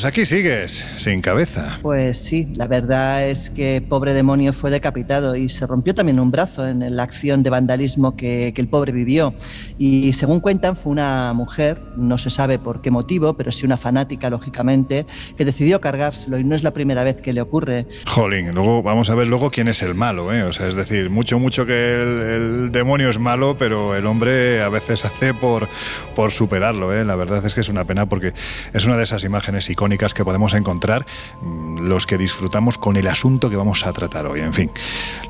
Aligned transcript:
Pues 0.00 0.08
aquí 0.08 0.24
sigues, 0.24 0.82
sin 0.96 1.20
cabeza. 1.20 1.78
Pues 1.82 2.16
sí, 2.16 2.48
la 2.54 2.66
verdad 2.66 3.28
es 3.28 3.50
que 3.50 3.84
pobre 3.86 4.14
demonio 4.14 4.54
fue 4.54 4.70
decapitado 4.70 5.36
y 5.36 5.50
se 5.50 5.66
rompió 5.66 5.94
también 5.94 6.18
un 6.18 6.30
brazo 6.30 6.66
en 6.66 6.96
la 6.96 7.02
acción 7.02 7.42
de 7.42 7.50
vandalismo 7.50 8.16
que, 8.16 8.54
el 8.56 8.68
pobre 8.68 8.92
vivió. 8.92 9.34
Y 9.76 10.14
según 10.14 10.40
cuentan, 10.40 10.74
fue 10.74 10.92
una 10.92 11.34
mujer, 11.34 11.82
no 11.98 12.16
se 12.16 12.30
sabe 12.30 12.58
por 12.58 12.80
qué 12.80 12.90
motivo, 12.90 13.34
pero 13.34 13.52
sí 13.52 13.66
una 13.66 13.76
fanática, 13.76 14.30
lógicamente, 14.30 15.04
que 15.36 15.44
decidió 15.44 15.82
cargárselo 15.82 16.38
y 16.38 16.44
no 16.44 16.54
es 16.54 16.62
la 16.62 16.70
primera 16.70 17.04
vez 17.04 17.20
que 17.20 17.34
le 17.34 17.42
ocurre. 17.42 17.86
Jolín, 18.06 18.54
luego 18.54 18.82
vamos 18.82 19.10
a 19.10 19.14
ver 19.14 19.26
luego 19.26 19.50
quién 19.50 19.68
es 19.68 19.82
el 19.82 19.94
malo, 19.94 20.32
¿eh? 20.32 20.44
O 20.44 20.54
sea, 20.54 20.66
es 20.66 20.76
decir, 20.76 21.10
mucho, 21.10 21.38
mucho 21.38 21.66
que 21.66 21.94
el, 21.94 22.72
demonio 22.72 23.10
es 23.10 23.18
malo, 23.18 23.58
pero 23.58 23.94
el 23.94 24.06
hombre 24.06 24.62
a 24.62 24.70
veces 24.70 25.04
hace 25.04 25.34
por, 25.34 25.68
por 26.14 26.30
superarlo, 26.30 26.94
¿eh? 26.94 27.04
La 27.04 27.16
verdad 27.16 27.44
es 27.44 27.54
que 27.54 27.60
es 27.60 27.68
una 27.68 27.84
pena 27.84 28.06
porque 28.06 28.32
es 28.72 28.86
una 28.86 28.96
de 28.96 29.02
esas 29.02 29.24
imágenes 29.24 29.68
icónicas 29.68 29.89
que 29.98 30.24
podemos 30.24 30.54
encontrar 30.54 31.06
mm, 31.42 31.78
los 31.80 32.06
que 32.06 32.18
disfrutamos 32.18 32.78
con 32.78 32.96
el 32.96 33.06
asunto 33.08 33.50
que 33.50 33.56
vamos 33.56 33.84
a 33.86 33.92
tratar 33.92 34.26
hoy. 34.26 34.40
En 34.40 34.52
fin, 34.52 34.70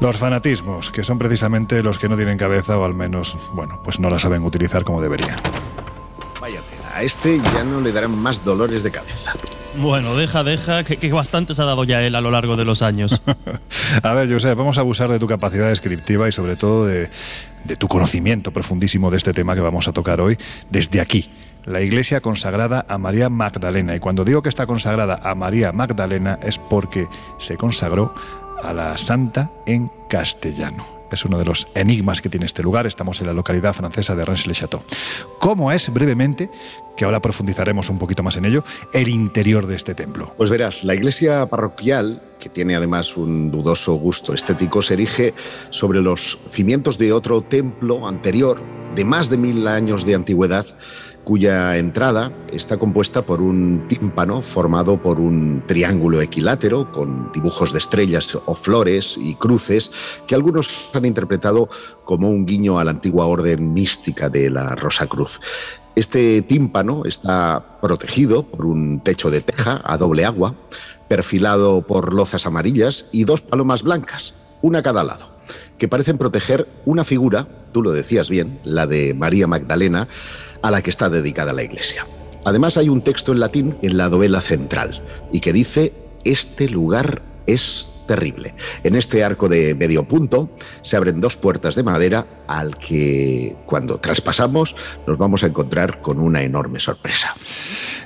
los 0.01 0.17
fanatismos, 0.17 0.91
que 0.91 1.03
son 1.03 1.19
precisamente 1.19 1.83
los 1.83 1.99
que 1.99 2.09
no 2.09 2.17
tienen 2.17 2.39
cabeza 2.39 2.79
o 2.79 2.85
al 2.85 2.95
menos, 2.95 3.39
bueno, 3.53 3.81
pues 3.83 3.99
no 4.01 4.11
la 4.11 4.19
saben 4.19 4.45
utilizar 4.45 4.85
como 4.85 5.01
deberían. 5.01 5.37
Váyate, 6.41 6.77
a 6.95 7.03
este 7.03 7.39
ya 7.39 7.65
no 7.65 7.81
le 7.81 7.93
darán 7.93 8.17
más 8.17 8.45
dolores 8.45 8.83
de 8.83 8.91
cabeza. 8.91 9.33
Bueno, 9.77 10.17
deja, 10.17 10.43
deja, 10.43 10.83
que, 10.83 10.97
que, 10.97 11.13
bastante 11.13 11.55
se 11.55 11.63
ha 11.63 11.65
dado 11.65 11.85
ya 11.85 12.03
él 12.03 12.17
a 12.17 12.21
lo 12.21 12.33
largo 12.33 12.57
de 12.57 12.65
los 12.65 12.83
años. 12.83 13.23
a 14.03 14.15
ver, 14.15 14.33
José, 14.33 14.55
vamos 14.55 14.79
a 14.79 14.81
abusar 14.81 15.09
de 15.11 15.19
tu 15.19 15.29
capacidad 15.29 15.69
descriptiva 15.69 16.29
y 16.29 16.33
sobre 16.33 16.57
todo 16.57 16.87
de, 16.87 17.09
de 17.65 17.77
tu 17.77 17.87
conocimiento 17.87 18.53
profundísimo 18.53 19.11
de 19.11 19.19
este 19.19 19.33
tema 19.33 19.55
que 19.55 19.61
vamos 19.61 19.87
a 19.87 19.93
tocar 19.93 20.21
hoy 20.21 20.37
desde 20.71 21.01
aquí 21.01 21.31
la 21.65 21.81
iglesia 21.81 22.21
consagrada 22.21 22.87
a 22.89 22.99
María 22.99 23.29
Magdalena. 23.29 23.95
Y 23.95 24.01
cuando 24.01 24.25
digo 24.25 24.43
que 24.43 24.49
está 24.49 24.67
consagrada 24.67 25.21
a 25.23 25.35
María 25.35 25.73
Magdalena 25.73 26.39
es 26.43 26.59
porque 26.59 27.09
se 27.39 27.57
consagró 27.57 28.15
a 28.63 28.73
la 28.73 28.97
santa 28.99 29.51
en 29.67 29.91
castellano. 30.09 31.01
Es 31.11 31.25
uno 31.25 31.39
de 31.39 31.45
los 31.45 31.67
enigmas 31.75 32.21
que 32.21 32.29
tiene 32.29 32.47
este 32.47 32.63
lugar. 32.63 32.87
Estamos 32.87 33.21
en 33.21 33.27
la 33.27 33.33
localidad 33.33 33.75
francesa 33.75 34.15
de 34.15 34.25
Reims-le-Château. 34.25 34.83
¿Cómo 35.41 35.73
es, 35.73 35.93
brevemente, 35.93 36.51
que 36.97 37.05
ahora 37.05 37.21
profundizaremos 37.21 37.91
un 37.91 37.99
poquito 37.99 38.23
más 38.23 38.37
en 38.37 38.45
ello, 38.45 38.65
el 38.93 39.09
interior 39.09 39.67
de 39.67 39.75
este 39.75 39.95
templo? 39.95 40.33
Pues 40.37 40.51
verás, 40.51 40.85
la 40.85 40.95
iglesia 40.95 41.47
parroquial, 41.47 42.23
que 42.39 42.49
tiene 42.49 42.77
además 42.77 43.17
un 43.17 43.51
dudoso 43.51 43.95
gusto 43.95 44.35
estético, 44.35 44.83
se 44.83 44.95
erige 44.95 45.35
sobre 45.71 46.01
los 46.01 46.39
cimientos 46.47 46.97
de 46.97 47.13
otro 47.13 47.43
templo 47.43 48.07
anterior, 48.07 48.63
de 48.95 49.05
más 49.05 49.31
de 49.31 49.37
mil 49.37 49.67
años 49.67 50.05
de 50.05 50.15
antigüedad, 50.15 50.67
cuya 51.31 51.77
entrada 51.77 52.33
está 52.53 52.77
compuesta 52.77 53.23
por 53.23 53.41
un 53.41 53.87
tímpano 53.87 54.43
formado 54.43 55.01
por 55.01 55.21
un 55.21 55.63
triángulo 55.69 56.21
equilátero 56.21 56.91
con 56.91 57.31
dibujos 57.31 57.73
de 57.73 57.79
estrellas 57.79 58.37
o 58.47 58.57
flores 58.57 59.15
y 59.17 59.37
cruces 59.37 59.93
que 60.27 60.35
algunos 60.35 60.69
han 60.93 61.05
interpretado 61.05 61.69
como 62.05 62.29
un 62.29 62.47
guiño 62.47 62.81
a 62.81 62.85
la 62.85 62.91
antigua 62.91 63.27
orden 63.27 63.73
mística 63.73 64.29
de 64.29 64.51
la 64.51 64.75
Rosa 64.75 65.07
Cruz. 65.07 65.39
Este 65.95 66.43
tímpano 66.43 67.05
está 67.05 67.79
protegido 67.81 68.43
por 68.43 68.67
un 68.67 68.99
techo 68.99 69.31
de 69.31 69.41
teja 69.41 69.81
a 69.85 69.97
doble 69.99 70.25
agua, 70.25 70.57
perfilado 71.07 71.83
por 71.83 72.13
lozas 72.13 72.45
amarillas 72.45 73.09
y 73.13 73.23
dos 73.23 73.41
palomas 73.41 73.85
blancas, 73.85 74.35
una 74.63 74.81
a 74.81 74.83
cada 74.83 75.05
lado, 75.05 75.31
que 75.79 75.87
parecen 75.87 76.19
proteger 76.19 76.67
una 76.87 77.05
figura, 77.05 77.47
tú 77.71 77.85
lo 77.85 77.93
decías 77.93 78.29
bien, 78.29 78.59
la 78.65 78.89
de 78.89 79.15
María 79.15 79.47
Magdalena, 79.47 80.09
a 80.63 80.71
la 80.71 80.83
que 80.83 80.91
está 80.91 81.11
dedicada 81.11 81.53
la 81.53 81.63
iglesia. 81.63 82.07
Además 82.45 82.77
hay 82.77 82.89
un 82.89 83.03
texto 83.03 83.33
en 83.33 83.41
latín 83.41 83.77
en 83.83 83.97
la 83.97 84.09
duela 84.09 84.41
central 84.41 85.03
y 85.31 85.41
que 85.41 85.53
dice, 85.53 85.93
este 86.25 86.69
lugar 86.69 87.23
es 87.47 87.87
terrible. 88.11 88.55
En 88.83 88.97
este 88.97 89.23
arco 89.23 89.49
de 89.49 89.73
medio 89.77 90.03
punto 90.03 90.51
se 90.83 90.97
abren 90.97 91.21
dos 91.21 91.37
puertas 91.37 91.77
de 91.77 91.85
madera 91.85 92.27
al 92.49 92.77
que 92.77 93.55
cuando 93.67 94.01
traspasamos 94.01 94.75
nos 95.07 95.17
vamos 95.17 95.45
a 95.45 95.47
encontrar 95.47 96.03
con 96.03 96.19
una 96.19 96.43
enorme 96.43 96.81
sorpresa. 96.81 97.37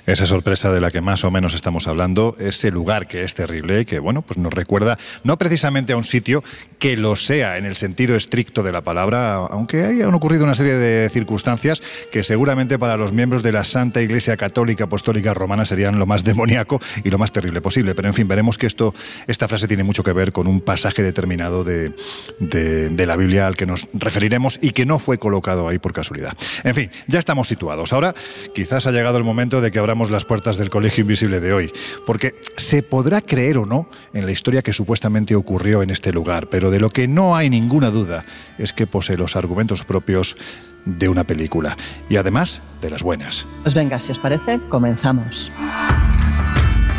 Esa 0.04 0.26
sorpresa 0.26 0.70
de 0.70 0.82
la 0.82 0.90
que 0.90 1.00
más 1.00 1.24
o 1.24 1.30
menos 1.30 1.54
estamos 1.54 1.88
hablando, 1.88 2.36
ese 2.38 2.70
lugar 2.70 3.06
que 3.06 3.22
es 3.22 3.34
terrible 3.34 3.80
y 3.80 3.84
que, 3.86 3.98
bueno, 3.98 4.20
pues 4.20 4.36
nos 4.36 4.52
recuerda 4.52 4.98
no 5.22 5.38
precisamente 5.38 5.94
a 5.94 5.96
un 5.96 6.04
sitio 6.04 6.44
que 6.78 6.98
lo 6.98 7.16
sea 7.16 7.56
en 7.56 7.64
el 7.64 7.74
sentido 7.74 8.14
estricto 8.14 8.62
de 8.62 8.72
la 8.72 8.82
palabra, 8.82 9.36
aunque 9.36 9.84
hayan 9.84 10.12
ocurrido 10.12 10.44
una 10.44 10.54
serie 10.54 10.74
de 10.74 11.08
circunstancias 11.08 11.82
que 12.12 12.22
seguramente 12.22 12.78
para 12.78 12.98
los 12.98 13.12
miembros 13.12 13.42
de 13.42 13.52
la 13.52 13.64
Santa 13.64 14.02
Iglesia 14.02 14.36
Católica 14.36 14.84
Apostólica 14.84 15.32
Romana 15.32 15.64
serían 15.64 15.98
lo 15.98 16.04
más 16.04 16.22
demoníaco 16.22 16.82
y 17.02 17.08
lo 17.08 17.16
más 17.16 17.32
terrible 17.32 17.62
posible. 17.62 17.94
Pero 17.94 18.08
en 18.08 18.14
fin, 18.14 18.28
veremos 18.28 18.58
que 18.58 18.66
esto, 18.66 18.92
esta 19.26 19.48
frase 19.48 19.66
tiene 19.66 19.84
mucho 19.84 19.93
que 20.02 20.12
ver 20.12 20.32
con 20.32 20.46
un 20.46 20.60
pasaje 20.60 21.02
determinado 21.02 21.64
de, 21.64 21.92
de 22.38 23.06
la 23.06 23.16
Biblia 23.16 23.46
al 23.46 23.56
que 23.56 23.66
nos 23.66 23.88
referiremos 23.94 24.58
y 24.60 24.70
que 24.70 24.84
no 24.84 24.98
fue 24.98 25.18
colocado 25.18 25.66
ahí 25.66 25.78
por 25.78 25.92
casualidad. 25.92 26.36
En 26.62 26.74
fin, 26.74 26.90
ya 27.06 27.18
estamos 27.18 27.48
situados. 27.48 27.92
Ahora 27.92 28.14
quizás 28.54 28.86
ha 28.86 28.92
llegado 28.92 29.16
el 29.16 29.24
momento 29.24 29.60
de 29.60 29.70
que 29.70 29.78
habrá 29.78 29.94
las 30.10 30.24
puertas 30.24 30.56
del 30.56 30.70
Colegio 30.70 31.02
Invisible 31.02 31.40
de 31.40 31.52
hoy, 31.52 31.72
porque 32.06 32.34
se 32.56 32.82
podrá 32.82 33.20
creer 33.20 33.58
o 33.58 33.66
no 33.66 33.88
en 34.12 34.26
la 34.26 34.32
historia 34.32 34.62
que 34.62 34.72
supuestamente 34.72 35.34
ocurrió 35.34 35.82
en 35.82 35.90
este 35.90 36.12
lugar, 36.12 36.48
pero 36.48 36.70
de 36.70 36.80
lo 36.80 36.90
que 36.90 37.08
no 37.08 37.36
hay 37.36 37.48
ninguna 37.48 37.90
duda 37.90 38.24
es 38.58 38.72
que 38.72 38.86
posee 38.86 39.16
los 39.16 39.36
argumentos 39.36 39.84
propios 39.84 40.36
de 40.84 41.08
una 41.08 41.24
película 41.24 41.76
y 42.08 42.16
además 42.16 42.60
de 42.82 42.90
las 42.90 43.02
buenas. 43.02 43.46
Pues 43.62 43.74
venga, 43.74 44.00
si 44.00 44.12
os 44.12 44.18
parece, 44.18 44.60
comenzamos. 44.68 45.50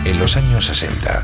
En 0.06 0.20
los 0.20 0.38
años 0.38 0.66
60, 0.66 1.24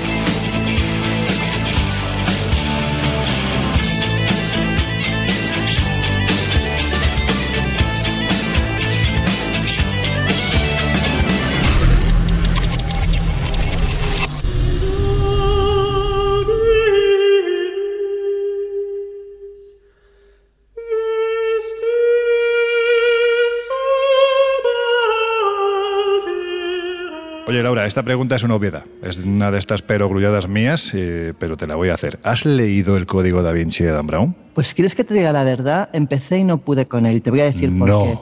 Esta 27.85 28.03
pregunta 28.03 28.35
es 28.35 28.43
una 28.43 28.55
obviedad. 28.55 28.85
Es 29.03 29.17
una 29.25 29.51
de 29.51 29.59
estas 29.59 29.81
perogrulladas 29.81 30.47
mías, 30.47 30.91
eh, 30.93 31.33
pero 31.39 31.57
te 31.57 31.67
la 31.67 31.75
voy 31.75 31.89
a 31.89 31.95
hacer. 31.95 32.19
¿Has 32.23 32.45
leído 32.45 32.97
el 32.97 33.05
código 33.05 33.41
da 33.41 33.51
Vinci 33.51 33.83
de 33.83 33.91
Dan 33.91 34.07
Brown? 34.07 34.35
Pues 34.53 34.73
quieres 34.73 34.95
que 34.95 35.03
te 35.03 35.13
diga 35.13 35.31
la 35.31 35.43
verdad, 35.43 35.89
empecé 35.93 36.39
y 36.39 36.43
no 36.43 36.57
pude 36.59 36.85
con 36.85 37.05
él. 37.05 37.21
Te 37.21 37.31
voy 37.31 37.41
a 37.41 37.45
decir 37.45 37.77
por 37.77 37.89
qué. 37.89 38.19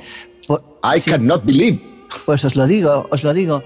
I 0.84 1.02
cannot 1.02 1.46
believe. 1.46 1.82
Pues 2.26 2.44
os 2.46 2.56
lo 2.56 2.66
digo, 2.68 3.08
os 3.12 3.24
lo 3.24 3.34
digo. 3.34 3.64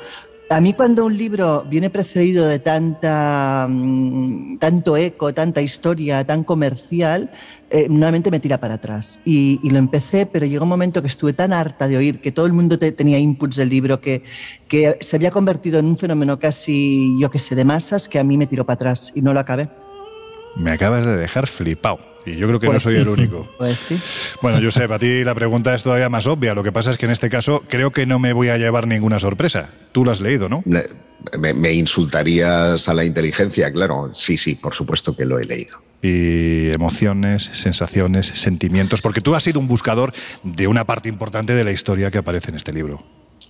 A 0.50 0.60
mí 0.62 0.74
cuando 0.74 1.06
un 1.06 1.18
libro 1.18 1.66
viene 1.70 1.90
precedido 1.90 2.46
de 2.48 2.60
tanta, 2.60 3.66
mm, 3.70 4.60
tanto 4.60 4.98
eco, 4.98 5.34
tanta 5.34 5.62
historia, 5.62 6.26
tan 6.26 6.44
comercial, 6.44 7.32
eh, 7.74 7.88
nuevamente 7.90 8.30
me 8.30 8.40
tira 8.40 8.60
para 8.60 8.76
atrás. 8.76 9.20
Y, 9.26 9.60
lo 9.68 9.80
empecé, 9.80 10.28
pero 10.28 10.46
llegó 10.46 10.64
un 10.64 10.70
momento 10.70 11.02
que 11.02 11.08
estuve 11.08 11.34
tan 11.34 11.52
harta 11.52 11.88
de 11.88 11.98
oír 11.98 12.22
que 12.22 12.32
todo 12.32 12.46
el 12.46 12.54
mundo 12.54 12.78
tenía 12.78 13.18
inputs 13.18 13.56
del 13.56 13.70
libro, 13.70 14.00
que, 14.00 14.24
que 14.68 14.96
se 15.02 15.16
había 15.16 15.32
convertido 15.32 15.80
en 15.80 15.86
un 15.88 15.98
fenómeno 15.98 16.38
casi, 16.38 17.20
yo 17.20 17.32
que 17.32 17.40
sé, 17.40 17.56
de 17.56 17.66
masas, 17.66 18.08
que 18.08 18.20
a 18.20 18.24
mí 18.24 18.38
me 18.38 18.46
tiró 18.46 18.64
para 18.64 18.76
atrás 18.76 19.12
y 19.16 19.24
no 19.24 19.34
lo 19.34 19.40
acabé. 19.40 19.70
me 20.56 20.70
acabas 20.70 21.04
de 21.08 21.18
dejar 21.18 21.48
flipado. 21.48 22.00
Y 22.28 22.36
yo 22.36 22.48
creo 22.48 22.60
que 22.60 22.68
no 22.68 22.74
Pues 22.74 22.84
soy 22.84 22.94
sí. 22.94 23.02
el 23.02 23.10
único. 23.10 23.50
Pues 23.58 23.80
sí. 23.80 24.00
Bueno, 24.42 24.60
Josep, 24.62 24.92
a 24.92 25.00
ti 25.00 25.24
la 25.24 25.34
pregunta 25.34 25.74
es 25.74 25.82
todavía 25.82 26.10
más 26.10 26.28
obvia. 26.28 26.54
Lo 26.54 26.64
que 26.64 26.72
pasa 26.72 26.92
es 26.92 26.98
que 27.00 27.06
en 27.08 27.12
este 27.12 27.30
caso 27.30 27.64
creo 27.68 27.90
que 27.92 28.06
no 28.06 28.20
me 28.20 28.34
voy 28.34 28.50
a 28.50 28.58
llevar 28.58 28.88
ninguna 28.88 29.18
sorpresa. 29.18 29.72
Tú 29.92 30.06
lo 30.06 30.12
has 30.12 30.22
leído, 30.22 30.48
¿no? 30.48 30.64
Me 30.66 31.74
insultarías 31.74 32.88
a 32.88 32.94
la 32.94 33.04
inteligencia, 33.04 33.72
claro. 33.74 34.12
Sí, 34.14 34.38
sí, 34.38 34.54
por 34.56 34.74
supuesto 34.76 35.16
que 35.16 35.26
lo 35.26 35.40
he 35.40 35.46
leído. 35.46 35.82
Y 36.04 36.70
emociones, 36.72 37.50
sensaciones, 37.54 38.28
sentimientos, 38.28 39.02
porque 39.02 39.22
tú 39.22 39.36
has 39.36 39.44
sido 39.44 39.62
un 39.62 39.70
buscador 39.70 40.14
de 40.44 40.68
una 40.68 40.86
parte 40.86 41.08
importante 41.08 41.54
de 41.56 41.64
la 41.64 41.72
historia 41.72 42.12
que 42.12 42.18
aparece 42.18 42.50
en 42.50 42.58
este 42.58 42.74
libro. 42.74 43.02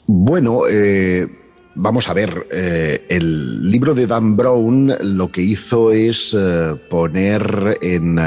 Bueno, 0.06 0.68
eh, 0.70 1.26
vamos 1.76 2.10
a 2.10 2.14
ver, 2.14 2.48
eh, 2.52 3.06
el 3.10 3.72
libro 3.72 3.96
de 3.96 4.06
Dan 4.06 4.36
Brown 4.36 4.94
lo 5.02 5.32
que 5.32 5.42
hizo 5.42 5.92
es 5.92 6.36
eh, 6.38 6.76
poner 6.90 7.80
en 7.82 8.20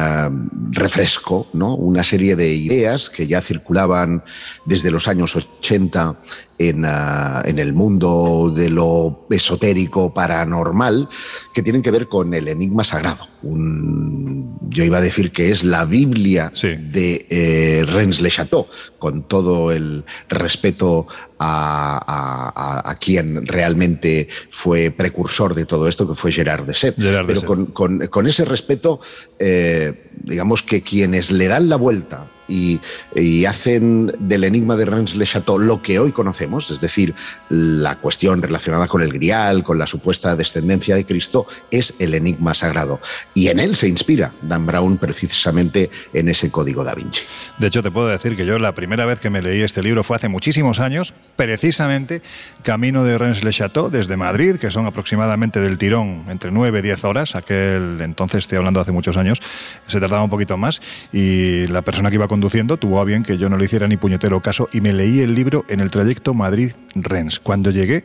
refresco 0.73 1.46
¿no? 1.52 1.75
una 1.76 2.02
serie 2.02 2.34
de 2.34 2.52
ideas 2.52 3.11
que 3.11 3.26
ya 3.26 3.40
circulaban 3.40 4.23
desde 4.64 4.90
los 4.90 5.06
años 5.06 5.37
80 5.37 6.17
en, 6.58 6.84
ah, 6.86 7.42
en 7.44 7.58
el 7.58 7.72
mundo 7.74 8.52
de 8.54 8.70
lo 8.70 9.26
esotérico 9.30 10.12
paranormal 10.14 11.08
que 11.52 11.62
tienen 11.62 11.82
que 11.82 11.90
ver 11.90 12.08
con 12.08 12.32
el 12.34 12.48
enigma 12.48 12.82
sagrado. 12.84 13.26
Un- 13.42 14.58
yo 14.70 14.84
iba 14.84 14.98
a 14.98 15.00
decir 15.02 15.32
que 15.32 15.50
es 15.50 15.64
la 15.64 15.84
Biblia 15.84 16.50
Sí. 16.54 16.68
de 16.68 17.26
eh, 17.30 17.84
Rennes-le-Château, 17.86 18.66
con 18.98 19.22
todo 19.28 19.70
el 19.70 20.04
respeto 20.28 21.06
a, 21.38 22.00
a- 22.06 22.90
a- 22.90 22.94
quien 22.96 23.46
realmente 23.46 24.28
fue 24.50 24.90
precursor 24.90 25.54
de 25.54 25.66
todo 25.66 25.88
esto, 25.88 26.08
que 26.08 26.14
fue 26.14 26.32
Gerard 26.32 26.64
de 26.66 26.74
de 26.96 27.22
Pero 27.26 27.42
con, 27.42 27.66
con- 27.66 28.06
con 28.08 28.26
ese 28.26 28.44
respeto, 28.44 29.00
eh, 29.38 30.10
digamos 30.22 30.62
que 30.62 30.82
quienes 30.82 31.30
le 31.30 31.46
dan 31.48 31.68
la 31.68 31.76
vuelta 31.76 32.30
y, 32.48 32.81
y 33.14 33.44
hacen 33.44 34.12
del 34.19 34.44
enigma 34.44 34.76
de 34.76 34.87
Rennes-le-Château 34.87 35.58
lo 35.58 35.82
que 35.82 35.98
hoy 35.98 36.12
conocemos, 36.12 36.70
es 36.70 36.81
decir, 36.81 37.14
la 37.48 37.96
cuestión 37.96 38.43
relacionada 38.43 38.88
con 38.88 39.02
el 39.02 39.12
grial, 39.12 39.62
con 39.62 39.78
la 39.78 39.87
supuesta 39.87 40.37
descendencia 40.37 40.96
de 40.96 41.04
Cristo, 41.04 41.46
es 41.70 41.94
el 41.98 42.14
enigma 42.14 42.54
sagrado. 42.54 43.00
Y 43.34 43.48
en 43.48 43.60
él 43.60 43.76
se 43.76 43.88
inspira 43.88 44.32
Dan 44.43 44.66
Brown 44.66 44.98
precisamente 44.98 45.90
en 46.12 46.28
ese 46.28 46.50
código 46.50 46.84
da 46.84 46.94
Vinci. 46.94 47.22
De 47.58 47.69
hecho, 47.69 47.82
te 47.82 47.90
puedo 47.90 48.08
decir 48.08 48.37
que 48.37 48.46
yo 48.46 48.58
la 48.58 48.75
primera 48.75 49.04
vez 49.06 49.20
que 49.20 49.31
me 49.31 49.42
leí 49.42 49.62
este 49.62 49.82
libro 49.82 50.02
fue 50.02 50.16
hace 50.16 50.28
muchísimos 50.28 50.81
años, 50.81 51.14
precisamente 51.37 52.22
camino 52.62 53.04
de 53.04 53.19
Rennes-le-Château 53.19 53.90
desde 53.90 54.16
Madrid, 54.16 54.56
que 54.56 54.70
son 54.70 54.87
aproximadamente 54.87 55.60
del 55.60 55.78
tirón 55.78 56.25
entre 56.28 56.50
9 56.50 56.78
y 56.78 56.82
10 56.82 57.04
horas. 57.04 57.34
Aquel 57.34 58.00
entonces, 58.00 58.38
estoy 58.38 58.58
hablando 58.58 58.81
hace 58.81 58.92
muchos 58.92 59.16
años, 59.16 59.40
se 59.87 60.00
tardaba 60.00 60.22
un 60.22 60.31
poquito 60.31 60.56
más 60.56 60.81
y 61.12 61.66
la 61.66 61.82
persona 61.82 62.10
que 62.10 62.16
iba 62.16 62.28
conduciendo 62.36 62.76
tuvo 62.76 63.00
a 63.00 63.04
bien 63.04 63.22
que 63.22 63.38
yo 63.38 63.48
no 63.48 63.56
le 63.56 63.64
hiciera 63.64 63.88
ni 63.88 63.96
puñetero 63.96 64.42
caso 64.42 64.68
y 64.70 64.82
me 64.82 64.92
leí 64.92 65.20
el 65.20 65.34
libro 65.34 65.64
en 65.70 65.80
el 65.80 65.90
trayecto 65.90 66.34
Madrid-Rennes. 66.34 67.40
Cuando 67.40 67.70
llegué, 67.70 68.04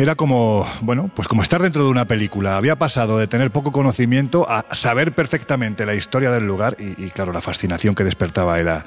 era 0.00 0.16
como, 0.16 0.66
bueno, 0.80 1.08
pues 1.14 1.28
como 1.28 1.42
estar 1.42 1.62
dentro 1.62 1.84
de 1.84 1.90
una 1.90 2.06
película. 2.06 2.56
Había 2.56 2.74
pasado 2.74 3.18
de 3.18 3.28
tener 3.28 3.52
poco 3.52 3.70
conocimiento 3.70 4.50
a 4.50 4.74
saber 4.74 5.12
perfectamente 5.12 5.86
la 5.86 5.94
historia 5.94 6.32
del 6.32 6.44
lugar 6.44 6.76
y, 6.80 7.08
claro, 7.10 7.32
la 7.32 7.40
fascinación 7.40 7.94
que 7.94 8.02
despertaba 8.02 8.58
era, 8.58 8.84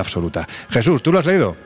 absoluta. 0.00 0.48
Jesús, 0.70 1.00
¿tú 1.00 1.12
lo 1.12 1.20
has 1.20 1.26
leído? 1.26 1.56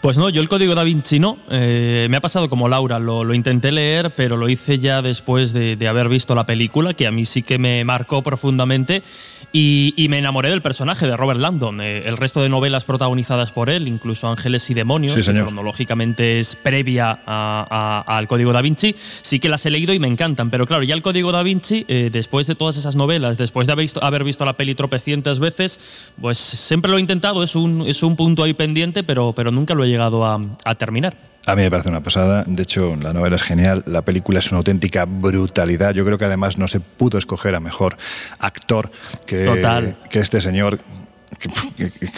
Pues 0.00 0.16
no, 0.16 0.28
yo 0.28 0.42
el 0.42 0.48
código 0.48 0.74
da 0.74 0.82
Vinci 0.82 1.20
no. 1.20 1.38
Eh, 1.50 2.08
me 2.10 2.16
ha 2.16 2.20
pasado 2.20 2.48
como 2.48 2.68
Laura, 2.68 2.98
lo, 2.98 3.32
intenté 3.32 3.70
leer, 3.70 4.12
pero 4.16 4.36
lo 4.36 4.48
hice 4.48 4.80
ya 4.80 5.02
después 5.02 5.52
de, 5.52 5.76
de, 5.76 5.88
haber 5.88 6.08
visto 6.08 6.34
la 6.34 6.46
película, 6.46 6.94
que 6.94 7.06
a 7.06 7.12
mí 7.12 7.24
sí 7.24 7.44
que 7.44 7.58
me 7.58 7.84
marcó 7.84 8.24
profundamente. 8.24 9.04
Y, 9.52 9.94
y 9.96 10.08
me 10.08 10.18
enamoré 10.18 10.50
del 10.50 10.60
personaje 10.60 11.06
de 11.06 11.16
Robert 11.16 11.40
Landon. 11.40 11.80
Eh, 11.80 12.02
el 12.06 12.18
resto 12.18 12.42
de 12.42 12.48
novelas 12.48 12.84
protagonizadas 12.84 13.52
por 13.52 13.70
él, 13.70 13.88
incluso 13.88 14.28
Ángeles 14.28 14.68
y 14.68 14.74
Demonios, 14.74 15.14
sí, 15.14 15.22
que 15.22 15.40
cronológicamente 15.40 16.40
es 16.40 16.56
previa 16.56 17.18
al 17.24 18.28
Código 18.28 18.52
da 18.52 18.60
Vinci, 18.60 18.94
sí 19.22 19.40
que 19.40 19.48
las 19.48 19.64
he 19.64 19.70
leído 19.70 19.94
y 19.94 19.98
me 19.98 20.08
encantan. 20.08 20.50
Pero 20.50 20.66
claro, 20.66 20.82
ya 20.82 20.94
el 20.94 21.00
Código 21.00 21.32
da 21.32 21.42
Vinci, 21.42 21.86
eh, 21.88 22.10
después 22.12 22.46
de 22.46 22.54
todas 22.54 22.76
esas 22.76 22.96
novelas, 22.96 23.38
después 23.38 23.66
de 23.66 23.72
haber 23.72 23.84
visto, 23.84 24.04
haber 24.04 24.24
visto 24.24 24.44
la 24.44 24.54
peli 24.54 24.74
tropecientas 24.74 25.38
veces, 25.38 26.12
pues 26.20 26.36
siempre 26.36 26.90
lo 26.90 26.98
he 26.98 27.00
intentado, 27.00 27.42
es 27.42 27.54
un, 27.54 27.84
es 27.86 28.02
un 28.02 28.16
punto 28.16 28.42
ahí 28.42 28.52
pendiente, 28.52 29.04
pero, 29.04 29.32
pero 29.32 29.50
nunca 29.50 29.74
lo 29.74 29.84
he 29.84 29.88
llegado 29.88 30.26
a, 30.26 30.40
a 30.64 30.74
terminar. 30.74 31.16
A 31.46 31.54
mí 31.54 31.62
me 31.62 31.70
parece 31.70 31.88
una 31.88 32.02
pasada. 32.02 32.42
De 32.46 32.62
hecho, 32.64 32.96
la 32.96 33.12
novela 33.12 33.36
es 33.36 33.42
genial. 33.42 33.84
La 33.86 34.02
película 34.02 34.40
es 34.40 34.50
una 34.50 34.58
auténtica 34.58 35.04
brutalidad. 35.04 35.94
Yo 35.94 36.04
creo 36.04 36.18
que 36.18 36.24
además 36.24 36.58
no 36.58 36.66
se 36.66 36.80
pudo 36.80 37.18
escoger 37.18 37.54
a 37.54 37.60
mejor 37.60 37.96
actor 38.40 38.90
que, 39.26 39.44
Total. 39.44 39.96
que 40.10 40.18
este 40.18 40.40
señor. 40.40 40.80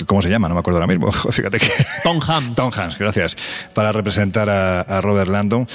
¿Cómo 0.07 0.23
se 0.23 0.31
llama? 0.31 0.49
No 0.49 0.55
me 0.55 0.61
acuerdo 0.61 0.79
ahora 0.81 0.87
mismo. 0.87 1.13
Fíjate 1.31 1.59
que. 1.59 1.71
Tom 2.03 2.21
Hanks. 2.27 2.57
Tom 2.57 2.71
Hanks, 2.75 2.99
gracias. 2.99 3.37
Para 3.75 3.93
representar 3.93 4.49
a, 4.49 4.81
a 4.81 5.01
Robert 5.01 5.29
Landon. 5.29 5.69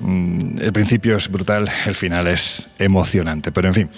Mm, 0.00 0.58
El 0.60 0.72
principio 0.72 1.16
es 1.16 1.28
brutal, 1.28 1.70
el 1.86 1.94
final 1.94 2.26
es 2.28 2.68
emocionante. 2.78 3.52
Pero 3.52 3.68
en 3.68 3.74
fin. 3.74 3.90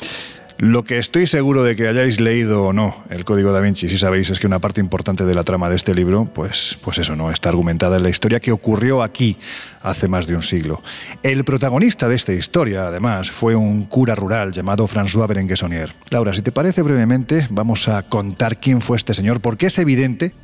Lo 0.60 0.84
que 0.84 0.98
estoy 0.98 1.26
seguro 1.26 1.64
de 1.64 1.74
que 1.74 1.88
hayáis 1.88 2.20
leído 2.20 2.64
o 2.64 2.74
no 2.74 3.02
el 3.08 3.24
Código 3.24 3.50
da 3.50 3.62
Vinci, 3.62 3.88
si 3.88 3.96
sabéis, 3.96 4.28
es 4.28 4.38
que 4.38 4.46
una 4.46 4.58
parte 4.58 4.78
importante 4.78 5.24
de 5.24 5.34
la 5.34 5.42
trama 5.42 5.70
de 5.70 5.76
este 5.76 5.94
libro, 5.94 6.28
pues, 6.34 6.76
pues 6.82 6.98
eso, 6.98 7.16
¿no? 7.16 7.30
Está 7.30 7.48
argumentada 7.48 7.96
en 7.96 8.02
la 8.02 8.10
historia 8.10 8.40
que 8.40 8.52
ocurrió 8.52 9.02
aquí 9.02 9.38
hace 9.80 10.06
más 10.06 10.26
de 10.26 10.34
un 10.34 10.42
siglo. 10.42 10.82
El 11.22 11.44
protagonista 11.44 12.08
de 12.08 12.16
esta 12.16 12.34
historia, 12.34 12.88
además, 12.88 13.30
fue 13.30 13.54
un 13.54 13.86
cura 13.86 14.14
rural 14.14 14.52
llamado 14.52 14.86
François 14.86 15.26
Berenguer 15.26 15.94
Laura, 16.10 16.34
si 16.34 16.42
te 16.42 16.52
parece 16.52 16.82
brevemente, 16.82 17.46
vamos 17.48 17.88
a 17.88 18.02
contar 18.02 18.58
quién 18.58 18.82
fue 18.82 18.98
este 18.98 19.14
señor, 19.14 19.40
porque 19.40 19.68
es 19.68 19.78
evidente, 19.78 20.34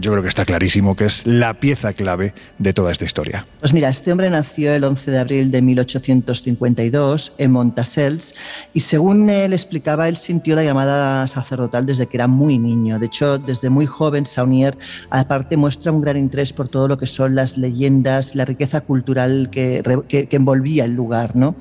yo 0.00 0.12
creo 0.12 0.22
que 0.22 0.28
está 0.28 0.44
clarísimo, 0.44 0.94
que 0.94 1.06
es 1.06 1.26
la 1.26 1.54
pieza 1.54 1.92
clave 1.92 2.34
de 2.58 2.72
toda 2.72 2.92
esta 2.92 3.04
historia. 3.04 3.46
Pues 3.60 3.72
mira, 3.72 3.88
este 3.88 4.12
hombre 4.12 4.30
nació 4.30 4.72
el 4.72 4.84
11 4.84 5.10
de 5.10 5.18
abril 5.18 5.50
de 5.50 5.62
1852 5.62 7.32
en 7.38 7.50
Montasels 7.50 8.34
y 8.74 8.80
según 8.80 9.28
él 9.30 9.52
explicaba, 9.52 10.08
él 10.08 10.16
sintió 10.16 10.54
la 10.54 10.62
llamada 10.62 11.26
sacerdotal 11.26 11.86
desde 11.86 12.06
que 12.06 12.16
era 12.16 12.28
muy 12.28 12.58
niño. 12.58 12.98
De 12.98 13.06
hecho, 13.06 13.38
desde 13.38 13.70
muy 13.70 13.86
joven, 13.86 14.26
Saunier 14.26 14.76
aparte 15.10 15.56
muestra 15.56 15.92
un 15.92 16.00
gran 16.00 16.16
interés 16.16 16.52
por 16.52 16.68
todo 16.68 16.86
lo 16.88 16.98
que 16.98 17.06
son 17.06 17.34
las 17.34 17.56
leyendas, 17.56 18.34
la 18.34 18.44
riqueza 18.44 18.82
cultural 18.82 19.48
que, 19.50 19.82
que, 20.08 20.28
que, 20.28 20.36
envolvía 20.36 20.84
el 20.84 20.94
lugar. 20.94 21.34
¿no? 21.34 21.56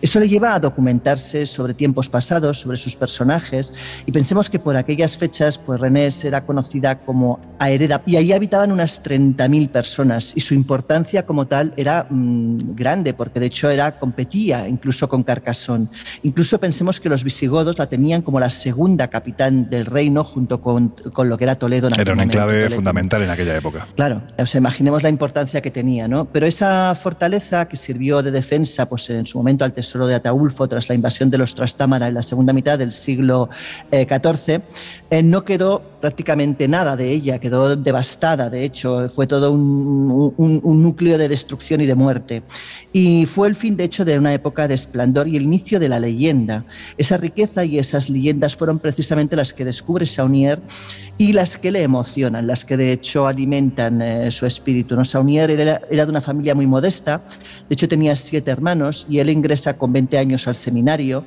Eso 0.00 0.20
le 0.20 0.28
lleva 0.28 0.54
a 0.54 0.60
documentarse 0.60 1.44
sobre 1.44 1.74
tiempos 1.74 2.08
pasados, 2.08 2.60
sobre 2.60 2.76
sus 2.76 2.96
personajes, 2.96 3.72
y 4.06 4.12
pensemos 4.12 4.48
que 4.48 4.58
por 4.58 4.76
aquellas 4.76 5.16
fechas, 5.16 5.58
pues 5.58 5.80
Renés 5.80 6.24
era 6.24 6.46
conocida 6.46 6.98
como 7.00 7.39
Aereda, 7.60 8.02
y 8.06 8.16
ahí 8.16 8.32
habitaban 8.32 8.72
unas 8.72 9.04
30.000 9.04 9.68
personas, 9.68 10.32
y 10.34 10.40
su 10.40 10.54
importancia 10.54 11.26
como 11.26 11.46
tal 11.46 11.74
era 11.76 12.06
mmm, 12.08 12.74
grande, 12.74 13.12
porque 13.12 13.38
de 13.38 13.46
hecho 13.46 13.68
era, 13.68 13.98
competía 13.98 14.66
incluso 14.66 15.10
con 15.10 15.22
Carcassonne. 15.22 15.88
Incluso 16.22 16.58
pensemos 16.58 17.00
que 17.00 17.10
los 17.10 17.22
visigodos 17.22 17.78
la 17.78 17.86
tenían 17.86 18.22
como 18.22 18.40
la 18.40 18.48
segunda 18.48 19.08
capitán 19.08 19.68
del 19.68 19.84
reino, 19.84 20.24
junto 20.24 20.62
con, 20.62 20.88
con 21.12 21.28
lo 21.28 21.36
que 21.36 21.44
era 21.44 21.56
Toledo. 21.56 21.88
En 21.88 22.00
era 22.00 22.14
un 22.14 22.20
enclave 22.20 22.70
fundamental 22.70 23.22
en 23.22 23.28
aquella 23.28 23.54
época. 23.54 23.86
Claro, 23.94 24.22
o 24.38 24.46
sea, 24.46 24.58
imaginemos 24.58 25.02
la 25.02 25.10
importancia 25.10 25.60
que 25.60 25.70
tenía, 25.70 26.08
¿no? 26.08 26.24
Pero 26.24 26.46
esa 26.46 26.94
fortaleza 26.94 27.68
que 27.68 27.76
sirvió 27.76 28.22
de 28.22 28.30
defensa, 28.30 28.88
pues 28.88 29.10
en 29.10 29.26
su 29.26 29.36
momento 29.36 29.66
al 29.66 29.74
tesoro 29.74 30.06
de 30.06 30.14
Ataulfo 30.14 30.66
tras 30.66 30.88
la 30.88 30.94
invasión 30.94 31.28
de 31.28 31.36
los 31.36 31.54
Trastámara 31.54 32.08
en 32.08 32.14
la 32.14 32.22
segunda 32.22 32.54
mitad 32.54 32.78
del 32.78 32.92
siglo 32.92 33.50
XIV, 33.90 34.48
eh, 34.48 34.60
eh, 35.10 35.24
no 35.24 35.44
quedó 35.44 35.82
prácticamente 36.00 36.68
nada 36.68 36.96
de 36.96 37.10
ella, 37.10 37.38
quedó 37.40 37.74
devastada, 37.76 38.48
de 38.48 38.64
hecho, 38.64 39.08
fue 39.08 39.26
todo 39.26 39.52
un, 39.52 40.82
núcleo 40.82 41.18
de 41.18 41.28
destrucción 41.28 41.80
y 41.80 41.86
de 41.86 41.94
muerte. 41.94 42.42
Y 42.92 43.26
fue 43.26 43.48
el 43.48 43.56
fin, 43.56 43.76
de 43.76 43.84
hecho, 43.84 44.04
de 44.04 44.18
una 44.18 44.32
época 44.32 44.68
de 44.68 44.74
esplendor 44.74 45.28
y 45.28 45.36
el 45.36 45.42
inicio 45.42 45.78
de 45.80 45.88
la 45.88 45.98
leyenda. 45.98 46.64
Esa 46.96 47.16
riqueza 47.16 47.64
y 47.64 47.78
esas 47.78 48.08
leyendas 48.08 48.56
fueron 48.56 48.78
precisamente 48.78 49.36
las 49.36 49.52
que 49.52 49.64
descubre 49.64 50.06
Saunier 50.06 50.60
y 51.18 51.32
las 51.32 51.58
que 51.58 51.70
le 51.70 51.82
emocionan, 51.82 52.46
las 52.46 52.64
que 52.64 52.76
de 52.76 52.92
hecho 52.92 53.26
alimentan 53.26 54.00
eh, 54.00 54.30
su 54.30 54.46
espíritu. 54.46 54.96
¿no? 54.96 55.04
Saunier 55.04 55.50
era, 55.50 55.82
era, 55.90 56.06
de 56.06 56.10
una 56.10 56.20
familia 56.20 56.54
muy 56.54 56.66
modesta, 56.66 57.22
de 57.68 57.74
hecho 57.74 57.88
tenía 57.88 58.16
siete 58.16 58.50
hermanos 58.50 59.06
y 59.08 59.18
él 59.18 59.28
ingresa 59.28 59.76
con 59.76 59.92
20 59.92 60.18
años 60.18 60.48
al 60.48 60.54
seminario 60.54 61.24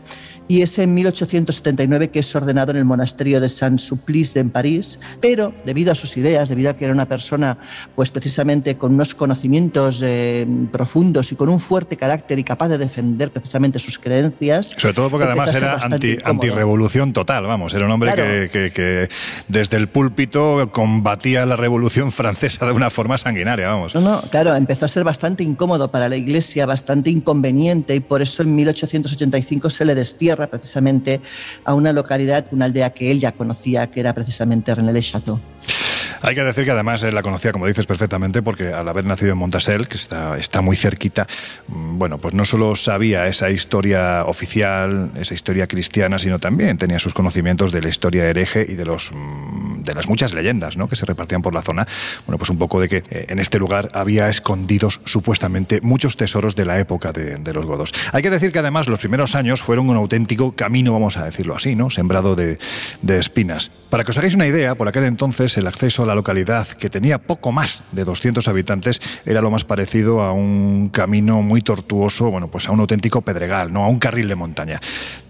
y 0.47 0.61
es 0.61 0.77
en 0.79 0.93
1879 0.93 2.09
que 2.09 2.19
es 2.19 2.35
ordenado 2.35 2.71
en 2.71 2.77
el 2.77 2.85
monasterio 2.85 3.39
de 3.39 3.49
Saint-Sulpice 3.49 4.39
en 4.39 4.49
París, 4.49 4.99
pero 5.21 5.53
debido 5.65 5.91
a 5.91 5.95
sus 5.95 6.17
ideas, 6.17 6.49
debido 6.49 6.69
a 6.69 6.73
que 6.75 6.85
era 6.85 6.93
una 6.93 7.07
persona 7.07 7.57
pues 7.95 8.11
precisamente 8.11 8.77
con 8.77 8.93
unos 8.93 9.15
conocimientos 9.15 10.01
eh, 10.03 10.45
profundos 10.71 11.31
y 11.31 11.35
con 11.35 11.49
un 11.49 11.59
fuerte 11.59 11.97
carácter 11.97 12.39
y 12.39 12.43
capaz 12.43 12.69
de 12.69 12.77
defender 12.77 13.31
precisamente 13.31 13.79
sus 13.79 13.97
creencias. 13.97 14.73
Sobre 14.77 14.93
todo 14.93 15.09
porque 15.09 15.25
además 15.25 15.55
era 15.55 15.75
anti, 15.75 16.17
antirrevolución 16.23 17.13
total, 17.13 17.45
vamos, 17.45 17.73
era 17.73 17.85
un 17.85 17.91
hombre 17.91 18.13
claro. 18.13 18.29
que, 18.29 18.49
que, 18.49 18.71
que, 18.71 19.09
desde 19.47 19.77
el 19.77 19.87
púlpito 19.87 20.69
combatía 20.71 21.45
la 21.45 21.55
revolución 21.55 22.11
francesa 22.11 22.65
de 22.65 22.71
una 22.73 22.89
forma 22.89 23.17
sanguinaria, 23.17 23.67
vamos. 23.67 23.95
No, 23.95 24.01
no, 24.01 24.21
claro, 24.29 24.55
empezó 24.55 24.85
a 24.85 24.89
ser 24.89 25.03
bastante 25.03 25.43
incómodo 25.43 25.89
para 25.89 26.09
la 26.09 26.17
iglesia, 26.17 26.65
bastante 26.65 27.09
inconveniente 27.09 27.95
y 27.95 27.99
por 27.99 28.21
eso 28.21 28.43
en 28.43 28.55
1885 28.55 29.69
se 29.69 29.85
le 29.85 29.95
destierra 29.95 30.32
precisamente 30.35 31.21
a 31.65 31.73
una 31.73 31.91
localidad, 31.93 32.45
una 32.51 32.65
aldea 32.65 32.91
que 32.91 33.11
él 33.11 33.19
ya 33.19 33.31
conocía, 33.31 33.89
que 33.89 33.99
era 33.99 34.13
precisamente 34.13 34.73
René 34.73 34.93
le 34.93 35.01
Chateau. 35.01 35.39
Hay 36.25 36.35
que 36.35 36.43
decir 36.43 36.63
que 36.63 36.71
además 36.71 37.03
él 37.03 37.13
la 37.13 37.21
conocía, 37.21 37.51
como 37.51 37.67
dices 37.67 37.85
perfectamente, 37.85 38.41
porque 38.41 38.67
al 38.69 38.87
haber 38.87 39.03
nacido 39.03 39.33
en 39.33 39.37
Montasel, 39.37 39.89
que 39.89 39.97
está, 39.97 40.37
está 40.37 40.61
muy 40.61 40.77
cerquita, 40.77 41.27
mm, 41.67 41.97
bueno, 41.97 42.17
pues 42.17 42.33
no 42.33 42.45
solo 42.45 42.77
sabía 42.77 43.27
esa 43.27 43.49
historia 43.49 44.23
oficial, 44.23 45.11
esa 45.17 45.33
historia 45.33 45.67
cristiana, 45.67 46.17
sino 46.17 46.39
también 46.39 46.77
tenía 46.77 46.97
sus 46.97 47.13
conocimientos 47.13 47.73
de 47.73 47.81
la 47.81 47.89
historia 47.89 48.25
hereje 48.25 48.65
y 48.69 48.75
de 48.75 48.85
los 48.85 49.11
mm, 49.11 49.83
de 49.83 49.93
las 49.93 50.07
muchas 50.07 50.33
leyendas 50.33 50.77
¿no? 50.77 50.87
que 50.87 50.95
se 50.95 51.05
repartían 51.05 51.41
por 51.41 51.53
la 51.53 51.61
zona. 51.61 51.85
Bueno, 52.25 52.37
pues 52.37 52.49
un 52.49 52.57
poco 52.57 52.79
de 52.79 52.87
que 52.87 53.03
eh, 53.09 53.25
en 53.27 53.39
este 53.39 53.59
lugar 53.59 53.89
había 53.93 54.29
escondidos 54.29 55.01
supuestamente 55.05 55.81
muchos 55.81 56.17
tesoros 56.17 56.55
de 56.55 56.65
la 56.65 56.79
época 56.79 57.11
de, 57.11 57.37
de 57.37 57.53
los 57.53 57.65
godos. 57.65 57.91
Hay 58.13 58.21
que 58.21 58.29
decir 58.29 58.51
que 58.51 58.59
además 58.59 58.87
los 58.87 58.99
primeros 58.99 59.35
años 59.35 59.61
fueron 59.61 59.89
un 59.89 59.97
auténtico 59.97 60.53
camino, 60.53 60.93
vamos 60.93 61.17
a 61.17 61.25
decirlo 61.25 61.55
así, 61.55 61.75
¿no? 61.75 61.89
Sembrado 61.89 62.35
de, 62.35 62.57
de 63.01 63.19
espinas. 63.19 63.71
Para 63.89 64.03
que 64.03 64.11
os 64.11 64.17
hagáis 64.17 64.35
una 64.35 64.47
idea, 64.47 64.75
por 64.75 64.87
aquel 64.87 65.03
entonces 65.03 65.57
el 65.57 65.67
acceso 65.67 66.03
a 66.03 66.05
la 66.05 66.12
localidad, 66.15 66.67
que 66.67 66.89
tenía 66.89 67.17
poco 67.17 67.51
más 67.51 67.83
de 67.91 68.03
200 68.03 68.47
habitantes, 68.47 69.01
era 69.25 69.41
lo 69.41 69.51
más 69.51 69.63
parecido 69.63 70.21
a 70.21 70.31
un 70.31 70.89
camino 70.89 71.41
muy 71.41 71.61
tortuoso, 71.61 72.29
bueno, 72.29 72.47
pues 72.49 72.67
a 72.67 72.71
un 72.71 72.79
auténtico 72.79 73.21
pedregal, 73.21 73.71
no 73.71 73.83
a 73.83 73.87
un 73.87 73.99
carril 73.99 74.27
de 74.27 74.35
montaña. 74.35 74.81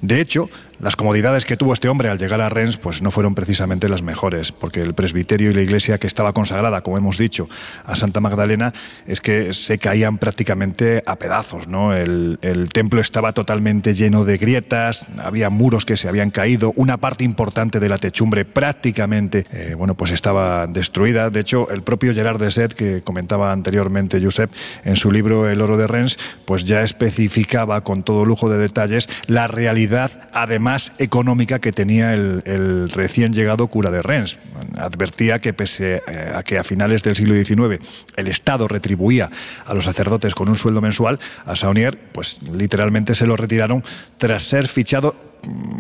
De 0.02 0.20
hecho, 0.20 0.50
las 0.84 0.98
comodidades 0.98 1.46
que 1.46 1.56
tuvo 1.56 1.74
este 1.74 1.88
hombre 1.88 2.10
al 2.10 2.18
llegar 2.18 2.42
a 2.42 2.50
Rennes 2.50 2.76
pues 2.76 3.02
no 3.02 3.10
fueron 3.10 3.36
precisamente 3.36 3.88
las 3.88 4.02
mejores, 4.02 4.52
porque 4.52 4.82
el 4.82 4.94
presbiterio 4.94 5.50
y 5.50 5.54
la 5.54 5.62
iglesia 5.62 5.98
que 5.98 6.08
estaba 6.08 6.34
consagrada, 6.34 6.82
como 6.82 6.98
hemos 6.98 7.18
dicho, 7.18 7.48
a 7.86 7.96
Santa 7.96 8.20
Magdalena, 8.20 8.74
es 9.06 9.22
que 9.22 9.54
se 9.54 9.78
caían 9.78 10.18
prácticamente 10.18 11.02
a 11.06 11.16
pedazos, 11.16 11.70
¿no? 11.70 11.94
El, 11.94 12.38
el 12.42 12.70
templo 12.70 13.00
estaba 13.00 13.32
totalmente 13.32 13.94
lleno 13.94 14.26
de 14.26 14.38
grietas, 14.38 15.08
había 15.20 15.50
muros 15.50 15.86
que 15.86 15.96
se 15.96 16.10
habían 16.10 16.32
caído, 16.32 16.74
una 16.76 16.98
parte 16.98 17.24
importante 17.24 17.80
de 17.80 17.88
la 17.88 17.98
techumbre 17.98 18.44
prácticamente, 18.44 19.46
eh, 19.54 19.76
bueno, 19.78 19.96
pues 19.96 20.12
estaba 20.12 20.68
destruida. 20.74 21.30
De 21.30 21.40
hecho, 21.40 21.70
el 21.70 21.84
propio 21.84 22.14
Gerard 22.14 22.40
de 22.40 22.52
Set, 22.52 22.74
que 22.74 23.02
comentaba 23.02 23.52
anteriormente 23.52 24.22
Josep 24.22 24.52
en 24.84 24.96
su 24.96 25.12
libro 25.12 25.50
El 25.50 25.62
oro 25.62 25.78
de 25.78 25.88
Rennes, 25.88 26.18
pues 26.46 26.66
ya 26.66 26.82
especificaba 26.82 27.84
con 27.84 28.04
todo 28.04 28.26
lujo 28.26 28.50
de 28.50 28.58
detalles 28.58 29.08
la 29.28 29.48
realidad, 29.48 30.30
además 30.34 30.92
económica 30.98 31.60
que 31.60 31.72
tenía 31.72 32.14
el, 32.14 32.42
el, 32.46 32.90
recién 32.90 33.34
llegado 33.34 33.68
cura 33.68 33.92
de 33.92 34.02
Rennes. 34.02 34.38
Advertía 34.78 35.40
que 35.40 35.54
pese 35.54 36.02
eh, 36.08 36.34
a 36.36 36.44
que 36.44 36.58
a 36.58 36.64
finales 36.64 37.04
del 37.04 37.16
siglo 37.16 37.36
XIX 37.36 37.80
el 38.16 38.28
Estado 38.28 38.68
retribuía 38.68 39.30
a 39.66 39.74
los 39.74 39.86
sacerdotes 39.86 40.36
con 40.36 40.50
un 40.50 40.56
sueldo 40.56 40.82
mensual, 40.82 41.20
a 41.46 41.56
Saunier 41.56 41.98
pues 42.12 42.42
literalmente 42.42 43.16
se 43.16 43.28
lo 43.28 43.36
retiraron 43.36 43.84
tras 44.18 44.44
ser 44.44 44.68
fichado 44.68 45.33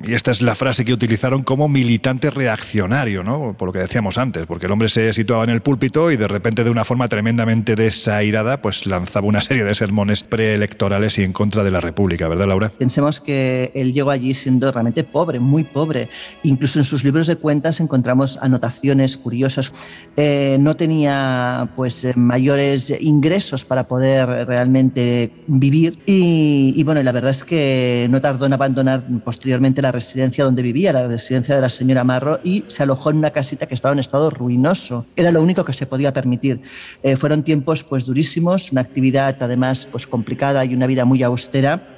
y 0.05 0.13
esta 0.13 0.32
es 0.32 0.41
la 0.41 0.55
frase 0.55 0.84
que 0.84 0.93
utilizaron 0.93 1.43
como 1.43 1.70
militante 1.70 2.29
reaccionario, 2.29 3.24
¿no? 3.24 3.55
Por 3.58 3.70
lo 3.70 3.74
que 3.74 3.79
decíamos 3.79 4.17
antes, 4.17 4.46
porque 4.46 4.65
el 4.65 4.72
hombre 4.72 4.89
se 4.89 5.13
situaba 5.13 5.43
en 5.43 5.50
el 5.50 5.62
púlpito 5.62 6.12
y 6.12 6.17
de 6.17 6.27
repente 6.27 6.63
de 6.63 6.70
una 6.70 6.84
forma 6.84 7.08
tremendamente 7.08 7.75
desairada, 7.75 8.62
pues 8.62 8.86
lanzaba 8.86 9.27
una 9.27 9.41
serie 9.41 9.63
de 9.63 9.74
sermones 9.74 10.24
preelectorales 10.24 11.17
y 11.20 11.24
en 11.24 11.32
contra 11.32 11.63
de 11.63 11.72
la 11.72 11.79
República, 11.79 12.27
¿verdad, 12.27 12.48
Laura? 12.48 12.72
Pensemos 12.77 13.22
que 13.22 13.72
él 13.75 13.93
llegó 13.93 14.12
allí 14.12 14.34
siendo 14.34 14.72
realmente 14.72 15.03
pobre, 15.03 15.39
muy 15.39 15.63
pobre. 15.63 16.10
Incluso 16.43 16.79
en 16.79 16.86
sus 16.86 17.03
libros 17.03 17.27
de 17.27 17.38
cuentas 17.38 17.79
encontramos 17.79 18.38
anotaciones 18.41 19.15
curiosas. 19.15 19.72
Eh, 20.17 20.58
no 20.60 20.75
tenía 20.75 21.70
pues 21.75 22.05
mayores 22.15 22.93
ingresos 23.00 23.63
para 23.63 23.88
poder 23.88 24.27
realmente 24.48 25.32
vivir 25.48 26.00
y, 26.05 26.74
y 26.75 26.84
bueno, 26.84 27.01
la 27.01 27.12
verdad 27.12 27.32
es 27.32 27.43
que 27.43 28.08
no 28.10 28.20
tardó 28.22 28.46
en 28.46 28.53
abandonar 28.53 29.05
posteriormente 29.24 29.52
la 29.81 29.91
residencia 29.91 30.43
donde 30.43 30.62
vivía, 30.62 30.93
la 30.93 31.07
residencia 31.07 31.55
de 31.55 31.62
la 31.62 31.69
señora 31.69 32.03
Marro, 32.03 32.39
y 32.43 32.63
se 32.67 32.83
alojó 32.83 33.10
en 33.10 33.17
una 33.17 33.31
casita 33.31 33.65
que 33.65 33.75
estaba 33.75 33.93
en 33.93 34.00
estado 34.00 34.29
ruinoso. 34.29 35.05
Era 35.15 35.31
lo 35.31 35.41
único 35.41 35.63
que 35.63 35.74
se 35.74 35.86
podía 35.86 36.13
permitir. 36.13 36.62
Eh, 37.03 37.17
fueron 37.17 37.43
tiempos 37.43 37.83
pues 37.83 38.05
durísimos, 38.05 38.72
una 38.72 38.81
actividad 38.81 39.36
además 39.41 39.88
pues 39.89 40.07
complicada 40.07 40.65
y 40.65 40.74
una 40.74 40.88
vida 40.88 41.05
muy 41.05 41.24
austera 41.24 41.92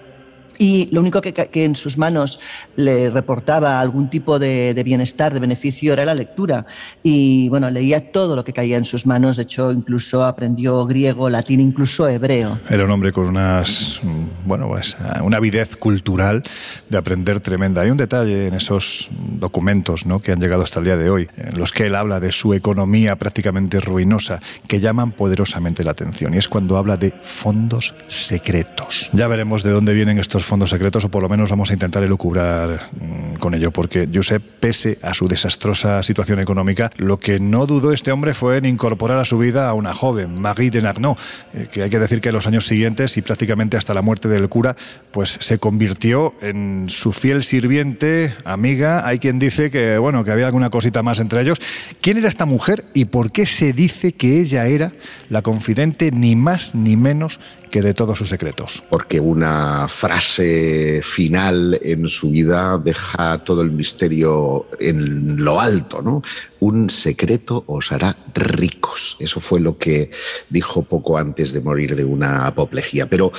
y 0.58 0.90
lo 0.92 1.02
único 1.02 1.22
que, 1.22 1.34
que, 1.34 1.66
en 1.66 1.76
sus 1.76 1.98
manos 1.98 2.40
le 2.76 3.10
reportaba 3.10 3.80
algún 3.80 4.10
tipo 4.10 4.40
de, 4.40 4.82
bienestar, 4.84 5.34
de 5.34 5.40
beneficio, 5.40 5.94
era 5.94 6.06
la 6.06 6.14
lectura. 6.14 6.66
Y 7.04 7.50
bueno, 7.50 7.70
leía 7.70 8.12
todo 8.12 8.36
lo 8.36 8.44
que 8.44 8.54
caía 8.54 8.78
en 8.78 8.86
sus 8.86 9.06
manos, 9.06 9.38
de 9.38 9.44
hecho 9.44 9.72
incluso 9.72 10.24
aprendió 10.24 10.86
griego, 10.86 11.30
latín, 11.30 11.62
incluso 11.62 12.08
hebreo. 12.08 12.60
Era 12.70 12.86
un 12.86 12.92
hombre 12.92 13.12
con 13.12 13.26
unas, 13.26 14.00
bueno, 14.46 14.68
pues, 14.68 14.96
una 15.22 15.38
avidez 15.38 15.76
cultural 15.76 16.44
de 16.90 16.98
aprender 16.98 17.40
tremenda. 17.40 17.82
Hay 17.82 17.90
un 17.90 17.98
detalle 17.98 18.48
en 18.48 18.54
esos 18.54 19.10
documentos 19.12 20.06
que 20.22 20.32
han 20.32 20.40
llegado 20.40 20.64
hasta 20.64 20.80
el 20.80 20.86
día 20.86 20.98
de 20.98 21.10
hoy, 21.10 21.28
en 21.38 21.58
los 21.58 21.72
que 21.72 21.88
él 21.88 21.96
habla 21.96 22.20
de 22.20 22.32
su 22.32 22.54
economía 22.54 23.16
prácticamente 23.16 23.80
ruinosa, 23.80 24.40
que 24.68 24.80
llaman 24.80 25.12
poderosamente 25.12 25.84
la 25.84 25.92
atención, 25.92 26.34
y 26.34 26.38
es 26.38 26.48
cuando 26.48 26.78
habla 26.78 26.98
de 26.98 27.14
fondos 27.22 27.94
secretos. 28.08 29.10
Ya 29.14 29.28
veremos 29.28 29.64
de 29.64 29.72
dónde 29.72 29.94
vienen 29.94 30.20
estos 30.20 30.45
fondos 30.46 30.70
secretos 30.70 31.06
o 31.06 31.10
por 31.10 31.22
lo 31.22 31.30
menos 31.30 31.50
vamos 31.50 31.70
a 31.70 31.74
intentar 31.74 32.04
elucubrar 32.04 32.90
mmm, 33.00 33.36
con 33.36 33.54
ello, 33.54 33.72
porque 33.72 34.08
Josep, 34.14 34.42
pese 34.60 34.98
a 35.02 35.14
su 35.14 35.28
desastrosa 35.28 36.02
situación 36.04 36.40
económica, 36.40 36.90
lo 36.98 37.20
que 37.20 37.40
no 37.40 37.66
dudó 37.66 37.92
este 37.92 38.12
hombre 38.12 38.34
fue 38.34 38.58
en 38.58 38.66
incorporar 38.66 39.20
a 39.20 39.26
su 39.26 39.38
vida 39.38 39.70
a 39.70 39.74
una 39.74 39.94
joven, 39.94 40.40
Marie 40.40 40.72
de 40.72 40.82
Narnaud, 40.82 41.18
eh, 41.54 41.68
que 41.72 41.84
hay 41.84 41.90
que 41.90 42.00
decir 42.00 42.22
que 42.22 42.30
en 42.30 42.36
los 42.36 42.48
años 42.48 42.66
siguientes 42.66 43.18
y 43.18 43.22
prácticamente 43.22 43.78
hasta 43.78 43.94
la 43.94 44.02
muerte 44.02 44.28
del 44.28 44.50
cura, 44.50 44.76
pues 45.12 45.38
se 45.40 45.58
convirtió 45.58 46.34
en 46.42 46.86
su 46.90 47.12
fiel 47.12 47.44
sirviente, 47.44 48.34
amiga, 48.44 49.08
hay 49.08 49.20
quien 49.20 49.40
dice 49.40 49.72
que, 49.72 49.98
bueno, 49.98 50.24
que 50.24 50.32
había 50.32 50.46
alguna 50.46 50.70
cosita 50.70 51.04
más 51.04 51.20
entre 51.20 51.42
ellos. 51.42 51.60
¿Quién 52.02 52.18
era 52.18 52.28
esta 52.28 52.46
mujer 52.46 52.86
y 52.94 53.06
por 53.06 53.32
qué 53.32 53.46
se 53.46 53.74
dice 53.74 54.14
que 54.14 54.40
ella 54.40 54.68
era 54.68 54.92
la 55.30 55.42
confidente 55.42 56.12
ni 56.12 56.36
más 56.36 56.76
ni 56.76 56.96
menos 56.96 57.40
que 57.70 57.82
de 57.82 57.94
todos 57.94 58.18
sus 58.18 58.30
secretos. 58.30 58.84
Porque 58.90 59.20
una 59.20 59.88
frase 59.88 61.02
final 61.04 61.80
en 61.82 62.08
su 62.08 62.32
vida 62.32 62.78
deja 62.78 63.44
todo 63.44 63.62
el 63.62 63.72
misterio 63.72 64.68
en 64.80 65.44
lo 65.44 65.60
alto, 65.60 66.02
¿no? 66.02 66.22
Un 66.60 66.90
secreto 66.90 67.64
os 67.68 67.92
hará 67.92 68.18
ricos. 68.34 69.18
Eso 69.20 69.40
fue 69.40 69.60
lo 69.60 69.78
que 69.78 70.12
dijo 70.50 70.84
poco 70.84 71.18
antes 71.18 71.54
de 71.54 71.62
morir 71.62 71.96
de 71.96 72.06
una 72.06 72.48
apoplejía. 72.48 73.08
Pero 73.08 73.32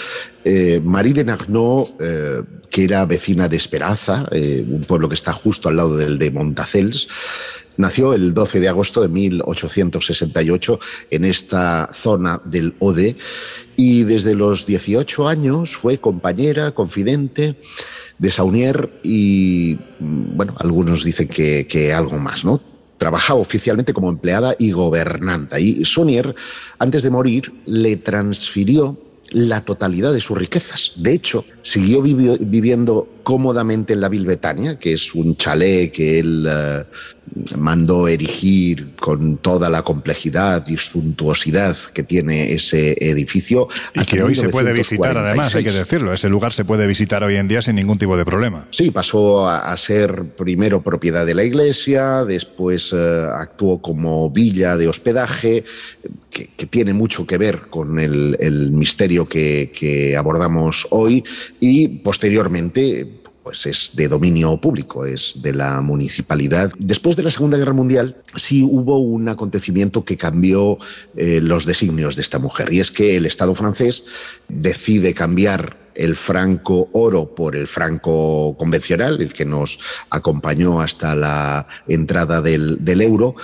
eh, 0.45 0.81
Marie 0.85 1.15
de 1.15 1.25
Narnaud, 1.25 1.89
eh, 2.01 2.43
que 2.71 2.85
era 2.85 3.05
vecina 3.05 3.49
de 3.49 3.57
Esperaza, 3.57 4.27
eh, 4.31 4.65
un 4.69 4.83
pueblo 4.85 5.09
que 5.09 5.15
está 5.15 5.33
justo 5.33 5.69
al 5.69 5.77
lado 5.77 5.97
del 5.97 6.19
de 6.19 6.31
Montacels, 6.31 7.09
Nació 7.77 8.15
el 8.15 8.35
12 8.35 8.61
de 8.61 8.69
agosto 8.69 9.03
de 9.03 9.09
1868 9.09 10.79
en 11.11 11.25
esta 11.25 11.91
zona 11.93 12.41
del 12.45 12.75
Ode 12.79 13.17
y 13.77 14.05
desde 14.05 14.35
los 14.35 14.67
18 14.67 15.29
años 15.29 15.77
fue 15.77 15.99
compañera, 15.99 16.73
confidente 16.73 17.57
de 18.19 18.31
Saunier 18.31 19.01
y, 19.03 19.79
bueno, 20.01 20.55
algunos 20.59 21.05
dicen 21.05 21.29
que, 21.29 21.93
algo 21.93 22.19
más, 22.19 22.45
¿no? 22.45 22.61
Trabajaba 22.99 23.41
oficialmente 23.41 23.93
como 23.93 24.09
empleada 24.09 24.57
y 24.59 24.71
gobernanta 24.71 25.61
y 25.61 25.85
Saunier, 25.85 26.35
antes 26.79 27.03
de 27.03 27.11
morir, 27.11 27.53
le 27.67 27.97
transfirió 27.97 28.99
la 29.31 29.61
totalidad 29.63 30.13
de 30.13 30.21
sus 30.21 30.39
riquezas. 30.39 30.93
De 30.97 31.13
hecho, 31.13 31.45
siguió 31.63 32.01
vivi 32.01 32.39
viviendo 32.41 33.09
cómodamente 33.23 33.93
en 33.93 34.01
la 34.01 34.09
Vilbetania, 34.09 34.79
que 34.79 34.93
es 34.93 35.15
un 35.15 35.37
chalet 35.37 35.93
que 35.93 36.21
él 36.21 36.47
uh, 36.47 36.85
mandó 37.57 38.09
erigir 38.09 38.95
con 38.97 39.39
toda 39.39 39.69
la 39.69 39.83
complejidad 39.83 40.67
y 40.69 40.77
suntuosidad 40.77 41.77
que 41.93 42.03
tiene 42.03 42.53
ese 42.53 42.97
edificio. 43.01 43.69
Y 43.95 44.03
que 44.03 44.23
hoy 44.23 44.35
se 44.35 44.49
puede 44.49 44.73
visitar, 44.73 45.19
además, 45.19 45.55
hay 45.55 45.65
que 45.65 45.73
decirlo. 45.73 46.13
Ese 46.13 46.29
lugar 46.29 46.53
se 46.53 46.65
puede 46.65 46.87
visitar 46.87 47.23
hoy 47.25 47.37
en 47.37 47.49
día 47.49 47.63
sin 47.63 47.77
ningún 47.77 47.99
tipo 47.99 48.17
de 48.17 48.25
problema. 48.25 48.67
Sí, 48.71 48.91
pasó 48.91 49.49
a, 49.49 49.73
a 49.73 49.77
ser 49.77 50.31
primero 50.37 50.83
propiedad 50.83 51.27
de 51.27 51.35
la 51.35 51.45
iglesia, 51.45 52.25
después 52.25 52.93
uh, 52.93 53.31
actuó 53.39 53.81
como 53.81 54.31
villa 54.31 54.77
de 54.77 54.89
hospedaje, 54.89 55.65
que, 56.31 56.49
que, 56.57 56.67
tiene 56.67 56.93
mucho 56.93 57.27
que 57.27 57.39
ver 57.39 57.63
con 57.71 57.99
el, 57.99 58.37
el 58.41 58.73
misterio 58.73 59.29
que, 59.29 59.73
que 59.75 60.17
abordamos 60.17 60.87
hoy, 60.91 61.25
y 61.61 61.89
posteriormente 61.89 63.16
pues 63.47 63.65
es 63.65 63.93
de 63.95 64.09
dominio 64.09 64.61
público, 64.61 65.07
es 65.07 65.41
de 65.41 65.53
la 65.53 65.81
municipalidad. 65.81 66.73
Después 66.81 67.15
de 67.15 67.23
la 67.23 67.31
Segunda 67.31 67.57
Guerra 67.57 67.75
Mundial 67.75 68.17
sí 68.35 68.65
hubo 68.65 68.99
un 68.99 69.29
acontecimiento 69.29 70.05
que 70.05 70.17
cambió 70.17 70.79
eh, 71.15 71.39
los 71.41 71.65
designios 71.65 72.17
de 72.17 72.23
esta 72.23 72.41
mujer 72.41 72.73
y 72.73 72.81
es 72.81 72.91
que 72.91 73.17
el 73.17 73.25
Estado 73.25 73.55
francés 73.55 74.05
decide 74.49 75.15
cambiar 75.15 75.77
el 75.95 76.17
franco 76.17 76.89
oro 76.91 77.37
por 77.37 77.55
el 77.55 77.69
franco 77.69 78.57
convencional, 78.59 79.21
el 79.21 79.33
que 79.33 79.45
nos 79.45 79.79
acompañó 80.11 80.81
hasta 80.81 81.15
la 81.15 81.69
entrada 81.87 82.43
del, 82.43 82.85
del 82.85 83.01
euro, 83.01 83.37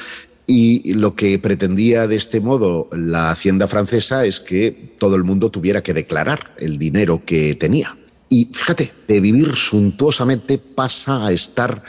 y 0.49 0.95
lo 0.95 1.15
que 1.15 1.39
pretendía 1.39 2.09
de 2.09 2.17
este 2.17 2.41
modo 2.41 2.89
la 2.91 3.31
hacienda 3.31 3.69
francesa 3.69 4.27
es 4.27 4.41
que 4.41 4.97
todo 4.99 5.15
el 5.15 5.23
mundo 5.23 5.53
tuviera 5.53 5.85
que 5.85 5.95
declarar 5.95 6.57
el 6.59 6.77
dinero 6.77 7.23
que 7.25 7.55
tenía 7.55 7.97
Y 8.33 8.49
fíjate, 8.51 8.91
de 9.09 9.21
vivir 9.21 9.55
suntuosamente 9.57 10.57
pasa 10.57 11.27
a 11.27 11.33
estar 11.33 11.85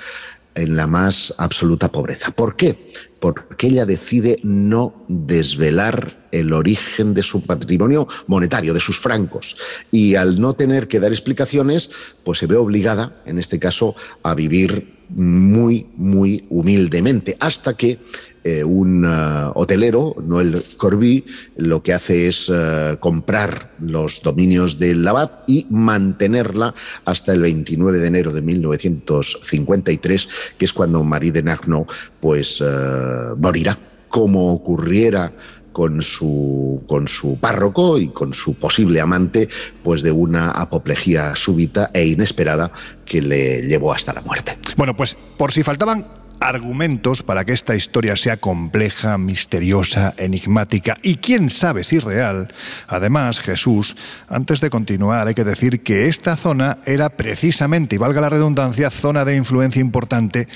en 0.55 0.75
la 0.75 0.87
más 0.87 1.33
absoluta 1.37 1.89
pobreza. 1.89 2.31
¿Por 2.31 2.57
qué? 2.57 2.91
Porque 3.21 3.67
ella 3.67 3.85
decide 3.85 4.41
no 4.43 5.05
desvelar 5.07 6.27
el 6.33 6.51
origen 6.51 7.13
de 7.13 7.23
su 7.23 7.43
patrimonio 7.43 8.09
monetario, 8.27 8.73
de 8.73 8.81
sus 8.81 8.99
francos. 8.99 9.55
Y 9.89 10.15
al 10.15 10.41
no 10.41 10.53
tener 10.53 10.89
que 10.89 10.99
dar 10.99 11.13
explicaciones, 11.13 11.89
pues 12.25 12.39
se 12.39 12.47
ve 12.47 12.57
obligada, 12.57 13.21
en 13.25 13.39
este 13.39 13.57
caso, 13.57 13.95
a 14.21 14.35
vivir 14.35 14.97
muy, 15.07 15.87
muy 15.95 16.45
humildemente, 16.49 17.37
hasta 17.39 17.77
que 17.77 17.99
eh, 18.43 18.63
un 18.63 19.05
uh, 19.05 19.51
hotelero, 19.55 20.15
Noel 20.25 20.61
Corby, 20.77 21.25
lo 21.57 21.81
que 21.81 21.93
hace 21.93 22.27
es 22.27 22.49
uh, 22.49 22.97
comprar 22.99 23.71
los 23.79 24.21
dominios 24.21 24.77
del 24.77 25.03
Labat 25.03 25.43
y 25.47 25.65
mantenerla 25.69 26.73
hasta 27.05 27.33
el 27.33 27.41
29 27.41 27.99
de 27.99 28.07
enero 28.07 28.33
de 28.33 28.41
1953, 28.41 30.29
que 30.57 30.65
es 30.65 30.73
cuando 30.73 31.03
Marie 31.03 31.31
de 31.31 31.43
Narno 31.43 31.87
pues, 32.19 32.59
uh, 32.59 33.35
morirá, 33.37 33.77
como 34.09 34.53
ocurriera 34.53 35.31
con 35.73 36.01
su, 36.01 36.83
con 36.87 37.07
su 37.07 37.37
párroco 37.39 37.97
y 37.97 38.09
con 38.09 38.33
su 38.33 38.53
posible 38.55 39.01
amante, 39.01 39.49
pues 39.83 40.03
de 40.03 40.11
una 40.11 40.51
apoplejía 40.51 41.35
súbita 41.35 41.89
e 41.93 42.05
inesperada 42.05 42.71
que 43.05 43.21
le 43.21 43.63
llevó 43.63 43.91
hasta 43.91 44.13
la 44.13 44.21
muerte. 44.21 44.57
Bueno, 44.77 44.95
pues 44.95 45.17
por 45.37 45.51
si 45.51 45.63
faltaban 45.63 46.22
argumentos 46.39 47.23
para 47.23 47.45
que 47.45 47.53
esta 47.53 47.75
historia 47.75 48.15
sea 48.15 48.37
compleja, 48.37 49.17
misteriosa, 49.17 50.13
enigmática 50.17 50.97
y 51.01 51.15
quién 51.15 51.49
sabe 51.49 51.83
si 51.83 51.99
real. 51.99 52.53
Además, 52.87 53.39
Jesús, 53.39 53.95
antes 54.27 54.61
de 54.61 54.69
continuar, 54.69 55.27
hay 55.27 55.33
que 55.33 55.43
decir 55.43 55.83
que 55.83 56.07
esta 56.07 56.35
zona 56.35 56.79
era 56.85 57.09
precisamente, 57.09 57.95
y 57.95 57.99
valga 57.99 58.21
la 58.21 58.29
redundancia, 58.29 58.89
zona 58.89 59.25
de 59.25 59.35
influencia 59.35 59.81
importante 59.81 60.47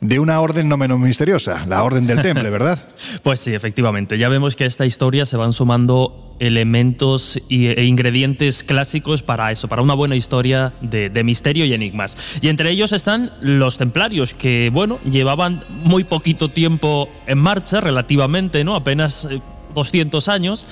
de 0.00 0.18
una 0.18 0.40
orden 0.40 0.68
no 0.68 0.76
menos 0.76 0.98
misteriosa, 0.98 1.66
la 1.66 1.82
orden 1.82 2.06
del 2.06 2.22
temple, 2.22 2.48
¿verdad? 2.50 2.78
pues 3.22 3.40
sí, 3.40 3.54
efectivamente. 3.54 4.18
Ya 4.18 4.28
vemos 4.28 4.56
que 4.56 4.64
a 4.64 4.66
esta 4.66 4.86
historia 4.86 5.26
se 5.26 5.36
van 5.36 5.52
sumando 5.52 6.36
elementos 6.38 7.38
e 7.50 7.84
ingredientes 7.84 8.64
clásicos 8.64 9.22
para 9.22 9.52
eso, 9.52 9.68
para 9.68 9.82
una 9.82 9.92
buena 9.92 10.16
historia 10.16 10.72
de, 10.80 11.10
de, 11.10 11.22
misterio 11.22 11.66
y 11.66 11.74
enigmas. 11.74 12.16
Y 12.40 12.48
entre 12.48 12.70
ellos 12.70 12.92
están 12.92 13.30
los 13.42 13.76
templarios, 13.76 14.32
que, 14.32 14.70
bueno, 14.72 14.98
llevaban 15.02 15.62
muy 15.84 16.04
poquito 16.04 16.48
tiempo 16.48 17.10
en 17.26 17.38
marcha, 17.38 17.82
relativamente, 17.82 18.64
¿no? 18.64 18.74
Apenas 18.74 19.28
200 19.74 20.28
años 20.28 20.66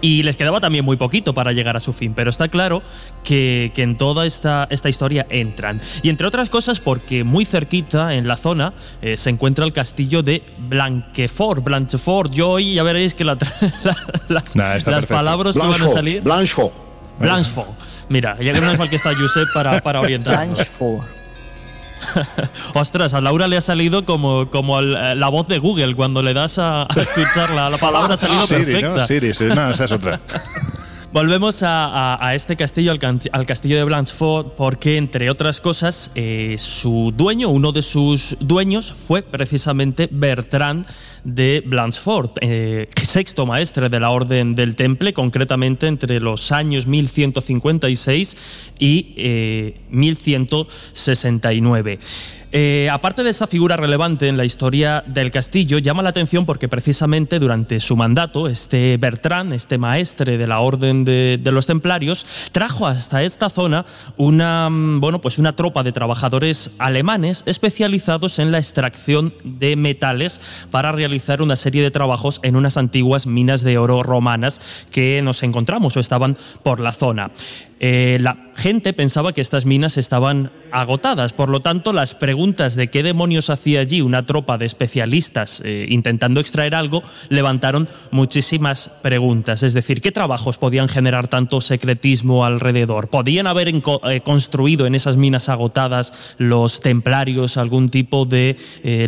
y 0.00 0.22
les 0.22 0.36
quedaba 0.36 0.60
también 0.60 0.84
muy 0.84 0.96
poquito 0.96 1.34
para 1.34 1.52
llegar 1.52 1.76
a 1.76 1.80
su 1.80 1.92
fin, 1.92 2.14
pero 2.14 2.30
está 2.30 2.48
claro 2.48 2.82
que, 3.24 3.72
que, 3.74 3.82
en 3.82 3.96
toda 3.96 4.26
esta, 4.26 4.66
esta 4.70 4.88
historia 4.88 5.26
entran. 5.30 5.80
Y 6.02 6.08
entre 6.08 6.26
otras 6.26 6.48
cosas 6.48 6.80
porque 6.80 7.24
muy 7.24 7.44
cerquita 7.44 8.14
en 8.14 8.28
la 8.28 8.36
zona 8.36 8.72
eh, 9.02 9.16
se 9.16 9.30
encuentra 9.30 9.64
el 9.64 9.72
castillo 9.72 10.22
de 10.22 10.42
Blanquefort. 10.58 11.62
Blanchefort, 11.62 12.32
yo 12.32 12.50
hoy 12.50 12.74
ya 12.74 12.82
veréis 12.82 13.14
que 13.14 13.24
la, 13.24 13.34
la, 13.84 13.96
las, 14.28 14.56
nah, 14.56 14.76
las 14.86 15.06
palabras 15.06 15.54
que 15.54 15.66
van 15.66 15.82
a 15.82 15.88
salir... 15.88 16.22
Blanchefort. 16.22 16.74
Blanchefort. 17.18 17.70
Mira, 18.08 18.36
ya 18.40 18.52
que 18.52 18.60
no 18.60 18.70
es 18.70 18.78
mal 18.78 18.88
que 18.88 18.96
está 18.96 19.14
Josep 19.14 19.52
para, 19.52 19.80
para 19.80 20.00
orientar. 20.00 20.46
Blanchefort. 20.48 21.17
Ostras, 22.74 23.14
a 23.14 23.20
Laura 23.20 23.48
le 23.48 23.56
ha 23.56 23.60
salido 23.60 24.04
como, 24.04 24.50
como 24.50 24.78
el, 24.78 24.92
la 24.92 25.28
voz 25.28 25.48
de 25.48 25.58
Google 25.58 25.94
cuando 25.94 26.22
le 26.22 26.34
das 26.34 26.58
a, 26.58 26.82
a 26.82 27.00
escuchar 27.00 27.50
la, 27.50 27.70
la, 27.70 27.78
palabra 27.78 28.14
ha 28.14 28.16
salido 28.18 28.46
Siri, 28.46 28.64
perfecta. 28.64 28.88
¿no? 28.88 29.06
Siri, 29.06 29.34
sí, 29.34 29.44
no, 29.44 29.70
esa 29.70 29.84
es 29.84 29.92
otra. 29.92 30.20
Volvemos 31.10 31.62
a, 31.62 31.86
a, 31.86 32.26
a, 32.26 32.34
este 32.34 32.54
castillo, 32.54 32.92
al, 32.92 32.98
al, 33.32 33.46
castillo 33.46 33.78
de 33.78 33.84
Blanchefort, 33.84 34.54
porque 34.56 34.98
entre 34.98 35.30
otras 35.30 35.58
cosas, 35.58 36.10
eh, 36.14 36.56
su 36.58 37.14
dueño, 37.16 37.48
uno 37.48 37.72
de 37.72 37.80
sus 37.80 38.36
dueños, 38.40 38.92
fue 38.92 39.22
precisamente 39.22 40.10
Bertrand 40.12 40.86
de 41.34 41.62
Blanchefort, 41.64 42.38
eh, 42.40 42.88
sexto 43.02 43.46
maestre 43.46 43.88
de 43.88 44.00
la 44.00 44.10
Orden 44.10 44.54
del 44.54 44.76
Temple, 44.76 45.12
concretamente 45.12 45.86
entre 45.86 46.20
los 46.20 46.52
años 46.52 46.86
1156 46.86 48.36
y 48.78 49.14
eh, 49.16 49.76
1169. 49.90 51.98
Eh, 52.50 52.88
aparte 52.90 53.24
de 53.24 53.28
esta 53.28 53.46
figura 53.46 53.76
relevante 53.76 54.26
en 54.26 54.38
la 54.38 54.46
historia 54.46 55.04
del 55.06 55.30
castillo, 55.30 55.76
llama 55.76 56.02
la 56.02 56.08
atención 56.08 56.46
porque 56.46 56.66
precisamente 56.66 57.38
durante 57.38 57.78
su 57.78 57.94
mandato, 57.94 58.48
este 58.48 58.96
Bertrand, 58.96 59.52
este 59.52 59.76
maestre 59.76 60.38
de 60.38 60.46
la 60.46 60.60
Orden 60.60 61.04
de, 61.04 61.38
de, 61.42 61.52
los 61.52 61.66
Templarios, 61.66 62.24
trajo 62.50 62.86
hasta 62.86 63.22
esta 63.22 63.50
zona 63.50 63.84
una, 64.16 64.70
bueno, 64.70 65.20
pues 65.20 65.36
una 65.36 65.52
tropa 65.52 65.82
de 65.82 65.92
trabajadores 65.92 66.70
alemanes 66.78 67.42
especializados 67.44 68.38
en 68.38 68.50
la 68.50 68.58
extracción 68.58 69.34
de 69.44 69.76
metales 69.76 70.40
para 70.70 70.90
realizar 70.90 71.17
una 71.42 71.56
serie 71.56 71.82
de 71.82 71.90
trabajos 71.90 72.40
en 72.42 72.56
unas 72.56 72.76
antiguas 72.76 73.26
minas 73.26 73.62
de 73.62 73.78
oro 73.78 74.02
romanas 74.02 74.60
que 74.90 75.20
nos 75.22 75.42
encontramos 75.42 75.96
o 75.96 76.00
estaban 76.00 76.36
por 76.62 76.80
la 76.80 76.92
zona. 76.92 77.30
Eh, 77.80 78.18
la 78.20 78.36
gente 78.56 78.92
pensaba 78.92 79.32
que 79.32 79.40
estas 79.40 79.64
minas 79.64 79.96
estaban 79.96 80.50
agotadas, 80.72 81.32
por 81.32 81.48
lo 81.48 81.60
tanto 81.60 81.92
las 81.92 82.14
preguntas 82.14 82.74
de 82.74 82.90
qué 82.90 83.02
demonios 83.02 83.50
hacía 83.50 83.80
allí 83.80 84.00
una 84.00 84.26
tropa 84.26 84.58
de 84.58 84.66
especialistas 84.66 85.62
eh, 85.64 85.86
intentando 85.88 86.40
extraer 86.40 86.74
algo 86.74 87.02
levantaron 87.30 87.88
muchísimas 88.10 88.90
preguntas, 89.00 89.62
es 89.62 89.74
decir, 89.74 90.02
¿qué 90.02 90.12
trabajos 90.12 90.58
podían 90.58 90.88
generar 90.88 91.28
tanto 91.28 91.60
secretismo 91.60 92.44
alrededor? 92.44 93.08
¿Podían 93.08 93.46
haber 93.46 93.68
eh, 93.68 94.20
construido 94.22 94.86
en 94.86 94.96
esas 94.96 95.16
minas 95.16 95.48
agotadas 95.48 96.34
los 96.36 96.80
templarios 96.80 97.56
algún 97.56 97.88
tipo 97.88 98.26
de 98.26 98.56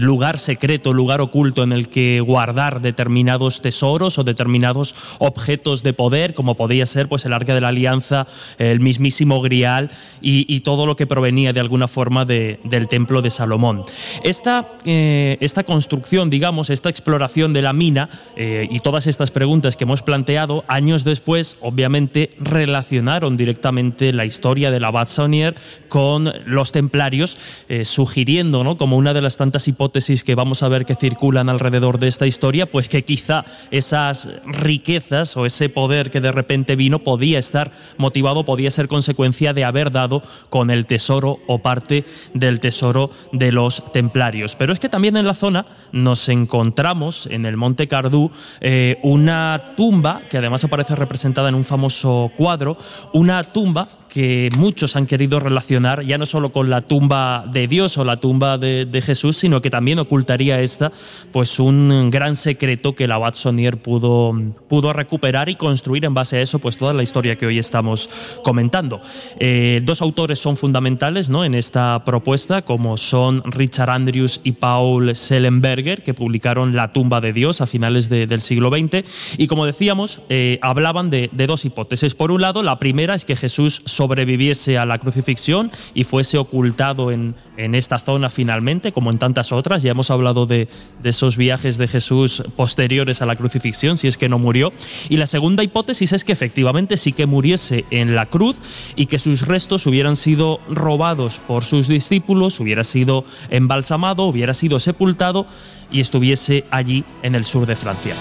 lugar 0.00 0.38
secreto, 0.38 0.92
lugar 0.92 1.20
oculto 1.20 1.62
en 1.62 1.72
el 1.72 1.88
que 1.88 2.20
guardar 2.20 2.80
determinados 2.80 3.60
tesoros 3.60 4.18
o 4.18 4.24
determinados 4.24 4.94
objetos 5.18 5.82
de 5.82 5.92
poder, 5.92 6.34
como 6.34 6.54
podía 6.54 6.86
ser 6.86 7.08
pues 7.08 7.24
el 7.24 7.32
Arca 7.32 7.54
de 7.54 7.60
la 7.60 7.68
Alianza, 7.68 8.26
el 8.60 8.80
mismísimo 8.80 9.40
Grial 9.40 9.90
y, 10.20 10.60
todo 10.60 10.84
lo 10.84 10.94
que 10.94 11.06
provenía 11.06 11.54
de 11.54 11.60
alguna 11.60 11.88
forma 11.88 12.26
de, 12.26 12.60
del 12.64 12.86
templo 12.86 13.22
de 13.22 13.30
Salomón. 13.30 13.82
Esta, 14.22 14.68
eh, 14.84 15.38
esta, 15.40 15.64
construcción, 15.64 16.28
digamos, 16.28 16.68
esta 16.68 16.90
exploración 16.90 17.54
de 17.54 17.62
la 17.62 17.72
mina 17.72 18.10
eh, 18.36 18.68
y 18.70 18.80
todas 18.80 19.06
estas 19.06 19.30
preguntas 19.30 19.76
que 19.76 19.84
hemos 19.84 20.02
planteado, 20.02 20.64
años 20.68 21.04
después, 21.04 21.56
obviamente, 21.62 22.30
relacionaron 22.38 23.38
directamente 23.38 24.12
la 24.12 24.26
historia 24.26 24.70
de 24.70 24.80
la 24.80 24.90
Batsonier 24.90 25.54
con 25.88 26.30
los 26.44 26.72
templarios, 26.72 27.38
eh, 27.70 27.86
sugiriendo, 27.86 28.62
¿no? 28.62 28.76
como 28.76 28.98
una 28.98 29.14
de 29.14 29.22
las 29.22 29.38
tantas 29.38 29.66
hipótesis 29.66 30.22
que 30.22 30.34
vamos 30.34 30.62
a 30.62 30.68
ver 30.68 30.84
que 30.84 30.94
circulan 30.94 31.48
alrededor 31.48 31.98
de 31.98 32.08
esta 32.08 32.26
historia, 32.26 32.70
pues 32.70 32.90
que 32.90 33.04
quizá 33.04 33.44
esas 33.70 34.28
riquezas 34.44 35.36
o 35.38 35.46
ese 35.46 35.70
poder 35.70 36.10
que 36.10 36.20
de 36.20 36.32
repente 36.32 36.76
vino 36.76 36.98
podía 36.98 37.38
estar 37.38 37.72
motivado, 37.96 38.44
podía 38.50 38.72
ser 38.72 38.88
consecuencia 38.88 39.52
de 39.52 39.64
haber 39.64 39.92
dado 39.92 40.24
con 40.48 40.72
el 40.72 40.84
tesoro 40.84 41.38
o 41.46 41.60
parte 41.60 42.04
del 42.34 42.58
tesoro 42.58 43.12
de 43.30 43.52
los 43.52 43.92
templarios. 43.92 44.56
Pero 44.56 44.72
es 44.72 44.80
que 44.80 44.88
también 44.88 45.16
en 45.16 45.24
la 45.24 45.34
zona 45.34 45.66
nos 45.92 46.28
encontramos, 46.28 47.28
en 47.30 47.46
el 47.46 47.56
Monte 47.56 47.86
Cardú, 47.86 48.32
eh, 48.60 48.98
una 49.04 49.74
tumba 49.76 50.22
que 50.28 50.38
además 50.38 50.64
aparece 50.64 50.96
representada 50.96 51.48
en 51.48 51.54
un 51.54 51.64
famoso 51.64 52.32
cuadro, 52.36 52.76
una 53.12 53.44
tumba 53.44 53.86
que 54.10 54.50
muchos 54.56 54.96
han 54.96 55.06
querido 55.06 55.40
relacionar 55.40 56.04
ya 56.04 56.18
no 56.18 56.26
solo 56.26 56.52
con 56.52 56.68
la 56.68 56.82
tumba 56.82 57.46
de 57.50 57.68
Dios 57.68 57.96
o 57.96 58.04
la 58.04 58.16
tumba 58.16 58.58
de, 58.58 59.00
Jesús, 59.00 59.38
sino 59.38 59.62
que 59.62 59.70
también 59.70 59.98
ocultaría 59.98 60.60
esta 60.60 60.92
pues 61.32 61.58
un 61.58 62.10
gran 62.10 62.36
secreto 62.36 62.94
que 62.94 63.08
la 63.08 63.18
Watsonier 63.18 63.78
pudo, 63.78 64.32
pudo 64.68 64.92
recuperar 64.92 65.48
y 65.48 65.54
construir 65.54 66.04
en 66.04 66.12
base 66.12 66.36
a 66.36 66.42
eso 66.42 66.58
pues 66.58 66.76
toda 66.76 66.92
la 66.92 67.02
historia 67.02 67.36
que 67.36 67.46
hoy 67.46 67.58
estamos 67.58 68.10
comentando. 68.42 69.00
Eh, 69.38 69.80
dos 69.84 70.02
autores 70.02 70.38
son 70.38 70.56
fundamentales 70.56 71.30
¿no? 71.30 71.44
en 71.44 71.54
esta 71.54 72.04
propuesta, 72.04 72.62
como 72.62 72.96
son 72.96 73.42
Richard 73.44 73.90
Andrews 73.90 74.40
y 74.44 74.52
Paul 74.52 75.14
Sellenberger, 75.14 76.02
que 76.02 76.14
publicaron 76.14 76.74
La 76.74 76.92
tumba 76.92 77.20
de 77.20 77.32
Dios 77.32 77.60
a 77.60 77.66
finales 77.66 78.08
de, 78.08 78.26
del 78.26 78.40
siglo 78.40 78.70
XX, 78.70 79.04
y 79.38 79.46
como 79.46 79.66
decíamos, 79.66 80.20
eh, 80.28 80.58
hablaban 80.62 81.10
de, 81.10 81.30
de 81.32 81.46
dos 81.46 81.64
hipótesis. 81.64 82.14
Por 82.14 82.32
un 82.32 82.42
lado, 82.42 82.62
la 82.62 82.78
primera 82.78 83.14
es 83.14 83.24
que 83.24 83.36
Jesús 83.36 83.82
sobreviviese 84.00 84.78
a 84.78 84.86
la 84.86 84.96
crucifixión 84.96 85.70
y 85.92 86.04
fuese 86.04 86.38
ocultado 86.38 87.10
en, 87.10 87.34
en, 87.58 87.74
esta 87.74 87.98
zona 87.98 88.30
finalmente, 88.30 88.92
como 88.92 89.10
en 89.10 89.18
tantas 89.18 89.52
otras. 89.52 89.82
Ya 89.82 89.90
hemos 89.90 90.10
hablado 90.10 90.46
de, 90.46 90.68
de, 91.02 91.10
esos 91.10 91.36
viajes 91.36 91.76
de 91.76 91.86
Jesús 91.86 92.42
posteriores 92.56 93.20
a 93.20 93.26
la 93.26 93.36
crucifixión, 93.36 93.98
si 93.98 94.08
es 94.08 94.16
que 94.16 94.30
no 94.30 94.38
murió. 94.38 94.72
Y 95.10 95.18
la 95.18 95.26
segunda 95.26 95.62
hipótesis 95.62 96.14
es 96.14 96.24
que 96.24 96.32
efectivamente 96.32 96.96
sí 96.96 97.12
que 97.12 97.26
muriese 97.26 97.84
en 97.90 98.14
la 98.14 98.24
cruz 98.24 98.60
y 98.96 99.04
que 99.04 99.18
sus 99.18 99.46
restos 99.46 99.86
hubieran 99.86 100.16
sido 100.16 100.60
robados 100.70 101.38
por 101.46 101.62
sus 101.66 101.86
discípulos, 101.86 102.58
hubiera 102.58 102.84
sido 102.84 103.26
embalsamado, 103.50 104.24
hubiera 104.24 104.54
sido 104.54 104.80
sepultado 104.80 105.44
y 105.92 106.00
estuviese 106.00 106.64
allí 106.70 107.04
en 107.22 107.34
el 107.34 107.44
sur 107.44 107.66
de 107.66 107.76
Francia. 107.76 108.14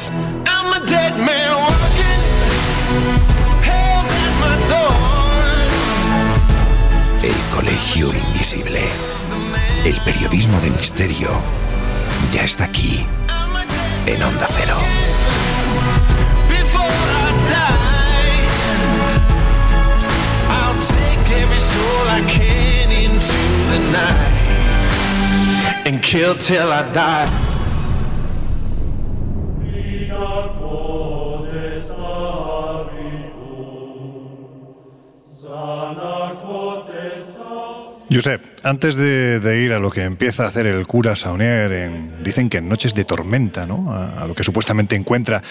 Colegio 7.53 8.13
Invisible. 8.13 8.87
El 9.83 9.95
periodismo 10.01 10.59
de 10.61 10.69
misterio 10.71 11.29
ya 12.33 12.43
está 12.43 12.65
aquí, 12.65 13.05
en 14.05 14.23
Onda 14.23 14.47
Cero. 14.49 14.77
and 25.85 26.03
kill 26.03 26.35
till 26.35 26.71
I 26.71 26.83
die. 26.93 27.48
Josep, 38.11 38.41
antes 38.63 38.95
de, 38.95 39.61
ir 39.63 39.71
a 39.71 39.79
lo 39.79 39.91
que 39.91 40.01
empieza 40.01 40.43
a 40.43 40.47
hacer 40.47 40.65
el 40.65 40.87
cura 40.87 41.15
Saunier, 41.15 41.71
en, 41.71 42.23
dicen 42.23 42.49
que 42.49 42.57
en 42.57 42.67
noches 42.67 42.95
de 42.95 43.05
tormenta, 43.05 43.67
¿no? 43.67 43.93
A, 43.93 44.25
lo 44.25 44.33
que 44.33 44.43
supuestamente 44.43 44.95
encuentra 44.95 45.43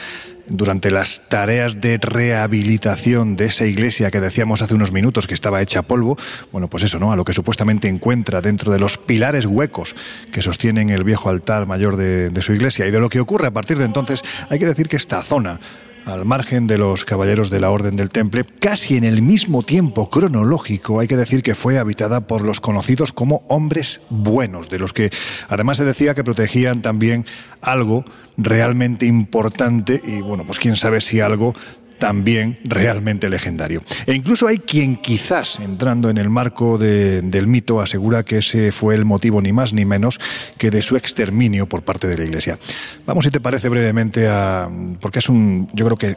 durante 0.49 0.91
las 0.91 1.23
tareas 1.29 1.81
de 1.81 1.99
rehabilitación 1.99 3.37
de 3.37 3.45
esa 3.45 3.65
iglesia 3.65 4.11
que 4.11 4.21
decíamos 4.21 4.61
hace 4.61 4.75
unos 4.75 4.91
minutos 4.91 5.29
que 5.29 5.35
estaba 5.35 5.63
hecha 5.63 5.83
polvo, 5.83 6.19
bueno, 6.51 6.67
pues 6.67 6.83
eso, 6.83 6.99
¿no? 6.99 7.13
A 7.13 7.17
lo 7.17 7.25
que 7.25 7.33
supuestamente 7.33 7.87
encuentra 7.87 8.41
dentro 8.41 8.73
de 8.73 8.81
los 8.81 8.99
pilares 8.99 9.47
huecos 9.47 9.95
que 10.33 10.43
sostienen 10.43 10.91
el 10.91 11.05
viejo 11.05 11.31
altar 11.31 11.67
mayor 11.67 11.97
de, 11.97 12.31
de 12.31 12.43
su 12.43 12.55
iglesia 12.55 12.89
y 12.89 12.91
de 12.91 12.99
lo 12.99 13.09
que 13.09 13.21
ocurre 13.21 13.47
a 13.47 13.53
partir 13.53 13.79
de 13.79 13.85
entonces, 13.85 14.25
hay 14.49 14.59
que 14.59 14.67
decir 14.67 14.89
que 14.89 14.97
esta 14.97 15.23
zona 15.23 15.61
al 16.09 16.25
margen 16.25 16.67
de 16.67 16.79
los 16.79 17.05
caballeros 17.05 17.51
de 17.51 17.61
la 17.61 17.71
Orden 17.71 17.95
del 17.97 18.09
Temple, 18.09 18.45
casi 18.61 18.97
en 18.97 19.05
el 19.05 19.21
mismo 19.21 19.63
tiempo 19.63 20.09
cronológico, 20.09 21.01
hay 21.01 21.07
que 21.07 21.19
decir 21.19 21.43
que 21.43 21.55
fue 21.55 21.79
habitada 21.79 22.23
por 22.23 22.41
los 22.41 22.61
conocidos 22.61 23.13
como 23.13 23.45
hombres 23.49 24.01
buenos, 24.09 24.71
de 24.71 24.79
los 24.79 24.95
que 24.95 25.11
además 25.49 25.77
se 25.77 25.85
decía 25.85 26.15
que 26.15 26.25
protegían 26.25 26.81
también 26.81 27.27
algo 27.61 28.05
realmente 28.39 29.05
importante 29.05 30.01
y 30.03 30.21
bueno, 30.23 30.45
pues 30.47 30.59
quién 30.59 30.77
sabe 30.77 31.01
si 31.01 31.21
algo 31.21 31.55
también 31.99 32.59
realmente 32.65 33.29
legendario. 33.29 33.83
E 34.07 34.15
incluso 34.15 34.47
hay 34.47 34.59
quien 34.59 34.97
quizás, 34.97 35.59
entrando 35.61 36.11
en 36.11 36.19
el 36.19 36.31
marco 36.31 36.79
del 36.79 37.47
mito, 37.47 37.81
asegura 37.81 38.23
que 38.23 38.39
ese 38.39 38.73
fue 38.73 38.95
el 38.95 39.05
motivo 39.05 39.43
ni 39.43 39.53
más 39.53 39.73
ni 39.73 39.85
menos 39.85 40.19
que 40.57 40.71
de 40.71 40.83
su 40.83 40.97
exterminio 40.97 41.67
por 41.67 41.83
parte 41.83 42.07
de 42.07 42.17
la 42.17 42.25
Iglesia. 42.25 42.59
Vamos, 43.07 43.25
si 43.25 43.31
te 43.31 43.41
parece 43.41 43.69
brevemente 43.69 44.29
a... 44.29 44.69
porque 45.01 45.19
es 45.19 45.29
un... 45.29 45.69
yo 45.73 45.85
creo 45.85 45.97
que 45.97 46.17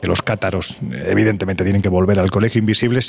que 0.00 0.08
los 0.08 0.22
cátaros 0.22 0.78
evidentemente 1.06 1.64
tienen 1.64 1.82
que 1.82 1.88
volver 1.88 2.18
al 2.18 2.30
Colegio 2.30 2.58
Invisible. 2.58 3.00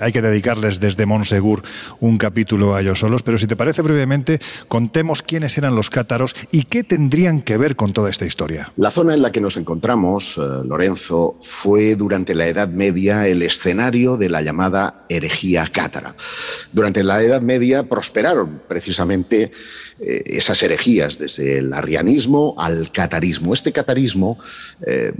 hay 0.00 0.12
que 0.12 0.22
dedicarles 0.22 0.80
desde 0.80 1.06
Monsegur 1.06 1.62
un 2.00 2.18
capítulo 2.18 2.74
a 2.74 2.80
ellos 2.80 2.98
solos, 2.98 3.22
pero 3.22 3.38
si 3.38 3.46
te 3.46 3.56
parece 3.56 3.82
brevemente, 3.82 4.38
contemos 4.68 5.22
quiénes 5.22 5.56
eran 5.58 5.74
los 5.74 5.90
cátaros 5.90 6.34
y 6.50 6.64
qué 6.64 6.84
tendrían 6.84 7.42
que 7.42 7.56
ver 7.56 7.76
con 7.76 7.92
toda 7.92 8.10
esta 8.10 8.26
historia. 8.26 8.72
La 8.76 8.90
zona 8.90 9.14
en 9.14 9.22
la 9.22 9.32
que 9.32 9.40
nos 9.40 9.56
encontramos, 9.56 10.36
eh, 10.36 10.40
Lorenzo, 10.64 11.36
fue 11.42 11.94
durante 11.94 12.34
la 12.34 12.46
Edad 12.46 12.68
Media 12.68 13.26
el 13.26 13.42
escenario 13.42 14.16
de 14.16 14.28
la 14.28 14.42
llamada 14.42 15.04
herejía 15.08 15.66
cátara. 15.68 16.14
Durante 16.72 17.04
la 17.04 17.22
Edad 17.22 17.42
Media 17.42 17.84
prosperaron 17.88 18.62
precisamente 18.68 19.52
eh, 20.00 20.22
esas 20.26 20.62
herejías, 20.62 21.18
desde 21.18 21.58
el 21.58 21.72
arrianismo 21.72 22.54
al 22.58 22.90
catarismo. 22.92 23.54
Este 23.54 23.72
catarismo, 23.72 24.38
eh, 24.86 25.12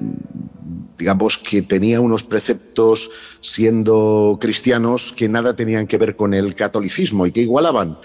digamos 0.99 1.39
que 1.39 1.63
tenía 1.63 2.01
unos 2.01 2.25
preceptos 2.25 3.11
siendo 3.41 4.39
cristianos 4.41 5.13
que 5.17 5.29
nada 5.29 5.55
tenían 5.57 5.87
que 5.87 5.99
ver 5.99 6.17
con 6.17 6.35
el 6.35 6.55
catolicismo 6.55 7.27
y 7.27 7.33
que 7.33 7.41
igualaban 7.43 7.99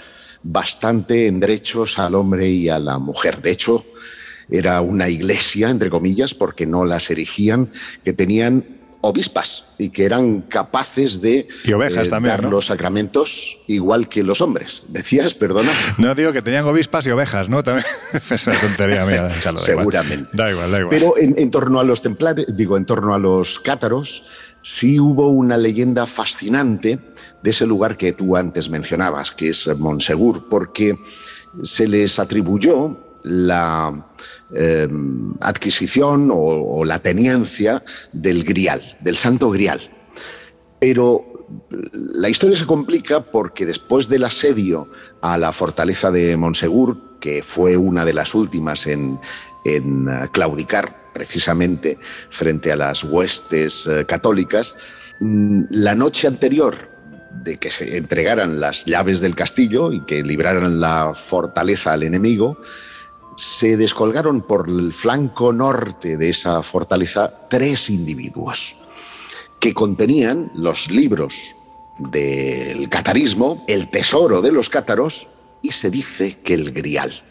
bastante 0.44 1.28
en 1.28 1.40
derechos 1.40 2.00
al 2.00 2.16
hombre 2.16 2.50
y 2.50 2.70
a 2.70 2.80
la 2.80 3.00
mujer. 3.00 3.42
De 3.42 3.52
hecho, 3.52 3.86
era 4.50 4.82
una 4.82 5.10
iglesia, 5.10 5.70
entre 5.70 5.90
comillas, 5.90 6.34
porque 6.34 6.66
no 6.66 6.86
las 6.86 7.10
erigían, 7.10 7.72
que 8.04 8.14
tenían 8.14 8.77
obispas 9.08 9.66
y 9.78 9.90
que 9.90 10.06
eran 10.06 10.42
capaces 10.42 11.22
de 11.22 11.48
eh, 11.64 12.10
dar 12.22 12.44
los 12.46 12.68
sacramentos 12.68 13.58
igual 13.68 14.10
que 14.10 14.24
los 14.24 14.42
hombres. 14.42 14.84
Decías, 14.88 15.34
perdona. 15.34 15.72
No 15.98 16.14
digo 16.16 16.34
que 16.34 16.42
tenían 16.42 16.66
obispas 16.66 17.06
y 17.08 17.12
ovejas, 17.12 17.50
¿no? 17.50 17.64
También 17.64 17.86
es 18.30 18.48
una 18.48 18.60
tontería 18.60 19.06
mía. 19.06 19.30
Seguramente. 19.58 20.30
Da 20.34 20.52
igual, 20.52 20.72
da 20.72 20.80
igual. 20.80 20.90
Pero 20.90 21.14
en, 21.18 21.52
torno 21.52 21.80
a 21.80 21.84
los 21.84 22.02
templares, 22.02 22.46
digo, 22.56 22.78
en 22.78 22.86
torno 22.86 23.14
a 23.14 23.20
los 23.20 23.60
cátaros, 23.60 24.26
sí 24.62 25.00
hubo 25.00 25.30
una 25.30 25.58
leyenda 25.58 26.06
fascinante 26.06 27.00
de 27.42 27.50
ese 27.50 27.66
lugar 27.66 27.98
que 27.98 28.14
tú 28.14 28.36
antes 28.36 28.70
mencionabas, 28.70 29.32
que 29.32 29.50
es 29.50 29.68
Monsegur, 29.78 30.50
porque 30.50 30.98
se 31.64 31.88
les 31.88 32.20
atribuyó 32.20 32.98
la 33.24 34.06
eh, 34.56 34.88
adquisición 35.42 36.30
o, 36.32 36.86
la 36.86 37.00
teniencia 37.00 37.84
del 38.14 38.44
grial, 38.44 38.98
del 39.02 39.18
santo 39.18 39.50
grial. 39.50 39.82
Pero 40.80 41.48
la 41.92 42.30
historia 42.30 42.58
se 42.58 42.66
complica 42.66 43.22
porque 43.24 43.66
después 43.66 44.10
del 44.10 44.24
asedio 44.24 44.90
a 45.22 45.38
la 45.38 45.52
fortaleza 45.52 46.12
de 46.12 46.38
Monsegur, 46.38 47.20
que 47.20 47.42
fue 47.44 47.78
una 47.78 48.06
de 48.06 48.14
las 48.14 48.36
últimas 48.36 48.86
en, 48.88 49.20
en 49.66 50.08
eh, 50.08 50.28
claudicar 50.32 51.12
precisamente 51.14 51.98
frente 52.30 52.72
a 52.72 52.76
las 52.76 53.04
huestes 53.04 53.88
eh, 53.88 54.06
católicas, 54.06 54.76
mm, 55.20 55.64
la 55.72 55.96
noche 55.96 56.28
anterior 56.28 56.76
de 57.44 57.58
que 57.58 57.72
se 57.72 57.98
entregaran 57.98 58.60
las 58.60 58.86
llaves 58.86 59.20
del 59.20 59.36
castillo 59.36 59.92
y 59.92 60.02
que 60.06 60.24
libraran 60.24 60.80
la 60.80 61.14
fortaleza 61.14 61.94
al 61.94 62.04
enemigo, 62.04 62.60
se 63.38 63.78
descolgaron 63.78 64.42
por 64.42 64.68
el 64.68 64.92
flanco 64.92 65.54
norte 65.54 66.18
de 66.18 66.30
esa 66.30 66.64
fortaleza 66.64 67.48
tres 67.50 67.90
individuos 67.90 68.76
que 69.60 69.74
contenían 69.74 70.52
los 70.56 70.90
libros 70.90 71.56
del 72.00 72.90
catarismo, 72.90 73.64
el 73.68 73.90
tesoro 73.90 74.42
de 74.42 74.52
los 74.52 74.70
cátaros 74.70 75.28
y 75.62 75.72
se 75.72 75.90
dice 75.90 76.38
que 76.44 76.56
el 76.56 76.72
grial. 76.72 77.24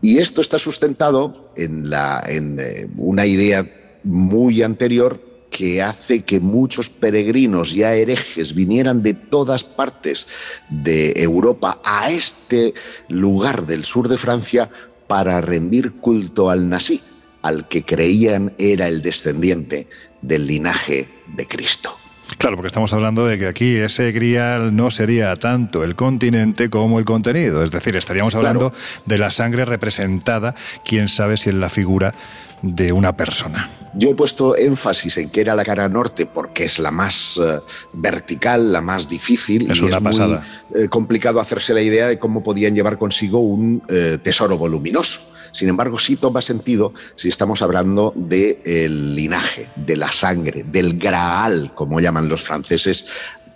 Y 0.00 0.18
esto 0.18 0.40
está 0.40 0.58
sustentado 0.58 1.52
en, 1.56 1.90
la, 1.90 2.22
en 2.26 2.58
eh, 2.60 2.88
una 2.96 3.26
idea 3.26 3.66
muy 4.02 4.62
anterior 4.62 5.20
que 5.56 5.80
hace 5.80 6.20
que 6.20 6.38
muchos 6.38 6.90
peregrinos 6.90 7.72
ya 7.72 7.94
herejes 7.94 8.54
vinieran 8.54 9.02
de 9.02 9.14
todas 9.14 9.64
partes 9.64 10.26
de 10.68 11.14
Europa 11.16 11.78
a 11.82 12.10
este 12.10 12.74
lugar 13.08 13.64
del 13.66 13.86
sur 13.86 14.06
de 14.06 14.18
Francia 14.18 14.68
para 15.06 15.40
rendir 15.40 15.92
culto 15.92 16.50
al 16.50 16.68
Nasí, 16.68 17.00
al 17.40 17.68
que 17.68 17.84
creían 17.84 18.52
era 18.58 18.86
el 18.86 19.00
descendiente 19.00 19.88
del 20.20 20.46
linaje 20.46 21.08
de 21.26 21.46
Cristo. 21.46 21.96
Claro, 22.36 22.56
porque 22.56 22.66
estamos 22.66 22.92
hablando 22.92 23.24
de 23.24 23.38
que 23.38 23.46
aquí 23.46 23.76
ese 23.76 24.12
grial 24.12 24.76
no 24.76 24.90
sería 24.90 25.34
tanto 25.36 25.84
el 25.84 25.94
continente 25.94 26.68
como 26.68 26.98
el 26.98 27.06
contenido. 27.06 27.64
Es 27.64 27.70
decir, 27.70 27.96
estaríamos 27.96 28.34
hablando 28.34 28.74
de 29.06 29.16
la 29.16 29.30
sangre 29.30 29.64
representada, 29.64 30.54
quién 30.84 31.08
sabe 31.08 31.38
si 31.38 31.48
en 31.48 31.60
la 31.60 31.70
figura 31.70 32.14
de 32.62 32.92
una 32.92 33.16
persona. 33.16 33.70
Yo 33.98 34.10
he 34.10 34.14
puesto 34.14 34.56
énfasis 34.56 35.16
en 35.16 35.30
que 35.30 35.40
era 35.40 35.54
la 35.54 35.64
cara 35.64 35.88
norte 35.88 36.26
porque 36.26 36.64
es 36.64 36.78
la 36.78 36.90
más 36.90 37.40
eh, 37.42 37.60
vertical, 37.94 38.70
la 38.70 38.82
más 38.82 39.08
difícil 39.08 39.70
es 39.70 39.78
y 39.78 39.84
una 39.84 39.96
es 39.96 40.02
pasada. 40.02 40.44
muy 40.68 40.82
eh, 40.82 40.88
complicado 40.88 41.40
hacerse 41.40 41.72
la 41.72 41.80
idea 41.80 42.06
de 42.06 42.18
cómo 42.18 42.42
podían 42.42 42.74
llevar 42.74 42.98
consigo 42.98 43.38
un 43.40 43.82
eh, 43.88 44.18
tesoro 44.22 44.58
voluminoso. 44.58 45.20
Sin 45.52 45.70
embargo, 45.70 45.98
sí 45.98 46.16
toma 46.16 46.42
sentido 46.42 46.92
si 47.14 47.28
estamos 47.28 47.62
hablando 47.62 48.12
del 48.14 49.14
linaje, 49.14 49.68
de 49.76 49.96
la 49.96 50.12
sangre, 50.12 50.64
del 50.64 50.98
graal, 50.98 51.72
como 51.74 51.98
llaman 51.98 52.28
los 52.28 52.42
franceses, 52.42 53.06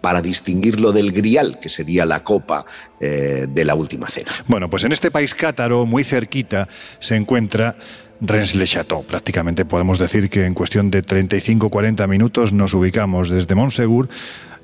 para 0.01 0.23
distinguirlo 0.23 0.93
del 0.93 1.13
grial, 1.13 1.59
que 1.61 1.69
sería 1.69 2.07
la 2.07 2.25
copa 2.25 2.65
de 2.99 3.65
la 3.67 3.75
última 3.75 4.09
cena. 4.09 4.31
Bueno, 4.47 4.71
pues 4.71 4.85
en 4.85 4.93
este 4.93 5.11
país 5.11 5.35
cátaro, 5.35 5.85
muy 5.85 6.05
cerquita, 6.05 6.69
se 7.01 7.17
encuentra 7.17 7.77
Rennes-le-Château. 8.21 9.05
Prácticamente 9.05 9.65
podemos 9.65 9.99
decir 9.99 10.29
que 10.31 10.45
en 10.45 10.55
cuestión 10.55 10.91
de 10.91 11.05
35-40 11.05 12.07
minutos 12.09 12.53
nos 12.53 12.75
ubicamos 12.75 13.31
desde 13.31 13.55
Montsegur 13.55 14.09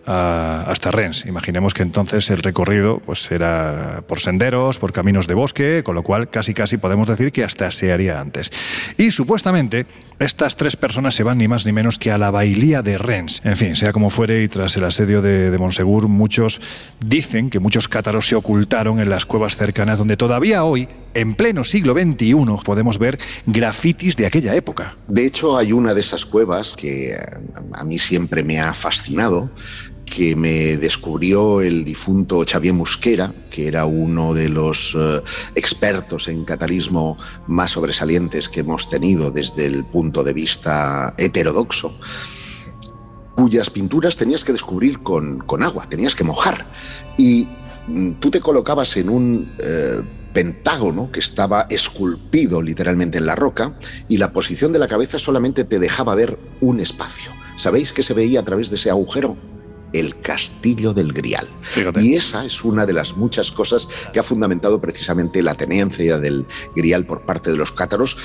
hasta 0.06 0.92
Rennes. 0.92 1.24
Imaginemos 1.26 1.74
que 1.74 1.82
entonces 1.82 2.30
el 2.30 2.38
recorrido 2.38 3.00
pues 3.04 3.30
era 3.32 4.04
por 4.06 4.20
senderos, 4.20 4.78
por 4.78 4.92
caminos 4.92 5.26
de 5.26 5.34
bosque, 5.34 5.82
con 5.84 5.94
lo 5.94 6.02
cual 6.02 6.30
casi 6.30 6.54
casi 6.54 6.76
podemos 6.76 7.08
decir 7.08 7.32
que 7.32 7.42
hasta 7.42 7.70
se 7.72 7.92
haría 7.92 8.20
antes. 8.20 8.50
Y 8.96 9.10
supuestamente 9.10 9.86
estas 10.18 10.56
tres 10.56 10.76
personas 10.76 11.14
se 11.14 11.24
van 11.24 11.38
ni 11.38 11.48
más 11.48 11.66
ni 11.66 11.72
menos 11.72 11.98
que 11.98 12.12
a 12.12 12.18
la 12.18 12.30
bailía 12.30 12.82
de 12.82 12.98
Rennes. 12.98 13.40
En 13.44 13.56
fin, 13.56 13.74
sea 13.74 13.92
como 13.92 14.10
fuere, 14.10 14.42
y 14.42 14.48
tras 14.48 14.76
el 14.76 14.84
asedio 14.84 15.22
de, 15.22 15.50
de 15.50 15.58
Monsegur, 15.58 16.06
muchos 16.06 16.60
dicen 17.04 17.50
que 17.50 17.58
muchos 17.58 17.88
cátaros 17.88 18.28
se 18.28 18.36
ocultaron 18.36 19.00
en 19.00 19.10
las 19.10 19.26
cuevas 19.26 19.56
cercanas, 19.56 19.98
donde 19.98 20.16
todavía 20.16 20.62
hoy, 20.64 20.88
en 21.16 21.34
pleno 21.34 21.64
siglo 21.64 21.94
XXI, 21.94 22.34
podemos 22.62 22.98
ver 22.98 23.18
grafitis 23.46 24.16
de 24.16 24.26
aquella 24.26 24.54
época. 24.54 24.96
De 25.08 25.24
hecho, 25.24 25.56
hay 25.56 25.72
una 25.72 25.94
de 25.94 26.00
esas 26.00 26.26
cuevas 26.26 26.74
que 26.76 27.16
a 27.72 27.84
mí 27.84 27.98
siempre 27.98 28.44
me 28.44 28.60
ha 28.60 28.74
fascinado, 28.74 29.50
que 30.04 30.36
me 30.36 30.76
descubrió 30.76 31.62
el 31.62 31.84
difunto 31.84 32.44
Xavier 32.46 32.74
Musquera, 32.74 33.32
que 33.50 33.66
era 33.66 33.86
uno 33.86 34.34
de 34.34 34.50
los 34.50 34.94
eh, 34.94 35.22
expertos 35.54 36.28
en 36.28 36.44
catarismo 36.44 37.16
más 37.46 37.72
sobresalientes 37.72 38.50
que 38.50 38.60
hemos 38.60 38.88
tenido 38.90 39.30
desde 39.30 39.64
el 39.64 39.84
punto 39.86 40.22
de 40.22 40.34
vista 40.34 41.14
heterodoxo 41.16 41.98
cuyas 43.36 43.68
pinturas 43.68 44.16
tenías 44.16 44.44
que 44.44 44.52
descubrir 44.52 45.00
con, 45.02 45.62
agua, 45.62 45.86
tenías 45.88 46.14
que 46.14 46.24
mojar. 46.24 46.66
Y 47.18 47.46
mm, 47.86 48.12
tú 48.12 48.30
te 48.30 48.40
colocabas 48.40 48.96
en 48.96 49.10
un 49.10 49.52
eh, 49.58 50.00
pentágono 50.36 51.10
que 51.10 51.20
estaba 51.20 51.66
esculpido 51.70 52.60
literalmente 52.60 53.16
en 53.16 53.24
la 53.24 53.34
roca 53.34 53.78
y 54.06 54.18
la 54.18 54.34
posición 54.34 54.70
de 54.70 54.78
la 54.78 54.86
cabeza 54.86 55.18
solamente 55.18 55.64
te 55.64 55.78
dejaba 55.78 56.14
ver 56.14 56.38
un 56.60 56.78
espacio. 56.78 57.32
¿Sabéis 57.56 57.90
qué 57.90 58.02
se 58.02 58.12
veía 58.12 58.40
a 58.40 58.44
través 58.44 58.68
de 58.68 58.76
ese 58.76 58.90
agujero? 58.90 59.38
el 59.94 60.20
castillo 60.20 60.92
del 60.92 61.14
Grial. 61.14 61.48
Y 62.02 62.16
esa 62.16 62.44
es 62.44 62.64
una 62.64 62.84
de 62.84 62.92
las 62.92 63.16
muchas 63.16 63.50
cosas 63.50 63.88
que 64.12 64.18
ha 64.18 64.22
fundamentado 64.22 64.78
precisamente 64.78 65.42
la 65.42 65.54
tenencia 65.54 66.18
del 66.18 66.44
Grial 66.74 67.06
por 67.06 67.24
parte 67.24 67.50
de 67.50 67.56
los 67.56 67.72
cátaros, 67.72 68.18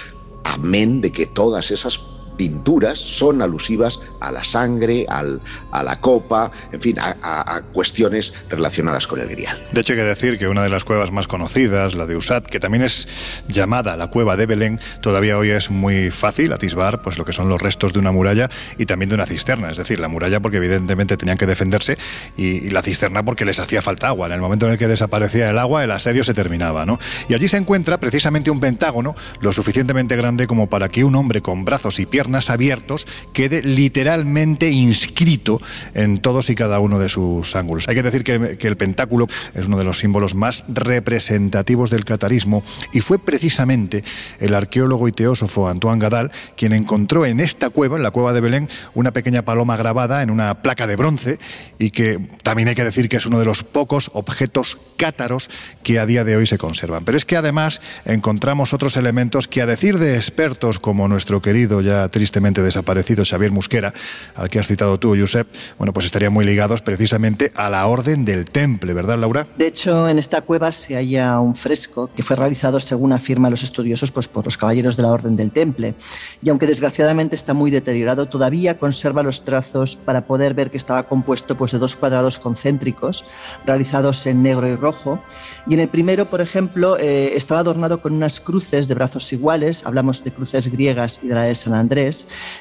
amén 0.43 0.99
de 0.99 1.13
que 1.13 1.27
todas 1.27 1.71
esas 1.71 1.97
pinturas 2.37 2.99
son 2.99 3.41
alusivas 3.41 3.99
a 4.19 4.31
la 4.31 4.43
sangre, 4.43 5.05
al, 5.09 5.39
a 5.71 5.83
la 5.83 5.99
copa, 5.99 6.51
en 6.71 6.81
fin, 6.81 6.97
a, 6.99 7.61
cuestiones 7.73 8.33
relacionadas 8.49 9.07
con 9.07 9.19
el 9.19 9.29
grial. 9.29 9.61
De 9.71 9.81
hecho, 9.81 9.93
hay 9.93 9.99
que 9.99 10.05
decir 10.05 10.37
que 10.37 10.47
una 10.47 10.63
de 10.63 10.69
las 10.69 10.83
cuevas 10.83 11.11
más 11.11 11.27
conocidas, 11.27 11.93
la 11.93 12.05
de 12.05 12.15
Usat, 12.15 12.45
que 12.45 12.59
también 12.59 12.83
es 12.83 13.07
llamada 13.47 13.95
la 13.97 14.07
cueva 14.07 14.37
de 14.37 14.45
Belén, 14.45 14.79
todavía 15.01 15.37
hoy 15.37 15.51
es 15.51 15.69
muy 15.69 16.09
fácil 16.09 16.53
atisbar 16.53 17.01
pues, 17.01 17.17
lo 17.17 17.25
que 17.25 17.33
son 17.33 17.49
los 17.49 17.61
restos 17.61 17.93
de 17.93 17.99
una 17.99 18.11
muralla 18.11 18.49
y 18.77 18.85
también 18.85 19.09
de 19.09 19.15
una 19.15 19.25
cisterna. 19.25 19.69
Es 19.69 19.77
decir, 19.77 19.99
la 19.99 20.07
muralla 20.07 20.39
porque 20.39 20.57
evidentemente 20.57 21.17
tenían 21.17 21.37
que 21.37 21.45
defenderse 21.45 21.97
y, 22.37 22.69
la 22.71 22.81
cisterna 22.81 23.23
porque 23.23 23.43
les 23.43 23.59
hacía 23.59 23.81
falta 23.81 24.07
agua. 24.07 24.27
En 24.27 24.33
el 24.33 24.41
momento 24.41 24.65
en 24.65 24.73
el 24.73 24.77
que 24.77 24.87
desaparecía 24.87 25.49
el 25.49 25.59
agua, 25.59 25.83
el 25.83 25.91
asedio 25.91 26.23
se 26.23 26.33
terminaba. 26.33 26.85
¿no? 26.85 26.99
Y 27.27 27.33
allí 27.33 27.47
se 27.47 27.57
encuentra 27.57 27.99
precisamente 27.99 28.49
un 28.49 28.59
pentágono 28.59 29.15
lo 29.41 29.51
suficientemente 29.51 30.15
grande 30.15 30.47
como 30.47 30.67
para 30.67 30.89
que 30.89 31.03
un 31.03 31.15
hombre 31.15 31.41
con 31.41 31.65
brazos 31.65 31.99
y 31.99 32.05
piernas 32.05 32.20
abiertos 32.49 33.07
quede 33.33 33.63
literalmente 33.63 34.69
inscrito 34.69 35.61
en 35.93 36.19
todos 36.19 36.49
y 36.49 36.55
cada 36.55 36.79
uno 36.79 36.99
de 36.99 37.09
sus 37.09 37.55
ángulos. 37.55 37.87
Hay 37.87 37.95
que 37.95 38.03
decir 38.03 38.23
que, 38.23 38.57
que 38.57 38.67
el 38.67 38.77
pentáculo 38.77 39.27
es 39.53 39.67
uno 39.67 39.77
de 39.77 39.83
los 39.83 39.99
símbolos 39.99 40.35
más 40.35 40.63
representativos 40.67 41.89
del 41.89 42.05
catarismo 42.05 42.63
y 42.93 43.01
fue 43.01 43.19
precisamente 43.19 44.03
el 44.39 44.53
arqueólogo 44.53 45.07
y 45.07 45.11
teósofo 45.11 45.67
Antoine 45.67 45.99
Gadal 45.99 46.31
quien 46.55 46.73
encontró 46.73 47.25
en 47.25 47.39
esta 47.39 47.69
cueva, 47.69 47.97
en 47.97 48.03
la 48.03 48.11
cueva 48.11 48.33
de 48.33 48.41
Belén, 48.41 48.69
una 48.93 49.11
pequeña 49.11 49.43
paloma 49.43 49.77
grabada 49.77 50.23
en 50.23 50.29
una 50.29 50.61
placa 50.61 50.87
de 50.87 50.95
bronce 50.95 51.39
y 51.79 51.91
que 51.91 52.19
también 52.43 52.67
hay 52.69 52.75
que 52.75 52.83
decir 52.83 53.09
que 53.09 53.17
es 53.17 53.25
uno 53.25 53.39
de 53.39 53.45
los 53.45 53.63
pocos 53.63 54.11
objetos 54.13 54.77
cátaros 54.97 55.49
que 55.83 55.99
a 55.99 56.05
día 56.05 56.23
de 56.23 56.35
hoy 56.35 56.47
se 56.47 56.57
conservan. 56.57 57.05
Pero 57.05 57.17
es 57.17 57.25
que 57.25 57.37
además 57.37 57.81
encontramos 58.05 58.73
otros 58.73 58.97
elementos 58.97 59.47
que 59.47 59.61
a 59.61 59.65
decir 59.65 59.97
de 59.97 60.15
expertos 60.15 60.79
como 60.79 61.07
nuestro 61.07 61.41
querido 61.41 61.81
ya 61.81 62.07
tristemente 62.11 62.61
desaparecido 62.61 63.25
Xavier 63.25 63.51
Musquera, 63.51 63.93
al 64.35 64.49
que 64.49 64.59
has 64.59 64.67
citado 64.67 64.99
tú, 64.99 65.15
Josep, 65.17 65.47
bueno, 65.77 65.93
pues 65.93 66.05
estarían 66.05 66.33
muy 66.33 66.45
ligados 66.45 66.81
precisamente 66.81 67.51
a 67.55 67.69
la 67.69 67.87
Orden 67.87 68.25
del 68.25 68.45
Temple, 68.45 68.93
¿verdad, 68.93 69.17
Laura? 69.17 69.47
De 69.57 69.67
hecho, 69.67 70.07
en 70.07 70.19
esta 70.19 70.41
cueva 70.41 70.71
se 70.71 70.95
halla 70.95 71.39
un 71.39 71.55
fresco 71.55 72.09
que 72.15 72.23
fue 72.23 72.35
realizado, 72.35 72.79
según 72.79 73.13
afirman 73.13 73.51
los 73.51 73.63
estudiosos, 73.63 74.11
pues 74.11 74.27
por 74.27 74.45
los 74.45 74.57
caballeros 74.57 74.97
de 74.97 75.03
la 75.03 75.11
Orden 75.11 75.35
del 75.35 75.51
Temple. 75.51 75.95
Y 76.43 76.49
aunque 76.49 76.67
desgraciadamente 76.67 77.35
está 77.35 77.53
muy 77.53 77.71
deteriorado, 77.71 78.27
todavía 78.27 78.77
conserva 78.77 79.23
los 79.23 79.43
trazos 79.43 79.95
para 79.95 80.25
poder 80.25 80.53
ver 80.53 80.71
que 80.71 80.77
estaba 80.77 81.03
compuesto 81.03 81.57
pues, 81.57 81.71
de 81.71 81.79
dos 81.79 81.95
cuadrados 81.95 82.39
concéntricos 82.39 83.25
realizados 83.65 84.25
en 84.25 84.43
negro 84.43 84.67
y 84.67 84.75
rojo. 84.75 85.23
Y 85.67 85.73
en 85.73 85.79
el 85.79 85.87
primero, 85.87 86.25
por 86.25 86.41
ejemplo, 86.41 86.97
eh, 86.97 87.33
estaba 87.35 87.61
adornado 87.61 88.01
con 88.01 88.13
unas 88.13 88.39
cruces 88.39 88.87
de 88.87 88.95
brazos 88.95 89.31
iguales, 89.31 89.83
hablamos 89.85 90.23
de 90.23 90.31
cruces 90.31 90.71
griegas 90.71 91.19
y 91.23 91.27
de 91.27 91.35
la 91.35 91.43
de 91.43 91.55
San 91.55 91.73
Andrés, 91.73 92.00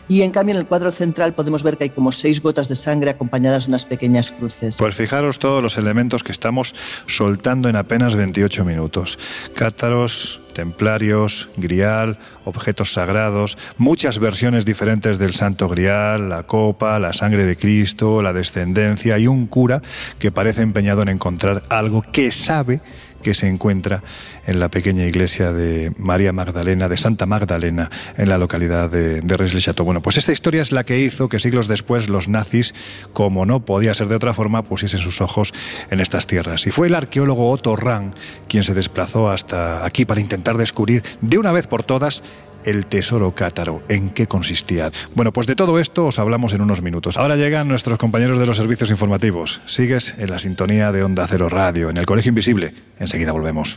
y 0.08 0.22
en 0.22 0.30
cambio 0.30 0.54
en 0.54 0.60
el 0.60 0.66
cuadro 0.66 0.90
central 0.92 1.34
podemos 1.34 1.62
ver 1.62 1.76
que 1.76 1.84
hay 1.84 1.90
como 1.90 2.12
seis 2.12 2.42
gotas 2.42 2.68
de 2.68 2.76
sangre 2.76 3.10
acompañadas 3.10 3.64
de 3.66 3.70
unas 3.70 3.84
pequeñas 3.84 4.30
cruces. 4.32 4.76
Pues 4.76 4.94
fijaros 4.94 5.38
todos 5.38 5.62
los 5.62 5.76
elementos 5.78 6.22
que 6.22 6.32
estamos 6.32 6.74
soltando 7.06 7.68
en 7.68 7.76
apenas 7.76 8.14
28 8.14 8.64
minutos. 8.64 9.18
Cátaros, 9.54 10.40
templarios, 10.50 11.48
grial, 11.56 12.18
objetos 12.44 12.92
sagrados, 12.92 13.56
muchas 13.78 14.18
versiones 14.18 14.64
diferentes 14.64 15.18
del 15.18 15.34
Santo 15.34 15.68
Grial, 15.68 16.28
la 16.28 16.42
copa, 16.42 16.98
la 16.98 17.12
sangre 17.12 17.46
de 17.46 17.56
Cristo, 17.56 18.22
la 18.22 18.32
descendencia 18.32 19.18
y 19.18 19.26
un 19.26 19.46
cura 19.46 19.80
que 20.18 20.32
parece 20.32 20.62
empeñado 20.62 21.02
en 21.02 21.08
encontrar 21.08 21.62
algo 21.68 22.02
que 22.02 22.30
sabe 22.30 22.80
que 23.22 23.34
se 23.34 23.48
encuentra 23.48 24.02
en 24.46 24.60
la 24.60 24.70
pequeña 24.70 25.04
iglesia 25.04 25.52
de 25.52 25.92
María 25.98 26.32
Magdalena, 26.32 26.88
de 26.88 26.96
Santa 26.96 27.26
Magdalena, 27.26 27.90
en 28.16 28.28
la 28.28 28.38
localidad 28.38 28.90
de, 28.90 29.20
de. 29.20 29.72
Bueno, 29.82 30.02
pues 30.02 30.16
esta 30.16 30.32
historia 30.32 30.62
es 30.62 30.72
la 30.72 30.84
que 30.84 30.98
hizo 30.98 31.28
que 31.28 31.38
siglos 31.38 31.68
después 31.68 32.08
los 32.08 32.28
nazis, 32.28 32.74
como 33.12 33.46
no 33.46 33.64
podía 33.64 33.94
ser 33.94 34.08
de 34.08 34.16
otra 34.16 34.34
forma, 34.34 34.62
pusiesen 34.62 35.00
sus 35.00 35.20
ojos 35.20 35.52
en 35.90 36.00
estas 36.00 36.26
tierras. 36.26 36.66
Y 36.66 36.70
fue 36.70 36.88
el 36.88 36.94
arqueólogo 36.94 37.50
Otto 37.50 37.76
Rahn 37.76 38.14
quien 38.48 38.64
se 38.64 38.74
desplazó 38.74 39.30
hasta 39.30 39.84
aquí 39.84 40.04
para 40.04 40.20
intentar 40.20 40.56
descubrir 40.56 41.02
de 41.20 41.38
una 41.38 41.52
vez 41.52 41.66
por 41.66 41.82
todas 41.82 42.22
el 42.64 42.86
tesoro 42.86 43.34
cátaro, 43.34 43.82
en 43.88 44.10
qué 44.10 44.26
consistía. 44.26 44.90
Bueno, 45.14 45.32
pues 45.32 45.46
de 45.46 45.56
todo 45.56 45.78
esto 45.78 46.06
os 46.06 46.18
hablamos 46.18 46.52
en 46.52 46.62
unos 46.62 46.82
minutos. 46.82 47.16
Ahora 47.16 47.36
llegan 47.36 47.68
nuestros 47.68 47.98
compañeros 47.98 48.38
de 48.38 48.46
los 48.46 48.56
servicios 48.56 48.90
informativos. 48.90 49.60
Sigues 49.66 50.14
en 50.18 50.30
la 50.30 50.38
sintonía 50.38 50.92
de 50.92 51.02
Onda 51.02 51.26
Cero 51.28 51.48
Radio, 51.48 51.90
en 51.90 51.96
el 51.96 52.06
Colegio 52.06 52.30
Invisible. 52.30 52.74
Enseguida 52.98 53.32
volvemos. 53.32 53.76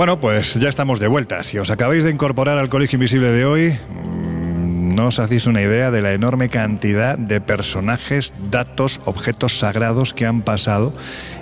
Bueno, 0.00 0.18
pues 0.18 0.54
ya 0.54 0.70
estamos 0.70 0.98
de 0.98 1.08
vuelta. 1.08 1.44
Si 1.44 1.58
os 1.58 1.68
acabáis 1.68 2.04
de 2.04 2.10
incorporar 2.10 2.56
al 2.56 2.70
Colegio 2.70 2.96
Invisible 2.96 3.32
de 3.32 3.44
hoy, 3.44 3.68
mm, 3.68 4.94
No 4.94 5.08
os 5.08 5.18
hacéis 5.18 5.46
una 5.46 5.60
idea 5.60 5.90
de 5.90 6.00
la 6.00 6.14
enorme 6.14 6.48
cantidad 6.48 7.18
de 7.18 7.42
personajes, 7.42 8.32
datos, 8.50 8.98
objetos 9.04 9.58
sagrados 9.58 10.14
que 10.14 10.24
han 10.24 10.40
pasado 10.40 10.94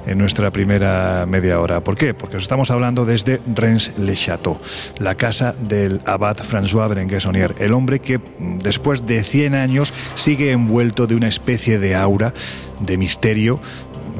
en 0.07 0.19
nuestra 0.19 0.51
primera 0.51 1.25
media 1.27 1.61
hora. 1.61 1.85
¿Por 1.85 1.97
qué? 1.97 2.15
Porque 2.15 2.37
os 2.37 2.43
estamos 2.43 2.73
hablando 2.73 3.07
desde 3.07 3.41
Rennes-le-Château, 3.55 4.61
la 4.99 5.15
casa 5.15 5.55
del 5.55 6.01
abad 6.05 6.39
François 6.39 6.89
Berenguer 6.89 7.55
el 7.59 7.73
hombre 7.73 8.01
que 8.01 8.21
después 8.39 9.07
de 9.07 9.23
100 9.23 9.55
años 9.55 9.93
sigue 10.17 10.51
envuelto 10.51 11.07
de 11.07 11.15
una 11.15 11.29
especie 11.29 11.79
de 11.79 11.95
aura, 11.95 12.35
de 12.81 12.99
misterio, 12.99 13.61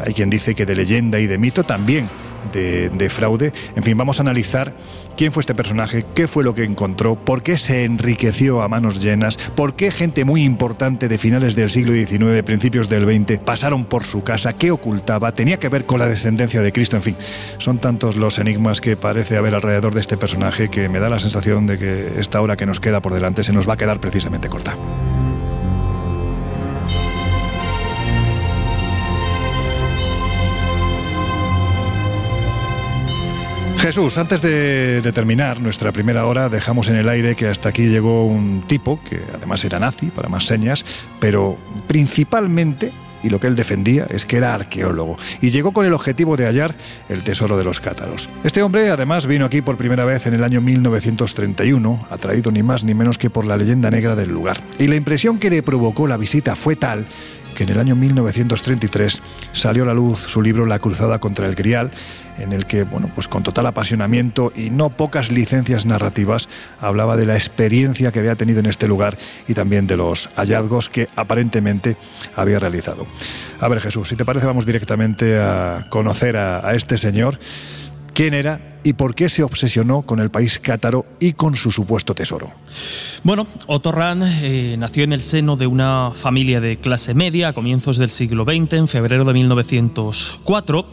hay 0.05 0.15
quien 0.15 0.31
dice 0.31 0.55
que 0.55 0.65
de 0.65 0.77
leyenda 0.77 1.19
y 1.19 1.27
de 1.27 1.39
mito 1.39 1.65
también 1.65 2.09
de, 2.53 3.11
fraude. 3.11 3.53
En 3.77 3.83
fin, 3.83 3.97
vamos 3.97 4.19
a 4.19 4.23
analizar 4.23 4.75
quién 5.17 5.33
fue 5.33 5.41
este 5.41 5.55
personaje, 5.55 6.05
qué 6.15 6.29
fue 6.29 6.45
lo 6.45 6.55
que 6.55 6.65
encontró, 6.65 7.17
por 7.17 7.43
qué 7.43 7.59
se 7.59 7.85
enriqueció 7.85 8.63
a 8.63 8.69
manos 8.69 9.01
llenas, 9.01 9.37
por 9.57 9.75
qué 9.75 9.91
gente 9.91 10.25
muy 10.25 10.45
importante 10.45 11.09
de 11.09 11.19
finales 11.19 11.57
del 11.57 11.71
siglo 11.71 11.93
XIX, 11.93 12.43
principios 12.45 12.89
del 12.89 13.05
XX, 13.05 13.39
pasaron 13.39 13.85
por 13.85 14.05
su 14.05 14.23
casa, 14.23 14.53
qué 14.53 14.71
ocultaba, 14.71 15.33
tenía 15.33 15.59
que 15.59 15.69
ver 15.69 15.87
con 15.87 15.99
la 15.99 16.07
descendencia 16.07 16.63
de 16.63 16.73
Cristo, 16.73 16.97
en 16.97 17.03
fin, 17.03 17.17
son 17.59 17.79
tantos 17.79 18.17
los 18.17 18.39
enigmas 18.39 18.81
que 18.81 18.97
parece 18.97 19.37
haber 19.37 19.55
alrededor 19.55 19.95
de 19.95 20.01
este 20.01 20.17
personaje 20.17 20.69
que 20.69 20.89
me 20.89 21.01
da 21.01 21.09
la 21.09 21.19
sensación 21.19 21.67
de 21.67 21.79
que 21.79 22.13
esta 22.19 22.41
hora 22.41 22.57
que 22.57 22.67
nos 22.67 22.81
queda 22.81 23.01
por 23.01 23.15
delante 23.15 23.43
se 23.43 23.53
nos 23.53 23.69
va 23.69 23.75
a 23.75 23.77
quedar 23.77 24.01
precisamente 24.01 24.49
corta. 24.49 24.77
Jesús, 33.89 34.19
antes 34.19 34.43
de, 34.43 35.01
terminar 35.15 35.63
nuestra 35.63 35.93
primera 35.93 36.27
hora, 36.27 36.51
dejamos 36.51 36.89
en 36.89 36.97
el 36.97 37.09
aire 37.09 37.35
que 37.35 37.47
hasta 37.47 37.71
aquí 37.71 37.87
llegó 37.87 38.27
un 38.27 38.65
tipo, 38.67 39.01
que 39.03 39.19
además 39.33 39.65
era 39.65 39.79
nazi, 39.79 40.09
para 40.09 40.29
más 40.29 40.45
señas, 40.45 40.85
pero 41.19 41.57
principalmente 41.87 42.93
y 43.23 43.31
lo 43.31 43.41
que 43.41 43.47
él 43.47 43.57
defendía 43.57 44.07
es 44.11 44.27
que 44.27 44.37
era 44.37 44.53
arqueólogo 44.53 45.17
y 45.41 45.49
llegó 45.49 45.73
con 45.73 45.87
el 45.87 45.95
objetivo 45.95 46.37
de 46.37 46.45
hallar 46.45 46.75
el 47.09 47.25
tesoro 47.25 47.57
de 47.57 47.65
los 47.65 47.81
cátaros. 47.81 48.29
Este 48.45 48.63
hombre 48.63 48.91
además 48.91 49.27
vino 49.27 49.47
aquí 49.47 49.63
por 49.63 49.79
primera 49.79 50.05
vez 50.05 50.27
en 50.27 50.35
el 50.35 50.45
año 50.45 50.61
1931, 50.61 52.07
atraído 52.11 52.51
ni 52.51 52.63
más 52.63 52.85
ni 52.85 52.93
menos 52.93 53.17
que 53.17 53.31
por 53.31 53.47
la 53.47 53.57
leyenda 53.57 53.91
negra 53.91 54.17
del 54.17 54.29
lugar. 54.29 54.61
Y 54.79 54.87
la 54.87 54.97
impresión 54.97 55.39
que 55.39 55.49
le 55.49 55.63
provocó 55.63 56.07
la 56.07 56.19
visita 56.19 56.55
fue 56.57 56.77
tal 56.77 57.07
que 57.59 57.65
en 57.65 57.71
el 57.71 57.81
año 57.81 57.97
1933 57.97 59.21
salió 59.53 59.83
a 59.83 59.87
la 59.87 59.93
luz 59.93 60.21
su 60.21 60.43
libro 60.43 60.65
La 60.65 60.79
cruzada 60.79 61.19
contra 61.19 61.45
el 61.45 61.57
Grial, 61.57 61.91
en 62.39 62.53
el 62.53 62.67
que, 62.67 62.85
bueno, 62.85 63.11
pues 63.13 63.27
con 63.27 63.43
total 63.43 63.67
apasionamiento 63.67 64.53
y 64.55 64.71
no 64.71 64.91
pocas 64.91 65.33
licencias 65.33 65.85
narrativas, 65.85 66.49
hablaba 66.79 67.17
de 67.17 67.27
la 67.27 67.35
experiencia 67.35 68.13
que 68.13 68.21
había 68.21 68.37
tenido 68.37 68.61
en 68.61 68.67
este 68.67 68.87
lugar 68.87 69.19
y 69.49 69.55
también 69.55 69.89
de 69.89 69.97
los 69.97 70.29
hallazgos 70.37 70.89
que 70.89 71.09
aparentemente 71.17 71.97
había 72.37 72.61
realizado. 72.61 73.09
A 73.59 73.67
ver, 73.67 73.81
Jesús, 73.81 74.09
si 74.09 74.15
te 74.15 74.25
parece, 74.25 74.47
vamos 74.47 74.65
directamente 74.65 75.37
a 75.37 75.87
conocer 75.91 76.37
a, 76.37 76.65
a 76.65 76.77
este 76.77 76.97
señor. 76.97 77.41
¿Quién 78.19 78.35
era 78.35 78.81
y 78.83 78.95
por 78.95 79.15
qué 79.15 79.29
se 79.29 79.45
obsesionó 79.45 80.03
con 80.03 80.19
el 80.19 80.29
país 80.29 80.59
cátaro 80.59 81.07
y 81.21 81.35
con 81.35 81.55
su 81.55 81.71
supuesto 81.71 82.17
tesoro? 82.17 82.51
Bueno, 83.23 83.47
Otto 83.69 83.93
Rahn 83.93 84.25
eh, 84.25 84.75
nació 84.77 85.05
en 85.05 85.13
el 85.13 85.21
seno 85.21 85.55
de 85.55 85.69
una 85.69 86.11
familia 86.13 86.61
de 86.61 86.79
clase 86.79 87.15
media 87.15 87.47
a 87.47 87.53
comienzos 87.53 87.97
del 87.97 88.11
siglo 88.11 88.43
XX, 88.43 88.73
en 88.73 88.89
febrero 88.89 89.25
de 89.25 89.35
1904. 89.35 90.87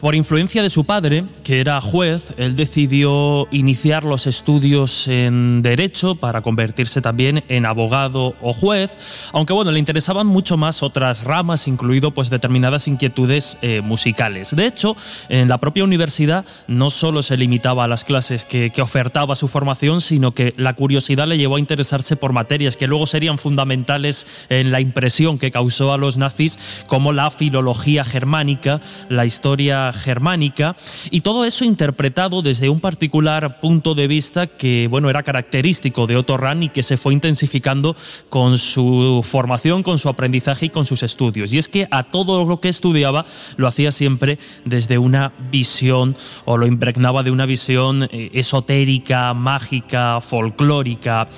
Por 0.00 0.14
influencia 0.14 0.62
de 0.62 0.70
su 0.70 0.84
padre, 0.84 1.24
que 1.42 1.58
era 1.58 1.80
juez, 1.80 2.32
él 2.36 2.54
decidió 2.54 3.48
iniciar 3.50 4.04
los 4.04 4.28
estudios 4.28 5.08
en 5.08 5.60
Derecho 5.60 6.14
para 6.14 6.40
convertirse 6.40 7.00
también 7.00 7.42
en 7.48 7.66
abogado 7.66 8.36
o 8.40 8.52
juez, 8.52 8.96
aunque 9.32 9.52
bueno, 9.52 9.72
le 9.72 9.80
interesaban 9.80 10.28
mucho 10.28 10.56
más 10.56 10.84
otras 10.84 11.24
ramas, 11.24 11.66
incluido 11.66 12.12
pues 12.12 12.30
determinadas 12.30 12.86
inquietudes 12.86 13.58
eh, 13.60 13.80
musicales. 13.80 14.54
De 14.54 14.66
hecho, 14.66 14.96
en 15.28 15.48
la 15.48 15.58
propia 15.58 15.82
universidad 15.82 16.44
no 16.68 16.90
solo 16.90 17.22
se 17.22 17.36
limitaba 17.36 17.82
a 17.82 17.88
las 17.88 18.04
clases 18.04 18.44
que, 18.44 18.70
que 18.70 18.82
ofertaba 18.82 19.34
su 19.34 19.48
formación, 19.48 20.00
sino 20.00 20.30
que 20.30 20.54
la 20.56 20.74
curiosidad 20.74 21.26
le 21.26 21.38
llevó 21.38 21.56
a 21.56 21.60
interesarse 21.60 22.14
por 22.14 22.32
materias 22.32 22.76
que 22.76 22.86
luego 22.86 23.06
serían 23.08 23.36
fundamentales 23.36 24.28
en 24.48 24.70
la 24.70 24.80
impresión 24.80 25.38
que 25.38 25.50
causó 25.50 25.92
a 25.92 25.98
los 25.98 26.18
nazis, 26.18 26.84
como 26.86 27.12
la 27.12 27.32
filología 27.32 28.04
germánica, 28.04 28.80
la 29.08 29.26
historia 29.26 29.87
germánica 29.92 30.76
y 31.10 31.20
todo 31.20 31.44
eso 31.44 31.64
interpretado 31.64 32.42
desde 32.42 32.68
un 32.68 32.80
particular 32.80 33.60
punto 33.60 33.94
de 33.94 34.08
vista 34.08 34.46
que 34.46 34.86
bueno 34.88 35.10
era 35.10 35.22
característico 35.22 36.06
de 36.06 36.16
Otto 36.16 36.36
Rahn 36.36 36.64
y 36.64 36.68
que 36.68 36.82
se 36.82 36.96
fue 36.96 37.12
intensificando 37.14 37.96
con 38.28 38.58
su 38.58 39.24
formación, 39.28 39.82
con 39.82 39.98
su 39.98 40.08
aprendizaje 40.08 40.66
y 40.66 40.70
con 40.70 40.86
sus 40.86 41.02
estudios. 41.02 41.52
Y 41.52 41.58
es 41.58 41.68
que 41.68 41.88
a 41.90 42.04
todo 42.04 42.44
lo 42.44 42.60
que 42.60 42.68
estudiaba 42.68 43.26
lo 43.56 43.66
hacía 43.66 43.92
siempre 43.92 44.38
desde 44.64 44.98
una 44.98 45.32
visión 45.50 46.16
o 46.44 46.56
lo 46.56 46.66
impregnaba 46.66 47.22
de 47.22 47.30
una 47.30 47.46
visión 47.46 48.08
eh, 48.10 48.30
esotérica, 48.32 49.34
mágica, 49.34 50.20
folclórica. 50.20 51.28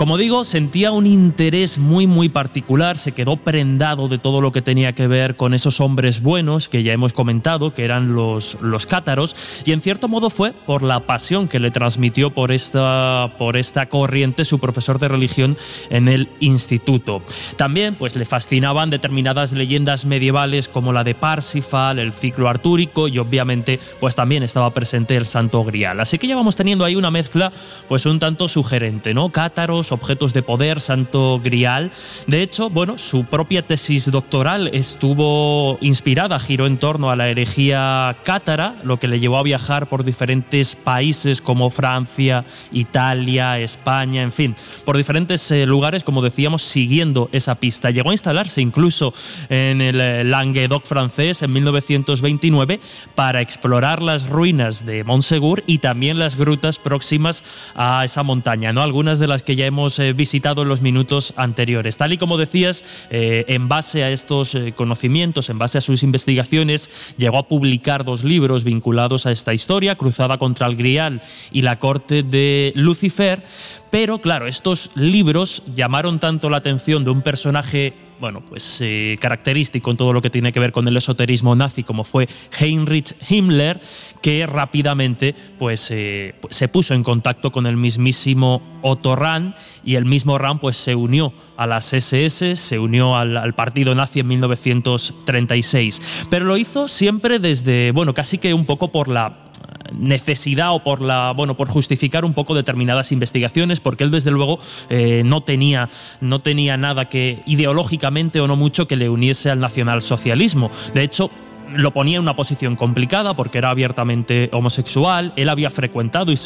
Como 0.00 0.16
digo, 0.16 0.46
sentía 0.46 0.92
un 0.92 1.06
interés 1.06 1.76
muy 1.76 2.06
muy 2.06 2.30
particular, 2.30 2.96
se 2.96 3.12
quedó 3.12 3.36
prendado 3.36 4.08
de 4.08 4.16
todo 4.16 4.40
lo 4.40 4.50
que 4.50 4.62
tenía 4.62 4.94
que 4.94 5.06
ver 5.06 5.36
con 5.36 5.52
esos 5.52 5.78
hombres 5.78 6.22
buenos 6.22 6.70
que 6.70 6.82
ya 6.82 6.94
hemos 6.94 7.12
comentado, 7.12 7.74
que 7.74 7.84
eran 7.84 8.14
los, 8.14 8.56
los 8.62 8.86
cátaros, 8.86 9.36
y 9.66 9.72
en 9.72 9.82
cierto 9.82 10.08
modo 10.08 10.30
fue 10.30 10.52
por 10.52 10.82
la 10.82 11.00
pasión 11.00 11.48
que 11.48 11.60
le 11.60 11.70
transmitió 11.70 12.30
por 12.30 12.50
esta, 12.50 13.34
por 13.36 13.58
esta 13.58 13.90
corriente 13.90 14.46
su 14.46 14.58
profesor 14.58 14.98
de 14.98 15.08
religión 15.08 15.58
en 15.90 16.08
el 16.08 16.30
instituto. 16.40 17.22
También 17.56 17.94
pues 17.94 18.16
le 18.16 18.24
fascinaban 18.24 18.88
determinadas 18.88 19.52
leyendas 19.52 20.06
medievales 20.06 20.68
como 20.68 20.94
la 20.94 21.04
de 21.04 21.14
Parsifal, 21.14 21.98
el 21.98 22.14
ciclo 22.14 22.48
artúrico 22.48 23.06
y 23.06 23.18
obviamente 23.18 23.78
pues 24.00 24.14
también 24.14 24.44
estaba 24.44 24.70
presente 24.70 25.14
el 25.16 25.26
Santo 25.26 25.62
Grial. 25.62 26.00
Así 26.00 26.16
que 26.16 26.26
ya 26.26 26.36
vamos 26.36 26.56
teniendo 26.56 26.86
ahí 26.86 26.96
una 26.96 27.10
mezcla 27.10 27.52
pues 27.86 28.06
un 28.06 28.18
tanto 28.18 28.48
sugerente, 28.48 29.12
¿no? 29.12 29.28
Cátaros, 29.28 29.89
objetos 29.92 30.32
de 30.32 30.42
poder, 30.42 30.80
santo 30.80 31.40
grial. 31.42 31.90
De 32.26 32.42
hecho, 32.42 32.70
bueno, 32.70 32.98
su 32.98 33.24
propia 33.24 33.66
tesis 33.66 34.10
doctoral 34.10 34.70
estuvo 34.72 35.78
inspirada, 35.80 36.38
giró 36.38 36.66
en 36.66 36.78
torno 36.78 37.10
a 37.10 37.16
la 37.16 37.28
herejía 37.28 38.18
cátara, 38.24 38.76
lo 38.84 38.98
que 38.98 39.08
le 39.08 39.20
llevó 39.20 39.38
a 39.38 39.42
viajar 39.42 39.88
por 39.88 40.04
diferentes 40.04 40.76
países 40.76 41.40
como 41.40 41.70
Francia, 41.70 42.44
Italia, 42.72 43.58
España, 43.58 44.22
en 44.22 44.32
fin, 44.32 44.54
por 44.84 44.96
diferentes 44.96 45.50
eh, 45.50 45.66
lugares, 45.66 46.04
como 46.04 46.22
decíamos, 46.22 46.62
siguiendo 46.62 47.28
esa 47.32 47.54
pista. 47.54 47.90
Llegó 47.90 48.10
a 48.10 48.14
instalarse 48.14 48.60
incluso 48.60 49.12
en 49.48 49.80
el 49.80 50.00
eh, 50.00 50.24
Languedoc 50.24 50.84
francés 50.84 51.42
en 51.42 51.52
1929 51.52 52.80
para 53.14 53.40
explorar 53.40 54.02
las 54.02 54.28
ruinas 54.28 54.86
de 54.86 55.04
Montsegur 55.04 55.62
y 55.66 55.78
también 55.78 56.18
las 56.18 56.36
grutas 56.36 56.78
próximas 56.78 57.44
a 57.74 58.04
esa 58.04 58.22
montaña, 58.22 58.72
¿no? 58.72 58.82
Algunas 58.82 59.18
de 59.18 59.26
las 59.26 59.42
que 59.42 59.56
ya 59.56 59.66
hemos 59.66 59.79
eh, 59.80 60.12
visitado 60.12 60.62
en 60.62 60.68
los 60.68 60.82
minutos 60.82 61.32
anteriores. 61.36 61.96
Tal 61.96 62.12
y 62.12 62.18
como 62.18 62.36
decías, 62.36 63.06
eh, 63.10 63.44
en 63.48 63.68
base 63.68 64.04
a 64.04 64.10
estos 64.10 64.54
eh, 64.54 64.72
conocimientos, 64.76 65.48
en 65.48 65.58
base 65.58 65.78
a 65.78 65.80
sus 65.80 66.02
investigaciones, 66.02 67.14
llegó 67.16 67.38
a 67.38 67.48
publicar 67.48 68.04
dos 68.04 68.22
libros 68.22 68.64
vinculados 68.64 69.24
a 69.26 69.32
esta 69.32 69.54
historia, 69.54 69.96
Cruzada 69.96 70.36
contra 70.38 70.66
el 70.66 70.76
Grial 70.76 71.22
y 71.50 71.62
La 71.62 71.78
Corte 71.78 72.22
de 72.22 72.72
Lucifer. 72.76 73.42
Pero 73.90 74.20
claro, 74.20 74.46
estos 74.46 74.90
libros 74.94 75.62
llamaron 75.74 76.20
tanto 76.20 76.50
la 76.50 76.58
atención 76.58 77.04
de 77.04 77.10
un 77.10 77.22
personaje 77.22 77.94
bueno, 78.20 78.42
pues 78.46 78.82
característico 79.18 79.90
en 79.90 79.96
todo 79.96 80.12
lo 80.12 80.20
que 80.20 80.28
tiene 80.28 80.52
que 80.52 80.60
ver 80.60 80.72
con 80.72 80.86
el 80.86 80.94
esoterismo 80.94 81.56
nazi, 81.56 81.82
como 81.82 82.04
fue 82.04 82.28
Heinrich 82.58 83.14
Himmler, 83.30 83.80
que 84.20 84.46
rápidamente 84.46 85.34
pues, 85.58 85.90
eh, 85.90 86.34
se 86.50 86.68
puso 86.68 86.94
en 86.94 87.02
contacto 87.02 87.50
con 87.52 87.66
el 87.66 87.76
mismísimo 87.76 88.62
Otto 88.82 89.16
Rahn 89.16 89.54
y 89.84 89.96
el 89.96 90.04
mismo 90.04 90.38
Rahn 90.38 90.58
pues, 90.58 90.76
se 90.76 90.94
unió 90.94 91.32
a 91.56 91.66
las 91.66 91.92
SS, 91.92 92.56
se 92.56 92.78
unió 92.78 93.16
al, 93.16 93.54
partido 93.54 93.94
nazi 93.94 94.20
en 94.20 94.28
1936. 94.28 96.26
Pero 96.30 96.44
lo 96.44 96.56
hizo 96.56 96.88
siempre 96.88 97.38
desde, 97.38 97.92
bueno, 97.92 98.14
casi 98.14 98.38
que 98.38 98.54
un 98.54 98.66
poco 98.66 98.92
por 98.92 99.08
la 99.08 99.50
necesidad 99.92 100.72
o 100.72 100.84
por 100.84 101.00
la 101.00 101.32
bueno 101.32 101.56
por 101.56 101.68
justificar 101.68 102.24
un 102.24 102.32
poco 102.32 102.54
determinadas 102.54 103.10
investigaciones 103.10 103.80
porque 103.80 104.04
él 104.04 104.12
desde 104.12 104.30
luego 104.30 104.60
eh, 104.88 105.22
no 105.24 105.42
tenía 105.42 105.88
no 106.20 106.40
tenía 106.40 106.76
nada 106.76 107.08
que 107.08 107.42
ideológicamente 107.44 108.40
o 108.40 108.46
no 108.46 108.54
mucho 108.54 108.86
que 108.86 108.94
le 108.94 109.08
uniese 109.08 109.50
al 109.50 109.58
nacionalsocialismo 109.58 110.70
de 110.94 111.02
hecho 111.02 111.30
lo 111.74 111.92
ponía 111.92 112.16
en 112.16 112.22
una 112.22 112.36
posición 112.36 112.76
complicada 112.76 113.34
porque 113.34 113.58
era 113.58 113.70
abiertamente 113.70 114.48
homosexual, 114.52 115.32
él 115.36 115.48
había 115.48 115.70
frecuentado 115.70 116.32
y, 116.32 116.36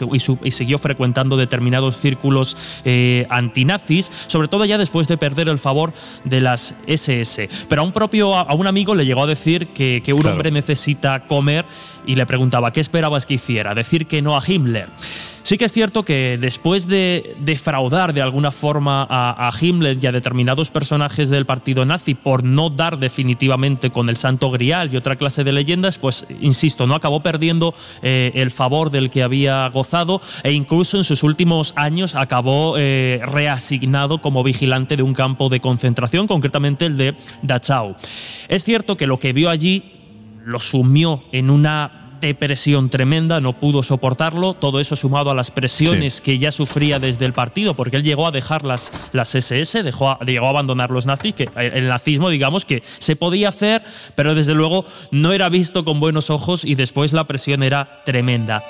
siguió 0.50 0.78
frecuentando 0.78 1.36
determinados 1.36 1.96
círculos 1.98 2.56
eh, 2.84 3.26
antinazis, 3.30 4.10
sobre 4.26 4.48
todo 4.48 4.64
ya 4.64 4.78
después 4.78 5.08
de 5.08 5.16
perder 5.16 5.48
el 5.48 5.58
favor 5.58 5.92
de 6.24 6.40
las 6.40 6.74
SS. 6.86 7.48
Pero 7.68 7.82
a 7.82 7.84
un 7.84 7.92
propio, 7.92 8.34
a 8.34 8.54
un 8.54 8.66
amigo 8.66 8.94
le 8.94 9.06
llegó 9.06 9.22
a 9.22 9.26
decir 9.26 9.68
que, 9.68 10.02
un 10.14 10.26
hombre 10.26 10.50
necesita 10.52 11.26
comer 11.26 11.64
y 12.06 12.14
le 12.14 12.24
preguntaba 12.24 12.72
qué 12.72 12.80
esperabas 12.80 13.26
que 13.26 13.34
hiciera, 13.34 13.74
decir 13.74 14.06
que 14.06 14.22
no 14.22 14.36
a 14.36 14.42
Himmler. 14.46 14.88
Sí 15.44 15.58
que 15.58 15.66
es 15.66 15.72
cierto 15.72 16.06
que 16.06 16.38
después 16.40 16.88
de 16.88 17.36
defraudar 17.38 18.14
de 18.14 18.22
alguna 18.22 18.50
forma 18.50 19.06
a, 19.10 19.52
Himmler 19.60 19.98
y 20.00 20.06
a 20.06 20.12
determinados 20.12 20.70
personajes 20.70 21.28
del 21.28 21.44
partido 21.44 21.84
nazi 21.84 22.14
por 22.14 22.42
no 22.42 22.70
dar 22.70 22.98
definitivamente 22.98 23.90
con 23.90 24.08
el 24.08 24.16
Santo 24.16 24.50
Grial 24.50 24.90
y 24.90 24.96
otra 24.96 25.16
clase 25.16 25.44
de 25.44 25.52
leyendas, 25.52 25.98
pues 25.98 26.24
insisto, 26.40 26.86
no 26.86 26.94
acabó 26.94 27.22
perdiendo 27.22 27.74
eh, 28.00 28.32
el 28.36 28.50
favor 28.50 28.90
del 28.90 29.10
que 29.10 29.22
había 29.22 29.68
gozado 29.68 30.22
e 30.44 30.52
incluso 30.52 30.96
en 30.96 31.04
sus 31.04 31.22
últimos 31.22 31.74
años 31.76 32.14
acabó 32.14 32.76
eh, 32.78 33.20
reasignado 33.26 34.22
como 34.22 34.44
vigilante 34.44 34.96
de 34.96 35.02
un 35.02 35.12
campo 35.12 35.50
de 35.50 35.60
concentración, 35.60 36.26
concretamente 36.26 36.86
el 36.86 36.96
de 36.96 37.16
Dachau. 37.42 37.96
Es 38.48 38.64
cierto 38.64 38.96
que 38.96 39.06
lo 39.06 39.18
que 39.18 39.34
vio 39.34 39.50
allí 39.50 39.92
lo 40.42 40.58
sumió 40.58 41.22
en 41.32 41.50
una 41.50 42.03
depresión 42.24 42.90
tremenda, 42.90 43.40
no 43.40 43.52
pudo 43.54 43.82
soportarlo, 43.82 44.54
todo 44.54 44.80
eso 44.80 44.96
sumado 44.96 45.30
a 45.30 45.34
las 45.34 45.50
presiones 45.50 46.20
que 46.20 46.38
ya 46.38 46.50
sufría 46.50 46.98
desde 46.98 47.24
el 47.24 47.32
partido, 47.32 47.74
porque 47.74 47.96
él 47.96 48.02
llegó 48.02 48.26
a 48.26 48.30
dejar 48.30 48.64
las, 48.64 48.92
las 49.12 49.34
SS, 49.34 49.82
dejó 49.82 50.18
llegó 50.20 50.46
a 50.46 50.50
abandonar 50.50 50.90
los 50.90 51.06
nazis, 51.06 51.34
que 51.34 51.48
el 51.56 51.88
nazismo 51.88 52.30
digamos 52.30 52.64
que 52.64 52.82
se 52.98 53.16
podía 53.16 53.48
hacer, 53.48 53.82
pero 54.14 54.34
desde 54.34 54.54
luego 54.54 54.84
no 55.10 55.32
era 55.32 55.48
visto 55.48 55.84
con 55.84 56.00
buenos 56.00 56.30
ojos 56.30 56.64
y 56.64 56.74
después 56.74 57.12
la 57.12 57.24
presión 57.24 57.62
era 57.62 58.02
tremenda. 58.04 58.62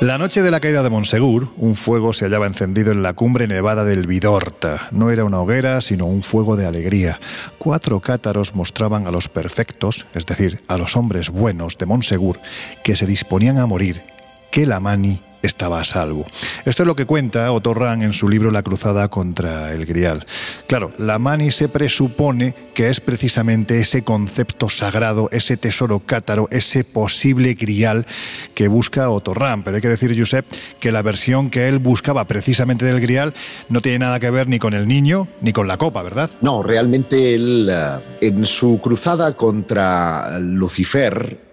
La 0.00 0.16
noche 0.16 0.42
de 0.42 0.52
la 0.52 0.60
caída 0.60 0.84
de 0.84 0.90
Monsegur, 0.90 1.48
un 1.56 1.74
fuego 1.74 2.12
se 2.12 2.24
hallaba 2.24 2.46
encendido 2.46 2.92
en 2.92 3.02
la 3.02 3.14
cumbre 3.14 3.48
nevada 3.48 3.82
del 3.82 4.06
Vidorta. 4.06 4.86
No 4.92 5.10
era 5.10 5.24
una 5.24 5.40
hoguera, 5.40 5.80
sino 5.80 6.06
un 6.06 6.22
fuego 6.22 6.56
de 6.56 6.66
alegría. 6.66 7.18
Cuatro 7.58 7.98
cátaros 7.98 8.54
mostraban 8.54 9.08
a 9.08 9.10
los 9.10 9.28
perfectos, 9.28 10.06
es 10.14 10.24
decir, 10.24 10.60
a 10.68 10.78
los 10.78 10.94
hombres 10.94 11.30
buenos 11.30 11.78
de 11.78 11.86
Monsegur, 11.86 12.38
que 12.84 12.94
se 12.94 13.06
disponían 13.06 13.58
a 13.58 13.66
morir, 13.66 14.04
que 14.52 14.66
la 14.66 14.78
mani 14.78 15.20
estaba 15.42 15.80
a 15.80 15.84
salvo. 15.84 16.26
Esto 16.64 16.82
es 16.82 16.86
lo 16.86 16.96
que 16.96 17.06
cuenta 17.06 17.52
Otto 17.52 17.74
Rahn 17.74 18.02
en 18.02 18.12
su 18.12 18.28
libro 18.28 18.50
La 18.50 18.62
cruzada 18.62 19.08
contra 19.08 19.72
el 19.72 19.86
Grial. 19.86 20.26
Claro, 20.66 20.92
la 20.98 21.18
mani 21.18 21.50
se 21.50 21.68
presupone 21.68 22.54
que 22.74 22.88
es 22.88 23.00
precisamente 23.00 23.80
ese 23.80 24.02
concepto 24.02 24.68
sagrado, 24.68 25.28
ese 25.32 25.56
tesoro 25.56 26.00
cátaro, 26.00 26.48
ese 26.50 26.84
posible 26.84 27.54
Grial 27.54 28.06
que 28.54 28.68
busca 28.68 29.10
Otto 29.10 29.34
Rahn. 29.34 29.62
Pero 29.62 29.76
hay 29.76 29.82
que 29.82 29.88
decir, 29.88 30.18
Josep, 30.18 30.46
que 30.80 30.92
la 30.92 31.02
versión 31.02 31.50
que 31.50 31.68
él 31.68 31.78
buscaba 31.78 32.26
precisamente 32.26 32.84
del 32.84 33.00
Grial 33.00 33.34
no 33.68 33.80
tiene 33.80 34.00
nada 34.00 34.20
que 34.20 34.30
ver 34.30 34.48
ni 34.48 34.58
con 34.58 34.74
el 34.74 34.86
niño 34.86 35.28
ni 35.40 35.52
con 35.52 35.68
la 35.68 35.78
copa, 35.78 36.02
¿verdad? 36.02 36.30
No, 36.40 36.62
realmente 36.62 37.34
él 37.34 37.68
eh, 37.70 38.18
en 38.20 38.44
su 38.44 38.80
cruzada 38.80 39.34
contra 39.36 40.38
Lucifer, 40.38 41.47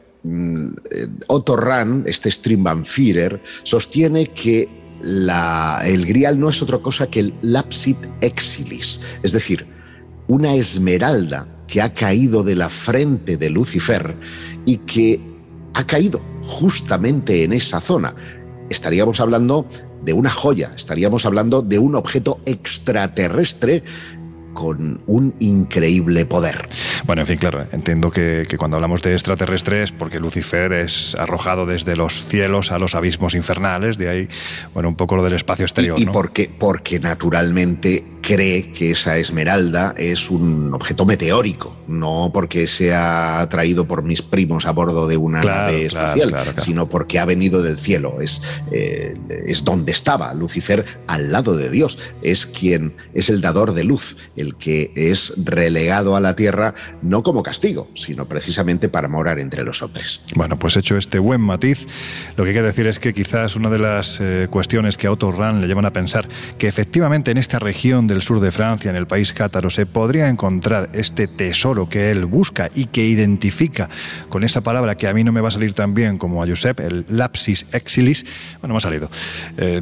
Otto 1.27 1.55
Rahn, 1.55 2.03
este 2.07 2.31
Strimbanführer, 2.31 3.41
sostiene 3.63 4.27
que 4.27 4.69
el 5.01 6.05
grial 6.05 6.39
no 6.39 6.49
es 6.49 6.61
otra 6.61 6.79
cosa 6.79 7.07
que 7.07 7.19
el 7.19 7.33
lapsit 7.41 7.97
exilis, 8.21 8.99
es 9.23 9.33
decir, 9.33 9.67
una 10.27 10.55
esmeralda 10.55 11.47
que 11.67 11.81
ha 11.81 11.93
caído 11.93 12.43
de 12.43 12.55
la 12.55 12.69
frente 12.69 13.37
de 13.37 13.49
Lucifer 13.49 14.15
y 14.65 14.77
que 14.77 15.19
ha 15.73 15.85
caído 15.85 16.21
justamente 16.47 17.43
en 17.43 17.53
esa 17.53 17.79
zona. 17.79 18.15
Estaríamos 18.69 19.19
hablando 19.19 19.67
de 20.03 20.13
una 20.13 20.29
joya, 20.29 20.71
estaríamos 20.75 21.25
hablando 21.25 21.61
de 21.61 21.77
un 21.79 21.95
objeto 21.95 22.39
extraterrestre 22.45 23.83
con 24.55 25.01
un 25.05 25.35
increíble 25.39 26.25
poder. 26.25 26.67
Bueno, 27.05 27.21
en 27.21 27.27
fin, 27.27 27.37
claro, 27.37 27.63
entiendo 27.71 28.09
que, 28.09 28.47
cuando 28.57 28.77
hablamos 28.77 29.03
de 29.03 29.13
extraterrestres, 29.13 29.91
porque 29.91 30.19
Lucifer 30.19 30.73
es 30.73 31.13
arrojado 31.19 31.67
desde 31.67 31.95
los 31.95 32.23
cielos 32.23 32.71
a 32.71 32.79
los 32.79 32.95
abismos 32.95 33.35
infernales, 33.35 33.99
de 33.99 34.09
ahí, 34.09 34.27
bueno, 34.73 34.89
un 34.89 34.95
poco 34.95 35.15
lo 35.15 35.23
del 35.23 35.33
espacio 35.33 35.65
exterior. 35.65 35.99
Y, 35.99 36.07
porque, 36.07 36.49
porque 36.57 36.99
naturalmente 36.99 38.03
cree 38.21 38.71
que 38.71 38.91
esa 38.91 39.17
esmeralda 39.17 39.93
es 39.97 40.31
un 40.31 40.73
objeto 40.73 41.05
meteórico, 41.05 41.75
no 41.87 42.31
porque 42.33 42.65
sea 42.65 43.47
traído 43.51 43.85
por 43.85 44.01
mis 44.01 44.21
primos 44.21 44.65
a 44.65 44.71
bordo 44.71 45.07
de 45.07 45.17
una 45.17 45.43
nave 45.43 45.85
espacial, 45.85 46.33
sino 46.63 46.89
porque 46.89 47.19
ha 47.19 47.25
venido 47.25 47.61
del 47.61 47.77
cielo. 47.77 48.17
Es, 48.21 48.41
eh, 48.71 49.13
es 49.45 49.63
donde 49.63 49.91
estaba 49.91 50.33
Lucifer 50.33 50.85
al 51.07 51.31
lado 51.31 51.55
de 51.55 51.69
Dios. 51.69 51.99
Es 52.23 52.45
quien 52.45 52.95
es 53.13 53.29
el 53.29 53.41
dador 53.41 53.73
de 53.73 53.83
luz, 53.83 54.17
el 54.35 54.44
que 54.53 54.91
es 54.95 55.33
relegado 55.43 56.15
a 56.15 56.21
la 56.21 56.35
tierra 56.35 56.75
no 57.01 57.23
como 57.23 57.41
castigo, 57.41 57.89
sino 57.95 58.27
precisamente 58.27 58.89
para 58.89 59.07
morar 59.07 59.39
entre 59.39 59.63
los 59.63 59.81
hombres. 59.81 60.21
Bueno, 60.35 60.59
pues 60.59 60.77
hecho 60.77 60.97
este 60.97 61.17
buen 61.17 61.41
matiz, 61.41 61.87
lo 62.37 62.43
que 62.43 62.51
hay 62.51 62.55
que 62.55 62.61
decir 62.61 62.85
es 62.85 62.99
que 62.99 63.13
quizás 63.13 63.55
una 63.55 63.69
de 63.69 63.79
las 63.79 64.19
eh, 64.21 64.47
cuestiones 64.49 64.97
que 64.97 65.07
a 65.07 65.11
Otto 65.11 65.31
Rahn 65.31 65.61
le 65.61 65.67
llevan 65.67 65.85
a 65.85 65.93
pensar 65.93 66.27
que 66.57 66.67
efectivamente 66.67 67.31
en 67.31 67.37
esta 67.37 67.59
región 67.59 68.07
del 68.07 68.21
sur 68.21 68.39
de 68.39 68.51
Francia, 68.51 68.89
en 68.89 68.95
el 68.95 69.07
país 69.07 69.33
cátaro, 69.33 69.69
se 69.69 69.85
podría 69.85 70.27
encontrar 70.27 70.89
este 70.93 71.27
tesoro 71.27 71.89
que 71.89 72.11
él 72.11 72.25
busca 72.25 72.69
y 72.75 72.85
que 72.85 73.05
identifica 73.05 73.89
con 74.29 74.43
esa 74.43 74.61
palabra 74.61 74.95
que 74.95 75.07
a 75.07 75.13
mí 75.13 75.23
no 75.23 75.31
me 75.31 75.41
va 75.41 75.47
a 75.47 75.51
salir 75.51 75.73
tan 75.73 75.93
bien 75.93 76.17
como 76.17 76.43
a 76.43 76.47
Josep, 76.47 76.79
el 76.79 77.05
lapsis 77.09 77.65
exilis. 77.71 78.25
Bueno, 78.61 78.73
me 78.73 78.77
ha 78.77 78.81
salido. 78.81 79.09
Eh, 79.57 79.81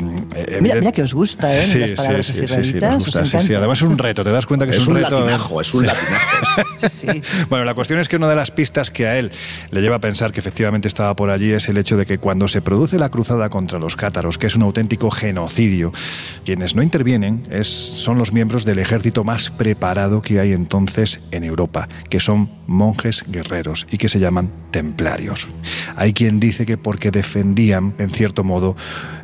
mira, 0.61 0.91
que 0.91 1.03
os 1.03 1.13
gusta, 1.13 1.55
¿eh? 1.55 1.65
Sí, 1.65 1.79
las 1.79 1.93
palabras 1.93 2.25
sí, 2.25 2.33
sí, 2.33 2.47
sí, 2.47 2.63
sí, 2.63 2.79
gusta, 2.79 3.25
sí, 3.25 3.37
sí, 3.41 3.53
Además 3.53 3.79
es 3.79 3.83
un 3.83 3.97
reto, 3.97 4.23
te 4.23 4.31
das 4.31 4.45
cuenta 4.45 4.52
que 4.59 4.75
es, 4.75 4.87
un, 4.87 4.95
reto. 4.95 5.19
Latinajo, 5.19 5.61
es 5.61 5.73
un 5.73 5.85
latinajo. 5.85 6.61
bueno, 7.49 7.65
la 7.65 7.73
cuestión 7.73 7.99
es 7.99 8.07
que 8.07 8.15
una 8.15 8.27
de 8.27 8.35
las 8.35 8.51
pistas 8.51 8.91
que 8.91 9.07
a 9.07 9.17
él 9.17 9.31
le 9.71 9.81
lleva 9.81 9.97
a 9.97 10.01
pensar 10.01 10.31
que 10.31 10.39
efectivamente 10.39 10.87
estaba 10.87 11.15
por 11.15 11.29
allí 11.29 11.51
es 11.51 11.67
el 11.69 11.77
hecho 11.77 11.97
de 11.97 12.05
que 12.05 12.17
cuando 12.17 12.47
se 12.47 12.61
produce 12.61 12.97
la 12.97 13.09
cruzada 13.09 13.49
contra 13.49 13.79
los 13.79 13.95
cátaros, 13.95 14.37
que 14.37 14.47
es 14.47 14.55
un 14.55 14.63
auténtico 14.63 15.11
genocidio, 15.11 15.91
quienes 16.45 16.75
no 16.75 16.83
intervienen 16.83 17.43
es, 17.49 17.67
son 17.67 18.17
los 18.17 18.31
miembros 18.31 18.65
del 18.65 18.79
ejército 18.79 19.23
más 19.23 19.49
preparado 19.49 20.21
que 20.21 20.39
hay 20.39 20.51
entonces 20.53 21.19
en 21.31 21.43
Europa, 21.43 21.87
que 22.09 22.19
son 22.19 22.49
monjes 22.67 23.23
guerreros 23.27 23.87
y 23.91 23.97
que 23.97 24.09
se 24.09 24.19
llaman 24.19 24.51
templarios. 24.71 25.47
Hay 25.95 26.13
quien 26.13 26.39
dice 26.39 26.65
que 26.65 26.77
porque 26.77 27.11
defendían, 27.11 27.93
en 27.97 28.09
cierto 28.09 28.43
modo, 28.43 28.75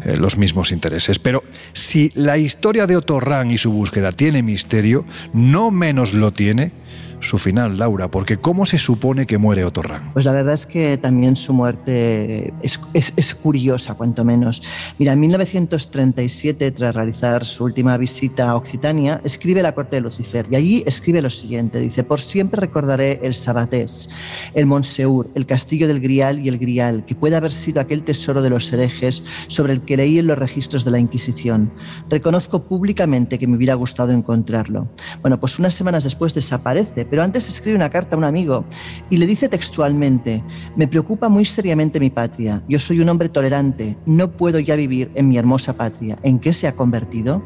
eh, 0.03 0.15
los 0.15 0.37
mismos 0.37 0.71
intereses. 0.71 1.19
Pero 1.19 1.43
si 1.73 2.11
la 2.15 2.37
historia 2.37 2.87
de 2.87 2.95
Otorrán 2.95 3.51
y 3.51 3.57
su 3.57 3.71
búsqueda 3.71 4.11
tiene 4.11 4.43
misterio, 4.43 5.05
no 5.33 5.71
menos 5.71 6.13
lo 6.13 6.31
tiene 6.31 6.71
su 7.19 7.37
final, 7.37 7.77
Laura, 7.77 8.09
porque 8.09 8.37
¿cómo 8.37 8.65
se 8.65 8.77
supone 8.77 9.25
que 9.25 9.37
muere 9.37 9.65
Otorran? 9.65 10.11
Pues 10.13 10.25
la 10.25 10.31
verdad 10.31 10.53
es 10.53 10.65
que 10.65 10.97
también 10.97 11.35
su 11.35 11.53
muerte 11.53 12.53
es, 12.61 13.35
curiosa, 13.35 13.93
cuanto 13.95 14.23
menos. 14.23 14.61
Mira, 14.97 15.13
en 15.13 15.19
1937, 15.19 16.71
tras 16.71 16.95
realizar 16.95 17.43
su 17.43 17.65
última 17.65 17.97
visita 17.97 18.49
a 18.49 18.55
Occitania, 18.55 19.21
escribe 19.23 19.61
La 19.61 19.73
corte 19.73 19.97
de 19.97 20.01
Lucifer 20.01 20.47
y 20.49 20.55
allí 20.55 20.83
escribe 20.85 21.21
lo 21.21 21.29
siguiente, 21.29 21.79
dice, 21.79 22.03
por 22.03 22.21
siempre 22.21 22.59
recordaré 22.59 23.19
el 23.23 23.35
Sabatés, 23.35 24.09
el 24.53 24.65
Monseur, 24.65 25.29
el 25.35 25.45
castillo 25.45 25.87
del 25.87 25.99
Grial 25.99 26.39
y 26.39 26.47
el 26.47 26.57
Grial, 26.57 27.05
que 27.05 27.15
puede 27.15 27.35
haber 27.35 27.51
sido 27.51 27.81
aquel 27.81 28.03
tesoro 28.03 28.41
de 28.41 28.49
los 28.49 28.71
herejes 28.71 29.23
sobre 29.47 29.73
el 29.73 29.81
que 29.81 29.97
leí 29.97 30.19
en 30.19 30.27
los 30.27 30.37
registros 30.37 30.85
de 30.85 30.91
la 30.91 30.99
Inquisición. 30.99 31.71
Reconozco 32.09 32.63
públicamente 32.63 33.37
que 33.37 33.47
me 33.47 33.57
hubiera 33.57 33.73
gustado 33.73 34.11
encontrarlo. 34.11 34.87
Bueno, 35.21 35.39
pues 35.39 35.59
unas 35.59 35.75
semanas 35.75 36.03
después 36.03 36.33
desaparece, 36.33 37.05
pero 37.09 37.23
antes 37.23 37.47
escribe 37.49 37.75
una 37.75 37.89
carta 37.89 38.15
a 38.15 38.19
un 38.19 38.25
amigo 38.25 38.65
y 39.09 39.17
le 39.17 39.27
dice 39.27 39.49
textualmente, 39.49 40.43
me 40.75 40.87
preocupa 40.87 41.29
muy 41.29 41.45
seriamente 41.45 41.99
mi 41.99 42.09
patria, 42.09 42.63
yo 42.67 42.79
soy 42.79 42.99
un 42.99 43.09
hombre 43.09 43.29
tolerante, 43.29 43.97
no 44.05 44.31
puedo 44.31 44.59
ya 44.59 44.75
vivir 44.75 45.11
en 45.15 45.29
mi 45.29 45.37
hermosa 45.37 45.73
patria. 45.73 46.17
¿En 46.23 46.39
qué 46.39 46.53
se 46.53 46.67
ha 46.67 46.75
convertido? 46.75 47.43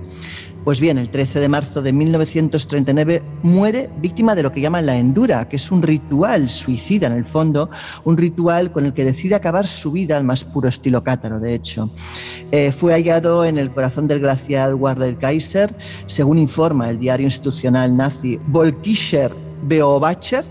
Pues 0.64 0.80
bien, 0.80 0.98
el 0.98 1.10
13 1.10 1.42
de 1.42 1.50
marzo 1.50 1.82
de 1.82 1.92
1939 1.92 3.22
muere 3.44 3.90
víctima 3.98 4.34
de 4.34 4.44
lo 4.44 4.54
que 4.54 4.62
llaman 4.62 4.86
la 4.86 4.96
endura, 4.96 5.50
que 5.50 5.58
es 5.58 5.72
un 5.72 5.82
ritual 5.82 6.48
suicida 6.48 7.08
en 7.08 7.14
el 7.14 7.26
fondo, 7.26 7.70
un 8.06 8.16
ritual 8.16 8.72
con 8.72 8.86
el 8.86 8.94
que 8.94 9.04
decide 9.04 9.36
acabar 9.36 9.68
su 9.68 9.92
vida 9.92 10.16
al 10.16 10.24
más 10.24 10.46
puro 10.46 10.70
estilo 10.70 11.04
cátaro, 11.04 11.42
de 11.42 11.54
hecho. 11.54 11.92
Eh, 12.52 12.72
fue 12.72 12.94
hallado 12.94 13.44
en 13.44 13.58
el 13.58 13.74
corazón 13.74 14.08
del 14.08 14.22
glacial 14.22 14.76
Warder 14.76 15.18
Kaiser, 15.18 15.76
según 16.06 16.38
informa 16.38 16.90
el 16.90 16.98
diario 16.98 17.26
institucional 17.26 17.98
nazi 17.98 18.40
Volkischer 18.48 19.53
Beobacher, 19.64 20.46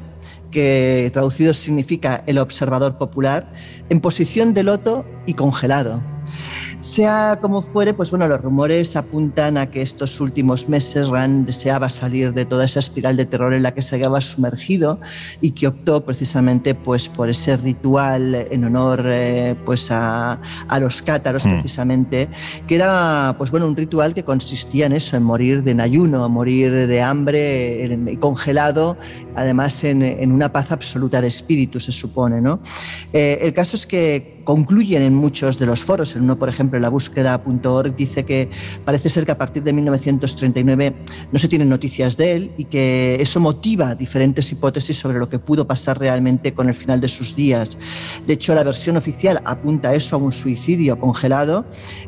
que 0.50 1.10
traducido 1.12 1.54
significa 1.54 2.22
el 2.26 2.38
observador 2.38 2.98
popular, 2.98 3.52
en 3.88 4.00
posición 4.00 4.54
de 4.54 4.62
loto 4.62 5.04
y 5.26 5.34
congelado. 5.34 6.02
Sea 6.82 7.38
como 7.40 7.62
fuere, 7.62 7.94
pues 7.94 8.10
bueno, 8.10 8.26
los 8.26 8.40
rumores 8.40 8.96
apuntan 8.96 9.56
a 9.56 9.70
que 9.70 9.82
estos 9.82 10.20
últimos 10.20 10.68
meses 10.68 11.08
Rand 11.08 11.46
deseaba 11.46 11.88
salir 11.88 12.34
de 12.34 12.44
toda 12.44 12.64
esa 12.64 12.80
espiral 12.80 13.16
de 13.16 13.24
terror 13.24 13.54
en 13.54 13.62
la 13.62 13.72
que 13.72 13.82
se 13.82 13.94
había 13.94 14.20
sumergido 14.20 14.98
y 15.40 15.52
que 15.52 15.68
optó 15.68 16.04
precisamente 16.04 16.74
pues 16.74 17.08
por 17.08 17.30
ese 17.30 17.56
ritual 17.56 18.34
en 18.34 18.64
honor 18.64 19.04
eh, 19.06 19.54
pues 19.64 19.92
a, 19.92 20.40
los 20.80 21.02
cátaros 21.02 21.46
hmm. 21.46 21.50
precisamente, 21.50 22.28
que 22.66 22.74
era 22.74 23.36
pues 23.38 23.52
bueno 23.52 23.68
un 23.68 23.76
ritual 23.76 24.12
que 24.12 24.24
consistía 24.24 24.86
en 24.86 24.92
eso, 24.92 25.16
en 25.16 25.22
morir 25.22 25.62
de 25.62 25.80
ayuno, 25.80 26.28
morir 26.28 26.72
de 26.72 27.00
hambre, 27.00 28.16
congelado, 28.18 28.96
además 29.36 29.84
en, 29.84 30.02
en, 30.02 30.32
una 30.32 30.50
paz 30.50 30.72
absoluta 30.72 31.20
de 31.20 31.28
espíritu 31.28 31.78
se 31.78 31.92
supone, 31.92 32.40
¿no? 32.40 32.58
Eh, 33.12 33.38
el 33.42 33.52
caso 33.52 33.76
es 33.76 33.86
que 33.86 34.42
concluyen 34.44 35.02
en 35.02 35.14
muchos 35.14 35.58
de 35.58 35.66
los 35.66 35.82
foros. 35.82 36.14
En 36.16 36.22
uno, 36.22 36.38
por 36.38 36.48
ejemplo, 36.48 36.71
en 36.76 36.82
la 36.82 36.88
búsqueda.org 36.88 37.96
dice 37.96 38.24
que 38.24 38.50
parece 38.84 39.08
ser 39.08 39.24
que 39.26 39.32
a 39.32 39.38
partir 39.38 39.62
de 39.62 39.72
1939 39.72 40.94
no 41.30 41.38
se 41.38 41.48
tienen 41.48 41.68
noticias 41.68 42.16
de 42.16 42.32
él 42.32 42.50
y 42.56 42.64
que 42.64 43.16
eso 43.20 43.40
motiva 43.40 43.94
diferentes 43.94 44.50
hipótesis 44.52 44.96
sobre 44.98 45.18
lo 45.18 45.28
que 45.28 45.38
pudo 45.38 45.66
pasar 45.66 45.98
realmente 45.98 46.52
con 46.54 46.68
el 46.68 46.74
final 46.74 47.00
de 47.00 47.08
sus 47.08 47.34
días. 47.36 47.78
De 48.26 48.34
hecho, 48.34 48.54
la 48.54 48.64
versión 48.64 48.96
oficial 48.96 49.40
apunta 49.44 49.94
eso 49.94 50.16
a 50.16 50.18
un 50.18 50.32
suicidio 50.32 50.98
congelado 50.98 51.64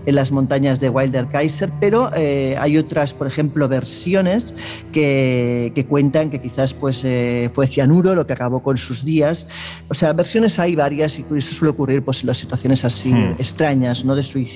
en 0.07 0.15
las 0.15 0.33
montañas 0.33 0.81
de 0.81 0.89
Wilder 0.89 1.29
Kaiser, 1.29 1.71
pero 1.81 2.11
eh, 2.15 2.57
hay 2.59 2.77
otras, 2.77 3.13
por 3.13 3.27
ejemplo, 3.27 3.69
versiones 3.69 4.55
que, 4.93 5.87
cuentan 5.89 6.31
que 6.31 6.41
quizás 6.41 6.73
pues, 6.73 7.03
eh, 7.05 7.51
fue 7.53 7.67
cianuro 7.67 8.15
lo 8.15 8.27
que 8.27 8.33
acabó 8.33 8.63
con 8.63 8.77
sus 8.77 9.05
días. 9.05 9.49
O 9.89 9.95
sea, 9.95 10.13
versiones 10.13 10.59
hay 10.59 10.75
varias 10.75 11.19
y 11.19 11.25
eso 11.37 11.53
suele 11.55 11.71
ocurrir 11.71 12.03
pues, 12.05 12.25
las 12.25 12.39
situaciones 12.39 12.85
así 12.85 13.13
hmm. 13.13 13.37
extrañas, 13.39 14.05
no 14.05 14.15
de 14.15 14.23
suicidio. 14.23 14.54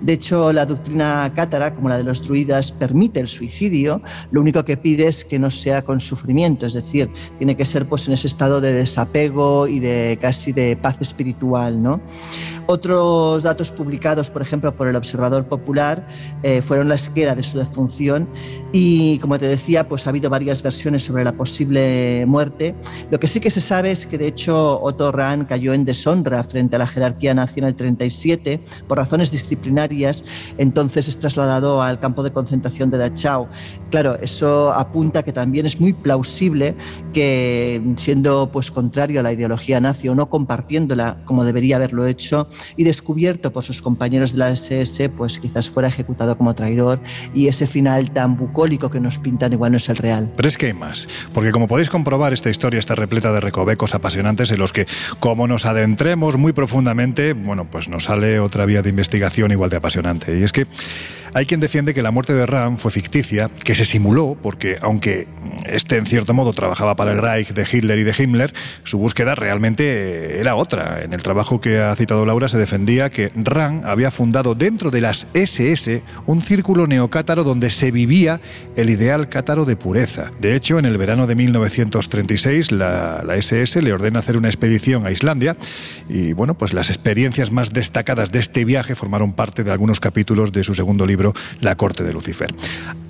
De 0.00 0.14
hecho, 0.14 0.52
la 0.52 0.64
doctrina 0.64 1.30
cátara, 1.34 1.74
como 1.74 1.88
la 1.88 1.98
de 1.98 2.04
los 2.04 2.24
druidas, 2.24 2.72
permite 2.72 3.20
el 3.20 3.26
suicidio. 3.26 4.00
Lo 4.30 4.40
único 4.40 4.64
que 4.64 4.76
pide 4.76 5.08
es 5.08 5.24
que 5.24 5.38
no 5.38 5.50
sea 5.50 5.82
con 5.82 6.00
sufrimiento, 6.00 6.64
es 6.64 6.72
decir, 6.72 7.10
tiene 7.38 7.56
que 7.56 7.66
ser 7.66 7.86
pues 7.86 8.08
en 8.08 8.14
ese 8.14 8.26
estado 8.26 8.60
de 8.60 8.72
desapego 8.72 9.66
y 9.66 9.78
de 9.78 10.18
casi 10.20 10.52
de 10.52 10.76
paz 10.76 10.96
espiritual, 11.00 11.82
¿no? 11.82 12.00
Otros 12.66 13.42
datos 13.42 13.72
publicados, 13.72 14.30
por 14.30 14.42
ejemplo, 14.42 14.74
por 14.74 14.86
el 14.86 14.96
Observador 14.96 15.44
Popular, 15.46 16.06
eh, 16.42 16.62
fueron 16.62 16.88
la 16.88 16.94
esquera 16.94 17.34
de 17.34 17.42
su 17.42 17.58
defunción 17.58 18.28
y, 18.72 19.18
como 19.18 19.38
te 19.38 19.46
decía, 19.46 19.88
pues 19.88 20.06
ha 20.06 20.10
habido 20.10 20.30
varias 20.30 20.62
versiones 20.62 21.02
sobre 21.02 21.24
la 21.24 21.32
posible 21.32 22.24
muerte. 22.26 22.74
Lo 23.10 23.18
que 23.18 23.28
sí 23.28 23.40
que 23.40 23.50
se 23.50 23.60
sabe 23.60 23.90
es 23.90 24.06
que, 24.06 24.18
de 24.18 24.28
hecho, 24.28 24.80
Otto 24.80 25.10
Rahn 25.10 25.44
cayó 25.46 25.74
en 25.74 25.84
deshonra 25.84 26.44
frente 26.44 26.76
a 26.76 26.78
la 26.78 26.86
jerarquía 26.86 27.34
nazi 27.34 27.58
en 27.58 27.66
el 27.66 27.74
37 27.74 28.60
por 28.90 28.98
razones 28.98 29.30
disciplinarias, 29.30 30.24
entonces 30.58 31.06
es 31.06 31.16
trasladado 31.20 31.80
al 31.80 32.00
campo 32.00 32.24
de 32.24 32.32
concentración 32.32 32.90
de 32.90 32.98
Dachau. 32.98 33.46
Claro, 33.90 34.18
eso 34.20 34.72
apunta 34.72 35.22
que 35.22 35.32
también 35.32 35.64
es 35.64 35.80
muy 35.80 35.92
plausible 35.92 36.74
que, 37.12 37.80
siendo 37.96 38.50
pues 38.50 38.72
contrario 38.72 39.20
a 39.20 39.22
la 39.22 39.32
ideología 39.32 39.80
nazi 39.80 40.08
o 40.08 40.16
no 40.16 40.28
compartiéndola 40.28 41.18
como 41.24 41.44
debería 41.44 41.76
haberlo 41.76 42.04
hecho, 42.04 42.48
y 42.76 42.82
descubierto 42.82 43.52
por 43.52 43.62
sus 43.62 43.80
compañeros 43.80 44.32
de 44.32 44.38
la 44.38 44.50
SS, 44.50 45.08
pues 45.10 45.38
quizás 45.38 45.68
fuera 45.68 45.88
ejecutado 45.88 46.36
como 46.36 46.52
traidor 46.56 46.98
y 47.32 47.46
ese 47.46 47.68
final 47.68 48.10
tan 48.10 48.36
bucólico 48.36 48.90
que 48.90 48.98
nos 48.98 49.20
pintan 49.20 49.52
igual 49.52 49.70
no 49.70 49.76
es 49.76 49.88
el 49.88 49.98
real. 49.98 50.32
Pero 50.34 50.48
es 50.48 50.58
que 50.58 50.66
hay 50.66 50.74
más, 50.74 51.06
porque 51.32 51.52
como 51.52 51.68
podéis 51.68 51.90
comprobar, 51.90 52.32
esta 52.32 52.50
historia 52.50 52.80
está 52.80 52.96
repleta 52.96 53.32
de 53.32 53.38
recovecos 53.38 53.94
apasionantes 53.94 54.50
en 54.50 54.58
los 54.58 54.72
que, 54.72 54.88
como 55.20 55.46
nos 55.46 55.64
adentremos 55.64 56.36
muy 56.36 56.52
profundamente, 56.52 57.34
bueno, 57.34 57.70
pues 57.70 57.88
nos 57.88 58.04
sale 58.04 58.40
otra 58.40 58.66
vía 58.66 58.79
de 58.82 58.90
investigación 58.90 59.50
igual 59.52 59.70
de 59.70 59.76
apasionante. 59.76 60.38
Y 60.38 60.42
es 60.42 60.52
que 60.52 60.66
hay 61.32 61.46
quien 61.46 61.60
defiende 61.60 61.94
que 61.94 62.02
la 62.02 62.10
muerte 62.10 62.34
de 62.34 62.44
Ram 62.44 62.76
fue 62.76 62.90
ficticia, 62.90 63.48
que 63.48 63.74
se 63.74 63.84
simuló, 63.84 64.36
porque 64.42 64.78
aunque 64.80 65.28
este 65.66 65.96
en 65.96 66.06
cierto 66.06 66.34
modo 66.34 66.52
trabajaba 66.52 66.96
para 66.96 67.12
el 67.12 67.18
Reich 67.18 67.52
de 67.52 67.66
Hitler 67.70 67.98
y 68.00 68.02
de 68.02 68.14
Himmler, 68.18 68.52
su 68.82 68.98
búsqueda 68.98 69.36
realmente 69.36 70.40
era 70.40 70.56
otra. 70.56 71.02
En 71.02 71.12
el 71.12 71.22
trabajo 71.22 71.60
que 71.60 71.78
ha 71.78 71.94
citado 71.94 72.26
Laura 72.26 72.48
se 72.48 72.58
defendía 72.58 73.10
que 73.10 73.30
Ram 73.36 73.82
había 73.84 74.10
fundado 74.10 74.54
dentro 74.54 74.90
de 74.90 75.00
las 75.00 75.28
SS 75.34 76.02
un 76.26 76.42
círculo 76.42 76.86
neocátaro 76.86 77.44
donde 77.44 77.70
se 77.70 77.92
vivía 77.92 78.40
el 78.76 78.90
ideal 78.90 79.28
cátaro 79.28 79.64
de 79.64 79.76
pureza. 79.76 80.32
De 80.40 80.56
hecho, 80.56 80.78
en 80.78 80.84
el 80.84 80.98
verano 80.98 81.26
de 81.28 81.36
1936 81.36 82.72
la, 82.72 83.22
la 83.24 83.36
SS 83.36 83.82
le 83.82 83.92
ordena 83.92 84.18
hacer 84.18 84.36
una 84.36 84.48
expedición 84.48 85.06
a 85.06 85.12
Islandia 85.12 85.56
y 86.08 86.32
bueno, 86.32 86.54
pues 86.54 86.72
las 86.72 86.90
experiencias 86.90 87.52
más 87.52 87.70
destacadas 87.70 88.32
de 88.32 88.40
este 88.40 88.64
viaje 88.64 88.96
formaron 88.96 89.32
parte 89.32 89.62
de 89.62 89.70
algunos 89.70 90.00
capítulos 90.00 90.52
de 90.52 90.64
su 90.64 90.74
segundo 90.74 91.06
libro 91.06 91.19
la 91.60 91.76
corte 91.76 92.04
de 92.04 92.12
Lucifer. 92.12 92.54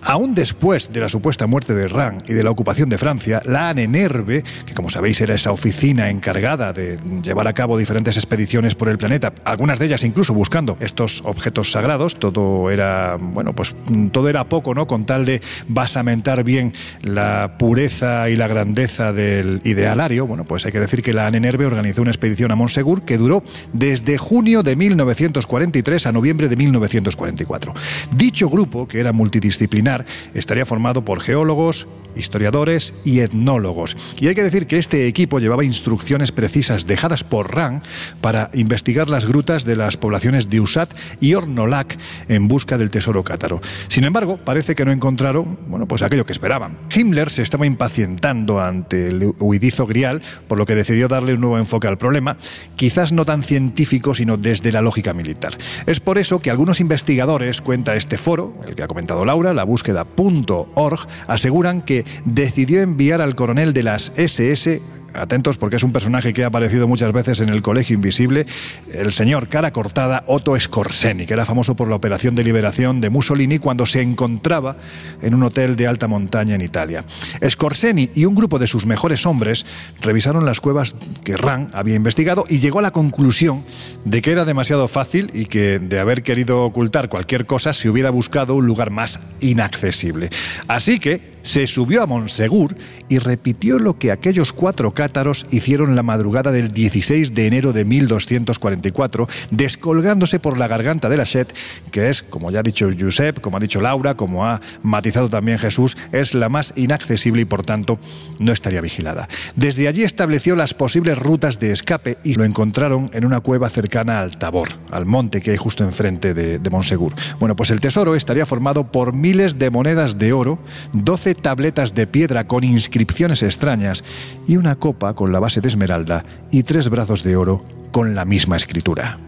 Aún 0.03 0.35
después 0.35 0.91
de 0.93 1.01
la 1.01 1.09
supuesta 1.09 1.47
muerte 1.47 1.75
de 1.75 1.87
Ran 1.87 2.19
y 2.27 2.33
de 2.33 2.43
la 2.43 2.51
ocupación 2.51 2.89
de 2.89 2.97
Francia, 2.97 3.43
la 3.45 3.69
Anenerve, 3.69 4.43
que 4.65 4.75
como 4.75 4.89
sabéis 4.89 5.21
era 5.21 5.35
esa 5.35 5.53
oficina 5.53 6.09
encargada 6.09 6.73
de 6.73 6.99
llevar 7.23 7.47
a 7.47 7.53
cabo 7.53 7.77
diferentes 7.77 8.17
expediciones 8.17 8.75
por 8.75 8.89
el 8.89 8.97
planeta, 8.97 9.35
algunas 9.45 9.79
de 9.79 9.87
ellas 9.87 10.03
incluso 10.03 10.33
buscando 10.33 10.79
estos 10.81 11.23
objetos 11.25 11.73
sagrados, 11.73 12.19
todo 12.19 12.71
era, 12.71 13.17
bueno, 13.21 13.53
pues 13.55 13.77
todo 14.11 14.29
era 14.29 14.45
poco, 14.45 14.75
¿no? 14.75 14.87
Con 14.87 15.05
tal 15.05 15.27
de 15.27 15.43
basamentar 15.69 16.45
bien 16.45 16.73
la 17.03 17.57
pureza 17.59 18.31
y 18.31 18.37
la 18.37 18.49
grandeza 18.49 19.13
del 19.13 19.61
idealario, 19.65 20.27
bueno, 20.27 20.45
pues 20.45 20.65
hay 20.65 20.73
que 20.73 20.81
decir 20.81 21.03
que 21.03 21.13
la 21.13 21.27
Anenerve 21.27 21.67
organizó 21.67 22.01
una 22.01 22.11
expedición 22.11 22.51
a 22.53 22.55
Montsegur 22.55 23.03
que 23.03 23.19
duró 23.19 23.45
desde 23.75 24.17
junio 24.17 24.63
de 24.63 24.77
1943 24.77 26.07
a 26.07 26.13
noviembre 26.13 26.49
de 26.49 26.57
1944. 26.57 27.75
Dicho 28.15 28.49
grupo, 28.49 28.89
que 28.89 29.01
era 29.01 29.13
multidisciplinar, 29.13 30.05
estaría 30.35 30.67
formado 30.67 31.05
por 31.05 31.21
geólogos, 31.21 31.87
historiadores 32.17 32.93
y 33.05 33.21
etnólogos. 33.21 33.97
Y 34.19 34.29
hay 34.29 34.35
que 34.35 34.43
decir 34.43 34.67
que 34.67 34.79
este 34.79 35.07
equipo 35.07 35.39
llevaba 35.39 35.65
instrucciones 35.65 36.33
precisas 36.33 36.87
dejadas 36.87 37.25
por 37.25 37.55
Rang 37.55 37.83
para 38.21 38.51
investigar 38.55 39.09
las 39.09 39.27
grutas 39.27 39.65
de 39.65 39.77
las 39.77 39.97
poblaciones 39.97 40.49
de 40.49 40.61
Usat 40.61 40.91
y 41.21 41.35
Ornolac 41.35 41.97
en 42.29 42.49
busca 42.49 42.79
del 42.79 42.91
tesoro 42.91 43.25
cátaro. 43.25 43.61
Sin 43.89 44.05
embargo, 44.05 44.39
parece 44.39 44.75
que 44.75 44.85
no 44.85 44.93
encontraron, 44.93 45.59
bueno, 45.69 45.87
pues 45.87 46.03
aquello 46.03 46.27
que 46.27 46.33
esperaban. 46.33 46.79
Himmler 46.95 47.31
se 47.31 47.43
estaba 47.43 47.67
impacientando 47.67 48.61
ante 48.61 49.09
el 49.09 49.35
huidizo 49.39 49.87
grial, 49.87 50.23
por 50.49 50.59
lo 50.59 50.67
que 50.67 50.75
decidió 50.75 51.09
darle 51.09 51.35
un 51.35 51.41
nuevo 51.41 51.59
enfoque 51.59 51.89
al 51.89 51.99
problema, 51.99 52.37
quizás 52.77 53.13
no 53.13 53.25
tan 53.25 53.43
científico, 53.43 54.15
sino 54.15 54.37
desde 54.37 54.73
la 54.73 54.83
lógica 54.83 55.15
militar. 55.15 55.57
Es 55.87 56.01
por 56.01 56.19
eso 56.19 56.41
que 56.41 56.51
algunos 56.51 56.81
investigadores, 56.81 57.61
este 57.97 58.19
foro, 58.19 58.55
el 58.67 58.75
que 58.75 58.83
ha 58.83 58.89
comentado 58.89 59.25
Laura, 59.25 59.55
la 59.55 59.65
búsqueda.org, 59.65 61.07
aseguran 61.27 61.83
que 61.83 62.05
decidió 62.25 62.81
enviar 62.81 63.21
al 63.21 63.35
coronel 63.35 63.73
de 63.73 63.83
las 63.83 64.13
SS 64.17 64.81
atentos 65.15 65.57
porque 65.57 65.77
es 65.77 65.83
un 65.83 65.93
personaje 65.93 66.33
que 66.33 66.45
ha 66.45 66.49
aparecido 66.49 66.87
muchas 66.89 67.13
veces 67.13 67.41
en 67.41 67.49
el 67.49 67.63
Colegio 67.63 67.95
Invisible, 67.95 68.47
el 68.93 69.13
señor 69.13 69.49
cara 69.49 69.73
cortada 69.73 70.25
Otto 70.27 70.59
Scorseni, 70.59 71.27
que 71.27 71.35
era 71.35 71.45
famoso 71.45 71.75
por 71.77 71.89
la 71.89 71.97
operación 71.97 72.35
de 72.35 72.45
liberación 72.45 73.01
de 73.01 73.11
Mussolini 73.11 73.59
cuando 73.59 73.87
se 73.87 74.03
encontraba 74.03 74.77
en 75.23 75.35
un 75.35 75.43
hotel 75.43 75.77
de 75.77 75.87
alta 75.87 76.09
montaña 76.09 76.55
en 76.55 76.61
Italia. 76.61 77.05
Scorseni 77.47 78.11
y 78.15 78.25
un 78.25 78.35
grupo 78.35 78.59
de 78.59 78.67
sus 78.67 78.87
mejores 78.87 79.27
hombres 79.27 79.65
revisaron 80.01 80.45
las 80.45 80.61
cuevas 80.61 80.95
que 81.25 81.37
Rand 81.37 81.71
había 81.75 81.95
investigado 81.95 82.45
y 82.49 82.59
llegó 82.59 82.79
a 82.79 82.83
la 82.83 82.91
conclusión 82.91 83.65
de 84.05 84.23
que 84.23 84.33
era 84.33 84.45
demasiado 84.45 84.89
fácil 84.89 85.31
y 85.35 85.47
que 85.47 85.79
de 85.79 85.99
haber 85.99 86.23
querido 86.23 86.65
ocultar 86.65 87.09
cualquier 87.09 87.47
cosa 87.47 87.73
se 87.73 87.89
hubiera 87.89 88.11
buscado 88.11 88.55
un 88.55 88.67
lugar 88.67 88.91
más 88.91 89.19
inaccesible. 89.41 90.31
Así 90.69 90.99
que 90.99 91.30
se 91.43 91.67
subió 91.67 92.03
a 92.03 92.07
Monsegur 92.07 92.77
y 93.09 93.19
repitió 93.19 93.79
lo 93.79 93.99
que 93.99 94.13
aquellos 94.13 94.53
cuatro 94.53 94.93
cátaros 94.93 95.47
hicieron 95.51 95.97
la 95.97 96.03
madrugada 96.03 96.53
del 96.53 96.71
16 96.71 97.35
de 97.35 97.47
enero 97.47 97.73
de 97.73 97.85
1244, 97.85 99.29
descolgándose 99.51 100.39
por 100.39 100.59
la 100.59 100.69
garganta 100.69 101.09
de 101.09 101.17
la 101.17 101.25
Shet, 101.25 101.53
que 101.91 102.11
es, 102.11 102.23
como 102.23 102.51
ya 102.51 102.61
ha 102.61 102.63
dicho 102.63 102.89
Josep, 102.99 103.41
como 103.41 103.57
ha 103.57 103.61
dicho 103.61 103.81
Laura, 103.81 104.15
como 104.15 104.47
ha 104.47 104.61
matizado 104.83 105.29
también 105.29 105.59
Jesús, 105.59 105.97
es 106.13 106.35
la 106.35 106.49
más 106.49 106.73
inaccesible 106.77 107.43
y 107.43 107.47
por 107.47 107.65
tanto 107.65 107.99
no 108.39 108.53
estaría 108.53 108.81
vigilada. 108.81 109.29
Desde 109.57 109.89
allí 109.89 110.05
estableció 110.05 110.57
las 110.57 110.75
posibles 110.75 111.19
rutas 111.19 111.59
de 111.59 111.73
escape 111.73 112.19
y 112.25 112.35
lo 112.35 112.45
encontraron 112.45 113.11
en 113.13 113.25
una 113.25 113.41
cueva 113.41 113.69
cercana 113.71 114.21
al 114.21 114.39
Tabor, 114.39 114.69
al 114.91 115.07
monte 115.07 115.41
que 115.41 115.53
hay 115.53 115.57
justo 115.57 115.85
enfrente 115.85 116.35
de, 116.35 116.59
de 116.59 116.71
Monsegur. 116.71 117.15
Bueno, 117.39 117.57
pues 117.57 117.71
el 117.71 117.81
tesoro 117.81 118.15
estaría 118.15 118.47
formado 118.47 118.91
por 118.91 119.13
miles 119.13 119.59
de 119.59 119.71
monedas 119.71 120.19
de 120.19 120.33
oro, 120.33 120.59
12 120.93 121.30
tabletas 121.35 121.95
de 121.95 122.07
piedra 122.07 122.47
con 122.47 122.65
inscripciones 122.65 123.43
extrañas 123.43 124.05
y 124.47 124.57
una 124.57 124.77
copa 124.77 125.15
con 125.15 125.33
la 125.33 125.41
base 125.41 125.61
de 125.61 125.69
esmeralda 125.69 126.25
y 126.51 126.63
tres 126.63 126.89
brazos 126.89 127.23
de 127.23 127.37
oro 127.37 127.65
con 127.93 128.15
la 128.15 128.25
misma 128.25 128.57
escritura. 128.57 129.19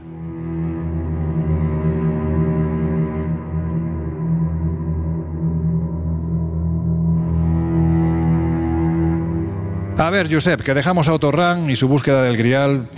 A 9.98 10.10
ver, 10.10 10.32
Josep, 10.32 10.62
que 10.62 10.74
dejamos 10.74 11.06
a 11.06 11.12
Otorran 11.12 11.70
y 11.70 11.76
su 11.76 11.86
búsqueda 11.86 12.24
del 12.24 12.36
grial 12.36 12.88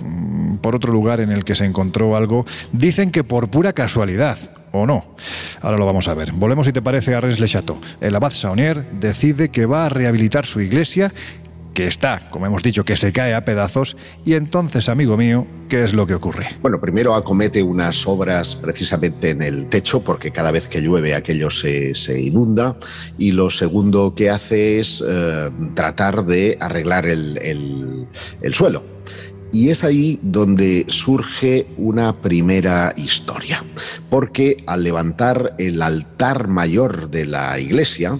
por 0.65 0.75
otro 0.75 0.95
lugar 0.95 1.21
en 1.21 1.31
el 1.31 1.45
que 1.45 1.55
se 1.55 1.67
encontró 1.67 2.17
algo, 2.17 2.47
dicen 2.73 3.11
que 3.11 3.23
por 3.23 3.51
pura 3.51 3.75
casualidad, 3.75 4.39
o 4.73 4.87
no. 4.87 5.15
Ahora 5.61 5.77
lo 5.77 5.85
vamos 5.85 6.09
a 6.09 6.15
ver. 6.15 6.33
Volvemos, 6.33 6.65
si 6.65 6.73
te 6.73 6.81
parece, 6.81 7.15
a 7.15 7.21
Rennes-le-Château. 7.21 7.79
El 8.01 8.17
abad 8.17 8.33
Saunier 8.33 8.91
decide 8.93 9.51
que 9.51 9.67
va 9.67 9.85
a 9.85 9.89
rehabilitar 9.91 10.47
su 10.47 10.63
iglesia 10.63 11.13
que 11.75 11.87
está, 11.87 12.31
como 12.31 12.47
hemos 12.47 12.63
dicho, 12.63 12.83
que 12.87 12.97
se 12.97 13.13
cae 13.13 13.35
a 13.35 13.45
pedazos. 13.45 13.95
Y 14.25 14.35
entonces, 14.35 14.89
amigo 14.89 15.19
mío, 15.19 15.47
¿qué 15.69 15.85
es 15.85 15.93
lo 15.93 16.07
que 16.07 16.15
ocurre? 16.15 16.47
Bueno, 16.63 16.81
primero 16.81 17.15
acomete 17.15 17.63
unas 17.63 18.07
obras 18.07 18.55
precisamente 18.55 19.31
en 19.31 19.43
el 19.43 19.69
techo, 19.69 20.03
porque 20.03 20.31
cada 20.31 20.51
vez 20.51 20.67
que 20.67 20.81
llueve 20.81 21.15
aquello 21.15 21.51
se, 21.51 21.93
inunda. 22.19 22.79
Y 23.19 23.33
lo 23.33 23.51
segundo 23.51 24.15
que 24.15 24.31
hace 24.31 24.81
es 24.81 25.05
eh, 25.07 25.51
tratar 25.75 26.25
de 26.25 26.57
arreglar 26.59 27.05
el, 27.05 28.07
el 28.41 28.55
suelo. 28.55 28.95
Y 29.55 29.71
es 29.71 29.85
ahí 29.85 30.19
donde 30.21 30.85
surge 30.89 31.69
una 31.79 32.13
primera 32.13 32.93
historia, 32.97 33.65
porque 34.11 34.57
al 34.67 34.83
levantar 34.83 35.55
el 35.59 35.81
altar 35.81 36.49
mayor 36.49 37.09
de 37.09 37.25
la 37.25 37.61
iglesia, 37.61 38.19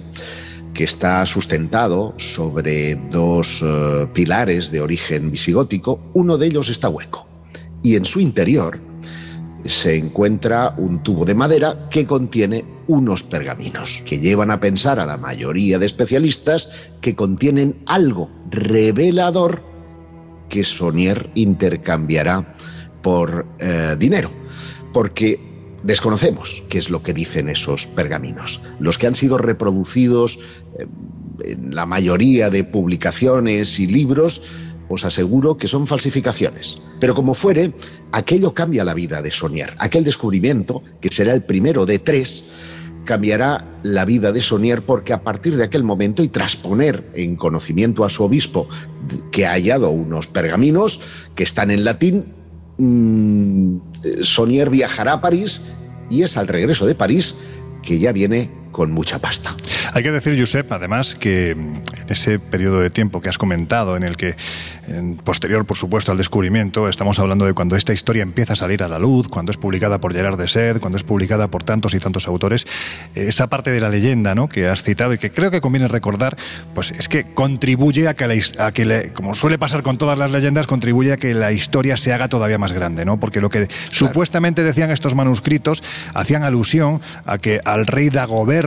que 0.73 0.85
está 0.85 1.25
sustentado 1.25 2.13
sobre 2.15 2.95
dos 3.11 3.61
eh, 3.61 4.07
pilares 4.13 4.71
de 4.71 4.79
origen 4.79 5.31
visigótico, 5.31 5.99
uno 6.13 6.37
de 6.37 6.47
ellos 6.47 6.69
está 6.69 6.87
hueco. 6.87 7.27
Y 7.83 7.97
en 7.97 8.05
su 8.05 8.21
interior 8.21 8.79
se 9.65 9.97
encuentra 9.97 10.73
un 10.77 11.03
tubo 11.03 11.25
de 11.25 11.35
madera 11.35 11.89
que 11.91 12.07
contiene 12.07 12.63
unos 12.87 13.23
pergaminos, 13.23 14.03
que 14.05 14.19
llevan 14.19 14.51
a 14.51 14.61
pensar 14.61 15.01
a 15.01 15.05
la 15.05 15.17
mayoría 15.17 15.79
de 15.79 15.85
especialistas 15.85 16.71
que 17.01 17.13
contienen 17.13 17.83
algo 17.87 18.29
revelador 18.51 19.74
que 20.49 20.63
Sonier 20.63 21.29
intercambiará 21.35 22.55
por 23.01 23.45
eh, 23.59 23.95
dinero. 23.97 24.29
Porque 24.93 25.39
Desconocemos 25.85 26.63
qué 26.67 26.79
es 26.79 26.89
lo 26.89 27.03
que 27.03 27.13
dicen 27.13 27.47
esos 27.47 27.85
pergaminos. 27.85 28.59
Los 28.79 28.97
que 28.97 29.05
han 29.05 29.13
sido 29.13 29.37
reproducidos 29.37 30.39
eh, 30.79 30.87
en 31.43 31.75
la 31.75 31.85
mayoría 31.85 32.49
de 32.49 32.63
publicaciones 32.63 33.77
y 33.77 33.85
libros, 33.85 34.41
os 34.89 35.05
aseguro 35.05 35.57
que 35.57 35.67
son 35.67 35.85
falsificaciones. 35.85 36.79
Pero 36.99 37.13
como 37.13 37.35
fuere, 37.35 37.71
aquello 38.11 38.55
cambia 38.55 38.83
la 38.83 38.95
vida 38.95 39.21
de 39.21 39.29
Sonier. 39.29 39.75
Aquel 39.77 40.03
descubrimiento, 40.03 40.81
que 41.01 41.09
será 41.09 41.33
el 41.33 41.43
primero 41.43 41.85
de 41.85 41.99
tres, 41.99 42.43
cambiará 43.05 43.63
la 43.83 44.03
vida 44.03 44.31
de 44.31 44.41
Sonier 44.41 44.81
porque 44.81 45.13
a 45.13 45.23
partir 45.23 45.55
de 45.55 45.63
aquel 45.63 45.83
momento 45.83 46.23
y 46.23 46.27
tras 46.27 46.55
poner 46.55 47.09
en 47.13 47.35
conocimiento 47.35 48.03
a 48.03 48.09
su 48.09 48.23
obispo 48.23 48.67
que 49.31 49.45
ha 49.45 49.51
hallado 49.51 49.89
unos 49.91 50.27
pergaminos 50.27 50.99
que 51.35 51.43
están 51.43 51.71
en 51.71 51.85
latín, 51.85 52.25
mm, 52.77 53.77
Sonier 54.21 54.69
viajará 54.69 55.13
a 55.13 55.21
París 55.21 55.61
y 56.09 56.23
es 56.23 56.35
al 56.35 56.47
regreso 56.47 56.85
de 56.85 56.95
París 56.95 57.35
que 57.81 57.99
ya 57.99 58.11
viene 58.11 58.49
con 58.75 58.91
mucha 58.91 59.19
pasta. 59.19 59.55
Hay 59.93 60.03
que 60.03 60.11
decir, 60.11 60.37
Josep, 60.37 60.69
además, 60.69 61.15
que 61.15 61.51
en 61.51 61.81
ese 62.09 62.39
periodo 62.39 62.81
de 62.81 62.89
tiempo 62.89 63.21
que 63.21 63.29
has 63.29 63.37
comentado, 63.37 63.95
en 63.95 64.03
el 64.03 64.17
que, 64.17 64.35
en 64.89 65.15
posterior, 65.15 65.65
por 65.65 65.77
supuesto, 65.77 66.11
al 66.11 66.17
descubrimiento, 66.17 66.89
estamos 66.89 67.17
hablando 67.19 67.45
de 67.45 67.53
cuando 67.53 67.77
esta 67.77 67.93
historia 67.93 68.21
empieza 68.21 68.51
a 68.51 68.55
salir 68.57 68.83
a 68.83 68.89
la 68.89 68.99
luz, 68.99 69.29
cuando 69.29 69.53
es 69.53 69.57
publicada 69.57 70.01
por 70.01 70.13
Gerard 70.13 70.37
de 70.37 70.49
Sed, 70.49 70.81
cuando 70.81 70.97
es 70.97 71.05
publicada 71.05 71.47
por 71.47 71.63
tantos 71.63 71.93
y 71.93 71.99
tantos 72.01 72.27
autores, 72.27 72.67
esa 73.15 73.47
parte 73.47 73.71
de 73.71 73.79
la 73.79 73.87
leyenda 73.87 74.35
¿no? 74.35 74.49
que 74.49 74.67
has 74.67 74.83
citado 74.83 75.13
y 75.13 75.19
que 75.19 75.31
creo 75.31 75.51
que 75.51 75.61
conviene 75.61 75.87
recordar, 75.87 76.35
pues 76.73 76.91
es 76.91 77.07
que 77.07 77.33
contribuye 77.33 78.09
a 78.09 78.13
que, 78.13 78.27
la, 78.27 78.35
a 78.65 78.73
que 78.73 79.13
como 79.13 79.35
suele 79.35 79.57
pasar 79.57 79.83
con 79.83 79.97
todas 79.97 80.17
las 80.17 80.31
leyendas, 80.31 80.67
contribuye 80.67 81.13
a 81.13 81.17
que 81.17 81.33
la 81.33 81.53
historia 81.53 81.95
se 81.95 82.11
haga 82.11 82.27
todavía 82.27 82.57
más 82.57 82.73
grande, 82.73 83.05
¿no? 83.05 83.21
Porque 83.21 83.39
lo 83.39 83.49
que 83.49 83.69
supuestamente 83.89 84.63
decían 84.63 84.91
estos 84.91 85.15
manuscritos 85.15 85.81
hacían 86.13 86.43
alusión 86.43 86.99
a 87.25 87.37
que 87.37 87.61
al 87.63 87.87
rey 87.87 88.09
Dagobert 88.09 88.64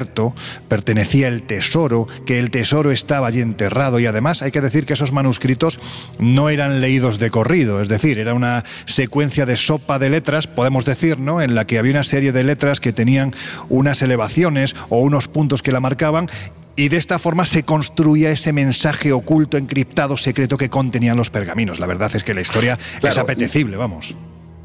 pertenecía 0.68 1.28
el 1.28 1.42
tesoro, 1.42 2.06
que 2.26 2.38
el 2.38 2.50
tesoro 2.50 2.90
estaba 2.90 3.28
allí 3.28 3.40
enterrado 3.40 4.00
y 4.00 4.06
además 4.06 4.42
hay 4.42 4.50
que 4.50 4.60
decir 4.60 4.86
que 4.86 4.94
esos 4.94 5.12
manuscritos 5.12 5.80
no 6.18 6.48
eran 6.48 6.80
leídos 6.80 7.18
de 7.18 7.30
corrido, 7.30 7.80
es 7.80 7.88
decir, 7.88 8.18
era 8.18 8.34
una 8.34 8.64
secuencia 8.86 9.46
de 9.46 9.56
sopa 9.56 9.98
de 9.98 10.10
letras, 10.10 10.46
podemos 10.46 10.84
decir, 10.84 11.18
¿no? 11.18 11.40
En 11.40 11.54
la 11.54 11.66
que 11.66 11.78
había 11.78 11.92
una 11.92 12.02
serie 12.02 12.32
de 12.32 12.44
letras 12.44 12.80
que 12.80 12.92
tenían 12.92 13.34
unas 13.68 14.02
elevaciones 14.02 14.74
o 14.88 14.98
unos 15.00 15.28
puntos 15.28 15.62
que 15.62 15.72
la 15.72 15.80
marcaban 15.80 16.28
y 16.76 16.88
de 16.88 16.96
esta 16.96 17.18
forma 17.18 17.44
se 17.44 17.64
construía 17.64 18.30
ese 18.30 18.52
mensaje 18.52 19.12
oculto, 19.12 19.56
encriptado, 19.56 20.16
secreto 20.16 20.56
que 20.56 20.70
contenían 20.70 21.16
los 21.16 21.28
pergaminos. 21.28 21.80
La 21.80 21.88
verdad 21.88 22.14
es 22.14 22.22
que 22.22 22.34
la 22.34 22.40
historia 22.40 22.78
es 23.02 23.18
apetecible, 23.18 23.76
vamos. 23.76 24.14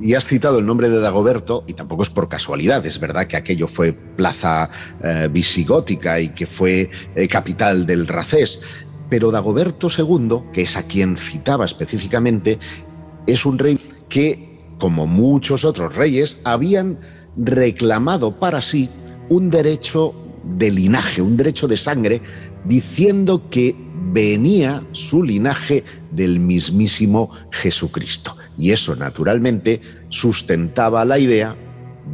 Y 0.03 0.15
has 0.15 0.27
citado 0.27 0.59
el 0.59 0.65
nombre 0.65 0.89
de 0.89 0.99
Dagoberto, 0.99 1.63
y 1.65 1.75
tampoco 1.75 2.03
es 2.03 2.09
por 2.09 2.27
casualidad, 2.27 2.85
es 2.85 2.99
verdad 2.99 3.25
que 3.25 3.37
aquello 3.37 3.69
fue 3.69 3.93
plaza 3.93 4.69
eh, 5.01 5.29
visigótica 5.31 6.19
y 6.19 6.27
que 6.29 6.45
fue 6.45 6.91
eh, 7.15 7.27
capital 7.29 7.85
del 7.85 8.05
Racés, 8.05 8.59
pero 9.09 9.31
Dagoberto 9.31 9.87
II, 9.87 10.51
que 10.51 10.63
es 10.63 10.75
a 10.75 10.83
quien 10.83 11.15
citaba 11.15 11.65
específicamente, 11.65 12.59
es 13.27 13.45
un 13.45 13.57
rey 13.57 13.79
que, 14.09 14.59
como 14.77 15.07
muchos 15.07 15.63
otros 15.63 15.95
reyes, 15.95 16.41
habían 16.43 16.99
reclamado 17.37 18.37
para 18.37 18.61
sí 18.61 18.89
un 19.29 19.49
derecho 19.49 20.13
de 20.43 20.69
linaje, 20.69 21.21
un 21.21 21.37
derecho 21.37 21.65
de 21.69 21.77
sangre, 21.77 22.21
diciendo 22.66 23.49
que 23.49 23.76
venía 24.11 24.84
su 24.91 25.24
linaje 25.24 25.84
del 26.11 26.39
mismísimo 26.39 27.32
Jesucristo. 27.51 28.38
Y 28.57 28.72
eso, 28.72 28.95
naturalmente, 28.95 29.82
sustentaba 30.09 31.05
la 31.05 31.18
idea 31.18 31.55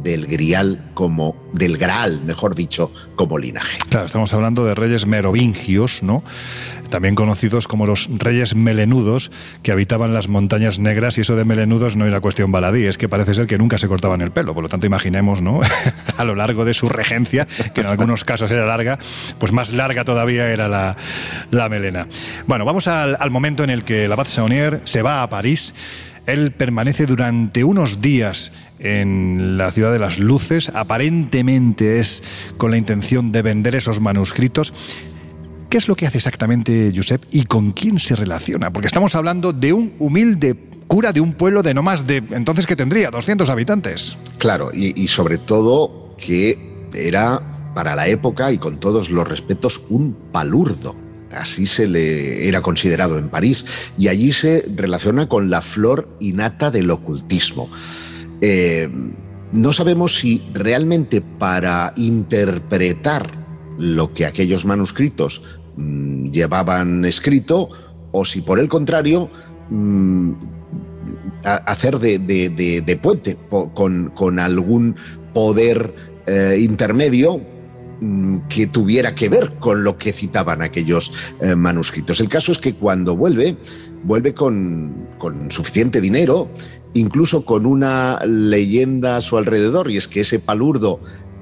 del 0.02 0.26
grial 0.26 0.90
como 0.94 1.34
del 1.52 1.76
graal, 1.76 2.22
mejor 2.24 2.54
dicho, 2.54 2.90
como 3.16 3.38
linaje. 3.38 3.78
Claro, 3.88 4.06
estamos 4.06 4.32
hablando 4.32 4.64
de 4.64 4.74
reyes 4.74 5.06
merovingios, 5.06 6.02
¿no? 6.02 6.22
También 6.90 7.14
conocidos 7.14 7.68
como 7.68 7.86
los 7.86 8.08
reyes 8.18 8.54
melenudos 8.54 9.30
que 9.62 9.72
habitaban 9.72 10.12
las 10.12 10.28
montañas 10.28 10.78
negras 10.78 11.16
y 11.18 11.22
eso 11.22 11.36
de 11.36 11.44
melenudos 11.44 11.96
no 11.96 12.06
era 12.06 12.20
cuestión 12.20 12.52
baladí, 12.52 12.84
es 12.84 12.98
que 12.98 13.08
parece 13.08 13.34
ser 13.34 13.46
que 13.46 13.58
nunca 13.58 13.78
se 13.78 13.88
cortaban 13.88 14.20
el 14.20 14.32
pelo, 14.32 14.54
por 14.54 14.62
lo 14.62 14.68
tanto 14.68 14.86
imaginemos, 14.86 15.40
¿no? 15.40 15.60
a 16.16 16.24
lo 16.24 16.34
largo 16.34 16.64
de 16.64 16.74
su 16.74 16.88
regencia, 16.88 17.46
que 17.74 17.80
en 17.80 17.86
algunos 17.86 18.24
casos 18.24 18.50
era 18.50 18.66
larga, 18.66 18.98
pues 19.38 19.52
más 19.52 19.72
larga 19.72 20.04
todavía 20.04 20.50
era 20.50 20.68
la, 20.68 20.96
la 21.50 21.68
melena. 21.68 22.06
Bueno, 22.46 22.64
vamos 22.64 22.86
al, 22.88 23.30
momento 23.30 23.64
en 23.64 23.70
el 23.70 23.84
que 23.84 24.08
la 24.08 24.14
abad 24.14 24.26
Saunier 24.26 24.80
se 24.84 25.02
va 25.02 25.22
a 25.22 25.30
París 25.30 25.72
él 26.26 26.52
permanece 26.52 27.06
durante 27.06 27.64
unos 27.64 28.00
días 28.00 28.52
en 28.78 29.58
la 29.58 29.72
ciudad 29.72 29.92
de 29.92 29.98
las 29.98 30.18
luces, 30.18 30.68
aparentemente 30.68 31.98
es 31.98 32.22
con 32.56 32.70
la 32.70 32.78
intención 32.78 33.32
de 33.32 33.42
vender 33.42 33.74
esos 33.74 34.00
manuscritos. 34.00 34.72
¿Qué 35.70 35.78
es 35.78 35.86
lo 35.86 35.94
que 35.94 36.04
hace 36.04 36.18
exactamente 36.18 36.92
Josep 36.94 37.24
y 37.30 37.44
con 37.44 37.70
quién 37.70 38.00
se 38.00 38.16
relaciona? 38.16 38.72
Porque 38.72 38.88
estamos 38.88 39.14
hablando 39.14 39.52
de 39.52 39.72
un 39.72 39.94
humilde 40.00 40.56
cura 40.88 41.12
de 41.12 41.20
un 41.20 41.34
pueblo 41.34 41.62
de 41.62 41.72
no 41.74 41.82
más 41.82 42.08
de, 42.08 42.24
entonces 42.32 42.66
que 42.66 42.74
tendría 42.74 43.12
200 43.12 43.48
habitantes. 43.48 44.16
Claro, 44.38 44.72
y, 44.74 45.00
y 45.00 45.06
sobre 45.06 45.38
todo 45.38 46.16
que 46.18 46.58
era 46.92 47.40
para 47.72 47.94
la 47.94 48.08
época 48.08 48.50
y 48.50 48.58
con 48.58 48.80
todos 48.80 49.10
los 49.10 49.28
respetos 49.28 49.80
un 49.88 50.16
palurdo 50.32 50.96
así 51.30 51.68
se 51.68 51.86
le 51.86 52.48
era 52.48 52.60
considerado 52.60 53.16
en 53.16 53.28
París, 53.28 53.64
y 53.96 54.08
allí 54.08 54.32
se 54.32 54.66
relaciona 54.74 55.28
con 55.28 55.48
la 55.48 55.62
flor 55.62 56.08
innata 56.18 56.72
del 56.72 56.90
ocultismo. 56.90 57.70
Eh, 58.40 58.88
no 59.52 59.72
sabemos 59.72 60.18
si 60.18 60.42
realmente 60.52 61.20
para 61.20 61.92
interpretar 61.96 63.30
lo 63.78 64.12
que 64.12 64.26
aquellos 64.26 64.64
manuscritos 64.64 65.42
mm, 65.80 66.30
llevaban 66.30 67.04
escrito, 67.04 67.70
o 68.12 68.24
si 68.24 68.40
por 68.40 68.60
el 68.60 68.68
contrario, 68.68 69.30
mm, 69.70 70.32
hacer 71.42 71.98
de, 71.98 72.98
puente 73.02 73.36
con, 73.48 74.38
algún 74.38 74.96
poder 75.32 75.94
eh, 76.26 76.58
intermedio 76.60 77.40
Mm, 78.00 78.48
que 78.48 78.66
tuviera 78.66 79.14
que 79.14 79.28
ver 79.28 79.56
con 79.58 79.84
lo 79.84 79.98
que 79.98 80.14
citaban 80.14 80.62
aquellos 80.62 81.12
eh, 81.42 81.54
manuscritos. 81.54 82.18
El 82.20 82.30
caso 82.30 82.50
es 82.50 82.56
que 82.56 82.74
cuando 82.74 83.14
vuelve, 83.14 83.58
vuelve 84.04 84.32
con, 84.32 85.06
suficiente 85.50 86.00
dinero, 86.00 86.48
incluso 86.94 87.44
con 87.44 87.66
una 87.66 88.18
leyenda 88.24 89.18
a 89.18 89.20
su 89.20 89.36
alrededor, 89.36 89.90
y 89.90 89.98
es 89.98 90.08
que 90.08 90.20
ese 90.20 90.38
palurdo 90.38 91.00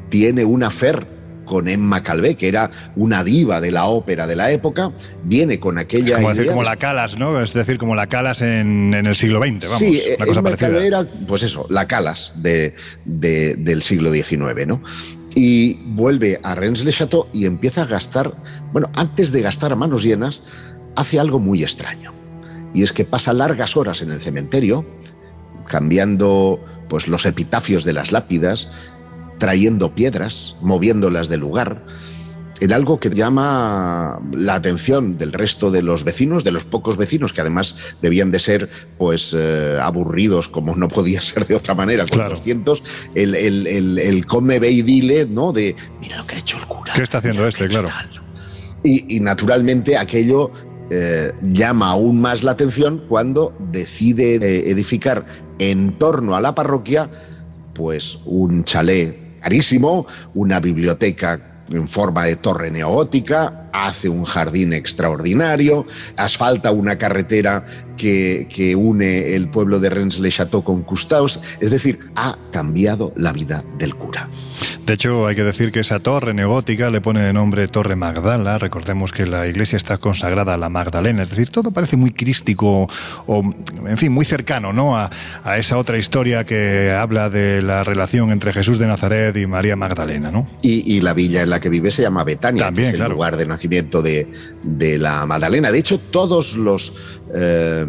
tiene 0.09 0.45
una 0.45 0.73
fer 0.73 1.07
con 1.49 1.67
Emma 1.67 2.03
Calvé, 2.03 2.37
que 2.37 2.47
era 2.47 2.71
una 2.95 3.25
diva 3.25 3.61
de 3.61 3.73
la 3.73 3.87
ópera 3.87 4.27
de 4.27 4.37
la 4.37 4.53
época, 4.53 4.93
viene 5.25 5.59
con 5.59 5.79
aquella. 5.79 6.17
como 6.17 6.35
decir, 6.35 6.47
como 6.49 6.63
la 6.63 6.77
Calas, 6.77 7.19
¿no? 7.19 7.41
Es 7.41 7.55
decir, 7.55 7.79
como 7.79 7.95
la 7.95 8.07
Calas 8.07 8.43
en, 8.43 8.95
el 8.95 9.17
siglo 9.17 9.41
XX, 9.41 9.65
vamos. 9.65 9.79
Sí, 9.79 10.03
Emma 10.19 10.57
Calvé 10.57 10.87
era, 10.87 11.05
pues 11.27 11.43
eso, 11.43 11.67
la 11.71 11.89
Calas 11.89 12.33
de, 12.37 12.75
del 13.05 13.83
siglo 13.83 14.13
XIX, 14.13 14.67
¿no? 14.67 14.83
y 15.35 15.75
vuelve 15.85 16.41
a 16.43 16.55
Rennes-le-Château 16.55 17.29
y 17.33 17.47
empieza 17.47 17.83
a 17.83 17.87
gastar, 17.87 18.35
bueno, 18.73 18.91
antes 18.95 19.31
de 19.31 19.41
gastar 19.43 19.73
a 19.73 19.77
manos 19.77 20.03
llenas, 20.03 20.43
hace 20.97 21.21
algo 21.21 21.39
muy 21.39 21.63
extraño. 21.63 22.13
Y 22.75 22.83
es 22.83 22.93
que 22.93 23.05
pasa 23.05 23.33
largas 23.33 23.77
horas 23.77 24.03
en 24.03 24.11
el 24.11 24.21
cementerio, 24.21 24.85
cambiando 25.67 26.59
pues 26.89 27.07
los 27.07 27.25
epitafios 27.25 27.85
de 27.85 27.93
las 27.93 28.11
lápidas, 28.11 28.71
trayendo 29.39 29.95
piedras, 29.95 30.55
moviéndolas 30.61 31.29
del 31.29 31.41
lugar, 31.41 31.85
en 32.61 32.73
algo 32.73 32.99
que 32.99 33.09
llama 33.11 34.19
la 34.33 34.57
atención 34.57 35.17
del 35.17 35.33
resto 35.33 35.71
de 35.71 35.81
los 35.81 36.03
vecinos, 36.03 36.43
de 36.43 36.51
los 36.51 36.65
pocos 36.65 36.97
vecinos 36.97 37.33
que 37.33 37.41
además 37.41 37.77
debían 38.03 38.33
de 38.33 38.41
ser 38.41 38.69
pues 38.99 39.33
eh, 39.37 39.79
aburridos 39.81 40.49
como 40.49 40.75
no 40.75 40.89
podía 40.89 41.23
ser 41.23 41.47
de 41.47 41.55
otra 41.55 41.77
manera 41.77 42.03
con 42.05 42.19
Claro. 42.19 42.31
200, 42.31 42.83
el, 43.15 43.37
el, 43.37 43.67
el- 43.69 43.99
el 44.01 44.27
come, 44.27 44.59
ve 44.59 44.73
y 44.73 44.83
dile, 44.83 45.25
¿no? 45.27 45.53
De 45.53 45.77
mira 46.01 46.17
lo 46.19 46.27
que 46.27 46.35
ha 46.35 46.39
hecho 46.41 46.57
el 46.59 46.67
cura. 46.67 46.93
¿Qué 46.97 47.03
está 47.05 47.19
haciendo 47.19 47.47
este? 47.47 47.69
Claro. 47.69 47.89
tal". 47.89 48.11
Y, 48.83 49.17
y, 49.17 49.21
naturalmente 49.21 49.97
aquello 49.97 50.51
eh, 50.91 51.31
llama 51.43 51.91
aún 51.91 52.21
más 52.21 52.43
la 52.43 52.53
atención 52.53 53.05
cuando 53.09 53.55
decide 53.71 54.35
eh, 54.37 54.69
edificar 54.71 55.25
en 55.61 55.97
torno 55.99 56.35
a 56.35 56.41
la 56.41 56.57
parroquia 56.57 57.09
pues 57.75 58.19
un 58.25 58.65
chalet 58.65 59.17
carísimo, 59.41 60.07
una 60.35 60.61
biblioteca 60.61 61.41
en 61.71 61.87
forma 61.87 62.25
de 62.25 62.37
torre 62.37 62.71
neogótica, 62.71 63.68
hace 63.73 64.09
un 64.09 64.25
jardín 64.25 64.73
extraordinario, 64.73 65.85
asfalta 66.17 66.71
una 66.73 66.99
carretera 66.99 67.65
que, 67.97 68.47
que 68.55 68.77
une 68.77 69.35
el 69.35 69.49
pueblo 69.49 69.81
de 69.81 69.91
Rennes-le-Château 69.91 70.63
con 70.63 70.83
Custaus, 70.83 71.41
es 71.61 71.71
decir, 71.71 71.99
ha 72.15 72.37
cambiado 72.53 73.13
la 73.17 73.33
vida 73.33 73.65
del 73.79 73.95
cura. 73.95 74.29
De 74.87 74.95
hecho, 74.95 75.27
hay 75.27 75.37
que 75.37 75.45
decir 75.45 75.71
que 75.71 75.81
esa 75.81 76.01
torre 76.01 76.33
neogótica 76.33 76.89
le 76.91 77.01
pone 77.01 77.21
de 77.21 77.33
nombre 77.33 77.69
Torre 77.69 77.95
Magdala. 77.95 78.57
Recordemos 78.59 79.13
que 79.13 79.27
la 79.27 79.47
iglesia 79.47 79.77
está 79.77 79.99
consagrada 79.99 80.55
a 80.55 80.57
la 80.57 80.71
Magdalena. 80.71 81.23
Es 81.23 81.31
decir, 81.31 81.51
todo 81.51 81.73
parece 81.73 81.97
muy 81.99 82.11
crístico 82.13 82.89
o, 83.27 83.55
en 83.87 83.99
fin, 83.99 84.11
muy 84.11 84.25
cercano 84.25 84.73
¿no? 84.73 84.97
a, 84.97 85.11
a 85.45 85.59
esa 85.59 85.77
otra 85.77 85.99
historia 85.99 86.45
que 86.47 86.91
habla 86.91 87.29
de 87.29 87.61
la 87.61 87.85
relación 87.85 88.31
entre 88.31 88.53
Jesús 88.55 88.79
de 88.79 88.87
Nazaret 88.87 89.37
y 89.37 89.47
María 89.47 89.77
Magdalena. 89.77 90.31
¿no? 90.31 90.49
Y, 90.63 90.91
y 90.91 91.01
la 91.03 91.13
villa 91.13 91.43
en 91.43 91.51
la 91.51 91.61
que 91.61 91.69
vive 91.69 91.91
se 91.91 92.01
llama 92.03 92.25
Betania, 92.25 92.65
También, 92.65 92.87
que 92.87 92.89
es 92.89 92.95
el 92.95 93.01
claro. 93.01 93.13
lugar 93.13 93.37
de 93.37 93.45
de, 93.59 94.99
la 94.99 95.27
Magdalena. 95.27 95.71
De 95.71 95.79
hecho, 95.79 95.99
todos 95.99 96.57
los, 96.57 96.93
eh, 97.35 97.87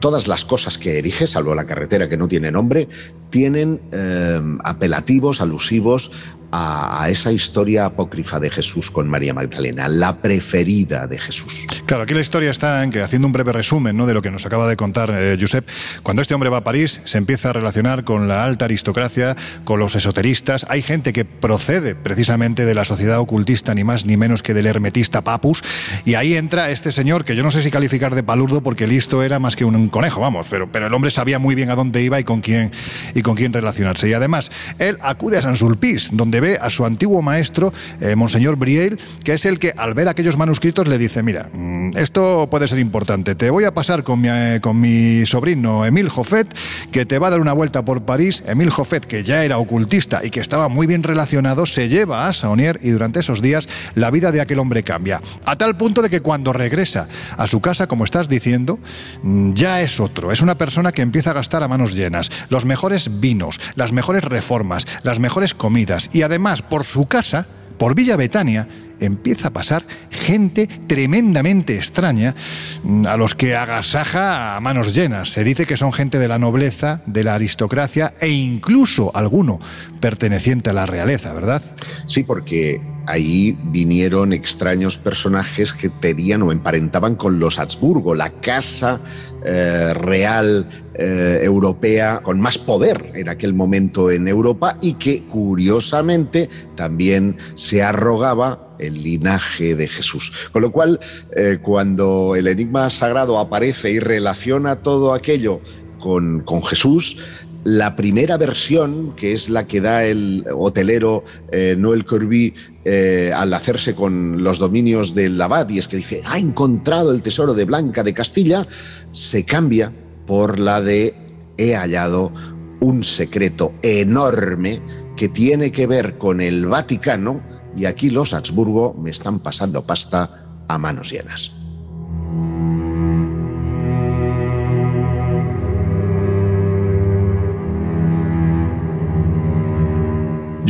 todas 0.00 0.26
las 0.26 0.44
cosas 0.44 0.78
que 0.78 0.98
erige, 0.98 1.26
salvo 1.26 1.54
la 1.54 1.66
carretera 1.66 2.08
que 2.08 2.16
no 2.16 2.28
tiene 2.28 2.50
nombre, 2.50 2.88
tienen 3.30 3.80
eh, 3.92 4.40
apelativos, 4.64 5.40
alusivos 5.40 6.10
a, 6.52 7.08
esa 7.10 7.32
historia 7.32 7.86
apócrifa 7.86 8.40
de 8.40 8.50
Jesús 8.50 8.90
con 8.90 9.08
María 9.08 9.34
Magdalena, 9.34 9.88
la 9.88 10.16
preferida 10.16 11.06
de 11.06 11.18
Jesús. 11.18 11.66
Claro, 11.86 12.02
aquí 12.02 12.14
la 12.14 12.20
historia 12.20 12.50
está 12.50 12.82
en 12.82 12.90
que, 12.90 13.02
haciendo 13.02 13.26
un 13.26 13.32
breve 13.32 13.52
resumen 13.52 13.96
¿no? 13.96 14.06
de 14.06 14.14
lo 14.14 14.22
que 14.22 14.30
nos 14.30 14.46
acaba 14.46 14.68
de 14.68 14.76
contar 14.76 15.12
eh, 15.14 15.36
Josep, 15.40 15.68
cuando 16.02 16.22
este 16.22 16.34
hombre 16.34 16.50
va 16.50 16.58
a 16.58 16.64
París 16.64 17.00
se 17.04 17.18
empieza 17.18 17.50
a 17.50 17.52
relacionar 17.52 18.04
con 18.04 18.28
la 18.28 18.44
alta 18.44 18.64
aristocracia, 18.64 19.36
con 19.64 19.78
los 19.78 19.94
esoteristas. 19.94 20.66
Hay 20.68 20.82
gente 20.82 21.12
que 21.12 21.24
procede 21.24 21.94
precisamente 21.94 22.64
de 22.64 22.74
la 22.74 22.84
sociedad 22.84 23.18
ocultista, 23.18 23.74
ni 23.74 23.84
más 23.84 24.04
ni 24.06 24.16
menos 24.16 24.42
que 24.42 24.54
del 24.54 24.66
hermetista 25.00 25.22
Papus, 25.22 25.62
y 26.04 26.14
ahí 26.14 26.34
entra 26.34 26.70
este 26.70 26.92
señor 26.92 27.24
que 27.24 27.34
yo 27.34 27.42
no 27.42 27.50
sé 27.50 27.62
si 27.62 27.70
calificar 27.70 28.14
de 28.14 28.22
palurdo 28.22 28.60
porque 28.62 28.86
listo 28.86 29.22
era 29.22 29.38
más 29.38 29.56
que 29.56 29.64
un, 29.64 29.74
un 29.74 29.88
conejo, 29.88 30.20
vamos, 30.20 30.46
pero, 30.50 30.70
pero 30.70 30.86
el 30.86 30.94
hombre 30.94 31.10
sabía 31.10 31.38
muy 31.38 31.54
bien 31.54 31.70
a 31.70 31.74
dónde 31.74 32.02
iba 32.02 32.20
y 32.20 32.24
con 32.24 32.40
quién, 32.40 32.70
y 33.14 33.22
con 33.22 33.34
quién 33.34 33.52
relacionarse. 33.52 34.08
Y 34.08 34.12
además, 34.12 34.50
él 34.78 34.98
acude 35.00 35.38
a 35.38 35.42
San 35.42 35.56
Sulpice, 35.56 36.10
donde 36.12 36.40
ve 36.40 36.58
a 36.60 36.70
su 36.70 36.84
antiguo 36.84 37.22
maestro, 37.22 37.72
eh, 38.00 38.14
Monseñor 38.14 38.56
Briel, 38.56 38.98
que 39.24 39.32
es 39.34 39.44
el 39.44 39.58
que 39.58 39.72
al 39.76 39.94
ver 39.94 40.08
aquellos 40.08 40.36
manuscritos 40.36 40.86
le 40.86 40.98
dice, 40.98 41.22
mira, 41.22 41.48
mm, 41.52 41.96
esto 41.96 42.48
puede 42.50 42.68
ser 42.68 42.78
importante, 42.78 43.34
te 43.34 43.50
voy 43.50 43.64
a 43.64 43.72
pasar 43.72 44.04
con 44.04 44.20
mi, 44.20 44.28
eh, 44.30 44.58
con 44.60 44.78
mi 44.80 45.24
sobrino 45.26 45.86
Emil 45.86 46.08
Joffet, 46.08 46.46
que 46.92 47.06
te 47.06 47.18
va 47.18 47.28
a 47.28 47.30
dar 47.30 47.40
una 47.40 47.52
vuelta 47.52 47.84
por 47.84 48.02
París. 48.02 48.42
Emil 48.46 48.70
Joffet, 48.70 49.06
que 49.06 49.22
ya 49.22 49.44
era 49.44 49.58
ocultista 49.58 50.20
y 50.24 50.30
que 50.30 50.40
estaba 50.40 50.68
muy 50.68 50.86
bien 50.86 51.02
relacionado, 51.02 51.66
se 51.66 51.88
lleva 51.88 52.28
a 52.28 52.32
Saunier 52.32 52.78
y 52.82 52.90
durante 52.90 53.20
esos 53.20 53.40
días 53.40 53.68
la 53.94 54.10
vida 54.10 54.32
de 54.32 54.40
aquel 54.40 54.58
hombre 54.58 54.82
cambia. 54.90 55.22
A 55.44 55.54
tal 55.54 55.76
punto 55.76 56.02
de 56.02 56.10
que 56.10 56.20
cuando 56.20 56.52
regresa 56.52 57.06
a 57.36 57.46
su 57.46 57.60
casa, 57.60 57.86
como 57.86 58.02
estás 58.02 58.28
diciendo, 58.28 58.80
mm, 59.22 59.52
ya 59.52 59.82
es 59.82 60.00
otro. 60.00 60.32
Es 60.32 60.40
una 60.40 60.58
persona 60.58 60.90
que 60.90 61.02
empieza 61.02 61.30
a 61.30 61.34
gastar 61.34 61.62
a 61.62 61.68
manos 61.68 61.94
llenas. 61.94 62.28
Los 62.48 62.64
mejores 62.64 63.20
vinos, 63.20 63.60
las 63.76 63.92
mejores 63.92 64.24
reformas, 64.24 64.86
las 65.04 65.20
mejores 65.20 65.54
comidas. 65.54 66.10
Y 66.12 66.22
además, 66.22 66.62
por 66.62 66.82
su 66.82 67.06
casa, 67.06 67.46
por 67.78 67.94
Villa 67.94 68.16
Betania, 68.16 68.66
empieza 69.00 69.48
a 69.48 69.52
pasar 69.52 69.84
gente 70.10 70.68
tremendamente 70.86 71.76
extraña 71.76 72.34
mm, 72.82 73.06
a 73.06 73.16
los 73.16 73.34
que 73.34 73.56
agasaja 73.56 74.56
a 74.56 74.60
manos 74.60 74.94
llenas. 74.94 75.30
Se 75.32 75.44
dice 75.44 75.66
que 75.66 75.76
son 75.76 75.92
gente 75.92 76.18
de 76.18 76.28
la 76.28 76.38
nobleza, 76.38 77.02
de 77.06 77.24
la 77.24 77.34
aristocracia 77.34 78.14
e 78.20 78.28
incluso 78.28 79.14
alguno 79.14 79.58
perteneciente 80.00 80.70
a 80.70 80.72
la 80.72 80.86
realeza, 80.86 81.32
¿verdad? 81.34 81.62
Sí, 82.06 82.22
porque 82.22 82.80
ahí 83.06 83.56
vinieron 83.64 84.32
extraños 84.32 84.96
personajes 84.96 85.72
que 85.72 85.88
tenían 85.88 86.42
o 86.42 86.52
emparentaban 86.52 87.16
con 87.16 87.38
los 87.38 87.58
Habsburgo, 87.58 88.14
la 88.14 88.30
casa 88.30 89.00
eh, 89.44 89.94
real 89.94 90.68
eh, 90.94 91.40
europea 91.42 92.20
con 92.22 92.40
más 92.40 92.58
poder 92.58 93.12
en 93.14 93.28
aquel 93.28 93.54
momento 93.54 94.10
en 94.10 94.28
Europa 94.28 94.76
y 94.80 94.94
que 94.94 95.22
curiosamente 95.24 96.48
también 96.76 97.36
se 97.54 97.82
arrogaba 97.82 98.69
el 98.80 99.02
linaje 99.02 99.74
de 99.74 99.88
Jesús. 99.88 100.32
Con 100.52 100.62
lo 100.62 100.72
cual, 100.72 101.00
eh, 101.36 101.58
cuando 101.62 102.34
el 102.36 102.48
enigma 102.48 102.90
sagrado 102.90 103.38
aparece 103.38 103.90
y 103.90 104.00
relaciona 104.00 104.76
todo 104.76 105.14
aquello 105.14 105.60
con, 105.98 106.40
con 106.40 106.62
Jesús, 106.62 107.16
la 107.64 107.94
primera 107.94 108.38
versión, 108.38 109.14
que 109.16 109.32
es 109.34 109.50
la 109.50 109.66
que 109.66 109.80
da 109.80 110.04
el 110.04 110.46
hotelero 110.54 111.24
eh, 111.52 111.74
Noel 111.76 112.04
Corby 112.04 112.54
eh, 112.84 113.32
al 113.34 113.52
hacerse 113.52 113.94
con 113.94 114.42
los 114.42 114.58
dominios 114.58 115.14
del 115.14 115.40
abad, 115.40 115.68
y 115.68 115.78
es 115.78 115.86
que 115.86 115.98
dice, 115.98 116.22
ha 116.24 116.38
encontrado 116.38 117.12
el 117.12 117.22
tesoro 117.22 117.52
de 117.52 117.66
Blanca 117.66 118.02
de 118.02 118.14
Castilla, 118.14 118.66
se 119.12 119.44
cambia 119.44 119.92
por 120.26 120.58
la 120.58 120.80
de 120.80 121.14
he 121.58 121.74
hallado 121.74 122.32
un 122.80 123.04
secreto 123.04 123.74
enorme 123.82 124.80
que 125.16 125.28
tiene 125.28 125.70
que 125.70 125.86
ver 125.86 126.16
con 126.16 126.40
el 126.40 126.66
Vaticano, 126.66 127.42
y 127.76 127.84
aquí 127.84 128.10
los 128.10 128.34
Habsburgo 128.34 128.94
me 128.94 129.10
están 129.10 129.38
pasando 129.38 129.82
pasta 129.84 130.44
a 130.68 130.78
manos 130.78 131.10
llenas. 131.10 131.52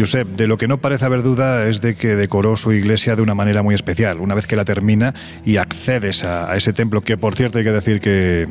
Josep, 0.00 0.28
de 0.28 0.46
lo 0.46 0.56
que 0.56 0.66
no 0.66 0.78
parece 0.78 1.04
haber 1.04 1.22
duda 1.22 1.66
es 1.66 1.82
de 1.82 1.94
que 1.94 2.16
decoró 2.16 2.56
su 2.56 2.72
iglesia 2.72 3.16
de 3.16 3.22
una 3.22 3.34
manera 3.34 3.62
muy 3.62 3.74
especial. 3.74 4.20
Una 4.20 4.34
vez 4.34 4.46
que 4.46 4.56
la 4.56 4.64
termina 4.64 5.14
y 5.44 5.58
accedes 5.58 6.24
a, 6.24 6.56
ese 6.56 6.72
templo, 6.72 7.02
que 7.02 7.18
por 7.18 7.34
cierto 7.34 7.58
hay 7.58 7.64
que 7.64 7.72
decir 7.72 8.00
que 8.00 8.48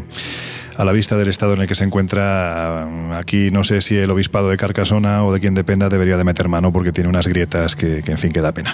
a 0.80 0.86
la 0.86 0.94
vista 0.94 1.18
del 1.18 1.28
estado 1.28 1.56
en 1.56 1.60
el 1.60 1.68
que 1.68 1.76
se 1.76 1.84
encuentra, 1.84 3.18
aquí 3.18 3.52
no 3.52 3.66
sé 3.66 3.82
si 3.82 3.98
el 3.98 4.10
obispado 4.12 4.48
de 4.48 4.56
Carcasona 4.56 5.26
o 5.26 5.34
de 5.34 5.42
quien 5.42 5.54
dependa 5.54 5.90
debería 5.90 6.16
de 6.16 6.24
meter 6.24 6.48
mano 6.48 6.72
porque 6.72 6.94
tiene 6.94 7.10
unas 7.10 7.28
grietas 7.28 7.76
que, 7.76 8.02
que 8.02 8.14
en 8.14 8.18
fin, 8.18 8.32
que 8.32 8.40
da 8.40 8.54
pena. 8.54 8.74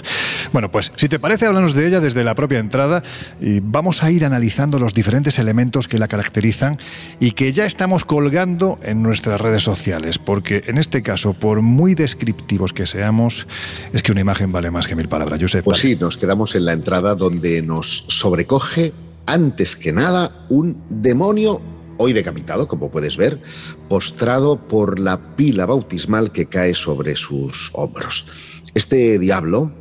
Bueno, 0.52 0.70
pues 0.70 0.92
si 0.94 1.08
te 1.08 1.18
parece, 1.18 1.46
háblanos 1.46 1.74
de 1.74 1.88
ella 1.88 1.98
desde 1.98 2.22
la 2.22 2.36
propia 2.36 2.60
entrada 2.60 3.02
y 3.40 3.58
vamos 3.58 4.04
a 4.04 4.12
ir 4.12 4.24
analizando 4.24 4.78
los 4.78 4.94
diferentes 4.94 5.40
elementos 5.40 5.88
que 5.88 5.98
la 5.98 6.06
caracterizan 6.06 6.78
y 7.18 7.32
que 7.32 7.52
ya 7.52 7.66
estamos 7.66 8.04
colgando 8.04 8.78
en 8.84 9.02
nuestras 9.02 9.40
redes 9.40 9.64
sociales, 9.64 10.18
porque 10.18 10.62
en 10.68 10.78
este 10.78 11.02
caso, 11.02 11.32
por 11.32 11.60
muy 11.60 11.96
descriptivos 11.96 12.72
que 12.72 12.86
seamos, 12.86 13.48
es 13.92 14.04
que 14.04 14.12
una 14.12 14.20
imagen 14.20 14.52
vale 14.52 14.70
más 14.70 14.86
que 14.86 14.94
mil 14.94 15.08
palabras. 15.08 15.40
Josep, 15.42 15.64
Pues 15.64 15.78
sí, 15.78 15.96
nos 15.96 16.16
quedamos 16.16 16.54
en 16.54 16.66
la 16.66 16.72
entrada 16.72 17.16
donde 17.16 17.62
nos 17.62 18.04
sobrecoge, 18.06 18.92
antes 19.26 19.74
que 19.74 19.92
nada, 19.92 20.46
un 20.48 20.80
demonio, 20.88 21.60
hoy 21.98 22.12
decapitado, 22.12 22.68
como 22.68 22.90
puedes 22.90 23.16
ver, 23.16 23.40
postrado 23.88 24.56
por 24.68 24.98
la 24.98 25.36
pila 25.36 25.66
bautismal 25.66 26.32
que 26.32 26.46
cae 26.46 26.74
sobre 26.74 27.16
sus 27.16 27.70
hombros. 27.74 28.26
Este 28.74 29.18
diablo 29.18 29.72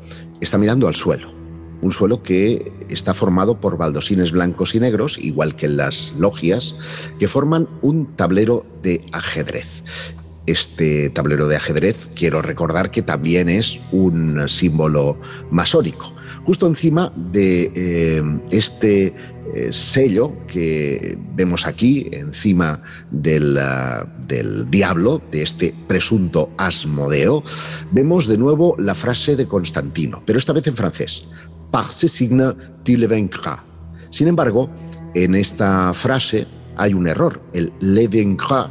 está 0.41 0.57
mirando 0.57 0.87
al 0.87 0.95
suelo, 0.95 1.31
un 1.81 1.91
suelo 1.91 2.23
que 2.23 2.71
está 2.89 3.13
formado 3.13 3.59
por 3.59 3.77
baldosines 3.77 4.31
blancos 4.31 4.75
y 4.75 4.79
negros, 4.79 5.17
igual 5.17 5.55
que 5.55 5.65
en 5.65 5.77
las 5.77 6.13
logias, 6.17 6.75
que 7.19 7.27
forman 7.27 7.67
un 7.81 8.15
tablero 8.15 8.65
de 8.81 9.03
ajedrez 9.11 9.83
este 10.45 11.09
tablero 11.09 11.47
de 11.47 11.55
ajedrez, 11.55 12.07
quiero 12.15 12.41
recordar 12.41 12.91
que 12.91 13.01
también 13.01 13.49
es 13.49 13.79
un 13.91 14.47
símbolo 14.47 15.17
masónico. 15.49 16.13
Justo 16.45 16.67
encima 16.67 17.11
de 17.15 17.71
eh, 17.75 18.23
este 18.51 19.13
eh, 19.53 19.69
sello 19.71 20.33
que 20.47 21.17
vemos 21.35 21.65
aquí, 21.65 22.09
encima 22.11 22.81
del, 23.11 23.57
uh, 23.57 24.25
del, 24.27 24.69
diablo, 24.69 25.21
de 25.31 25.43
este 25.43 25.75
presunto 25.87 26.49
Asmodeo, 26.57 27.43
vemos 27.91 28.27
de 28.27 28.37
nuevo 28.37 28.75
la 28.79 28.95
frase 28.95 29.35
de 29.35 29.47
Constantino, 29.47 30.21
pero 30.25 30.39
esta 30.39 30.53
vez 30.53 30.67
en 30.67 30.75
francés. 30.75 31.27
Par 31.71 31.91
ce 31.91 32.07
signe 32.07 32.53
tu 32.83 32.97
le. 32.97 33.07
Sin 34.09 34.27
embargo, 34.27 34.69
en 35.13 35.35
esta 35.35 35.93
frase 35.93 36.47
hay 36.77 36.93
un 36.93 37.07
error. 37.07 37.41
El 37.53 37.71
le 37.79 38.07
vaincras 38.07 38.69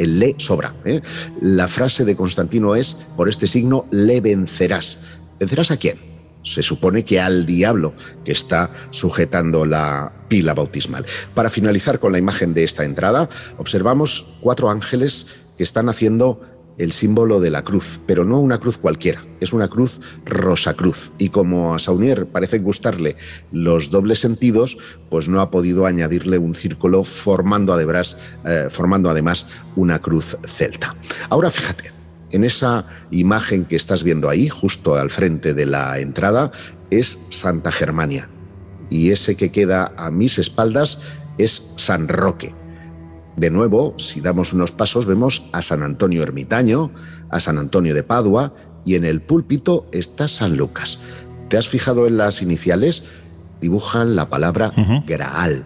el 0.00 0.18
le 0.18 0.34
sobra. 0.38 0.74
¿eh? 0.84 1.00
La 1.40 1.68
frase 1.68 2.04
de 2.04 2.16
Constantino 2.16 2.74
es, 2.74 2.94
por 3.16 3.28
este 3.28 3.46
signo 3.46 3.86
le 3.90 4.20
vencerás. 4.20 4.98
¿Vencerás 5.38 5.70
a 5.70 5.76
quién? 5.76 6.09
Se 6.42 6.62
supone 6.62 7.04
que 7.04 7.20
al 7.20 7.46
diablo 7.46 7.92
que 8.24 8.32
está 8.32 8.70
sujetando 8.90 9.66
la 9.66 10.12
pila 10.28 10.54
bautismal. 10.54 11.04
Para 11.34 11.50
finalizar 11.50 11.98
con 11.98 12.12
la 12.12 12.18
imagen 12.18 12.54
de 12.54 12.64
esta 12.64 12.84
entrada, 12.84 13.28
observamos 13.58 14.26
cuatro 14.40 14.70
ángeles 14.70 15.26
que 15.56 15.64
están 15.64 15.88
haciendo 15.88 16.40
el 16.80 16.92
símbolo 16.92 17.40
de 17.40 17.50
la 17.50 17.62
cruz, 17.62 18.00
pero 18.06 18.24
no 18.24 18.40
una 18.40 18.58
cruz 18.58 18.78
cualquiera, 18.78 19.24
es 19.40 19.52
una 19.52 19.68
cruz 19.68 20.00
rosacruz. 20.24 21.12
Y 21.18 21.28
como 21.28 21.74
a 21.74 21.78
Saunier 21.78 22.26
parece 22.26 22.58
gustarle 22.58 23.16
los 23.52 23.90
dobles 23.90 24.20
sentidos, 24.20 24.78
pues 25.10 25.28
no 25.28 25.40
ha 25.40 25.50
podido 25.50 25.84
añadirle 25.84 26.38
un 26.38 26.54
círculo 26.54 27.04
formando 27.04 27.74
además, 27.74 28.16
eh, 28.46 28.68
formando 28.70 29.10
además 29.10 29.46
una 29.76 29.98
cruz 29.98 30.38
celta. 30.46 30.96
Ahora 31.28 31.50
fíjate, 31.50 31.99
en 32.30 32.44
esa 32.44 32.86
imagen 33.10 33.64
que 33.64 33.76
estás 33.76 34.02
viendo 34.02 34.28
ahí, 34.28 34.48
justo 34.48 34.96
al 34.96 35.10
frente 35.10 35.54
de 35.54 35.66
la 35.66 35.98
entrada, 35.98 36.52
es 36.90 37.18
Santa 37.30 37.72
Germania. 37.72 38.28
Y 38.88 39.10
ese 39.10 39.36
que 39.36 39.50
queda 39.50 39.92
a 39.96 40.10
mis 40.10 40.38
espaldas 40.38 41.00
es 41.38 41.68
San 41.76 42.08
Roque 42.08 42.54
de 43.40 43.50
nuevo, 43.50 43.94
si 43.96 44.20
damos 44.20 44.52
unos 44.52 44.70
pasos, 44.70 45.06
vemos 45.06 45.48
a 45.52 45.62
San 45.62 45.82
Antonio 45.82 46.22
Ermitaño, 46.22 46.90
a 47.30 47.40
San 47.40 47.56
Antonio 47.56 47.94
de 47.94 48.02
Padua 48.02 48.52
y 48.84 48.96
en 48.96 49.04
el 49.06 49.22
púlpito 49.22 49.86
está 49.92 50.28
San 50.28 50.56
Lucas. 50.56 50.98
¿Te 51.48 51.56
has 51.56 51.66
fijado 51.66 52.06
en 52.06 52.18
las 52.18 52.42
iniciales? 52.42 53.04
Dibujan 53.60 54.14
la 54.14 54.28
palabra 54.28 54.72
Graal. 55.06 55.64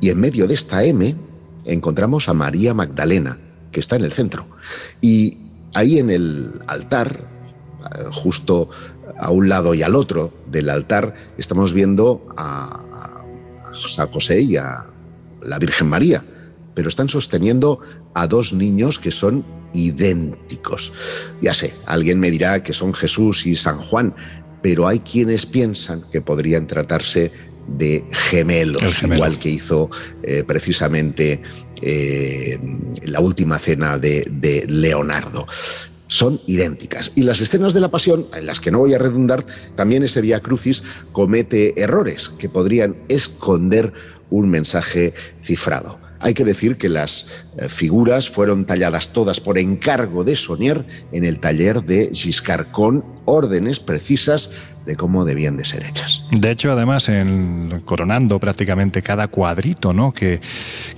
Y 0.00 0.10
en 0.10 0.20
medio 0.20 0.46
de 0.46 0.54
esta 0.54 0.84
M 0.84 1.16
encontramos 1.64 2.28
a 2.28 2.34
María 2.34 2.72
Magdalena, 2.72 3.38
que 3.72 3.80
está 3.80 3.96
en 3.96 4.04
el 4.04 4.12
centro. 4.12 4.46
Y 5.00 5.38
ahí 5.74 5.98
en 5.98 6.10
el 6.10 6.52
altar, 6.66 7.28
eh, 7.84 8.04
justo 8.12 8.70
a 9.18 9.30
un 9.30 9.48
lado 9.48 9.74
y 9.74 9.82
al 9.82 9.94
otro 9.94 10.32
del 10.46 10.70
altar, 10.70 11.14
estamos 11.38 11.72
viendo 11.72 12.26
a, 12.36 13.22
a 13.70 13.74
San 13.88 14.08
José 14.08 14.40
y 14.42 14.56
a 14.56 14.84
la 15.42 15.58
Virgen 15.58 15.88
María 15.88 16.24
pero 16.78 16.90
están 16.90 17.08
sosteniendo 17.08 17.80
a 18.14 18.28
dos 18.28 18.52
niños 18.52 19.00
que 19.00 19.10
son 19.10 19.44
idénticos. 19.72 20.92
Ya 21.40 21.52
sé, 21.52 21.74
alguien 21.86 22.20
me 22.20 22.30
dirá 22.30 22.62
que 22.62 22.72
son 22.72 22.94
Jesús 22.94 23.46
y 23.46 23.56
San 23.56 23.80
Juan, 23.80 24.14
pero 24.62 24.86
hay 24.86 25.00
quienes 25.00 25.44
piensan 25.44 26.04
que 26.12 26.20
podrían 26.20 26.68
tratarse 26.68 27.32
de 27.76 28.04
gemelos, 28.10 29.02
igual 29.02 29.38
que 29.38 29.50
hizo 29.50 29.90
eh, 30.22 30.44
precisamente 30.46 31.42
eh, 31.82 32.58
la 33.02 33.20
última 33.20 33.58
cena 33.58 33.98
de, 33.98 34.26
de 34.30 34.64
Leonardo 34.68 35.46
son 36.08 36.40
idénticas. 36.46 37.12
Y 37.14 37.22
las 37.22 37.40
escenas 37.40 37.74
de 37.74 37.80
la 37.80 37.90
pasión, 37.90 38.26
en 38.34 38.46
las 38.46 38.60
que 38.60 38.70
no 38.70 38.78
voy 38.78 38.94
a 38.94 38.98
redundar, 38.98 39.44
también 39.76 40.02
ese 40.02 40.20
Via 40.20 40.40
Crucis 40.40 40.82
comete 41.12 41.80
errores 41.80 42.30
que 42.38 42.48
podrían 42.48 42.96
esconder 43.08 43.92
un 44.30 44.50
mensaje 44.50 45.14
cifrado. 45.42 45.98
Hay 46.20 46.34
que 46.34 46.44
decir 46.44 46.76
que 46.76 46.88
las 46.88 47.26
eh, 47.58 47.68
figuras 47.68 48.28
fueron 48.28 48.66
talladas 48.66 49.12
todas 49.12 49.38
por 49.38 49.56
encargo 49.56 50.24
de 50.24 50.34
Sonier 50.34 50.84
en 51.12 51.24
el 51.24 51.38
taller 51.38 51.84
de 51.84 52.10
Giscard 52.12 52.72
con 52.72 53.04
órdenes 53.24 53.78
precisas 53.78 54.50
de 54.88 54.96
cómo 54.96 55.26
debían 55.26 55.58
de 55.58 55.66
ser 55.66 55.84
hechas. 55.84 56.24
De 56.30 56.50
hecho, 56.50 56.72
además, 56.72 57.10
en, 57.10 57.82
coronando 57.84 58.40
prácticamente 58.40 59.02
cada 59.02 59.28
cuadrito 59.28 59.92
¿no? 59.92 60.12
que, 60.12 60.40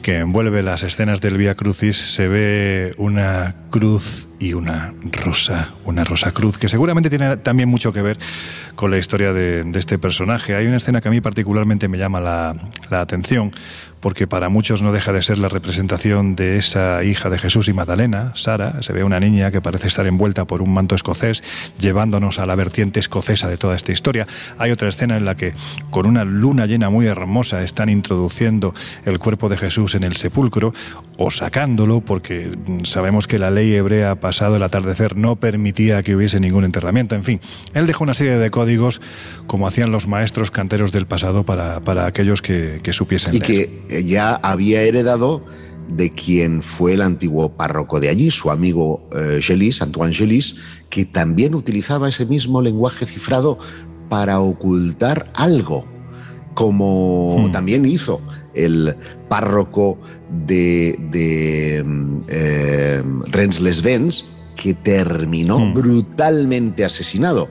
que 0.00 0.18
envuelve 0.18 0.62
las 0.62 0.84
escenas 0.84 1.20
del 1.20 1.36
Vía 1.36 1.56
Crucis, 1.56 1.96
se 1.96 2.28
ve 2.28 2.94
una 2.98 3.56
cruz 3.70 4.29
y 4.40 4.54
una 4.54 4.94
rosa, 5.12 5.74
una 5.84 6.02
rosa 6.02 6.32
cruz, 6.32 6.58
que 6.58 6.68
seguramente 6.68 7.10
tiene 7.10 7.36
también 7.36 7.68
mucho 7.68 7.92
que 7.92 8.00
ver 8.00 8.18
con 8.74 8.90
la 8.90 8.96
historia 8.96 9.32
de, 9.34 9.70
este 9.74 9.98
personaje. 9.98 10.56
Hay 10.56 10.66
una 10.66 10.78
escena 10.78 11.00
que 11.00 11.08
a 11.08 11.10
mí 11.10 11.20
particularmente 11.20 11.86
me 11.88 11.98
llama 11.98 12.20
la, 12.20 12.56
la 12.90 13.02
atención, 13.02 13.52
porque 14.00 14.26
para 14.26 14.48
muchos 14.48 14.82
no 14.82 14.92
deja 14.92 15.12
de 15.12 15.20
ser 15.20 15.36
la 15.36 15.48
representación 15.48 16.34
de 16.34 16.56
esa 16.56 17.04
hija 17.04 17.28
de 17.28 17.38
Jesús 17.38 17.68
y 17.68 17.74
Magdalena, 17.74 18.32
Sara. 18.34 18.82
Se 18.82 18.94
ve 18.94 19.04
una 19.04 19.20
niña 19.20 19.50
que 19.50 19.60
parece 19.60 19.88
estar 19.88 20.06
envuelta 20.06 20.46
por 20.46 20.62
un 20.62 20.72
manto 20.72 20.94
escocés, 20.94 21.42
llevándonos 21.78 22.38
a 22.38 22.46
la 22.46 22.56
vertiente 22.56 22.98
escocesa 22.98 23.48
de 23.48 23.58
toda 23.58 23.76
esta 23.76 23.92
historia. 23.92 24.26
Hay 24.56 24.70
otra 24.70 24.88
escena 24.88 25.18
en 25.18 25.26
la 25.26 25.36
que, 25.36 25.52
con 25.90 26.06
una 26.06 26.24
luna 26.24 26.64
llena 26.64 26.88
muy 26.88 27.06
hermosa, 27.06 27.62
están 27.62 27.90
introduciendo 27.90 28.74
el 29.04 29.18
cuerpo 29.18 29.50
de 29.50 29.58
Jesús 29.58 29.94
en 29.94 30.04
el 30.04 30.16
sepulcro 30.16 30.72
o 31.22 31.30
sacándolo, 31.30 32.00
porque 32.00 32.50
sabemos 32.84 33.26
que 33.26 33.38
la 33.38 33.50
ley 33.50 33.74
hebrea 33.74 34.18
pasado 34.20 34.56
el 34.56 34.62
atardecer 34.62 35.18
no 35.18 35.36
permitía 35.36 36.02
que 36.02 36.16
hubiese 36.16 36.40
ningún 36.40 36.64
enterramiento. 36.64 37.14
En 37.14 37.24
fin, 37.24 37.42
él 37.74 37.86
dejó 37.86 38.04
una 38.04 38.14
serie 38.14 38.38
de 38.38 38.50
códigos 38.50 39.02
como 39.46 39.66
hacían 39.66 39.92
los 39.92 40.08
maestros 40.08 40.50
canteros 40.50 40.92
del 40.92 41.06
pasado 41.06 41.44
para, 41.44 41.82
para 41.82 42.06
aquellos 42.06 42.40
que, 42.40 42.80
que 42.82 42.94
supiesen. 42.94 43.34
Y 43.34 43.40
que 43.40 44.02
ya 44.06 44.36
había 44.36 44.80
heredado 44.80 45.44
de 45.88 46.10
quien 46.10 46.62
fue 46.62 46.94
el 46.94 47.02
antiguo 47.02 47.54
párroco 47.54 48.00
de 48.00 48.08
allí, 48.08 48.30
su 48.30 48.50
amigo 48.50 49.06
eh, 49.14 49.40
Gelis, 49.42 49.82
Antoine 49.82 50.14
Gelis, 50.14 50.56
que 50.88 51.04
también 51.04 51.54
utilizaba 51.54 52.08
ese 52.08 52.24
mismo 52.24 52.62
lenguaje 52.62 53.04
cifrado 53.04 53.58
para 54.08 54.40
ocultar 54.40 55.30
algo, 55.34 55.84
como 56.54 57.46
hmm. 57.46 57.52
también 57.52 57.84
hizo 57.84 58.22
el 58.54 58.96
párroco 59.28 59.98
de, 60.30 60.96
de 61.10 61.84
eh, 62.28 63.02
Rennes-les-Vents, 63.30 64.24
que 64.56 64.74
terminó 64.74 65.58
hmm. 65.58 65.74
brutalmente 65.74 66.84
asesinado. 66.84 67.48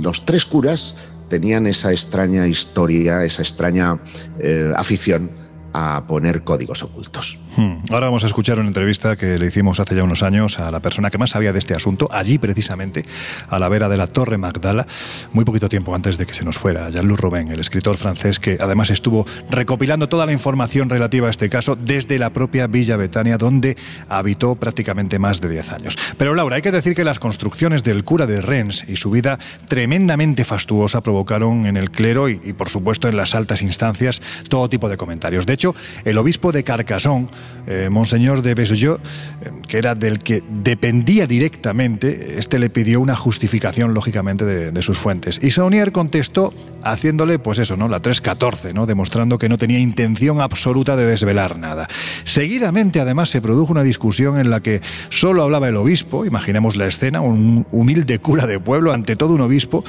Los 0.00 0.24
tres 0.24 0.44
curas 0.44 0.96
tenían 1.28 1.66
esa 1.66 1.92
extraña 1.92 2.46
historia, 2.46 3.24
esa 3.24 3.42
extraña 3.42 3.98
eh, 4.38 4.72
afición 4.76 5.30
a 5.72 6.04
poner 6.06 6.44
códigos 6.44 6.82
ocultos. 6.82 7.38
Hmm. 7.56 7.76
Ahora 7.90 8.06
vamos 8.06 8.24
a 8.24 8.26
escuchar 8.26 8.58
una 8.58 8.68
entrevista 8.68 9.16
que 9.16 9.38
le 9.38 9.46
hicimos 9.46 9.80
hace 9.80 9.94
ya 9.94 10.02
unos 10.02 10.22
años 10.22 10.58
a 10.58 10.70
la 10.70 10.80
persona 10.80 11.10
que 11.10 11.18
más 11.18 11.30
sabía 11.30 11.52
de 11.52 11.58
este 11.58 11.74
asunto, 11.74 12.08
allí 12.10 12.38
precisamente, 12.38 13.04
a 13.48 13.58
la 13.58 13.68
vera 13.68 13.88
de 13.88 13.96
la 13.96 14.06
Torre 14.06 14.38
Magdala, 14.38 14.86
muy 15.32 15.44
poquito 15.44 15.68
tiempo 15.68 15.94
antes 15.94 16.18
de 16.18 16.26
que 16.26 16.34
se 16.34 16.44
nos 16.44 16.58
fuera, 16.58 16.90
Jean-Luc 16.90 17.20
Robin, 17.20 17.50
el 17.50 17.60
escritor 17.60 17.96
francés 17.96 18.40
que 18.40 18.58
además 18.60 18.90
estuvo 18.90 19.26
recopilando 19.50 20.08
toda 20.08 20.26
la 20.26 20.32
información 20.32 20.90
relativa 20.90 21.28
a 21.28 21.30
este 21.30 21.48
caso 21.48 21.76
desde 21.76 22.18
la 22.18 22.30
propia 22.30 22.66
Villa 22.66 22.96
Betania, 22.96 23.38
donde 23.38 23.76
habitó 24.08 24.54
prácticamente 24.56 25.18
más 25.18 25.40
de 25.40 25.48
10 25.48 25.72
años. 25.72 25.96
Pero 26.18 26.34
Laura, 26.34 26.56
hay 26.56 26.62
que 26.62 26.72
decir 26.72 26.94
que 26.94 27.04
las 27.04 27.18
construcciones 27.18 27.84
del 27.84 28.04
cura 28.04 28.26
de 28.26 28.40
Rennes 28.40 28.84
y 28.88 28.96
su 28.96 29.10
vida 29.10 29.38
tremendamente 29.68 30.44
fastuosa 30.44 31.02
provocaron 31.02 31.66
en 31.66 31.76
el 31.76 31.90
clero 31.90 32.28
y, 32.28 32.36
por 32.52 32.68
supuesto 32.68 33.08
en 33.08 33.16
las 33.16 33.34
altas 33.34 33.62
instancias 33.62 34.20
todo 34.48 34.68
tipo 34.68 34.88
de 34.88 34.96
comentarios. 34.96 35.46
De 35.46 35.52
hecho, 35.52 35.74
el 36.04 36.18
obispo 36.18 36.52
de 36.52 36.64
Carcassonne, 36.64 37.28
eh, 37.66 37.88
Monseñor 37.90 38.42
de 38.42 38.54
Besoyot, 38.54 39.00
eh, 39.00 39.50
que 39.66 39.78
era 39.78 39.94
del 39.94 40.18
que 40.18 40.42
dependía 40.62 41.26
directamente, 41.26 42.38
este 42.38 42.58
le 42.58 42.68
pidió 42.68 43.00
una 43.00 43.16
justificación, 43.16 43.94
lógicamente, 43.94 44.44
de, 44.44 44.82
sus 44.82 44.98
fuentes. 44.98 45.40
Y 45.42 45.50
Saunier 45.50 45.90
contestó 45.90 46.52
haciéndole, 46.82 47.38
pues 47.38 47.58
eso, 47.58 47.76
¿no? 47.76 47.88
La 47.88 48.00
314, 48.00 48.74
¿no? 48.74 48.84
Demostrando 48.84 49.38
que 49.38 49.48
no 49.48 49.56
tenía 49.56 49.78
intención 49.78 50.42
absoluta 50.42 50.94
de 50.94 51.06
desvelar 51.06 51.58
nada. 51.58 51.88
Seguidamente, 52.24 53.00
además, 53.00 53.30
se 53.30 53.40
produjo 53.40 53.72
una 53.72 53.82
discusión 53.82 54.38
en 54.38 54.50
la 54.50 54.60
que 54.60 54.82
solo 55.08 55.42
hablaba 55.42 55.68
el 55.68 55.76
obispo, 55.76 56.26
imaginemos 56.26 56.76
la 56.76 56.86
escena, 56.86 57.22
un 57.22 57.66
humilde 57.72 58.18
cura 58.18 58.46
de 58.46 58.60
pueblo 58.60 58.92
ante 58.92 59.16
todo 59.16 59.32
un 59.32 59.40
obispo, 59.40 59.84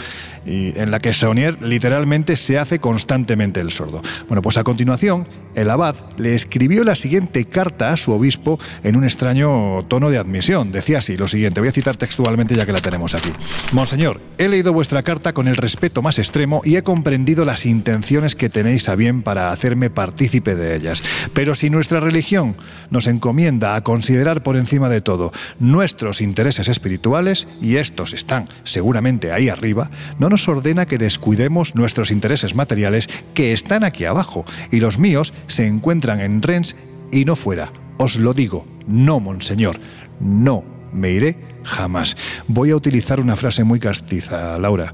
y 0.45 0.78
en 0.80 0.91
la 0.91 0.99
que 0.99 1.12
Saunier 1.12 1.62
literalmente 1.62 2.38
se 2.38 2.58
hace 2.58 2.80
constantemente 2.80 3.60
el 3.60 3.72
sordo. 3.72 4.01
Bueno, 4.28 4.41
pues 4.41 4.58
a 4.58 4.64
continuación, 4.64 5.28
el 5.56 5.70
abad 5.70 5.95
le 6.18 6.36
escribió 6.36 6.84
la 6.84 6.95
siguiente 6.95 7.45
carta 7.46 7.93
a 7.93 7.98
su 7.98 8.12
obispo 8.12 8.60
en 8.84 8.96
un 8.96 9.04
extraño 9.04 9.86
tono 9.88 10.10
de 10.10 10.18
admisión. 10.18 10.72
Decía 10.72 11.00
así 11.00 11.18
lo 11.18 11.28
siguiente, 11.28 11.60
voy 11.60 11.70
a 11.70 11.74
citar 11.74 11.98
textualmente 11.98 12.56
ya 12.56 12.66
que 12.66 12.72
la 12.72 12.82
tenemos 12.82 13.14
aquí. 13.14 13.30
Monseñor, 13.72 14.22
he 14.38 14.48
leído 14.48 14.74
vuestra 14.74 15.04
carta 15.04 15.34
con 15.34 15.48
el 15.48 15.56
respeto 15.56 16.02
más 16.02 16.20
extremo 16.20 16.62
y 16.64 16.76
he 16.76 16.84
comprendido 16.84 17.46
las 17.46 17.66
intenciones 17.66 18.36
que 18.36 18.50
tenéis 18.50 18.89
a 18.89 18.96
bien 18.96 19.22
para 19.22 19.52
hacerme 19.52 19.89
partícipe 19.89 20.56
de 20.56 20.76
ellas. 20.76 21.02
Pero 21.34 21.56
si 21.56 21.70
nuestra 21.70 22.00
religión 22.00 22.56
nos 22.89 23.08
encomienda 23.08 23.76
a 23.76 23.82
considerar 23.82 24.43
por 24.43 24.58
encima 24.58 24.89
de 24.89 25.02
todo 25.02 25.32
nuestros 25.60 26.22
intereses 26.22 26.68
espirituales, 26.68 27.48
y 27.62 27.78
estos 27.78 28.14
están 28.14 28.48
seguramente 28.64 29.32
ahí 29.32 29.50
arriba, 29.50 29.89
no 30.20 30.30
nos 30.30 30.48
ordena 30.48 30.86
que 30.86 30.98
descuidemos 30.98 31.76
nuestros 31.76 32.12
intereses 32.12 32.56
materiales 32.56 33.08
que 33.34 33.54
están 33.54 33.84
aquí 33.84 34.06
abajo, 34.06 34.46
y 34.72 34.80
los 34.80 34.98
míos 34.98 35.34
se 35.48 35.68
encuentran 35.68 36.20
en 36.20 36.41
Rennes 36.41 36.76
y 37.16 37.24
no 37.24 37.36
fuera. 37.36 37.72
Os 37.97 38.18
lo 38.18 38.34
digo, 38.34 38.66
no, 38.88 39.22
monseñor, 39.22 39.80
no 40.20 40.66
me 40.91 41.11
iré 41.11 41.38
jamás. 41.63 42.16
Voy 42.47 42.72
a 42.72 42.76
utilizar 42.76 43.22
una 43.22 43.38
frase 43.38 43.63
muy 43.63 43.80
castiza, 43.80 44.59
Laura. 44.59 44.93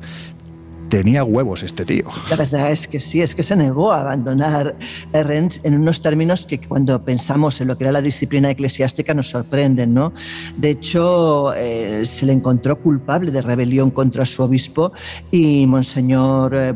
Tenía 0.91 1.23
huevos 1.23 1.63
este 1.63 1.85
tío. 1.85 2.03
La 2.29 2.35
verdad 2.35 2.69
es 2.69 2.85
que 2.85 2.99
sí, 2.99 3.21
es 3.21 3.33
que 3.33 3.43
se 3.43 3.55
negó 3.55 3.93
a 3.93 4.01
abandonar 4.01 4.75
Rennes 5.13 5.61
en 5.63 5.75
unos 5.75 6.01
términos 6.01 6.45
que 6.45 6.59
cuando 6.59 7.01
pensamos 7.05 7.61
en 7.61 7.69
lo 7.69 7.77
que 7.77 7.85
era 7.85 7.93
la 7.93 8.01
disciplina 8.01 8.51
eclesiástica 8.51 9.13
nos 9.13 9.29
sorprenden, 9.29 9.93
¿no? 9.93 10.11
De 10.57 10.71
hecho, 10.71 11.53
eh, 11.55 12.01
se 12.03 12.25
le 12.25 12.33
encontró 12.33 12.77
culpable 12.77 13.31
de 13.31 13.41
rebelión 13.41 13.89
contra 13.89 14.25
su 14.25 14.43
obispo 14.43 14.91
y 15.31 15.65
Monseñor 15.65 16.55
eh, 16.55 16.73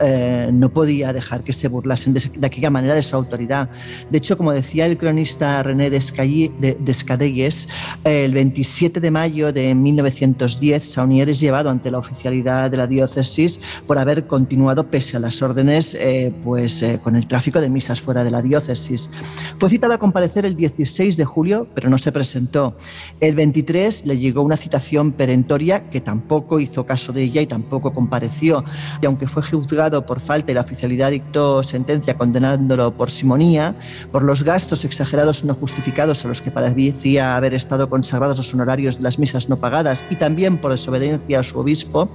eh 0.00 0.50
no 0.52 0.68
podía 0.68 1.14
dejar 1.14 1.42
que 1.42 1.54
se 1.54 1.68
burlasen 1.68 2.12
de, 2.12 2.46
aquella 2.46 2.68
manera 2.68 2.94
de 2.94 3.02
su 3.02 3.16
autoridad. 3.16 3.70
De 4.10 4.18
hecho, 4.18 4.36
como 4.36 4.52
decía 4.52 4.84
el 4.84 4.98
cronista 4.98 5.62
René 5.62 5.88
Descadelles, 5.88 7.68
el 8.04 8.34
27 8.34 9.00
de 9.00 9.10
mayo 9.10 9.54
de 9.54 9.74
1910, 9.74 10.84
Saunier 10.84 11.30
es 11.30 11.40
llevado 11.40 11.70
ante 11.70 11.90
la 11.90 11.96
oficialidad 11.96 12.70
de 12.70 12.76
la 12.76 12.86
diócesis 12.86 13.37
por 13.86 13.98
haber 13.98 14.26
continuado 14.26 14.88
pese 14.90 15.16
a 15.16 15.20
las 15.20 15.40
órdenes 15.42 15.94
eh, 15.94 16.32
pues, 16.42 16.82
eh, 16.82 16.98
con 17.02 17.14
el 17.14 17.26
tráfico 17.26 17.60
de 17.60 17.70
misas 17.70 18.00
fuera 18.00 18.24
de 18.24 18.30
la 18.30 18.42
diócesis. 18.42 19.10
Fue 19.58 19.70
citado 19.70 19.92
a 19.92 19.98
comparecer 19.98 20.44
el 20.44 20.56
16 20.56 21.16
de 21.16 21.24
julio, 21.24 21.68
pero 21.74 21.88
no 21.88 21.98
se 21.98 22.10
presentó. 22.10 22.76
El 23.20 23.36
23 23.36 24.06
le 24.06 24.18
llegó 24.18 24.42
una 24.42 24.56
citación 24.56 25.12
perentoria 25.12 25.88
que 25.90 26.00
tampoco 26.00 26.58
hizo 26.58 26.84
caso 26.84 27.12
de 27.12 27.22
ella 27.22 27.40
y 27.40 27.46
tampoco 27.46 27.92
compareció. 27.92 28.64
Y 29.00 29.06
aunque 29.06 29.28
fue 29.28 29.42
juzgado 29.42 30.04
por 30.04 30.20
falta 30.20 30.50
y 30.50 30.54
la 30.54 30.62
oficialidad 30.62 31.10
dictó 31.10 31.62
sentencia 31.62 32.14
condenándolo 32.14 32.92
por 32.92 33.10
simonía, 33.10 33.76
por 34.10 34.22
los 34.22 34.42
gastos 34.42 34.84
exagerados 34.84 35.44
no 35.44 35.54
justificados 35.54 36.24
a 36.24 36.28
los 36.28 36.40
que 36.40 36.50
parecía 36.50 37.36
haber 37.36 37.54
estado 37.54 37.88
consagrados 37.88 38.38
los 38.38 38.52
honorarios 38.54 38.96
de 38.96 39.02
las 39.02 39.18
misas 39.18 39.48
no 39.48 39.56
pagadas 39.58 40.04
y 40.10 40.16
también 40.16 40.58
por 40.58 40.72
desobediencia 40.72 41.40
a 41.40 41.42
su 41.42 41.58
obispo, 41.58 42.08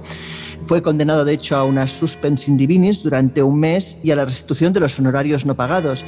fue 0.66 0.82
condenado, 0.82 1.24
de 1.24 1.34
hecho, 1.34 1.56
a 1.56 1.64
una 1.64 1.86
suspensión 1.86 2.56
divinis 2.56 3.02
durante 3.02 3.42
un 3.42 3.60
mes 3.60 3.98
y 4.02 4.10
a 4.10 4.16
la 4.16 4.24
restitución 4.24 4.72
de 4.72 4.80
los 4.80 4.98
honorarios 4.98 5.44
no 5.44 5.54
pagados, 5.54 6.04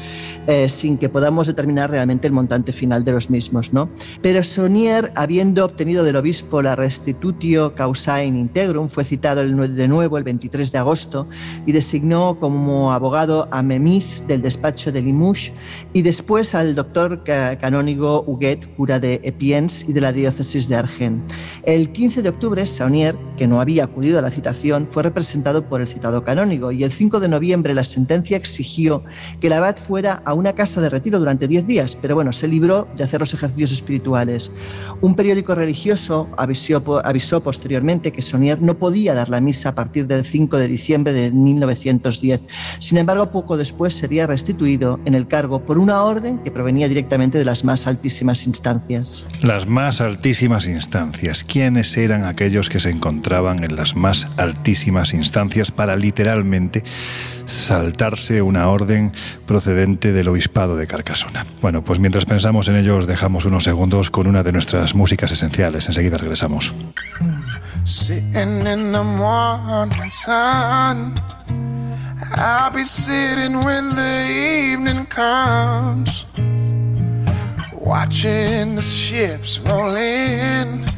eh, 0.46 0.68
sin 0.68 0.96
que 0.96 1.09
podamos 1.09 1.46
determinar 1.46 1.90
realmente 1.90 2.26
el 2.26 2.32
montante 2.32 2.72
final 2.72 3.04
de 3.04 3.12
los 3.12 3.30
mismos. 3.30 3.72
¿no? 3.72 3.88
Pero 4.22 4.42
Sonier, 4.42 5.12
habiendo 5.14 5.64
obtenido 5.64 6.04
del 6.04 6.16
obispo 6.16 6.62
la 6.62 6.76
restitutio 6.76 7.74
causae 7.74 8.26
in 8.26 8.36
integrum, 8.36 8.88
fue 8.88 9.04
citado 9.04 9.42
de 9.44 9.88
nuevo 9.88 10.18
el 10.18 10.24
23 10.24 10.72
de 10.72 10.78
agosto 10.78 11.28
y 11.66 11.72
designó 11.72 12.38
como 12.38 12.92
abogado 12.92 13.48
a 13.50 13.62
Memis 13.62 14.24
del 14.26 14.42
despacho 14.42 14.92
de 14.92 15.02
Limoges 15.02 15.52
y 15.92 16.02
después 16.02 16.54
al 16.54 16.74
doctor 16.74 17.22
canónigo 17.24 18.24
Huguet, 18.26 18.74
cura 18.76 18.98
de 19.00 19.20
Epiens 19.22 19.88
y 19.88 19.92
de 19.92 20.00
la 20.00 20.12
diócesis 20.12 20.68
de 20.68 20.76
Argent. 20.76 21.30
El 21.64 21.90
15 21.90 22.22
de 22.22 22.28
octubre, 22.28 22.66
Saunier, 22.66 23.16
que 23.36 23.46
no 23.46 23.61
había 23.61 23.84
acudido 23.84 24.18
a 24.18 24.22
la 24.22 24.30
fue 24.90 25.03
representado 25.03 25.64
por 25.64 25.80
el 25.80 25.86
citado 25.86 26.22
canónigo 26.24 26.72
y 26.72 26.84
el 26.84 26.92
5 26.92 27.20
de 27.20 27.28
noviembre 27.28 27.74
la 27.74 27.84
sentencia 27.84 28.36
exigió 28.36 29.03
que 29.40 29.47
el 29.49 29.53
abad 29.53 29.76
fuera 29.76 30.22
a 30.24 30.34
una 30.34 30.55
casa 30.55 30.80
de 30.80 30.90
retiro 30.90 31.18
durante 31.18 31.49
10 31.49 31.66
días, 31.66 31.97
pero 32.01 32.14
bueno, 32.14 32.32
se 32.32 32.49
libró 32.49 32.88
de 32.97 33.05
hacer 33.05 33.20
los 33.20 33.34
ejercicios 33.34 33.72
espirituales. 33.72 34.51
Un 35.01 35.14
periódico 35.14 35.55
religioso 35.55 36.28
avisó, 36.36 36.82
avisó 37.05 37.42
posteriormente 37.42 38.12
que 38.12 38.22
Saunier 38.22 38.61
no 38.61 38.78
podía 38.78 39.14
dar 39.14 39.28
la 39.28 39.40
misa 39.40 39.70
a 39.70 39.74
partir 39.74 40.07
del 40.07 40.24
5 40.24 40.57
de 40.57 40.68
diciembre 40.68 41.12
de 41.12 41.30
1910. 41.30 42.40
Sin 42.80 42.99
embargo, 42.99 43.30
poco 43.30 43.57
después 43.57 43.94
sería 43.94 44.26
restituido 44.26 45.01
en 45.05 45.14
el 45.14 45.26
cargo 45.26 45.61
por 45.61 45.78
una 45.78 46.03
orden 46.03 46.38
que 46.38 46.51
provenía 46.51 46.88
directamente 46.88 47.38
de 47.38 47.44
las 47.44 47.64
más 47.64 47.86
altísimas 47.86 48.47
instancias. 48.47 49.26
Las 49.42 49.66
más 49.66 50.01
altísimas 50.01 50.66
instancias 50.66 51.44
quiénes 51.44 51.97
eran 51.97 52.24
aquellos 52.24 52.68
que 52.68 52.80
se 52.80 52.90
encontraban 52.90 53.62
en 53.64 53.76
las 53.76 53.94
más 53.94 54.26
altísimas 54.37 55.14
instancias 55.14 55.70
para 55.70 55.97
literalmente 55.97 56.83
saltarse 57.47 58.43
una 58.43 58.68
orden 58.68 59.12
procedente 59.47 60.12
del 60.12 60.29
obispado 60.29 60.77
de 60.77 60.87
Carcasona. 60.87 61.47
Bueno, 61.61 61.83
pues 61.83 61.99
mientras 61.99 62.24
pensamos 62.24 62.68
en 62.68 62.77
ello, 62.77 62.99
os 62.99 63.07
dejamos 63.07 63.45
unos 63.45 63.64
segundos 63.64 64.11
con 64.11 64.27
una 64.27 64.43
de 64.43 64.53
nuestras 64.53 64.95
músicas 64.95 65.31
esenciales. 65.33 65.87
Enseguida 65.89 66.18
regresamos. 66.18 66.74
watching 77.87 78.74
the 78.74 78.83
ships 78.83 79.61
roll. 79.61 80.95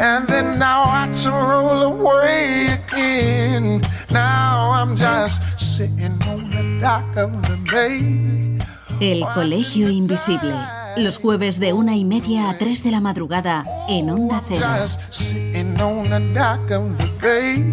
And 0.00 0.28
then 0.28 0.60
now 0.60 0.84
I 0.86 1.10
to 1.24 1.30
roll 1.30 1.82
away 1.82 2.78
again. 2.78 3.82
Now 4.10 4.70
I'm 4.70 4.96
just 4.96 5.42
sitting 5.58 6.22
on 6.28 6.50
the 6.50 6.78
dock 6.80 7.16
of 7.16 7.32
the 7.42 7.58
bay. 7.68 8.60
El 9.00 9.26
Colegio 9.34 9.88
Invisible. 9.88 10.54
Los 10.96 11.18
jueves 11.18 11.58
de 11.58 11.72
una 11.72 11.96
y 11.96 12.04
media 12.04 12.48
a 12.48 12.56
tres 12.56 12.84
de 12.84 12.92
la 12.92 13.00
madrugada 13.00 13.64
en 13.88 14.08
Onda 14.08 14.40
Cero. 14.48 14.64
Just 14.80 15.00
sitting 15.12 15.80
on 15.80 16.08
the 16.10 16.20
dock 16.32 16.70
of 16.70 16.96
the 16.98 17.08
bay, 17.20 17.64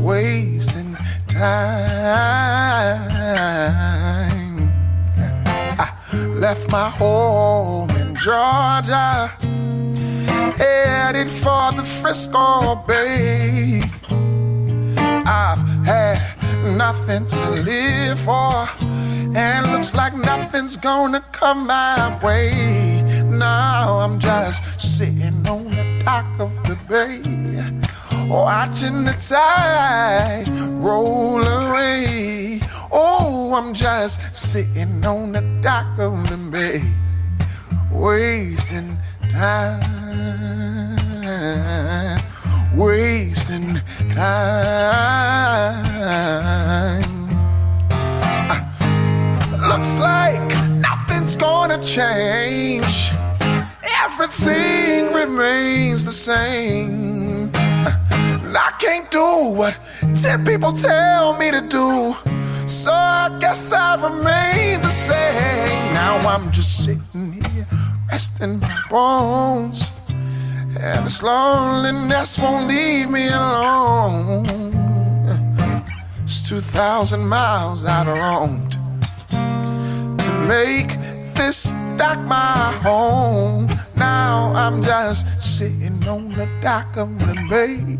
wasting 0.00 0.96
time. 1.26 1.42
I 5.76 5.90
left 6.34 6.70
my 6.70 6.88
home 6.88 7.90
in 7.96 8.14
Georgia 8.14 9.36
headed 10.56 11.30
for 11.30 11.72
the 11.72 11.84
Frisco 11.84 12.76
Bay. 12.86 13.82
I've 15.28 15.62
had 15.84 16.20
nothing 16.76 17.26
to 17.26 17.50
live 17.50 18.20
for, 18.20 18.68
and 19.36 19.72
looks 19.72 19.94
like 19.94 20.14
nothing's 20.14 20.76
gonna 20.76 21.20
come 21.32 21.66
my 21.66 22.18
way. 22.22 23.02
Now 23.24 23.98
I'm 23.98 24.18
just 24.18 24.80
sitting 24.80 25.46
on 25.46 25.64
the 25.64 26.02
dock 26.04 26.26
of 26.38 26.52
the 26.64 26.76
bay, 26.88 27.20
watching 28.28 29.04
the 29.04 29.14
tide 29.14 30.48
roll 30.70 31.42
away. 31.42 32.60
Oh, 32.92 33.54
I'm 33.54 33.74
just 33.74 34.20
sitting 34.34 35.04
on 35.04 35.32
the 35.32 35.42
dock 35.60 35.98
of 35.98 36.28
the 36.28 36.36
bay, 36.36 36.82
wasting 37.90 38.96
time 39.36 39.80
wasting 42.74 43.78
time. 44.12 45.74
Looks 49.68 49.98
like 49.98 50.40
nothing's 50.80 51.36
gonna 51.36 51.82
change. 51.84 53.10
Everything 54.04 55.12
remains 55.12 56.04
the 56.06 56.12
same. 56.12 57.52
I 57.54 58.72
can't 58.78 59.10
do 59.10 59.52
what 59.58 59.78
ten 60.22 60.46
people 60.46 60.72
tell 60.72 61.36
me 61.36 61.50
to 61.50 61.60
do. 61.60 62.16
So 62.66 62.90
I 62.90 63.36
guess 63.38 63.70
I 63.70 63.96
remain 63.96 64.80
the 64.80 64.88
same. 64.88 65.92
Now 65.92 66.16
I'm 66.26 66.50
just 66.52 66.84
sitting 66.86 67.35
here, 68.06 68.12
resting 68.12 68.60
my 68.60 68.82
bones. 68.90 69.90
And 70.78 71.06
this 71.06 71.22
loneliness 71.22 72.38
won't 72.38 72.68
leave 72.68 73.10
me 73.10 73.28
alone. 73.28 74.46
It's 76.22 76.42
2,000 76.48 77.26
miles 77.26 77.84
I've 77.84 78.06
roamed 78.06 78.72
to 79.30 80.30
make 80.48 80.98
this 81.34 81.72
dock 81.96 82.18
my 82.20 82.72
home. 82.82 83.68
Now 83.96 84.52
I'm 84.54 84.82
just 84.82 85.26
sitting 85.42 86.06
on 86.06 86.28
the 86.30 86.46
dock 86.60 86.96
of 86.96 87.18
the 87.18 87.46
bay, 87.48 87.98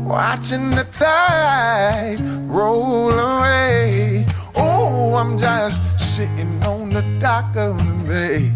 watching 0.00 0.70
the 0.70 0.84
tide 0.84 2.20
roll 2.48 3.10
away. 3.10 4.26
Oh, 4.54 5.16
I'm 5.16 5.36
just 5.36 5.82
sitting 5.98 6.62
on 6.64 6.90
the 6.90 7.02
dock 7.18 7.54
of 7.56 7.76
the 7.78 8.04
bay, 8.08 8.52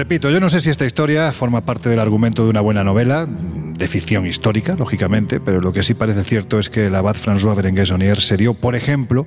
Repito, 0.04 0.28
yo 0.28 0.38
no 0.38 0.50
sé 0.50 0.60
si 0.60 0.68
esta 0.68 0.84
historia 0.84 1.32
forma 1.32 1.62
parte 1.62 1.88
del 1.88 1.98
argumento 1.98 2.44
de 2.44 2.50
una 2.50 2.60
buena 2.60 2.84
novela, 2.84 3.26
de 3.26 3.88
ficción 3.88 4.26
histórica, 4.26 4.74
lógicamente, 4.74 5.40
pero 5.40 5.62
lo 5.62 5.72
que 5.72 5.82
sí 5.82 5.94
parece 5.94 6.24
cierto 6.24 6.58
es 6.58 6.68
que 6.68 6.88
el 6.88 6.94
abad 6.94 7.16
François 7.16 7.56
Berenguer 7.56 8.20
se 8.20 8.36
dio, 8.36 8.52
por 8.52 8.76
ejemplo, 8.76 9.26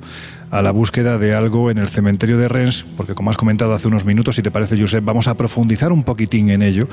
a 0.52 0.62
la 0.62 0.70
búsqueda 0.70 1.18
de 1.18 1.34
algo 1.34 1.72
en 1.72 1.80
el 1.80 1.88
cementerio 1.88 2.38
de 2.38 2.48
Rennes, 2.48 2.86
porque 2.96 3.16
como 3.16 3.32
has 3.32 3.38
comentado 3.38 3.74
hace 3.74 3.88
unos 3.88 4.06
minutos, 4.06 4.36
si 4.36 4.44
te 4.44 4.52
parece, 4.52 4.80
Josep, 4.80 5.04
vamos 5.04 5.28
a 5.28 5.34
profundizar 5.34 5.92
un 5.92 6.04
poquitín 6.04 6.52
en 6.52 6.62
ello. 6.62 6.88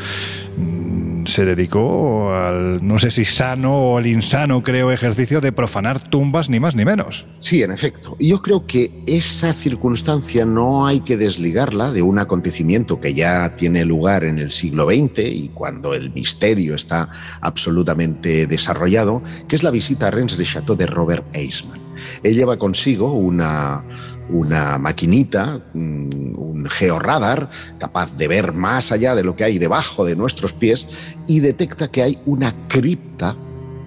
Se 1.27 1.45
dedicó 1.45 2.35
al, 2.35 2.87
no 2.87 2.99
sé 2.99 3.11
si 3.11 3.25
sano 3.25 3.75
o 3.75 3.99
al 3.99 4.07
insano, 4.07 4.63
creo, 4.63 4.91
ejercicio 4.91 5.41
de 5.41 5.53
profanar 5.53 5.99
tumbas, 6.09 6.49
ni 6.49 6.61
más 6.61 6.75
ni 6.75 6.85
menos. 6.85 7.27
Sí, 7.39 7.63
en 7.63 7.73
efecto. 7.73 8.17
Y 8.19 8.29
yo 8.29 8.43
creo 8.43 8.67
que 8.67 8.93
esa 9.07 9.53
circunstancia 9.53 10.45
no 10.45 10.87
hay 10.87 11.01
que 11.01 11.17
desligarla 11.17 11.93
de 11.93 12.03
un 12.03 12.19
acontecimiento 12.19 13.01
que 13.01 13.15
ya 13.15 13.57
tiene 13.57 13.85
lugar 13.85 14.25
en 14.25 14.39
el 14.39 14.51
siglo 14.51 14.87
XX 14.87 15.19
y 15.19 15.51
cuando 15.55 15.95
el 15.95 16.13
misterio 16.13 16.75
está 16.75 17.11
absolutamente 17.41 18.47
desarrollado, 18.47 19.23
que 19.49 19.57
es 19.57 19.63
la 19.63 19.71
visita 19.71 20.09
a 20.09 20.11
Rennes 20.11 20.39
de 20.39 20.45
de 20.77 20.87
Robert 20.87 21.25
Eisman. 21.35 21.81
Él 22.23 22.35
lleva 22.35 22.59
consigo 22.59 23.13
una, 23.13 23.85
una 24.29 24.79
maquinita, 24.79 25.61
un 25.75 26.67
georradar, 26.71 27.51
capaz 27.79 28.17
de 28.17 28.29
ver 28.29 28.53
más 28.53 28.93
allá 28.93 29.15
de 29.15 29.23
lo 29.23 29.37
que 29.37 29.45
hay 29.45 29.59
debajo 29.59 30.05
de 30.05 30.17
nuestros 30.17 30.53
pies 30.53 30.87
y 31.27 31.41
detecta 31.41 31.91
que 31.91 32.03
hay 32.03 32.19
una 32.27 32.55
cripta 32.69 33.37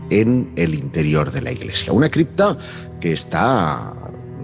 en 0.10 0.52
el 0.56 0.74
interior 0.76 1.32
de 1.32 1.42
la 1.42 1.52
iglesia. 1.52 1.94
Una 1.94 2.10
cripta 2.10 2.58
que 3.00 3.14
está 3.14 3.94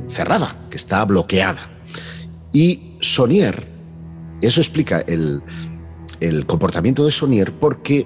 cerrada, 0.07 0.67
que 0.69 0.77
está 0.77 1.05
bloqueada. 1.05 1.69
Y 2.51 2.97
Sonier, 2.99 3.67
eso 4.41 4.61
explica 4.61 5.01
el, 5.01 5.41
el 6.19 6.45
comportamiento 6.45 7.05
de 7.05 7.11
Sonier 7.11 7.51
porque 7.53 8.05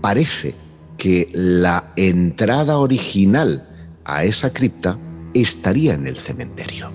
parece 0.00 0.54
que 0.96 1.28
la 1.32 1.92
entrada 1.96 2.78
original 2.78 3.68
a 4.04 4.24
esa 4.24 4.52
cripta 4.52 4.98
estaría 5.34 5.94
en 5.94 6.06
el 6.06 6.16
cementerio. 6.16 6.90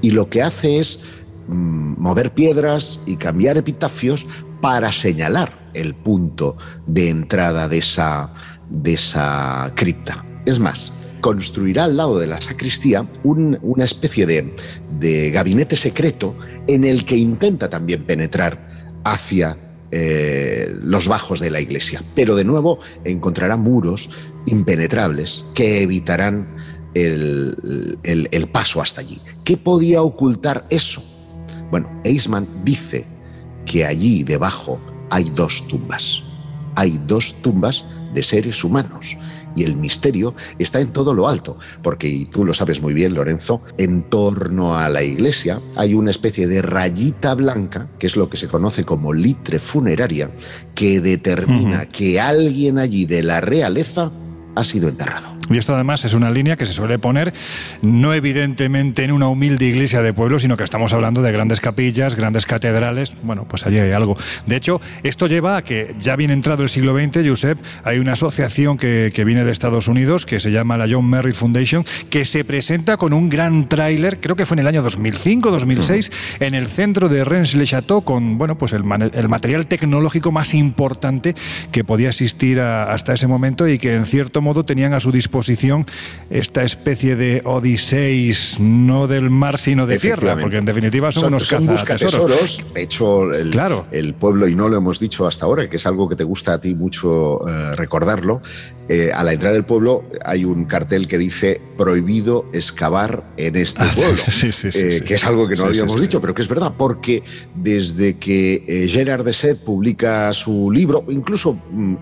Y 0.00 0.10
lo 0.10 0.28
que 0.28 0.42
hace 0.42 0.78
es 0.78 1.00
mm, 1.48 2.00
mover 2.00 2.32
piedras 2.32 3.00
y 3.06 3.16
cambiar 3.16 3.56
epitafios 3.56 4.26
para 4.60 4.92
señalar 4.92 5.70
el 5.74 5.94
punto 5.94 6.56
de 6.86 7.10
entrada 7.10 7.68
de 7.68 7.78
esa, 7.78 8.32
de 8.70 8.94
esa 8.94 9.72
cripta. 9.76 10.24
Es 10.46 10.58
más, 10.58 10.92
construirá 11.20 11.84
al 11.84 11.96
lado 11.96 12.18
de 12.18 12.26
la 12.26 12.40
sacristía 12.40 13.06
una 13.24 13.84
especie 13.84 14.26
de, 14.26 14.54
de, 14.98 15.30
gabinete 15.30 15.76
secreto 15.76 16.36
en 16.66 16.84
el 16.84 17.04
que 17.04 17.16
intenta 17.16 17.68
también 17.68 18.04
penetrar 18.04 18.94
hacia 19.04 19.56
eh, 19.92 20.74
los 20.82 21.06
bajos 21.06 21.38
de 21.40 21.50
la 21.50 21.60
iglesia. 21.60 22.02
Pero 22.14 22.34
de 22.34 22.44
nuevo 22.44 22.80
encontrará 23.04 23.56
muros 23.56 24.10
impenetrables 24.46 25.44
que 25.54 25.82
evitarán 25.82 26.56
el, 26.96 28.28
el, 28.30 28.48
paso 28.48 28.80
hasta 28.80 29.00
allí. 29.00 29.20
¿Qué 29.44 29.56
podía 29.56 30.02
ocultar 30.02 30.66
eso? 30.70 31.02
Bueno, 31.70 31.90
Eisman 32.04 32.48
dice 32.64 33.06
que 33.66 33.84
allí 33.84 34.22
debajo 34.22 34.80
hay 35.10 35.30
dos 35.30 35.66
tumbas. 35.68 36.22
Hay 36.74 37.00
dos 37.06 37.34
tumbas 37.42 37.84
de 38.14 38.22
seres 38.22 38.62
humanos 38.64 39.16
y 39.56 39.64
el 39.64 39.76
misterio 39.76 40.34
está 40.58 40.80
en 40.80 40.92
todo 40.92 41.14
lo 41.14 41.28
alto, 41.28 41.58
porque, 41.82 42.08
y 42.08 42.26
tú 42.26 42.44
lo 42.44 42.52
sabes 42.52 42.82
muy 42.82 42.92
bien, 42.92 43.14
Lorenzo, 43.14 43.62
en 43.78 44.02
torno 44.02 44.76
a 44.76 44.88
la 44.90 45.02
iglesia 45.02 45.60
hay 45.76 45.94
una 45.94 46.10
especie 46.10 46.46
de 46.46 46.60
rayita 46.60 47.34
blanca, 47.34 47.88
que 47.98 48.06
es 48.06 48.16
lo 48.16 48.28
que 48.28 48.36
se 48.36 48.48
conoce 48.48 48.84
como 48.84 49.14
litre 49.14 49.58
funeraria, 49.58 50.30
que 50.74 51.00
determina 51.00 51.88
que 51.88 52.20
alguien 52.20 52.78
allí 52.78 53.06
de 53.06 53.22
la 53.22 53.40
realeza 53.40 54.12
ha 54.54 54.64
sido 54.64 54.88
enterrado. 54.88 55.35
Y 55.50 55.58
esto 55.58 55.74
además 55.74 56.04
es 56.04 56.14
una 56.14 56.30
línea 56.30 56.56
que 56.56 56.66
se 56.66 56.72
suele 56.72 56.98
poner 56.98 57.32
no 57.82 58.14
evidentemente 58.14 59.04
en 59.04 59.12
una 59.12 59.28
humilde 59.28 59.66
iglesia 59.66 60.02
de 60.02 60.12
pueblo, 60.12 60.38
sino 60.38 60.56
que 60.56 60.64
estamos 60.64 60.92
hablando 60.92 61.22
de 61.22 61.30
grandes 61.30 61.60
capillas, 61.60 62.16
grandes 62.16 62.46
catedrales. 62.46 63.16
Bueno, 63.22 63.46
pues 63.48 63.64
allí 63.64 63.78
hay 63.78 63.92
algo. 63.92 64.16
De 64.46 64.56
hecho, 64.56 64.80
esto 65.02 65.26
lleva 65.26 65.56
a 65.56 65.62
que 65.62 65.94
ya 65.98 66.16
bien 66.16 66.30
entrado 66.30 66.64
el 66.64 66.68
siglo 66.68 66.96
XX, 66.96 67.26
Josep, 67.26 67.58
hay 67.84 67.98
una 67.98 68.12
asociación 68.12 68.76
que, 68.76 69.12
que 69.14 69.24
viene 69.24 69.44
de 69.44 69.52
Estados 69.52 69.88
Unidos 69.88 70.26
que 70.26 70.40
se 70.40 70.50
llama 70.50 70.76
la 70.76 70.86
John 70.90 71.08
Merritt 71.08 71.36
Foundation, 71.36 71.84
que 72.10 72.24
se 72.24 72.44
presenta 72.44 72.96
con 72.96 73.12
un 73.12 73.28
gran 73.28 73.68
tráiler, 73.68 74.20
creo 74.20 74.34
que 74.34 74.46
fue 74.46 74.56
en 74.56 74.60
el 74.60 74.66
año 74.66 74.84
2005-2006, 74.84 76.10
en 76.40 76.54
el 76.54 76.66
centro 76.66 77.08
de 77.08 77.24
Rennes-le-Château, 77.24 78.02
con 78.02 78.38
bueno, 78.38 78.58
pues 78.58 78.72
el, 78.72 78.82
el, 79.12 79.28
material 79.28 79.66
tecnológico 79.66 80.32
más 80.32 80.54
importante 80.54 81.34
que 81.70 81.84
podía 81.84 82.08
existir 82.08 82.60
hasta 82.60 83.14
ese 83.14 83.26
momento 83.26 83.68
y 83.68 83.78
que 83.78 83.94
en 83.94 84.06
cierto 84.06 84.42
modo 84.42 84.64
tenían 84.64 84.92
a 84.92 85.00
su 85.00 85.12
disposición 85.12 85.35
esta 86.30 86.62
especie 86.62 87.16
de 87.16 87.42
odiseis, 87.44 88.58
no 88.58 89.06
del 89.06 89.30
mar, 89.30 89.58
sino 89.58 89.86
de 89.86 89.98
tierra, 89.98 90.36
porque 90.40 90.58
en 90.58 90.64
definitiva 90.64 91.12
son, 91.12 91.26
unos 91.26 91.46
son 91.46 91.66
tesoros. 91.84 92.64
De 92.74 92.82
hecho, 92.82 93.32
el, 93.32 93.50
claro. 93.50 93.86
el 93.90 94.14
pueblo, 94.14 94.48
y 94.48 94.54
no 94.54 94.68
lo 94.68 94.76
hemos 94.76 94.98
dicho 94.98 95.26
hasta 95.26 95.46
ahora, 95.46 95.68
que 95.68 95.76
es 95.76 95.86
algo 95.86 96.08
que 96.08 96.16
te 96.16 96.24
gusta 96.24 96.54
a 96.54 96.60
ti 96.60 96.74
mucho 96.74 97.46
eh, 97.48 97.76
recordarlo, 97.76 98.40
eh, 98.88 99.10
a 99.12 99.24
la 99.24 99.32
entrada 99.32 99.54
del 99.54 99.64
pueblo 99.64 100.04
hay 100.24 100.44
un 100.44 100.64
cartel 100.64 101.08
que 101.08 101.18
dice 101.18 101.60
prohibido 101.76 102.46
excavar 102.52 103.24
en 103.36 103.56
este 103.56 103.82
ah, 103.82 103.92
pueblo, 103.94 104.22
eh, 104.74 105.02
que 105.04 105.14
es 105.14 105.24
algo 105.24 105.48
que 105.48 105.56
no 105.56 105.64
habíamos 105.64 106.00
dicho, 106.00 106.20
pero 106.20 106.34
que 106.34 106.42
es 106.42 106.48
verdad, 106.48 106.74
porque 106.78 107.24
desde 107.56 108.16
que 108.16 108.64
eh, 108.66 108.86
Gerard 108.88 109.24
Deset 109.24 109.58
publica 109.58 110.32
su 110.32 110.70
libro, 110.70 111.04
incluso 111.08 111.54
mm, 111.54 111.96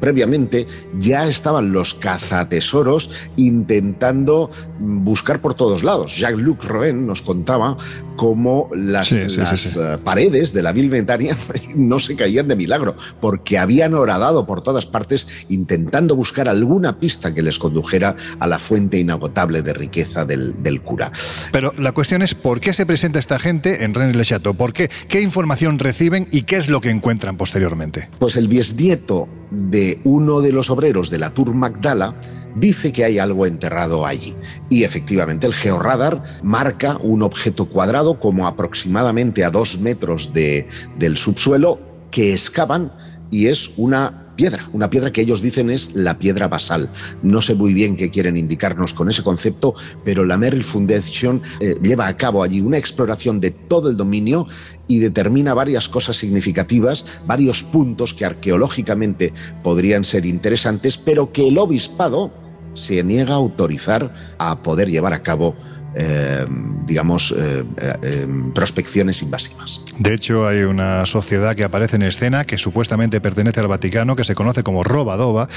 previamente, 0.00 0.66
ya 1.00 1.26
estaban 1.26 1.72
los 1.72 1.94
cazatesoros 1.94 3.10
intentando 3.36 4.50
mm, 4.78 5.04
buscar 5.04 5.40
por 5.40 5.54
todos 5.54 5.82
lados. 5.82 6.16
Jacques-Luc 6.16 6.64
Roen 6.64 7.06
nos 7.06 7.22
contaba 7.22 7.76
cómo 8.16 8.70
las, 8.74 9.12
paredes 10.04 10.52
de 10.52 10.62
la 10.62 10.72
Ville 10.72 10.94
no 11.74 11.98
se 11.98 12.14
caían 12.14 12.46
de 12.46 12.54
milagro, 12.54 12.94
porque 13.20 13.58
habían 13.58 13.94
horadado 13.94 14.46
por 14.46 14.62
todas 14.62 14.86
partes 14.86 15.26
intentando 15.48 16.03
buscar 16.12 16.48
alguna 16.48 16.98
pista 16.98 17.32
que 17.32 17.42
les 17.42 17.58
condujera 17.58 18.14
a 18.38 18.46
la 18.46 18.58
fuente 18.58 18.98
inagotable 18.98 19.62
de 19.62 19.72
riqueza 19.72 20.24
del, 20.24 20.54
cura. 20.82 21.10
Pero 21.52 21.72
la 21.78 21.92
cuestión 21.92 22.20
es 22.20 22.34
por 22.34 22.60
qué 22.60 22.72
se 22.72 22.84
presenta 22.84 23.18
esta 23.18 23.38
gente 23.38 23.84
en 23.84 23.94
Rennes-le-Château, 23.94 24.54
¿por 24.54 24.72
qué? 24.72 24.90
¿Qué 25.08 25.20
información 25.22 25.78
reciben 25.78 26.28
y 26.30 26.42
qué 26.42 26.56
es 26.56 26.68
lo 26.68 26.80
que 26.80 26.90
encuentran 26.90 27.36
posteriormente? 27.36 28.08
Pues 28.18 28.36
el 28.36 28.48
biesnieto 28.48 29.28
de 29.50 30.00
uno 30.04 30.40
de 30.40 30.52
los 30.52 30.68
obreros 30.70 31.10
de 31.10 31.18
la 31.18 31.30
Tour 31.30 31.54
Magdala 31.54 32.14
dice 32.56 32.92
que 32.92 33.04
hay 33.04 33.18
algo 33.18 33.46
enterrado 33.46 34.06
allí. 34.06 34.34
Y 34.68 34.84
efectivamente 34.84 35.46
el 35.46 35.54
georradar 35.54 36.22
marca 36.42 36.98
un 36.98 37.22
objeto 37.22 37.66
cuadrado 37.66 38.18
como 38.18 38.46
aproximadamente 38.46 39.44
a 39.44 39.50
dos 39.50 39.78
metros 39.78 40.32
de, 40.32 40.68
del 40.98 41.16
subsuelo 41.16 41.80
que 42.10 42.32
excavan 42.32 42.92
y 43.34 43.48
es 43.48 43.72
una 43.76 44.28
piedra, 44.36 44.68
una 44.72 44.88
piedra 44.88 45.10
que 45.10 45.20
ellos 45.20 45.42
dicen 45.42 45.68
es 45.68 45.92
la 45.92 46.20
piedra 46.20 46.46
basal. 46.46 46.88
No 47.24 47.42
sé 47.42 47.56
muy 47.56 47.74
bien 47.74 47.96
qué 47.96 48.08
quieren 48.08 48.36
indicarnos 48.36 48.94
con 48.94 49.08
ese 49.08 49.24
concepto, 49.24 49.74
pero 50.04 50.24
la 50.24 50.36
Merrill 50.36 50.62
Foundation 50.62 51.42
eh, 51.58 51.74
lleva 51.82 52.06
a 52.06 52.16
cabo 52.16 52.44
allí 52.44 52.60
una 52.60 52.78
exploración 52.78 53.40
de 53.40 53.50
todo 53.50 53.90
el 53.90 53.96
dominio 53.96 54.46
y 54.86 55.00
determina 55.00 55.52
varias 55.52 55.88
cosas 55.88 56.16
significativas, 56.16 57.04
varios 57.26 57.64
puntos 57.64 58.14
que 58.14 58.24
arqueológicamente 58.24 59.32
podrían 59.64 60.04
ser 60.04 60.26
interesantes, 60.26 60.96
pero 60.96 61.32
que 61.32 61.48
el 61.48 61.58
obispado 61.58 62.32
se 62.74 63.02
niega 63.02 63.34
a 63.34 63.38
autorizar 63.38 64.12
a 64.38 64.62
poder 64.62 64.90
llevar 64.90 65.12
a 65.12 65.24
cabo 65.24 65.56
eh, 65.96 66.44
digamos, 66.86 67.34
eh, 67.36 67.64
eh, 68.02 68.26
prospecciones 68.54 69.22
invasivas. 69.22 69.80
De 69.98 70.14
hecho, 70.14 70.46
hay 70.46 70.62
una 70.62 71.06
sociedad 71.06 71.54
que 71.54 71.64
aparece 71.64 71.96
en 71.96 72.02
escena 72.02 72.44
que 72.44 72.58
supuestamente 72.58 73.20
pertenece 73.20 73.60
al 73.60 73.68
Vaticano, 73.68 74.16
que 74.16 74.24
se 74.24 74.34
conoce 74.34 74.62
como 74.62 74.84
Robadova. 74.84 75.48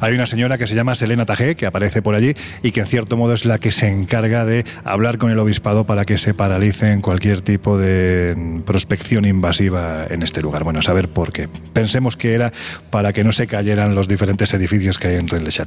Hay 0.00 0.14
una 0.14 0.26
señora 0.26 0.56
que 0.58 0.66
se 0.66 0.74
llama 0.74 0.94
Selena 0.94 1.26
Tajé, 1.26 1.56
que 1.56 1.66
aparece 1.66 2.00
por 2.00 2.14
allí 2.14 2.34
y 2.62 2.72
que 2.72 2.80
en 2.80 2.86
cierto 2.86 3.16
modo 3.16 3.34
es 3.34 3.44
la 3.44 3.58
que 3.58 3.72
se 3.72 3.88
encarga 3.88 4.44
de 4.44 4.64
hablar 4.84 5.18
con 5.18 5.30
el 5.30 5.38
obispado 5.38 5.84
para 5.84 6.04
que 6.04 6.16
se 6.16 6.32
paralicen 6.32 7.00
cualquier 7.00 7.42
tipo 7.42 7.76
de 7.76 8.62
prospección 8.64 9.24
invasiva 9.24 10.06
en 10.08 10.22
este 10.22 10.42
lugar. 10.42 10.64
Bueno, 10.64 10.80
saber 10.82 11.08
por 11.08 11.32
qué. 11.32 11.48
Pensemos 11.72 12.16
que 12.16 12.34
era 12.34 12.52
para 12.90 13.12
que 13.12 13.24
no 13.24 13.32
se 13.32 13.46
cayeran 13.46 13.94
los 13.94 14.08
diferentes 14.08 14.54
edificios 14.54 14.98
que 14.98 15.08
hay 15.08 15.16
en 15.16 15.28
Rennes 15.28 15.58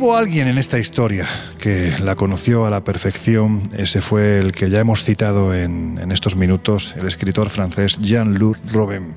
hubo 0.00 0.16
alguien 0.16 0.48
en 0.48 0.56
esta 0.56 0.78
historia 0.78 1.26
que 1.58 1.92
la 2.00 2.16
conoció 2.16 2.64
a 2.64 2.70
la 2.70 2.82
perfección, 2.82 3.70
ese 3.76 4.00
fue 4.00 4.38
el 4.38 4.52
que 4.52 4.70
ya 4.70 4.80
hemos 4.80 5.04
citado 5.04 5.54
en, 5.54 6.10
estos 6.10 6.36
minutos, 6.36 6.94
el 6.96 7.06
escritor 7.06 7.50
francés 7.50 7.98
Jean-Luc 7.98 8.56
Robin. 8.72 9.14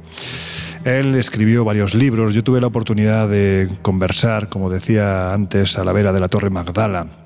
Él 0.83 1.15
escribió 1.15 1.63
varios 1.63 1.93
libros. 1.95 2.33
Yo 2.33 2.43
tuve 2.43 2.59
la 2.59 2.67
oportunidad 2.67 3.29
de 3.29 3.69
conversar, 3.81 4.49
como 4.49 4.69
decía 4.69 5.33
antes, 5.33 5.77
a 5.77 5.85
la 5.85 5.93
vera 5.93 6.11
de 6.11 6.19
la 6.19 6.27
Torre 6.27 6.49
Magdala 6.49 7.22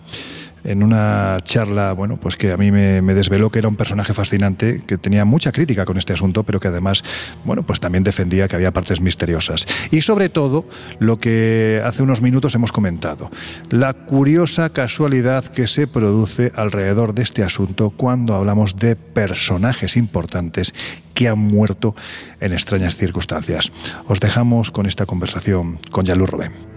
en 0.67 0.83
una 0.83 1.37
charla, 1.43 1.93
bueno, 1.93 2.17
pues 2.17 2.35
que 2.35 2.51
a 2.51 2.57
mí 2.57 2.71
me, 2.71 3.01
desveló 3.01 3.49
que 3.49 3.59
era 3.59 3.69
un 3.69 3.77
personaje 3.77 4.13
fascinante, 4.13 4.83
que 4.85 4.97
tenía 4.97 5.23
mucha 5.23 5.53
crítica 5.53 5.85
con 5.85 5.97
este 5.97 6.11
asunto, 6.11 6.43
pero 6.43 6.59
que 6.59 6.67
además, 6.67 7.03
bueno, 7.45 7.63
pues 7.63 7.79
también 7.79 8.03
defendía 8.03 8.49
que 8.49 8.57
había 8.57 8.71
partes 8.71 8.99
misteriosas. 8.99 9.65
Y 9.91 10.01
sobre 10.01 10.27
todo, 10.27 10.65
lo 10.99 11.19
que 11.19 11.81
hace 11.85 12.03
unos 12.03 12.21
minutos 12.21 12.53
hemos 12.53 12.73
comentado, 12.73 13.31
la 13.69 13.93
curiosa 13.93 14.69
casualidad 14.69 15.45
que 15.45 15.67
se 15.67 15.87
produce 15.87 16.51
alrededor 16.53 17.13
de 17.13 17.23
este 17.23 17.43
asunto 17.43 17.91
cuando 17.91 18.35
hablamos 18.35 18.75
de 18.75 18.97
personajes 18.97 19.95
importantes 19.95 20.73
que 21.13 21.29
han 21.29 21.39
muerto 21.39 21.95
en 22.41 22.51
extrañas 22.51 22.97
circunstancias. 22.97 23.71
Os 24.05 24.19
dejamos 24.19 24.71
con 24.71 24.85
esta 24.85 25.05
conversación 25.05 25.79
con 25.91 26.03
Yalú 26.03 26.25
Robén. 26.25 26.76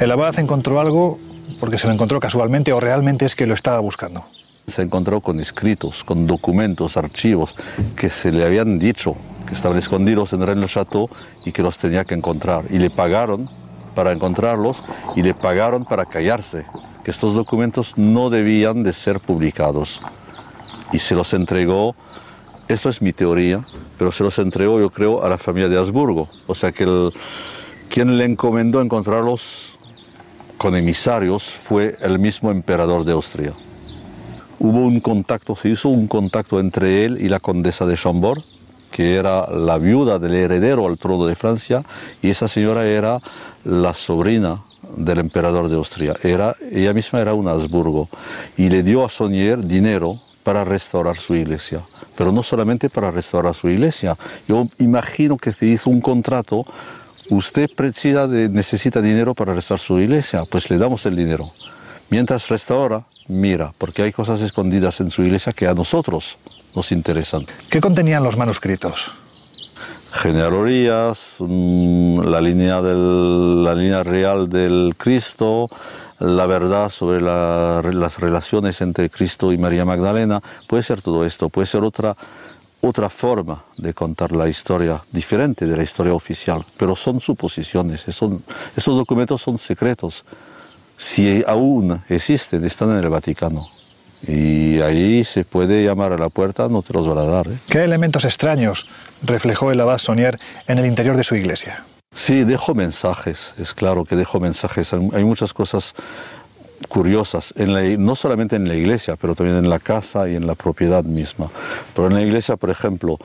¿El 0.00 0.12
abad 0.12 0.38
encontró 0.38 0.80
algo 0.80 1.18
porque 1.58 1.76
se 1.76 1.88
lo 1.88 1.92
encontró 1.92 2.20
casualmente 2.20 2.72
o 2.72 2.78
realmente 2.78 3.26
es 3.26 3.34
que 3.34 3.46
lo 3.46 3.54
estaba 3.54 3.80
buscando? 3.80 4.24
Se 4.68 4.82
encontró 4.82 5.20
con 5.20 5.40
escritos, 5.40 6.04
con 6.04 6.28
documentos, 6.28 6.96
archivos 6.96 7.56
que 7.96 8.08
se 8.08 8.30
le 8.30 8.44
habían 8.44 8.78
dicho 8.78 9.16
que 9.44 9.54
estaban 9.54 9.76
escondidos 9.76 10.32
en 10.32 10.46
Rennes 10.46 10.70
Chateau 10.70 11.08
y 11.44 11.50
que 11.50 11.62
los 11.62 11.78
tenía 11.78 12.04
que 12.04 12.14
encontrar. 12.14 12.66
Y 12.70 12.78
le 12.78 12.90
pagaron 12.90 13.50
para 13.96 14.12
encontrarlos 14.12 14.84
y 15.16 15.22
le 15.24 15.34
pagaron 15.34 15.84
para 15.84 16.06
callarse, 16.06 16.64
que 17.02 17.10
estos 17.10 17.34
documentos 17.34 17.94
no 17.96 18.30
debían 18.30 18.84
de 18.84 18.92
ser 18.92 19.18
publicados. 19.18 20.00
Y 20.92 21.00
se 21.00 21.16
los 21.16 21.32
entregó, 21.34 21.96
esto 22.68 22.88
es 22.88 23.02
mi 23.02 23.12
teoría, 23.12 23.64
pero 23.98 24.12
se 24.12 24.22
los 24.22 24.38
entregó 24.38 24.78
yo 24.78 24.90
creo 24.90 25.24
a 25.24 25.28
la 25.28 25.38
familia 25.38 25.68
de 25.68 25.76
Habsburgo. 25.76 26.28
O 26.46 26.54
sea 26.54 26.70
que 26.70 27.10
quien 27.88 28.16
le 28.16 28.26
encomendó 28.26 28.80
encontrarlos 28.80 29.77
con 30.58 30.76
emisarios 30.76 31.44
fue 31.44 31.96
el 32.00 32.18
mismo 32.18 32.50
emperador 32.50 33.04
de 33.04 33.12
Austria. 33.12 33.52
Hubo 34.58 34.80
un 34.80 35.00
contacto, 35.00 35.54
se 35.54 35.68
hizo 35.70 35.88
un 35.88 36.08
contacto 36.08 36.58
entre 36.58 37.04
él 37.04 37.18
y 37.20 37.28
la 37.28 37.38
condesa 37.38 37.86
de 37.86 37.96
Chambord, 37.96 38.42
que 38.90 39.14
era 39.14 39.48
la 39.50 39.78
viuda 39.78 40.18
del 40.18 40.34
heredero 40.34 40.86
al 40.88 40.98
trono 40.98 41.26
de 41.26 41.36
Francia, 41.36 41.84
y 42.20 42.30
esa 42.30 42.48
señora 42.48 42.86
era 42.86 43.20
la 43.64 43.94
sobrina 43.94 44.62
del 44.96 45.20
emperador 45.20 45.68
de 45.68 45.76
Austria. 45.76 46.16
Era, 46.22 46.56
ella 46.72 46.92
misma 46.92 47.20
era 47.20 47.34
un 47.34 47.46
Habsburgo, 47.46 48.08
y 48.56 48.68
le 48.68 48.82
dio 48.82 49.04
a 49.04 49.08
Sonier 49.08 49.64
dinero 49.64 50.16
para 50.42 50.64
restaurar 50.64 51.18
su 51.18 51.36
iglesia. 51.36 51.82
Pero 52.16 52.32
no 52.32 52.42
solamente 52.42 52.90
para 52.90 53.12
restaurar 53.12 53.54
su 53.54 53.68
iglesia. 53.68 54.16
Yo 54.48 54.66
imagino 54.78 55.36
que 55.36 55.52
se 55.52 55.66
hizo 55.66 55.90
un 55.90 56.00
contrato 56.00 56.66
usted 57.30 57.70
necesita 58.50 59.00
dinero 59.00 59.34
para 59.34 59.54
restaurar 59.54 59.84
su 59.84 59.98
iglesia, 59.98 60.42
pues 60.50 60.70
le 60.70 60.78
damos 60.78 61.06
el 61.06 61.16
dinero. 61.16 61.50
Mientras 62.10 62.48
restaura, 62.48 63.02
mira, 63.28 63.72
porque 63.76 64.02
hay 64.02 64.12
cosas 64.12 64.40
escondidas 64.40 65.00
en 65.00 65.10
su 65.10 65.22
iglesia 65.22 65.52
que 65.52 65.66
a 65.66 65.74
nosotros 65.74 66.38
nos 66.74 66.90
interesan. 66.92 67.44
¿Qué 67.68 67.80
contenían 67.80 68.22
los 68.22 68.36
manuscritos? 68.36 69.14
Genealorías, 70.12 71.34
mm, 71.38 72.20
la 72.20 72.40
línea, 72.40 72.80
del, 72.80 73.62
la 73.62 73.74
línea 73.74 74.02
real 74.02 74.48
del 74.48 74.94
Cristo, 74.96 75.68
la 76.18 76.46
verdad 76.46 76.88
sobre 76.90 77.20
las 77.20 78.18
relaciones 78.18 78.80
entre 78.80 79.10
Cristo 79.10 79.52
y 79.52 79.58
María 79.58 79.84
Magdalena. 79.84 80.42
Puede 80.66 80.82
ser 80.82 81.02
todo 81.02 81.26
esto, 81.26 81.50
puede 81.50 81.66
ser 81.66 81.84
otra 81.84 82.16
otra 82.80 83.08
forma 83.08 83.64
de 83.76 83.92
contar 83.92 84.32
la 84.32 84.48
historia 84.48 85.02
diferente 85.10 85.66
de 85.66 85.76
la 85.76 85.82
historia 85.82 86.14
oficial, 86.14 86.64
pero 86.76 86.94
son 86.94 87.20
suposiciones, 87.20 88.02
son, 88.10 88.42
esos 88.76 88.96
documentos 88.96 89.42
son 89.42 89.58
secretos. 89.58 90.24
Si 90.96 91.42
aún 91.46 92.02
existen, 92.08 92.64
están 92.64 92.90
en 92.90 92.98
el 92.98 93.08
Vaticano. 93.08 93.68
Y 94.26 94.80
ahí 94.80 95.22
se 95.22 95.44
puede 95.44 95.84
llamar 95.84 96.12
a 96.12 96.18
la 96.18 96.28
puerta, 96.28 96.68
no 96.68 96.82
te 96.82 96.92
los 96.92 97.06
van 97.06 97.18
a 97.18 97.22
dar. 97.22 97.46
¿eh? 97.48 97.56
¿Qué 97.68 97.84
elementos 97.84 98.24
extraños 98.24 98.88
reflejó 99.22 99.70
el 99.70 99.80
abad 99.80 99.98
Sonier 99.98 100.38
en 100.66 100.78
el 100.78 100.86
interior 100.86 101.16
de 101.16 101.22
su 101.22 101.36
iglesia? 101.36 101.84
Sí, 102.14 102.42
dejó 102.42 102.74
mensajes, 102.74 103.52
es 103.58 103.74
claro 103.74 104.04
que 104.04 104.16
dejó 104.16 104.40
mensajes. 104.40 104.92
Hay 104.92 105.24
muchas 105.24 105.52
cosas 105.52 105.94
curiosas, 106.88 107.52
en 107.56 108.04
no 108.04 108.14
solamente 108.14 108.56
en 108.56 108.68
la 108.68 108.74
iglesia, 108.74 109.16
pero 109.16 109.34
también 109.34 109.58
en 109.58 109.68
la 109.68 109.78
casa 109.78 110.28
y 110.28 110.36
en 110.36 110.46
la 110.46 110.54
propiedad 110.54 111.04
misma. 111.04 111.48
Pero 111.94 112.08
en 112.08 112.14
la 112.14 112.22
iglesia, 112.22 112.56
por 112.56 112.70
ejemplo, 112.70 113.18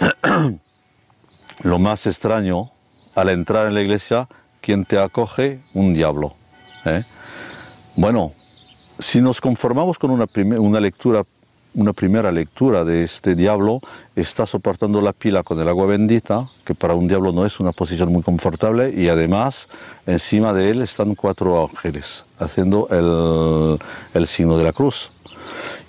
lo 1.62 1.78
más 1.78 2.06
extraño, 2.06 2.70
al 3.14 3.30
entrar 3.30 3.66
en 3.66 3.74
la 3.74 3.80
iglesia, 3.80 4.28
quien 4.60 4.84
te 4.84 4.98
acoge? 4.98 5.60
Un 5.74 5.94
diablo. 5.94 6.34
¿eh? 6.84 7.04
Bueno, 7.96 8.32
si 8.98 9.20
nos 9.20 9.40
conformamos 9.40 9.98
con 9.98 10.10
una, 10.10 10.26
una 10.58 10.80
lectura 10.80 11.24
una 11.78 11.92
primera 11.92 12.32
lectura 12.32 12.84
de 12.84 13.04
este 13.04 13.36
diablo 13.36 13.78
está 14.16 14.46
soportando 14.46 15.00
la 15.00 15.12
pila 15.12 15.44
con 15.44 15.60
el 15.60 15.68
agua 15.68 15.86
bendita, 15.86 16.48
que 16.64 16.74
para 16.74 16.94
un 16.94 17.06
diablo 17.06 17.30
no 17.30 17.46
es 17.46 17.60
una 17.60 17.70
posición 17.70 18.12
muy 18.12 18.22
confortable, 18.22 18.92
y 18.92 19.08
además 19.08 19.68
encima 20.04 20.52
de 20.52 20.70
él 20.70 20.82
están 20.82 21.14
cuatro 21.14 21.68
ángeles 21.70 22.24
haciendo 22.40 22.88
el, 22.90 23.78
el 24.12 24.26
signo 24.26 24.58
de 24.58 24.64
la 24.64 24.72
cruz. 24.72 25.10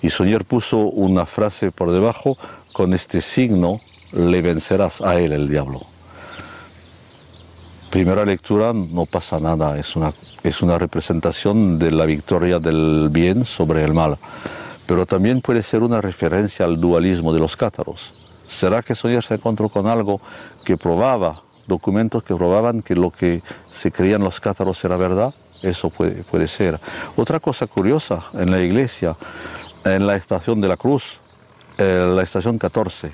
Y 0.00 0.10
Soñer 0.10 0.44
puso 0.44 0.78
una 0.78 1.26
frase 1.26 1.72
por 1.72 1.90
debajo, 1.90 2.38
con 2.72 2.94
este 2.94 3.20
signo 3.20 3.80
le 4.12 4.42
vencerás 4.42 5.00
a 5.00 5.18
él 5.18 5.32
el 5.32 5.48
diablo. 5.48 5.80
Primera 7.90 8.24
lectura 8.24 8.72
no 8.72 9.06
pasa 9.06 9.40
nada, 9.40 9.76
es 9.76 9.96
una, 9.96 10.12
es 10.44 10.62
una 10.62 10.78
representación 10.78 11.80
de 11.80 11.90
la 11.90 12.06
victoria 12.06 12.60
del 12.60 13.08
bien 13.10 13.44
sobre 13.44 13.82
el 13.82 13.92
mal 13.92 14.18
pero 14.90 15.06
también 15.06 15.40
puede 15.40 15.62
ser 15.62 15.84
una 15.84 16.00
referencia 16.00 16.66
al 16.66 16.80
dualismo 16.80 17.32
de 17.32 17.38
los 17.38 17.56
cátaros. 17.56 18.12
¿Será 18.48 18.82
que 18.82 18.96
Soyer 18.96 19.22
se 19.22 19.34
encontró 19.34 19.68
con 19.68 19.86
algo 19.86 20.20
que 20.64 20.76
probaba, 20.76 21.42
documentos 21.68 22.24
que 22.24 22.34
probaban 22.34 22.82
que 22.82 22.96
lo 22.96 23.12
que 23.12 23.40
se 23.70 23.92
creían 23.92 24.24
los 24.24 24.40
cátaros 24.40 24.84
era 24.84 24.96
verdad? 24.96 25.32
Eso 25.62 25.90
puede, 25.90 26.24
puede 26.24 26.48
ser. 26.48 26.80
Otra 27.14 27.38
cosa 27.38 27.68
curiosa 27.68 28.24
en 28.32 28.50
la 28.50 28.60
iglesia, 28.60 29.14
en 29.84 30.08
la 30.08 30.16
estación 30.16 30.60
de 30.60 30.66
la 30.66 30.76
cruz, 30.76 31.20
en 31.78 32.16
la 32.16 32.24
estación 32.24 32.58
14, 32.58 33.12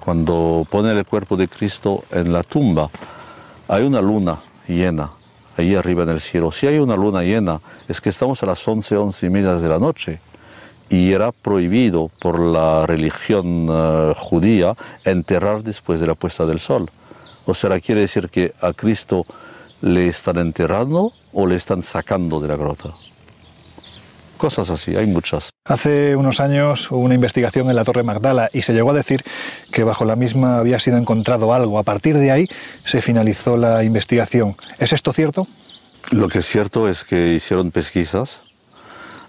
cuando 0.00 0.66
pone 0.68 0.90
el 0.90 1.06
cuerpo 1.06 1.36
de 1.36 1.46
Cristo 1.46 2.02
en 2.10 2.32
la 2.32 2.42
tumba, 2.42 2.90
hay 3.68 3.84
una 3.84 4.00
luna 4.00 4.40
llena 4.66 5.12
ahí 5.56 5.76
arriba 5.76 6.02
en 6.02 6.08
el 6.08 6.20
cielo. 6.20 6.50
Si 6.50 6.66
hay 6.66 6.80
una 6.80 6.96
luna 6.96 7.22
llena, 7.22 7.60
es 7.86 8.00
que 8.00 8.08
estamos 8.08 8.42
a 8.42 8.46
las 8.46 8.66
11, 8.66 8.96
11 8.96 9.26
y 9.26 9.30
media 9.30 9.54
de 9.54 9.68
la 9.68 9.78
noche 9.78 10.18
y 10.92 11.14
era 11.14 11.32
prohibido 11.32 12.10
por 12.20 12.38
la 12.38 12.84
religión 12.86 13.66
eh, 13.70 14.12
judía 14.14 14.76
enterrar 15.04 15.62
después 15.62 16.00
de 16.00 16.06
la 16.06 16.14
puesta 16.14 16.44
del 16.44 16.60
sol. 16.60 16.90
O 17.46 17.54
sea, 17.54 17.80
quiere 17.80 18.02
decir 18.02 18.28
que 18.28 18.52
a 18.60 18.74
Cristo 18.74 19.24
le 19.80 20.06
están 20.06 20.36
enterrando 20.36 21.12
o 21.32 21.46
le 21.46 21.56
están 21.56 21.82
sacando 21.82 22.40
de 22.40 22.48
la 22.48 22.56
grota. 22.56 22.90
Cosas 24.36 24.68
así, 24.68 24.94
hay 24.94 25.06
muchas. 25.06 25.48
Hace 25.64 26.14
unos 26.14 26.40
años 26.40 26.90
hubo 26.90 27.00
una 27.00 27.14
investigación 27.14 27.70
en 27.70 27.76
la 27.76 27.84
Torre 27.84 28.02
Magdala 28.02 28.50
y 28.52 28.60
se 28.60 28.74
llegó 28.74 28.90
a 28.90 28.94
decir 28.94 29.24
que 29.70 29.84
bajo 29.84 30.04
la 30.04 30.14
misma 30.14 30.58
había 30.58 30.78
sido 30.78 30.98
encontrado 30.98 31.54
algo. 31.54 31.78
A 31.78 31.84
partir 31.84 32.18
de 32.18 32.32
ahí 32.32 32.48
se 32.84 33.00
finalizó 33.00 33.56
la 33.56 33.82
investigación. 33.82 34.56
¿Es 34.78 34.92
esto 34.92 35.14
cierto? 35.14 35.48
Lo 36.10 36.28
que 36.28 36.40
es 36.40 36.46
cierto 36.46 36.86
es 36.86 37.02
que 37.02 37.32
hicieron 37.32 37.70
pesquisas 37.70 38.40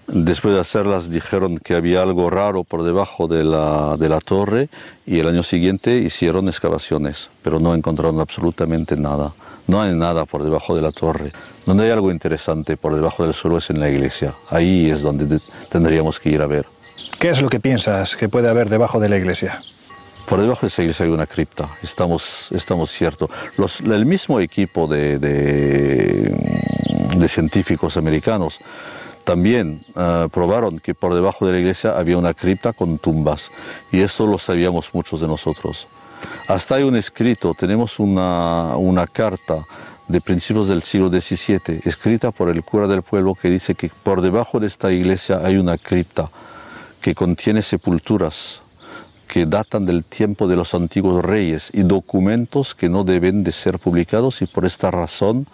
Después 0.06 0.54
de 0.54 0.60
hacerlas 0.60 1.10
dijeron 1.10 1.58
que 1.58 1.74
había 1.74 2.02
algo 2.02 2.28
raro 2.28 2.62
por 2.62 2.82
debajo 2.82 3.26
de 3.26 3.42
la, 3.42 3.96
de 3.98 4.08
la 4.08 4.20
torre 4.20 4.68
y 5.06 5.18
el 5.18 5.28
año 5.28 5.42
siguiente 5.42 5.96
hicieron 5.96 6.48
excavaciones, 6.48 7.30
pero 7.42 7.58
no 7.58 7.74
encontraron 7.74 8.20
absolutamente 8.20 8.96
nada. 8.96 9.32
No 9.66 9.80
hay 9.80 9.94
nada 9.94 10.26
por 10.26 10.42
debajo 10.42 10.76
de 10.76 10.82
la 10.82 10.92
torre. 10.92 11.32
Donde 11.64 11.84
hay 11.84 11.90
algo 11.90 12.10
interesante 12.10 12.76
por 12.76 12.94
debajo 12.94 13.24
del 13.24 13.32
suelo 13.32 13.58
es 13.58 13.70
en 13.70 13.80
la 13.80 13.88
iglesia. 13.88 14.34
Ahí 14.50 14.90
es 14.90 15.00
donde 15.00 15.40
tendríamos 15.70 16.20
que 16.20 16.28
ir 16.30 16.42
a 16.42 16.46
ver. 16.46 16.66
¿Qué 17.18 17.30
es 17.30 17.40
lo 17.40 17.48
que 17.48 17.60
piensas 17.60 18.14
que 18.14 18.28
puede 18.28 18.50
haber 18.50 18.68
debajo 18.68 19.00
de 19.00 19.08
la 19.08 19.16
iglesia? 19.16 19.58
Por 20.26 20.40
debajo 20.40 20.62
de 20.62 20.68
esa 20.68 20.82
iglesia 20.82 21.06
hay 21.06 21.12
una 21.12 21.26
cripta, 21.26 21.68
estamos, 21.82 22.48
estamos 22.50 22.90
ciertos. 22.90 23.30
el 23.84 24.06
mismo 24.06 24.40
equipo 24.40 24.86
de, 24.86 25.18
de, 25.18 26.34
de 27.16 27.28
científicos 27.28 27.96
americanos 27.96 28.58
también 29.24 29.84
eh, 29.96 30.28
probaron 30.32 30.78
que 30.78 30.94
por 30.94 31.14
debajo 31.14 31.46
de 31.46 31.52
la 31.52 31.58
iglesia 31.58 31.98
había 31.98 32.18
una 32.18 32.34
cripta 32.34 32.72
con 32.72 32.98
tumbas 32.98 33.50
y 33.90 34.00
eso 34.00 34.26
lo 34.26 34.38
sabíamos 34.38 34.92
muchos 34.92 35.20
de 35.20 35.26
nosotros. 35.26 35.86
Hasta 36.46 36.76
hay 36.76 36.82
un 36.82 36.96
escrito, 36.96 37.54
tenemos 37.54 37.98
una, 37.98 38.76
una 38.76 39.06
carta 39.06 39.66
de 40.08 40.20
principios 40.20 40.68
del 40.68 40.82
siglo 40.82 41.08
XVII, 41.08 41.80
escrita 41.84 42.30
por 42.30 42.50
el 42.50 42.62
cura 42.62 42.86
del 42.86 43.02
pueblo 43.02 43.34
que 43.34 43.48
dice 43.48 43.74
que 43.74 43.90
por 44.02 44.20
debajo 44.20 44.60
de 44.60 44.66
esta 44.66 44.92
iglesia 44.92 45.40
hay 45.42 45.56
una 45.56 45.78
cripta 45.78 46.30
que 47.00 47.14
contiene 47.14 47.62
sepulturas 47.62 48.60
que 49.26 49.46
datan 49.46 49.86
del 49.86 50.04
tiempo 50.04 50.46
de 50.46 50.56
los 50.56 50.74
antiguos 50.74 51.24
reyes 51.24 51.70
y 51.72 51.82
documentos 51.82 52.74
que 52.74 52.88
no 52.88 53.04
deben 53.04 53.42
de 53.42 53.52
ser 53.52 53.78
publicados 53.78 54.42
y 54.42 54.46
por 54.46 54.66
esta 54.66 54.90
razón 54.90 55.46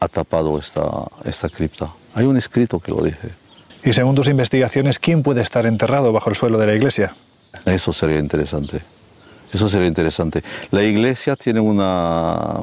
ha 0.00 0.08
tapado 0.08 0.58
esta, 0.58 1.06
esta 1.24 1.48
cripta. 1.48 1.90
Hay 2.16 2.24
un 2.24 2.38
escrito 2.38 2.80
que 2.80 2.90
lo 2.90 3.02
dice. 3.02 3.28
Y 3.84 3.92
según 3.92 4.14
tus 4.14 4.26
investigaciones, 4.28 4.98
¿quién 4.98 5.22
puede 5.22 5.42
estar 5.42 5.66
enterrado 5.66 6.12
bajo 6.12 6.30
el 6.30 6.34
suelo 6.34 6.56
de 6.56 6.66
la 6.66 6.74
iglesia? 6.74 7.14
Eso 7.66 7.92
sería 7.92 8.18
interesante. 8.18 8.80
Eso 9.52 9.68
sería 9.68 9.86
interesante. 9.86 10.42
La 10.70 10.82
iglesia 10.82 11.36
tiene 11.36 11.60
una, 11.60 12.62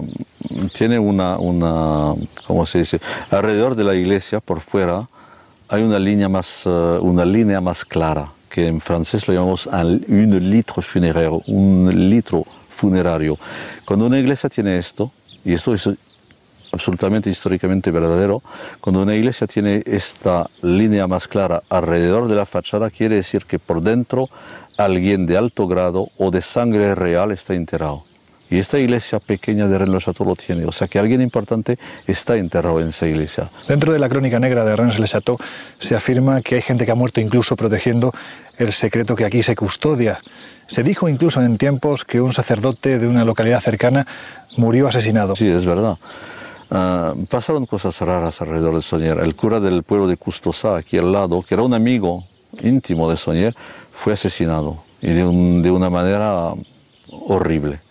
tiene 0.76 0.98
una, 0.98 1.38
una, 1.38 2.16
¿cómo 2.48 2.66
se 2.66 2.80
dice? 2.80 3.00
Alrededor 3.30 3.76
de 3.76 3.84
la 3.84 3.94
iglesia, 3.94 4.40
por 4.40 4.60
fuera, 4.60 5.08
hay 5.70 5.84
una 5.84 6.00
línea 6.00 6.28
más, 6.28 6.64
eh, 6.66 6.70
una 6.70 7.24
línea 7.24 7.62
más 7.62 7.86
clara, 7.86 8.32
que 8.50 8.68
en 8.68 8.82
francés 8.82 9.28
lo 9.28 9.36
llamamos 9.36 9.68
un 9.68 10.50
litro 10.50 10.82
funerario, 10.82 11.44
un 11.46 12.10
litro 12.10 12.44
funerario. 12.70 13.38
Cuando 13.86 14.08
una 14.08 14.18
iglesia 14.18 14.50
tiene 14.50 14.80
esto, 14.80 15.12
y 15.46 15.54
esto 15.54 15.76
es 15.76 15.88
absolutamente 16.74 17.30
históricamente 17.30 17.92
verdadero, 17.92 18.42
cuando 18.82 19.02
una 19.02 19.16
iglesia 19.16 19.48
tiene 19.48 19.84
esta 19.86 20.50
línea 20.62 21.08
más 21.08 21.28
clara 21.28 21.62
alrededor 21.70 22.28
de 22.28 22.36
la 22.36 22.46
fachada, 22.46 22.90
quiere 22.90 23.16
decir 23.16 23.46
que 23.46 23.60
por 23.60 23.82
dentro 23.82 24.30
alguien 24.78 25.26
de 25.28 25.38
alto 25.38 25.68
grado 25.68 26.10
o 26.18 26.32
de 26.32 26.42
sangre 26.42 26.96
real 26.96 27.32
está 27.32 27.54
enterrado. 27.54 28.06
Y 28.50 28.60
esta 28.60 28.78
iglesia 28.78 29.20
pequeña 29.20 29.68
de 29.68 29.78
Rennes-le-Château 29.80 30.28
lo 30.28 30.36
tiene. 30.36 30.66
O 30.66 30.72
sea 30.72 30.88
que 30.88 31.00
alguien 31.00 31.22
importante 31.22 31.80
está 32.06 32.38
enterrado 32.38 32.82
en 32.82 32.90
esa 32.90 33.08
iglesia. 33.08 33.50
Dentro 33.68 33.94
de 33.94 33.98
la 33.98 34.10
crónica 34.10 34.40
negra 34.40 34.64
de 34.64 34.76
Rennes-le-Château 34.76 35.38
se 35.80 35.96
afirma 35.96 36.42
que 36.42 36.56
hay 36.56 36.62
gente 36.62 36.86
que 36.86 36.92
ha 36.92 36.96
muerto 36.96 37.20
incluso 37.20 37.56
protegiendo 37.56 38.14
el 38.58 38.72
secreto 38.72 39.16
que 39.16 39.26
aquí 39.26 39.42
se 39.42 39.56
custodia. 39.56 40.20
Se 40.68 40.84
dijo 40.84 41.10
incluso 41.10 41.42
en 41.42 41.58
tiempos 41.58 42.04
que 42.04 42.22
un 42.22 42.34
sacerdote 42.34 43.00
de 43.00 43.08
una 43.08 43.26
localidad 43.26 43.60
cercana 43.60 44.06
murió 44.58 44.88
asesinado. 44.88 45.36
Sí, 45.36 45.48
es 45.48 45.66
verdad. 45.66 45.98
Ah, 46.70 47.14
pasaron 47.30 47.66
cosas 47.66 48.00
raras 48.02 48.42
alrededor 48.42 48.76
de 48.76 48.82
Sonier. 48.82 49.20
El 49.20 49.36
cura 49.36 49.60
del 49.60 49.84
pueblo 49.84 50.08
de 50.08 50.18
Custosá, 50.18 50.78
aquí 50.78 50.98
al 50.98 51.12
lado, 51.12 51.42
que 51.42 51.56
era 51.56 51.64
un 51.64 51.74
amigo 51.74 52.24
íntimo 52.62 53.10
de 53.10 53.18
Sonier, 53.18 53.56
fue 53.92 54.14
asesinado 54.14 54.84
y 55.02 55.12
de, 55.14 55.26
una 55.26 55.90
manera 55.90 56.54
horrible. 57.12 57.82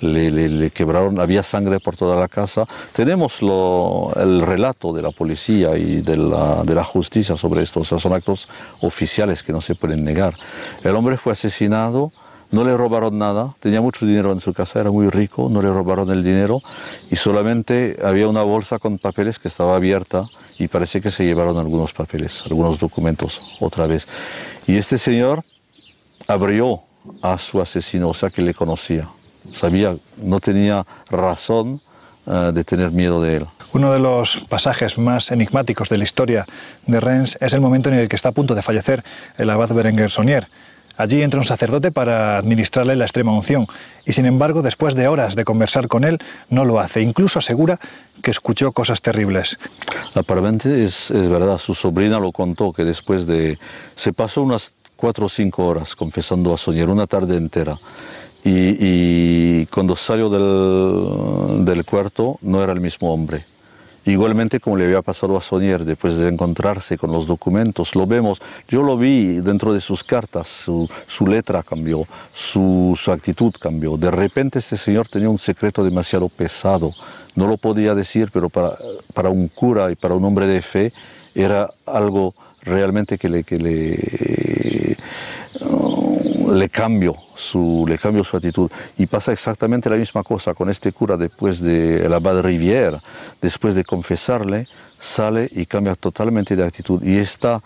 Le, 0.00 0.70
quebraron, 0.70 1.18
había 1.18 1.42
sangre 1.42 1.80
por 1.80 1.96
toda 1.96 2.14
la 2.14 2.28
casa. 2.28 2.64
Tenemos 2.92 3.40
el 3.42 4.42
relato 4.42 4.92
de 4.92 5.02
la 5.02 5.10
policía 5.10 5.76
y 5.76 6.02
de 6.02 6.16
la, 6.16 6.62
de 6.62 6.74
la 6.74 6.84
justicia 6.84 7.36
sobre 7.36 7.62
esto, 7.62 7.80
o 7.80 7.84
sea, 7.84 7.98
son 7.98 8.12
actos 8.12 8.48
oficiales 8.82 9.42
que 9.42 9.52
no 9.52 9.60
se 9.60 9.74
pueden 9.74 10.04
negar. 10.04 10.34
El 10.84 10.94
hombre 10.94 11.16
fue 11.16 11.32
asesinado 11.32 12.12
no 12.50 12.64
le 12.64 12.76
robaron 12.76 13.18
nada, 13.18 13.54
tenía 13.60 13.80
mucho 13.80 14.06
dinero 14.06 14.32
en 14.32 14.40
su 14.40 14.52
casa, 14.52 14.80
era 14.80 14.90
muy 14.90 15.10
rico, 15.10 15.48
no 15.50 15.60
le 15.60 15.68
robaron 15.68 16.10
el 16.10 16.24
dinero 16.24 16.60
y 17.10 17.16
solamente 17.16 17.98
había 18.02 18.28
una 18.28 18.42
bolsa 18.42 18.78
con 18.78 18.98
papeles 18.98 19.38
que 19.38 19.48
estaba 19.48 19.76
abierta 19.76 20.24
y 20.58 20.68
parece 20.68 21.00
que 21.00 21.10
se 21.10 21.24
llevaron 21.24 21.58
algunos 21.58 21.92
papeles, 21.92 22.42
algunos 22.44 22.78
documentos 22.78 23.40
otra 23.60 23.86
vez. 23.86 24.06
Y 24.66 24.76
este 24.76 24.98
señor 24.98 25.44
abrió 26.26 26.82
a 27.22 27.38
su 27.38 27.60
asesino, 27.60 28.08
o 28.08 28.14
sea 28.14 28.30
que 28.30 28.42
le 28.42 28.54
conocía, 28.54 29.08
sabía, 29.52 29.96
no 30.16 30.40
tenía 30.40 30.86
razón 31.10 31.80
eh, 32.26 32.50
de 32.52 32.64
tener 32.64 32.90
miedo 32.90 33.22
de 33.22 33.36
él. 33.36 33.46
Uno 33.72 33.92
de 33.92 33.98
los 33.98 34.40
pasajes 34.48 34.96
más 34.98 35.30
enigmáticos 35.30 35.88
de 35.90 35.98
la 35.98 36.04
historia 36.04 36.46
de 36.86 37.00
Rennes 37.00 37.36
es 37.40 37.52
el 37.52 37.60
momento 37.60 37.90
en 37.90 37.96
el 37.96 38.08
que 38.08 38.16
está 38.16 38.30
a 38.30 38.32
punto 38.32 38.54
de 38.54 38.62
fallecer 38.62 39.04
el 39.36 39.50
abad 39.50 39.72
Berenguer 39.72 40.10
Sonier. 40.10 40.48
Allí 40.98 41.22
entra 41.22 41.38
un 41.38 41.46
sacerdote 41.46 41.92
para 41.92 42.38
administrarle 42.38 42.96
la 42.96 43.04
extrema 43.04 43.32
unción 43.32 43.68
y 44.04 44.12
sin 44.12 44.26
embargo 44.26 44.62
después 44.62 44.96
de 44.96 45.06
horas 45.06 45.36
de 45.36 45.44
conversar 45.44 45.86
con 45.86 46.02
él 46.02 46.18
no 46.50 46.64
lo 46.64 46.80
hace. 46.80 47.02
Incluso 47.02 47.38
asegura 47.38 47.78
que 48.20 48.32
escuchó 48.32 48.72
cosas 48.72 49.00
terribles. 49.00 49.58
Aparentemente 50.14 50.84
es, 50.84 51.12
es 51.12 51.28
verdad, 51.28 51.58
su 51.58 51.74
sobrina 51.74 52.18
lo 52.18 52.32
contó 52.32 52.72
que 52.72 52.84
después 52.84 53.26
de... 53.26 53.58
se 53.94 54.12
pasó 54.12 54.42
unas 54.42 54.72
cuatro 54.96 55.26
o 55.26 55.28
cinco 55.28 55.66
horas 55.66 55.94
confesando 55.94 56.52
a 56.52 56.58
Soñer, 56.58 56.88
una 56.88 57.06
tarde 57.06 57.36
entera. 57.36 57.78
Y, 58.44 59.66
cuando 59.66 59.94
salió 59.94 60.30
del, 60.30 61.64
del 61.64 61.84
cuarto 61.84 62.38
no 62.42 62.62
era 62.62 62.72
el 62.72 62.80
mismo 62.80 63.12
hombre 63.12 63.44
Igualmente 64.08 64.58
como 64.58 64.78
le 64.78 64.86
había 64.86 65.02
pasado 65.02 65.36
a 65.36 65.42
Sonier 65.42 65.84
después 65.84 66.16
de 66.16 66.30
encontrarse 66.30 66.96
con 66.96 67.12
los 67.12 67.26
documentos, 67.26 67.94
lo 67.94 68.06
vemos, 68.06 68.40
yo 68.66 68.82
lo 68.82 68.96
vi 68.96 69.40
dentro 69.40 69.74
de 69.74 69.80
sus 69.80 70.02
cartas, 70.02 70.48
su, 70.48 71.26
letra 71.26 71.62
cambió, 71.62 72.06
su, 72.32 72.98
actitud 73.12 73.52
cambió. 73.60 73.98
De 73.98 74.10
repente 74.10 74.60
este 74.60 74.78
señor 74.78 75.08
tenía 75.08 75.28
un 75.28 75.38
secreto 75.38 75.84
demasiado 75.84 76.30
pesado, 76.30 76.92
no 77.34 77.46
lo 77.46 77.58
podía 77.58 77.94
decir, 77.94 78.30
pero 78.32 78.48
para, 78.48 78.78
para 79.12 79.28
un 79.28 79.48
cura 79.48 79.92
y 79.92 79.94
para 79.94 80.14
un 80.14 80.24
hombre 80.24 80.46
de 80.46 80.62
fe 80.62 80.90
era 81.34 81.70
algo 81.84 82.34
realmente 82.62 83.18
que 83.18 83.28
le, 83.28 83.44
que 83.44 83.58
le 83.58 84.96
le 86.52 86.68
cambio 86.68 87.16
su, 87.36 87.84
le 87.88 87.98
cambio 87.98 88.24
su 88.24 88.36
actitud. 88.36 88.70
Y 88.96 89.06
pasa 89.06 89.32
exactamente 89.32 89.90
la 89.90 89.96
misma 89.96 90.22
cosa 90.22 90.54
con 90.54 90.68
este 90.68 90.92
cura 90.92 91.16
después 91.16 91.60
de 91.60 92.08
la 92.08 92.16
abad 92.16 92.42
Rivière, 92.42 93.00
después 93.40 93.74
de 93.74 93.84
confesarle, 93.84 94.66
sale 95.00 95.48
y 95.52 95.66
cambia 95.66 95.94
totalmente 95.94 96.56
de 96.56 96.64
actitud. 96.64 97.02
Y 97.02 97.18
está 97.18 97.62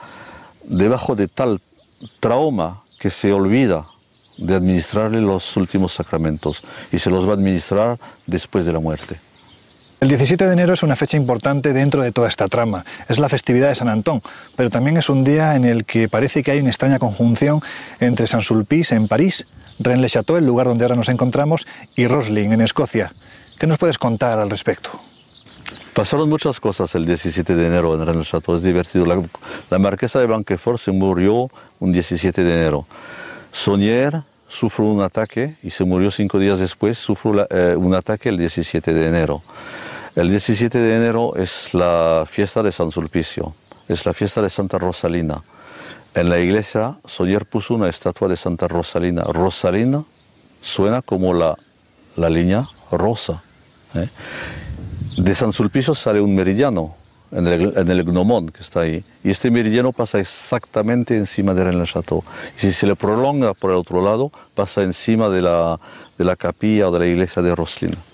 debajo 0.65 1.15
de 1.15 1.29
tal 1.29 1.61
trauma 2.21 2.83
que 2.99 3.11
se 3.11 3.33
olvida 3.33 3.87
de 4.39 4.55
administrarle 4.55 5.21
los 5.21 5.57
últimos 5.57 5.93
sacramentos 5.93 6.63
y 6.91 6.99
se 6.99 7.11
los 7.11 7.27
va 7.27 7.33
a 7.33 7.35
administrar 7.35 7.99
después 8.27 8.65
de 8.65 8.73
la 8.73 8.81
muerte. 8.81 9.17
El 10.03 10.09
17 10.09 10.47
de 10.47 10.53
enero 10.53 10.75
es 10.75 10.83
una 10.83 10.97
fecha 10.97 11.17
importante 11.17 11.73
dentro 11.73 12.03
de 12.03 12.11
toda 12.11 12.27
esta 12.27 12.49
trama. 12.49 12.85
Es 13.09 13.21
la 13.21 13.29
festividad 13.29 13.69
de 13.69 13.77
San 13.77 13.89
Antón, 13.89 14.21
pero 14.57 14.69
también 14.69 14.97
es 14.97 15.09
un 15.09 15.23
día 15.23 15.55
en 15.55 15.65
el 15.65 15.85
que 15.85 16.09
parece 16.09 16.43
que 16.43 16.51
hay 16.51 16.59
una 16.59 16.71
extraña 16.71 16.99
conjunción 16.99 17.61
entre 18.01 18.27
San 18.27 18.43
Sulpice 18.43 18.97
en 18.97 19.07
París, 19.07 19.47
Rennes-le-Château, 19.79 20.39
el 20.39 20.45
lugar 20.45 20.67
donde 20.67 20.83
ahora 20.83 20.97
nos 20.97 21.09
encontramos, 21.09 21.69
y 21.95 22.09
Rosling 22.09 22.51
en 22.51 22.63
Escocia. 22.63 23.13
¿Qué 23.61 23.69
nos 23.69 23.79
puedes 23.79 23.97
contar 23.97 24.41
al 24.41 24.51
respecto? 24.51 24.91
Pasaron 25.95 26.29
muchas 26.29 26.59
cosas 26.59 26.93
el 26.97 27.07
17 27.07 27.55
de 27.55 27.65
enero 27.65 27.95
en 27.95 28.05
Rennes-le-Château, 28.05 28.57
es 28.57 28.65
divertido. 28.65 29.07
La, 29.71 29.79
marquesa 29.79 30.19
de 30.19 30.27
Blanquefort 30.27 30.81
se 30.81 30.91
murió 30.91 31.49
un 31.79 31.93
17 31.93 32.43
de 32.43 32.53
enero. 32.53 32.87
Sonier 33.53 34.25
sufrió 34.49 34.89
un 34.89 35.01
ataque 35.01 35.55
y 35.63 35.71
se 35.71 35.85
murió 35.85 36.11
cinco 36.11 36.41
días 36.41 36.59
después, 36.59 36.99
sufrió 36.99 37.47
eh, 37.49 37.77
un 37.77 37.95
ataque 37.95 38.31
el 38.31 38.37
17 38.37 38.93
de 38.93 39.07
enero. 39.07 39.43
El 40.15 40.29
17 40.29 40.79
de 40.79 40.95
enero 40.95 41.37
es 41.37 41.73
la 41.73 42.25
fiesta 42.29 42.63
de 42.63 42.71
San 42.71 42.91
Sulpicio, 42.91 43.55
es 43.89 44.05
la 44.05 44.13
fiesta 44.13 44.43
de 44.43 44.51
Santa 44.51 44.77
Rosalina. 44.77 45.43
En 46.15 46.29
la 46.29 46.39
iglesia, 46.39 46.97
Soyer 47.07 47.47
puso 47.47 47.75
una 47.75 47.89
estatua 47.89 48.29
de 48.29 48.37
Santa 48.37 48.69
Rosalina. 48.69 49.23
Rosalina 49.23 50.05
suena 50.61 51.01
como 51.01 51.33
la, 51.33 51.57
la 52.17 52.29
línea 52.29 52.69
rosa. 52.91 53.43
¿eh? 53.95 54.11
De 55.17 55.35
San 55.35 55.55
Sulpicio 55.55 55.95
sale 55.95 56.21
un 56.21 56.35
meridiano 56.35 56.95
en 57.31 57.47
el, 57.47 57.73
en 57.79 57.89
el, 57.89 58.05
gnomón 58.05 58.51
que 58.51 58.63
está 58.63 58.81
ahí. 58.81 59.03
Y 59.25 59.31
este 59.31 59.51
meridiano 59.51 59.93
pasa 59.93 60.21
exactamente 60.21 61.17
encima 61.17 61.55
de 61.55 61.65
Rennes-le-Château. 61.65 62.23
Y 62.59 62.61
si 62.61 62.73
se 62.73 62.87
le 62.87 62.97
prolonga 62.97 63.55
por 63.55 63.71
el 63.71 63.79
otro 63.79 64.05
lado, 64.05 64.31
pasa 64.55 64.83
encima 64.83 65.31
de 65.31 65.41
la, 65.41 65.81
de 66.19 66.25
la 66.27 66.37
capilla 66.37 66.91
o 66.91 66.93
de 66.93 66.99
la 66.99 67.07
iglesia 67.07 67.41
de 67.41 67.55
Roslin. 67.55 68.12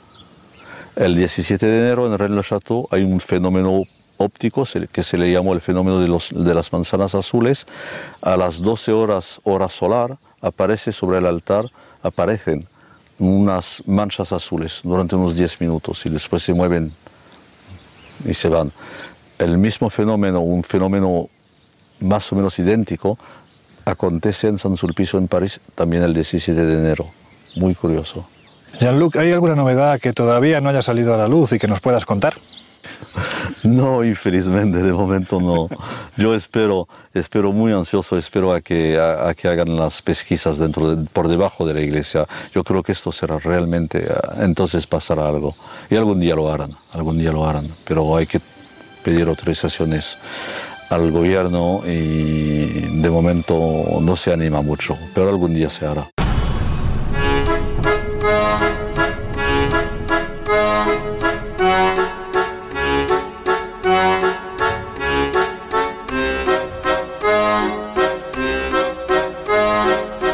El 0.99 1.15
17 1.15 1.65
de 1.65 1.79
enero 1.79 2.07
en 2.09 2.19
Rennes-le-Château 2.19 2.89
hay 2.91 3.05
un 3.05 3.20
fenómeno 3.20 3.85
óptico 4.16 4.65
que 4.91 5.05
se 5.05 5.16
le 5.16 5.31
llamó 5.31 5.55
el 5.55 5.61
fenómeno 5.61 6.01
de, 6.01 6.09
los, 6.09 6.31
de 6.35 6.53
las 6.53 6.73
manzanas 6.73 7.15
azules. 7.15 7.69
A 8.20 8.37
las 8.37 8.61
12 8.61 8.91
horas 8.91 9.41
hora 9.45 9.69
solar 9.69 10.19
aparece 10.41 10.91
sobre 10.91 11.19
el 11.19 11.27
altar, 11.27 11.70
aparecen 12.03 12.66
unas 13.20 13.81
manchas 13.87 14.33
azules 14.33 14.81
durante 14.83 15.15
unos 15.15 15.37
10 15.37 15.61
minutos 15.61 16.05
y 16.05 16.09
después 16.09 16.43
se 16.43 16.53
mueven 16.53 16.93
y 18.25 18.35
se 18.35 18.49
van. 18.49 18.73
El 19.39 19.57
mismo 19.57 19.91
fenómeno, 19.91 20.41
un 20.41 20.65
fenómeno 20.65 21.29
más 22.01 22.33
o 22.33 22.35
menos 22.35 22.59
idéntico, 22.59 23.16
acontece 23.85 24.49
en 24.49 24.59
San 24.59 24.77
Sulpicio 24.77 25.16
en 25.20 25.29
París 25.29 25.61
también 25.77 26.03
el 26.03 26.12
17 26.12 26.61
de 26.61 26.75
enero. 26.75 27.07
Muy 27.55 27.77
curioso. 27.77 28.27
Jean-Luc, 28.81 29.17
¿hay 29.17 29.33
alguna 29.33 29.57
novedad 29.57 29.99
que 29.99 30.13
todavía 30.13 30.61
no 30.61 30.69
haya 30.69 30.83
salido 30.83 31.13
a 31.13 31.17
la 31.17 31.27
luz 31.27 31.53
y 31.53 31.59
que 31.59 31.67
nos 31.67 31.81
puedas 31.81 32.05
contar? 32.05 32.35
No, 33.65 34.05
infelizmente, 34.05 34.79
de 34.79 34.93
momento 34.93 35.41
no. 35.41 35.69
Yo 36.17 36.35
espero, 36.35 36.87
espero 37.13 37.53
muy 37.53 37.73
ansioso, 37.73 38.17
espero 38.17 38.53
a 38.53 38.61
que, 38.61 38.99
a, 38.99 39.35
que 39.35 39.49
hagan 39.49 39.77
las 39.77 40.01
pesquisas 40.01 40.59
por 41.13 41.29
debajo 41.29 41.67
de 41.67 41.75
la 41.75 41.81
iglesia. 41.81 42.27
Yo 42.55 42.63
creo 42.63 42.83
que 42.83 42.93
esto 42.93 43.11
será 43.11 43.39
realmente, 43.39 44.07
entonces 44.41 44.87
pasará 44.87 45.29
algo. 45.29 45.55
Y 45.91 45.97
algún 45.97 46.21
día 46.21 46.37
lo 46.37 46.53
harán, 46.53 46.77
algún 46.93 47.19
día 47.19 47.33
lo 47.33 47.47
harán. 47.47 47.69
Pero 47.85 48.17
hay 48.17 48.27
que 48.27 48.41
pedir 49.03 49.27
autorizaciones 49.27 50.17
al 50.89 51.11
gobierno 51.11 51.83
y 51.85 53.01
de 53.03 53.11
momento 53.11 53.99
no 54.01 54.17
se 54.17 54.33
anima 54.33 54.63
mucho, 54.63 54.97
pero 55.15 55.29
algún 55.29 55.53
día 55.53 55.69
se 55.69 55.85
hará. 55.85 56.09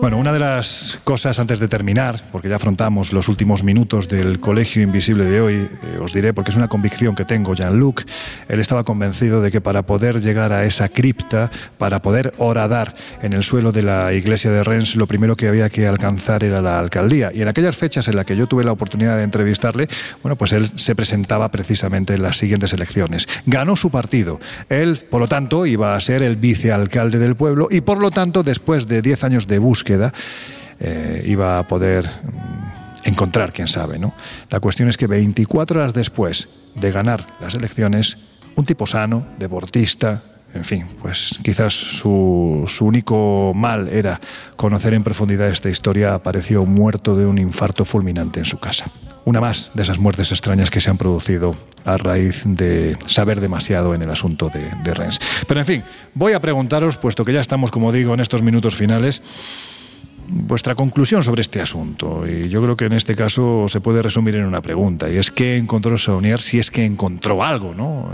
Bueno, 0.00 0.18
una 0.18 0.32
de 0.32 0.40
las 0.40 0.98
cosas 1.04 1.38
antes 1.38 1.60
de 1.60 1.68
terminar, 1.68 2.20
porque 2.32 2.48
ya 2.48 2.56
afrontamos 2.56 3.12
los 3.12 3.28
últimos 3.28 3.62
minutos 3.62 4.08
del 4.08 4.40
Colegio 4.40 4.82
Invisible 4.82 5.24
de 5.24 5.40
hoy, 5.40 5.54
eh, 5.54 5.98
os 6.00 6.12
diré, 6.12 6.34
porque 6.34 6.50
es 6.50 6.56
una 6.56 6.66
convicción 6.66 7.14
que 7.14 7.24
tengo, 7.24 7.54
Jean-Luc, 7.54 8.04
él 8.48 8.58
estaba 8.58 8.82
convencido 8.82 9.40
de 9.40 9.52
que 9.52 9.60
para 9.60 9.82
poder 9.82 10.20
llegar 10.20 10.52
a 10.52 10.64
esa 10.64 10.88
cripta, 10.88 11.50
para 11.78 12.02
poder 12.02 12.34
horadar 12.38 12.96
en 13.22 13.32
el 13.32 13.44
suelo 13.44 13.70
de 13.70 13.84
la 13.84 14.12
iglesia 14.12 14.50
de 14.50 14.64
Rennes, 14.64 14.96
lo 14.96 15.06
primero 15.06 15.36
que 15.36 15.46
había 15.46 15.70
que 15.70 15.86
alcanzar 15.86 16.42
era 16.42 16.60
la 16.60 16.80
alcaldía. 16.80 17.30
Y 17.32 17.42
en 17.42 17.48
aquellas 17.48 17.76
fechas 17.76 18.08
en 18.08 18.16
las 18.16 18.24
que 18.24 18.36
yo 18.36 18.48
tuve 18.48 18.64
la 18.64 18.72
oportunidad 18.72 19.16
de 19.16 19.22
entrevistarle, 19.22 19.88
bueno, 20.22 20.34
pues 20.34 20.52
él 20.52 20.68
se 20.76 20.96
presentaba 20.96 21.50
precisamente 21.50 22.14
en 22.14 22.22
las 22.22 22.38
siguientes 22.38 22.72
elecciones. 22.72 23.26
Ganó 23.46 23.76
su 23.76 23.90
partido. 23.90 24.40
Él, 24.68 25.04
por 25.10 25.20
lo 25.20 25.28
tanto, 25.28 25.64
iba 25.64 25.94
a 25.94 26.00
ser 26.00 26.24
el 26.24 26.36
vicealcalde 26.36 27.18
del 27.18 27.36
pueblo 27.36 27.67
y, 27.70 27.80
por 27.80 27.98
lo 27.98 28.10
tanto, 28.10 28.42
después 28.42 28.86
de 28.86 29.02
10 29.02 29.24
años 29.24 29.46
de 29.46 29.58
búsqueda, 29.58 30.12
eh, 30.80 31.24
iba 31.26 31.58
a 31.58 31.66
poder 31.66 32.06
mm, 32.06 33.08
encontrar, 33.08 33.52
quién 33.52 33.68
sabe. 33.68 33.98
¿no? 33.98 34.14
La 34.50 34.60
cuestión 34.60 34.88
es 34.88 34.96
que 34.96 35.06
24 35.06 35.80
horas 35.80 35.94
después 35.94 36.48
de 36.74 36.92
ganar 36.92 37.26
las 37.40 37.54
elecciones, 37.54 38.18
un 38.56 38.64
tipo 38.64 38.86
sano, 38.86 39.26
deportista, 39.38 40.22
en 40.54 40.64
fin, 40.64 40.86
pues 41.02 41.38
quizás 41.42 41.74
su, 41.74 42.64
su, 42.66 42.86
único 42.86 43.52
mal 43.54 43.88
era 43.88 44.18
conocer 44.56 44.94
en 44.94 45.04
profundidad 45.04 45.48
esta 45.48 45.68
historia, 45.68 46.14
apareció 46.14 46.64
muerto 46.64 47.16
de 47.16 47.26
un 47.26 47.38
infarto 47.38 47.84
fulminante 47.84 48.40
en 48.40 48.46
su 48.46 48.58
casa. 48.58 48.90
Una 49.28 49.42
más 49.42 49.70
de 49.74 49.82
esas 49.82 49.98
muertes 49.98 50.32
extrañas 50.32 50.70
que 50.70 50.80
se 50.80 50.88
han 50.88 50.96
producido 50.96 51.54
a 51.84 51.98
raíz 51.98 52.44
de 52.46 52.96
saber 53.04 53.42
demasiado 53.42 53.94
en 53.94 54.00
el 54.00 54.10
asunto 54.10 54.48
de, 54.48 54.60
de. 54.82 55.18
Pero 55.46 55.60
en 55.60 55.66
fin, 55.66 55.84
voy 56.14 56.32
a 56.32 56.40
preguntaros, 56.40 56.96
puesto 56.96 57.26
que 57.26 57.34
ya 57.34 57.42
estamos, 57.42 57.70
como 57.70 57.92
digo, 57.92 58.14
en 58.14 58.20
estos 58.20 58.40
minutos 58.40 58.74
finales, 58.74 59.20
vuestra 60.28 60.74
conclusión 60.74 61.22
sobre 61.22 61.42
este 61.42 61.60
asunto. 61.60 62.26
Y 62.26 62.48
yo 62.48 62.62
creo 62.62 62.76
que 62.76 62.84
en 62.84 62.92
este 62.92 63.16
caso 63.16 63.66
se 63.68 63.80
puede 63.80 64.02
resumir 64.02 64.36
en 64.36 64.44
una 64.44 64.60
pregunta, 64.60 65.10
y 65.10 65.16
es 65.16 65.30
qué 65.30 65.56
encontró 65.56 65.96
Saunier 65.98 66.40
si 66.40 66.58
es 66.58 66.70
que 66.70 66.84
encontró 66.84 67.42
algo, 67.42 67.74
¿no? 67.74 68.10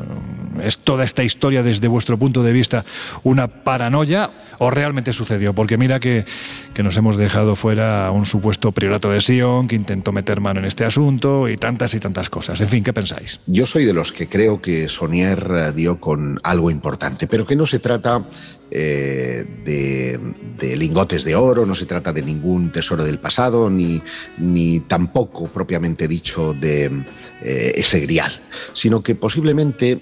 ¿Es 0.62 0.78
toda 0.78 1.05
esta 1.05 1.24
historia 1.24 1.62
desde 1.62 1.89
vuestro 1.89 2.19
punto 2.19 2.43
de 2.43 2.53
vista 2.53 2.85
una 3.24 3.49
paranoia 3.49 4.31
o 4.59 4.70
realmente 4.70 5.12
sucedió? 5.12 5.53
Porque 5.53 5.77
mira 5.77 5.99
que, 5.99 6.24
que 6.73 6.82
nos 6.82 6.97
hemos 6.97 7.16
dejado 7.16 7.57
fuera 7.57 8.11
un 8.12 8.24
supuesto 8.24 8.73
priorato 8.73 9.11
de 9.11 9.20
Sion 9.20 9.66
que 9.66 9.74
intentó 9.74 10.12
meter 10.12 10.41
mano 10.41 10.61
en 10.61 10.66
este 10.66 10.85
asunto 10.85 11.49
y 11.49 11.57
tantas 11.57 11.95
y 11.95 12.01
tantas 12.01 12.31
cosas. 12.31 12.61
En 12.61 12.69
fin, 12.69 12.85
¿qué 12.85 12.93
pensáis? 12.93 13.41
Yo 13.47 13.66
soy 13.66 13.85
de 13.85 13.93
los 13.93 14.12
que 14.12 14.28
creo 14.28 14.62
que 14.62 14.89
Saunier 14.89 15.47
eh, 15.51 15.73
dio 15.73 15.99
con 15.99 16.41
algo 16.43 16.70
importante, 16.70 17.27
pero 17.27 17.47
que 17.47 17.57
no 17.57 17.66
se 17.66 17.81
trata 17.81 18.24
eh, 18.70 19.45
de, 19.65 20.77
lingotes 20.77 21.23
de 21.23 21.36
oro, 21.36 21.65
no 21.65 21.74
se 21.77 21.86
trata 21.86 22.04
de 22.13 22.23
ningún 22.23 22.71
tesoro 22.71 23.05
del 23.05 23.19
pasado, 23.19 23.71
ni, 23.71 24.03
ni 24.39 24.81
tampoco 24.81 25.47
propiamente 25.49 26.09
dicho 26.09 26.55
de 26.55 27.05
eh, 27.43 27.73
ese 27.77 28.01
grial, 28.01 28.33
sino 28.73 29.03
que 29.03 29.15
posiblemente 29.15 30.01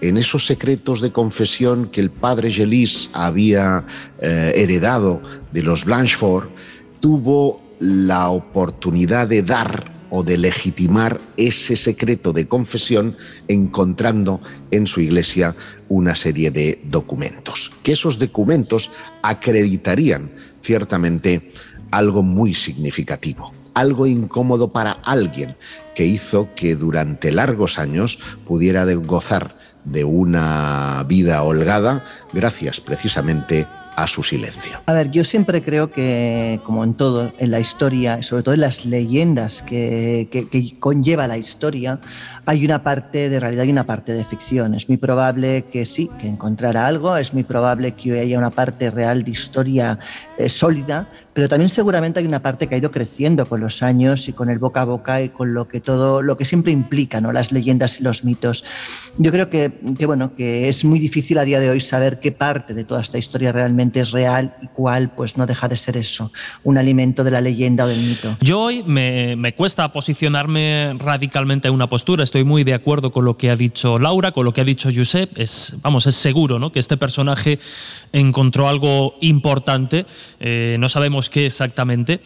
en 0.00 0.18
esos 0.18 0.46
secretos 0.46 1.00
de 1.00 1.10
confesión 1.10 1.88
que 1.90 2.00
el 2.00 2.10
padre 2.10 2.50
Gelis 2.50 3.08
había 3.12 3.84
eh, 4.20 4.52
heredado 4.54 5.22
de 5.52 5.62
los 5.62 5.84
Blanchefort, 5.84 6.50
tuvo 7.00 7.62
la 7.78 8.28
oportunidad 8.30 9.28
de 9.28 9.42
dar 9.42 9.96
o 10.10 10.22
de 10.22 10.38
legitimar 10.38 11.20
ese 11.36 11.76
secreto 11.76 12.32
de 12.32 12.46
confesión 12.46 13.16
encontrando 13.48 14.40
en 14.70 14.86
su 14.86 15.00
iglesia 15.00 15.54
una 15.88 16.14
serie 16.14 16.50
de 16.50 16.80
documentos, 16.84 17.72
que 17.82 17.92
esos 17.92 18.18
documentos 18.18 18.90
acreditarían 19.22 20.30
ciertamente 20.66 21.52
algo 21.92 22.22
muy 22.24 22.52
significativo, 22.54 23.52
algo 23.74 24.06
incómodo 24.06 24.72
para 24.72 24.92
alguien 25.04 25.54
que 25.94 26.04
hizo 26.04 26.48
que 26.56 26.74
durante 26.74 27.30
largos 27.30 27.78
años 27.78 28.18
pudiera 28.46 28.84
gozar 28.94 29.56
de 29.84 30.02
una 30.02 31.04
vida 31.06 31.44
holgada 31.44 32.04
gracias 32.32 32.80
precisamente 32.80 33.66
a 33.96 34.06
su 34.06 34.22
silencio. 34.22 34.78
A 34.84 34.92
ver, 34.92 35.10
yo 35.10 35.24
siempre 35.24 35.62
creo 35.62 35.90
que, 35.90 36.60
como 36.64 36.84
en 36.84 36.94
todo, 36.94 37.32
en 37.38 37.50
la 37.50 37.60
historia, 37.60 38.22
sobre 38.22 38.42
todo 38.42 38.54
en 38.54 38.60
las 38.60 38.84
leyendas 38.84 39.62
que, 39.62 40.28
que, 40.30 40.78
conlleva 40.78 41.26
la 41.26 41.38
historia, 41.38 41.98
hay 42.44 42.64
una 42.64 42.82
parte 42.82 43.30
de 43.30 43.40
realidad 43.40 43.64
y 43.64 43.70
una 43.70 43.84
parte 43.84 44.12
de 44.12 44.24
ficción. 44.24 44.74
Es 44.74 44.88
muy 44.88 44.98
probable 44.98 45.64
que 45.72 45.86
sí, 45.86 46.10
que 46.20 46.28
encontrara 46.28 46.86
algo, 46.86 47.16
es 47.16 47.32
muy 47.32 47.42
probable 47.42 47.92
que 47.92 48.20
haya 48.20 48.38
una 48.38 48.50
parte 48.50 48.90
real 48.90 49.24
de 49.24 49.30
historia 49.30 49.98
eh, 50.36 50.50
sólida, 50.50 51.08
pero 51.32 51.48
también 51.48 51.70
seguramente 51.70 52.20
hay 52.20 52.26
una 52.26 52.40
parte 52.40 52.66
que 52.66 52.74
ha 52.74 52.78
ido 52.78 52.90
creciendo 52.90 53.48
con 53.48 53.60
los 53.60 53.82
años 53.82 54.28
y 54.28 54.34
con 54.34 54.50
el 54.50 54.58
boca 54.58 54.82
a 54.82 54.84
boca 54.84 55.22
y 55.22 55.30
con 55.30 55.54
lo 55.54 55.68
que 55.68 55.80
todo, 55.80 56.20
lo 56.20 56.36
que 56.36 56.44
siempre 56.44 56.70
implica, 56.70 57.22
¿no? 57.22 57.32
Las 57.32 57.50
leyendas 57.50 57.98
y 57.98 58.04
los 58.04 58.24
mitos. 58.24 58.62
Yo 59.16 59.32
creo 59.32 59.48
que, 59.48 59.72
que 59.98 60.04
bueno, 60.04 60.34
que 60.36 60.68
es 60.68 60.84
muy 60.84 60.98
difícil 60.98 61.38
a 61.38 61.44
día 61.44 61.60
de 61.60 61.70
hoy 61.70 61.80
saber 61.80 62.20
qué 62.20 62.30
parte 62.30 62.74
de 62.74 62.84
toda 62.84 63.00
esta 63.00 63.16
historia 63.16 63.52
realmente 63.52 63.85
es 63.94 64.10
real 64.10 64.54
y 64.62 64.68
cuál 64.68 65.10
pues 65.10 65.36
no 65.36 65.46
deja 65.46 65.68
de 65.68 65.76
ser 65.76 65.96
eso, 65.96 66.32
un 66.64 66.78
alimento 66.78 67.24
de 67.24 67.30
la 67.30 67.40
leyenda 67.40 67.84
o 67.84 67.88
del 67.88 67.98
mito. 67.98 68.36
Yo 68.40 68.60
hoy 68.60 68.82
me, 68.84 69.36
me 69.36 69.54
cuesta 69.54 69.92
posicionarme 69.92 70.94
radicalmente 70.98 71.68
en 71.68 71.74
una 71.74 71.88
postura, 71.88 72.24
estoy 72.24 72.44
muy 72.44 72.64
de 72.64 72.74
acuerdo 72.74 73.10
con 73.10 73.24
lo 73.24 73.36
que 73.36 73.50
ha 73.50 73.56
dicho 73.56 73.98
Laura, 73.98 74.32
con 74.32 74.44
lo 74.44 74.52
que 74.52 74.60
ha 74.60 74.64
dicho 74.64 74.90
Josep, 74.94 75.38
es, 75.38 75.76
vamos, 75.82 76.06
es 76.06 76.16
seguro 76.16 76.58
¿no? 76.58 76.72
que 76.72 76.80
este 76.80 76.96
personaje 76.96 77.58
encontró 78.12 78.68
algo 78.68 79.16
importante, 79.20 80.06
eh, 80.40 80.76
no 80.78 80.88
sabemos 80.88 81.30
qué 81.30 81.46
exactamente, 81.46 82.20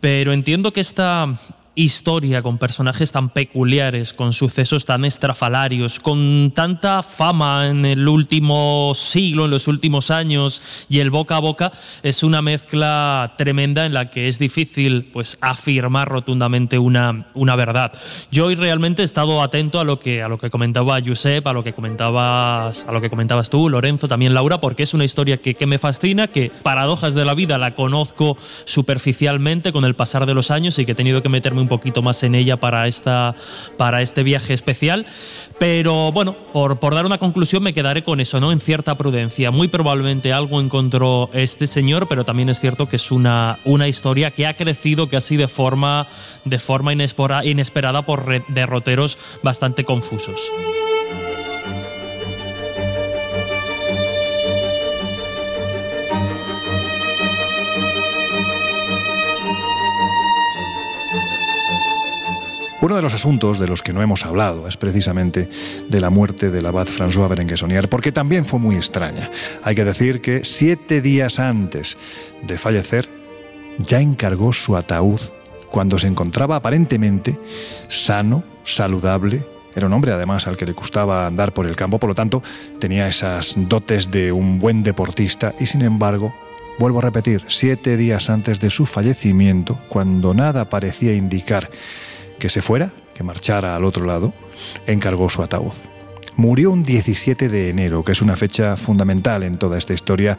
pero 0.00 0.32
entiendo 0.32 0.72
que 0.72 0.80
esta 0.80 1.28
historia 1.74 2.42
con 2.42 2.58
personajes 2.58 3.12
tan 3.12 3.30
peculiares, 3.30 4.12
con 4.12 4.32
sucesos 4.32 4.84
tan 4.84 5.04
estrafalarios, 5.04 6.00
con 6.00 6.52
tanta 6.54 7.02
fama 7.02 7.68
en 7.68 7.86
el 7.86 8.06
último 8.06 8.92
siglo, 8.94 9.46
en 9.46 9.50
los 9.50 9.68
últimos 9.68 10.10
años 10.10 10.60
y 10.88 10.98
el 10.98 11.10
boca 11.10 11.36
a 11.36 11.40
boca, 11.40 11.72
es 12.02 12.22
una 12.22 12.42
mezcla 12.42 13.34
tremenda 13.38 13.86
en 13.86 13.94
la 13.94 14.10
que 14.10 14.28
es 14.28 14.38
difícil 14.38 15.06
pues 15.12 15.38
afirmar 15.40 16.08
rotundamente 16.08 16.78
una, 16.78 17.26
una 17.34 17.56
verdad. 17.56 17.92
Yo 18.30 18.46
hoy 18.46 18.54
realmente 18.54 19.02
he 19.02 19.04
estado 19.04 19.42
atento 19.42 19.80
a 19.80 19.84
lo 19.84 19.98
que 19.98 20.22
a 20.22 20.28
lo 20.28 20.38
que 20.38 20.50
comentaba 20.50 21.00
Josep, 21.04 21.46
a 21.46 21.52
lo 21.54 21.64
que 21.64 21.72
comentabas, 21.72 22.84
a 22.86 22.92
lo 22.92 23.00
que 23.00 23.08
comentabas 23.08 23.48
tú, 23.48 23.70
Lorenzo, 23.70 24.08
también 24.08 24.34
Laura, 24.34 24.60
porque 24.60 24.82
es 24.82 24.92
una 24.92 25.04
historia 25.04 25.38
que, 25.38 25.54
que 25.54 25.66
me 25.66 25.78
fascina, 25.78 26.28
que 26.28 26.52
paradojas 26.62 27.14
de 27.14 27.24
la 27.24 27.34
vida 27.34 27.56
la 27.56 27.74
conozco 27.74 28.36
superficialmente 28.64 29.72
con 29.72 29.86
el 29.86 29.94
pasar 29.94 30.26
de 30.26 30.34
los 30.34 30.50
años 30.50 30.78
y 30.78 30.84
que 30.84 30.92
he 30.92 30.94
tenido 30.94 31.22
que 31.22 31.28
meterme 31.30 31.61
un 31.62 31.68
poquito 31.68 32.02
más 32.02 32.22
en 32.22 32.34
ella 32.34 32.58
para, 32.58 32.86
esta, 32.86 33.34
para 33.78 34.02
este 34.02 34.22
viaje 34.22 34.52
especial. 34.52 35.06
Pero 35.58 36.12
bueno, 36.12 36.34
por, 36.52 36.78
por 36.80 36.94
dar 36.94 37.06
una 37.06 37.18
conclusión 37.18 37.62
me 37.62 37.72
quedaré 37.72 38.02
con 38.02 38.20
eso, 38.20 38.40
¿no? 38.40 38.52
En 38.52 38.60
cierta 38.60 38.96
prudencia. 38.98 39.50
Muy 39.50 39.68
probablemente 39.68 40.32
algo 40.32 40.60
encontró 40.60 41.30
este 41.32 41.66
señor, 41.66 42.08
pero 42.08 42.24
también 42.24 42.48
es 42.48 42.60
cierto 42.60 42.88
que 42.88 42.96
es 42.96 43.10
una, 43.10 43.58
una 43.64 43.88
historia 43.88 44.32
que 44.32 44.46
ha 44.46 44.54
crecido, 44.54 45.08
así 45.16 45.36
de 45.36 45.48
forma, 45.48 46.06
de 46.44 46.58
forma 46.58 46.92
inesperada 46.92 48.02
por 48.02 48.44
derroteros 48.48 49.18
bastante 49.42 49.84
confusos. 49.84 50.40
Uno 62.82 62.96
de 62.96 63.02
los 63.02 63.14
asuntos 63.14 63.60
de 63.60 63.68
los 63.68 63.80
que 63.80 63.92
no 63.92 64.02
hemos 64.02 64.26
hablado 64.26 64.66
es 64.66 64.76
precisamente 64.76 65.48
de 65.88 66.00
la 66.00 66.10
muerte 66.10 66.50
del 66.50 66.66
abad 66.66 66.88
François 66.88 67.28
Berenguesonier, 67.28 67.88
porque 67.88 68.10
también 68.10 68.44
fue 68.44 68.58
muy 68.58 68.74
extraña. 68.74 69.30
Hay 69.62 69.76
que 69.76 69.84
decir 69.84 70.20
que 70.20 70.44
siete 70.44 71.00
días 71.00 71.38
antes 71.38 71.96
de 72.42 72.58
fallecer, 72.58 73.08
ya 73.78 74.00
encargó 74.00 74.52
su 74.52 74.76
ataúd 74.76 75.20
cuando 75.70 75.96
se 75.96 76.08
encontraba 76.08 76.56
aparentemente 76.56 77.38
sano, 77.86 78.42
saludable, 78.64 79.46
era 79.76 79.86
un 79.86 79.92
hombre 79.92 80.10
además 80.10 80.48
al 80.48 80.56
que 80.56 80.66
le 80.66 80.72
gustaba 80.72 81.28
andar 81.28 81.54
por 81.54 81.66
el 81.68 81.76
campo, 81.76 82.00
por 82.00 82.08
lo 82.08 82.16
tanto 82.16 82.42
tenía 82.80 83.06
esas 83.06 83.54
dotes 83.56 84.10
de 84.10 84.32
un 84.32 84.58
buen 84.58 84.82
deportista 84.82 85.54
y 85.60 85.66
sin 85.66 85.82
embargo, 85.82 86.34
vuelvo 86.80 86.98
a 86.98 87.02
repetir, 87.02 87.44
siete 87.46 87.96
días 87.96 88.28
antes 88.28 88.58
de 88.58 88.70
su 88.70 88.86
fallecimiento, 88.86 89.78
cuando 89.88 90.34
nada 90.34 90.68
parecía 90.68 91.14
indicar 91.14 91.70
que 92.42 92.50
se 92.50 92.60
fuera, 92.60 92.90
que 93.14 93.22
marchara 93.22 93.76
al 93.76 93.84
otro 93.84 94.04
lado, 94.04 94.34
encargó 94.88 95.30
su 95.30 95.44
ataúd. 95.44 95.74
Murió 96.34 96.72
un 96.72 96.82
17 96.82 97.48
de 97.48 97.70
enero, 97.70 98.02
que 98.02 98.10
es 98.10 98.20
una 98.20 98.34
fecha 98.34 98.76
fundamental 98.76 99.44
en 99.44 99.58
toda 99.58 99.78
esta 99.78 99.92
historia 99.92 100.36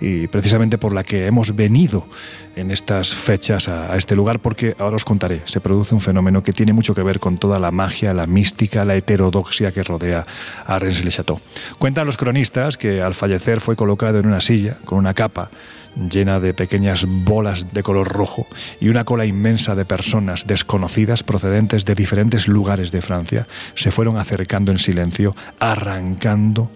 y 0.00 0.26
precisamente 0.26 0.78
por 0.78 0.92
la 0.92 1.04
que 1.04 1.28
hemos 1.28 1.54
venido 1.54 2.08
en 2.56 2.72
estas 2.72 3.14
fechas 3.14 3.68
a, 3.68 3.96
este 3.96 4.16
lugar, 4.16 4.40
porque 4.40 4.74
ahora 4.80 4.96
os 4.96 5.04
contaré, 5.04 5.42
se 5.44 5.60
produce 5.60 5.94
un 5.94 6.00
fenómeno 6.00 6.42
que 6.42 6.52
tiene 6.52 6.72
mucho 6.72 6.92
que 6.92 7.04
ver 7.04 7.20
con 7.20 7.38
toda 7.38 7.60
la 7.60 7.70
magia, 7.70 8.12
la 8.14 8.26
mística, 8.26 8.84
la 8.84 8.96
heterodoxia 8.96 9.70
que 9.70 9.84
rodea 9.84 10.26
a 10.66 10.78
Rennes-le-Château. 10.80 11.40
Cuentan 11.78 12.06
los 12.06 12.16
cronistas 12.16 12.76
que 12.76 13.00
al 13.00 13.14
fallecer 13.14 13.60
fue 13.60 13.76
colocado 13.76 14.18
en 14.18 14.26
una 14.26 14.40
silla 14.40 14.78
con 14.84 14.98
una 14.98 15.14
capa 15.14 15.52
llena 15.96 16.40
de 16.40 16.54
pequeñas 16.54 17.04
bolas 17.06 17.72
de 17.72 17.82
color 17.82 18.08
rojo 18.08 18.46
y 18.80 18.88
una 18.88 19.04
cola 19.04 19.26
inmensa 19.26 19.74
de 19.74 19.84
personas 19.84 20.46
desconocidas 20.46 21.22
procedentes 21.22 21.84
de 21.84 21.94
diferentes 21.94 22.48
lugares 22.48 22.90
de 22.90 23.02
Francia 23.02 23.46
se 23.74 23.90
fueron 23.90 24.16
acercando 24.16 24.72
en 24.72 24.78
silencio, 24.78 25.36
arrancando 25.58 26.70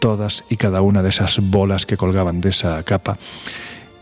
todas 0.00 0.44
y 0.48 0.56
cada 0.56 0.80
una 0.80 1.02
de 1.02 1.10
esas 1.10 1.38
bolas 1.40 1.86
que 1.86 1.96
colgaban 1.96 2.40
de 2.40 2.50
esa 2.50 2.82
capa 2.82 3.18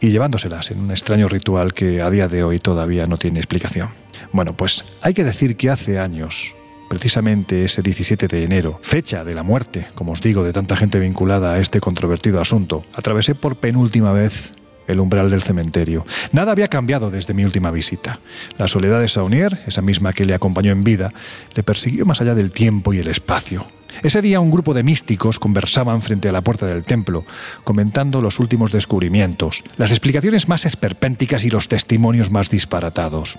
y 0.01 0.11
llevándoselas 0.11 0.71
en 0.71 0.81
un 0.81 0.91
extraño 0.91 1.29
ritual 1.29 1.73
que 1.73 2.03
a 2.03 2.11
día 2.11 2.29
de 2.29 2.45
hoy 2.45 2.59
todavía 2.59 3.07
no 3.07 3.17
tiene 3.17 3.39
explicación. 3.39 3.89
Bueno, 4.33 4.57
pues 4.57 4.85
hay 5.01 5.15
que 5.15 5.25
decir 5.25 5.57
que 5.57 5.71
hace 5.71 5.99
años, 5.99 6.55
precisamente 6.89 7.65
ese 7.65 7.83
17 7.83 8.29
de 8.29 8.43
enero, 8.43 8.79
fecha 8.83 9.25
de 9.25 9.35
la 9.35 9.43
muerte, 9.43 9.87
como 9.95 10.13
os 10.13 10.21
digo, 10.21 10.45
de 10.45 10.53
tanta 10.53 10.77
gente 10.77 10.99
vinculada 10.99 11.55
a 11.55 11.61
este 11.61 11.81
controvertido 11.81 12.41
asunto, 12.41 12.85
atravesé 12.95 13.35
por 13.35 13.57
penúltima 13.57 14.13
vez 14.13 14.53
el 14.87 15.01
umbral 15.01 15.31
del 15.31 15.43
cementerio. 15.43 16.07
Nada 16.33 16.53
había 16.53 16.69
cambiado 16.69 17.11
desde 17.11 17.35
mi 17.35 17.45
última 17.45 17.71
visita. 17.71 18.21
La 18.59 18.69
soledad 18.69 19.01
de 19.01 19.09
Saunier, 19.09 19.61
esa 19.67 19.83
misma 19.83 20.13
que 20.13 20.25
le 20.25 20.35
acompañó 20.35 20.73
en 20.73 20.85
vida, 20.85 21.13
le 21.55 21.63
persiguió 21.63 22.07
más 22.07 22.21
allá 22.21 22.35
del 22.35 22.53
tiempo 22.53 22.93
y 22.93 22.99
el 22.99 23.09
espacio. 23.09 23.67
Ese 24.03 24.21
día 24.21 24.41
un 24.41 24.51
grupo 24.51 24.75
de 24.75 24.83
místicos 24.83 25.39
conversaban 25.39 26.03
frente 26.03 26.29
a 26.29 26.33
la 26.33 26.43
puerta 26.43 26.67
del 26.67 26.85
templo, 26.85 27.25
comentando 27.65 28.21
los 28.21 28.39
últimos 28.39 28.73
descubrimientos, 28.73 29.65
las 29.77 29.91
explicaciones 29.91 30.49
más 30.49 30.67
esperpénticas 30.67 31.45
y 31.45 31.51
los 31.51 31.69
testimonios 31.69 32.31
más 32.31 32.51
disparatados. 32.51 33.39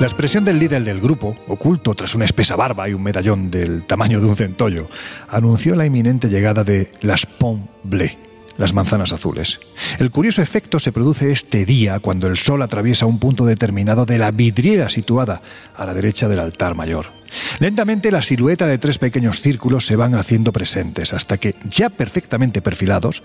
La 0.00 0.06
expresión 0.06 0.44
del 0.44 0.60
líder 0.60 0.84
del 0.84 1.00
grupo, 1.00 1.36
oculto 1.48 1.92
tras 1.92 2.14
una 2.14 2.24
espesa 2.24 2.54
barba 2.54 2.88
y 2.88 2.94
un 2.94 3.02
medallón 3.02 3.50
del 3.50 3.84
tamaño 3.84 4.20
de 4.20 4.26
un 4.26 4.36
centollo, 4.36 4.88
anunció 5.28 5.74
la 5.74 5.86
inminente 5.86 6.28
llegada 6.28 6.62
de 6.62 6.92
las 7.00 7.26
Pommes 7.26 7.68
Bleues, 7.82 8.16
las 8.58 8.72
manzanas 8.72 9.12
azules. 9.12 9.58
El 9.98 10.12
curioso 10.12 10.40
efecto 10.40 10.78
se 10.78 10.92
produce 10.92 11.32
este 11.32 11.64
día 11.64 11.98
cuando 11.98 12.28
el 12.28 12.36
sol 12.36 12.62
atraviesa 12.62 13.06
un 13.06 13.18
punto 13.18 13.44
determinado 13.44 14.06
de 14.06 14.18
la 14.18 14.30
vidriera 14.30 14.88
situada 14.88 15.42
a 15.74 15.84
la 15.84 15.94
derecha 15.94 16.28
del 16.28 16.38
altar 16.38 16.76
mayor. 16.76 17.17
Lentamente 17.58 18.10
la 18.10 18.22
silueta 18.22 18.66
de 18.66 18.78
tres 18.78 18.98
pequeños 18.98 19.40
círculos 19.40 19.86
se 19.86 19.96
van 19.96 20.14
haciendo 20.14 20.52
presentes 20.52 21.12
hasta 21.12 21.38
que, 21.38 21.54
ya 21.68 21.90
perfectamente 21.90 22.62
perfilados, 22.62 23.22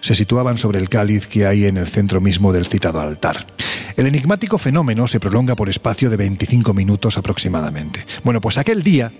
se 0.00 0.14
situaban 0.14 0.58
sobre 0.58 0.78
el 0.78 0.88
cáliz 0.88 1.26
que 1.26 1.46
hay 1.46 1.64
en 1.66 1.76
el 1.76 1.86
centro 1.86 2.20
mismo 2.20 2.52
del 2.52 2.66
citado 2.66 3.00
altar. 3.00 3.46
El 3.96 4.06
enigmático 4.06 4.58
fenómeno 4.58 5.06
se 5.06 5.20
prolonga 5.20 5.54
por 5.54 5.68
espacio 5.68 6.10
de 6.10 6.16
25 6.16 6.74
minutos 6.74 7.16
aproximadamente. 7.16 8.04
Bueno, 8.24 8.40
pues 8.40 8.58
aquel 8.58 8.82
día, 8.82 9.12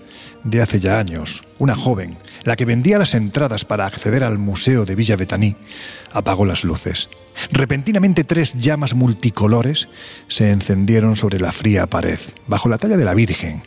de 0.43 0.61
hace 0.61 0.79
ya 0.79 0.99
años, 0.99 1.43
una 1.59 1.75
joven, 1.75 2.17
la 2.43 2.55
que 2.55 2.65
vendía 2.65 2.97
las 2.97 3.13
entradas 3.13 3.63
para 3.63 3.85
acceder 3.85 4.23
al 4.23 4.37
Museo 4.37 4.85
de 4.85 4.95
Villa 4.95 5.15
Betaní, 5.15 5.55
apagó 6.11 6.45
las 6.45 6.63
luces. 6.63 7.09
Repentinamente 7.51 8.23
tres 8.23 8.53
llamas 8.53 8.93
multicolores 8.93 9.87
se 10.27 10.51
encendieron 10.51 11.15
sobre 11.15 11.39
la 11.39 11.51
fría 11.51 11.87
pared, 11.87 12.19
bajo 12.47 12.69
la 12.69 12.77
talla 12.77 12.97
de 12.97 13.05
la 13.05 13.13
Virgen, 13.13 13.63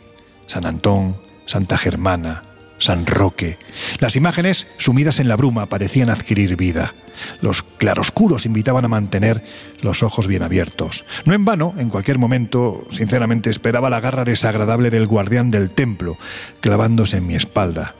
San 0.49 0.65
Antón, 0.65 1.15
Santa 1.45 1.77
Germana, 1.77 2.41
San 2.79 3.05
Roque. 3.05 3.59
Las 3.99 4.15
imágenes, 4.15 4.65
sumidas 4.79 5.19
en 5.19 5.27
la 5.27 5.35
bruma, 5.35 5.67
parecían 5.67 6.09
adquirir 6.09 6.55
vida. 6.55 6.95
Los 7.39 7.61
claroscuros 7.61 8.47
invitaban 8.47 8.83
a 8.83 8.87
mantener 8.87 9.43
los 9.81 10.01
ojos 10.01 10.25
bien 10.25 10.41
abiertos. 10.41 11.05
No 11.23 11.35
en 11.35 11.45
vano, 11.45 11.75
en 11.77 11.89
cualquier 11.89 12.17
momento, 12.17 12.87
sinceramente 12.89 13.51
esperaba 13.51 13.91
la 13.91 13.99
garra 13.99 14.25
desagradable 14.25 14.89
del 14.89 15.05
guardián 15.05 15.51
del 15.51 15.69
templo, 15.69 16.17
clavándose 16.61 17.17
en 17.17 17.27
mi 17.27 17.35
espalda. 17.35 17.93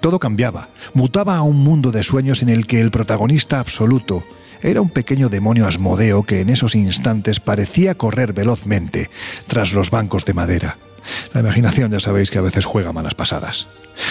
Todo 0.00 0.18
cambiaba, 0.18 0.70
mutaba 0.92 1.36
a 1.36 1.42
un 1.42 1.58
mundo 1.62 1.92
de 1.92 2.02
sueños 2.02 2.42
en 2.42 2.48
el 2.48 2.66
que 2.66 2.80
el 2.80 2.90
protagonista 2.90 3.60
absoluto 3.60 4.24
era 4.60 4.80
un 4.80 4.90
pequeño 4.90 5.28
demonio 5.28 5.68
asmodeo 5.68 6.24
que 6.24 6.40
en 6.40 6.50
esos 6.50 6.74
instantes 6.74 7.38
parecía 7.38 7.94
correr 7.94 8.32
velozmente 8.32 9.08
tras 9.46 9.72
los 9.72 9.90
bancos 9.90 10.24
de 10.24 10.34
madera. 10.34 10.78
La 11.32 11.40
imaginación 11.40 11.90
ya 11.90 12.00
sabéis 12.00 12.30
que 12.30 12.38
a 12.38 12.42
veces 12.42 12.64
juega 12.64 12.92
malas 12.92 13.14
pasadas. 13.14 13.68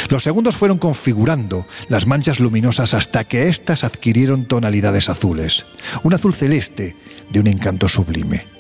Los 0.10 0.24
segundos 0.24 0.56
fueron 0.56 0.78
configurando 0.78 1.68
las 1.90 2.08
manchas 2.08 2.40
luminosas 2.40 2.94
hasta 2.94 3.24
que 3.24 3.50
éstas 3.50 3.84
adquirieron 3.84 4.46
tonalidades 4.46 5.10
azules, 5.10 5.66
un 6.04 6.14
azul 6.14 6.34
celeste 6.34 6.96
de 7.30 7.40
un 7.40 7.48
encanto 7.48 7.88
sublime. 7.88 8.56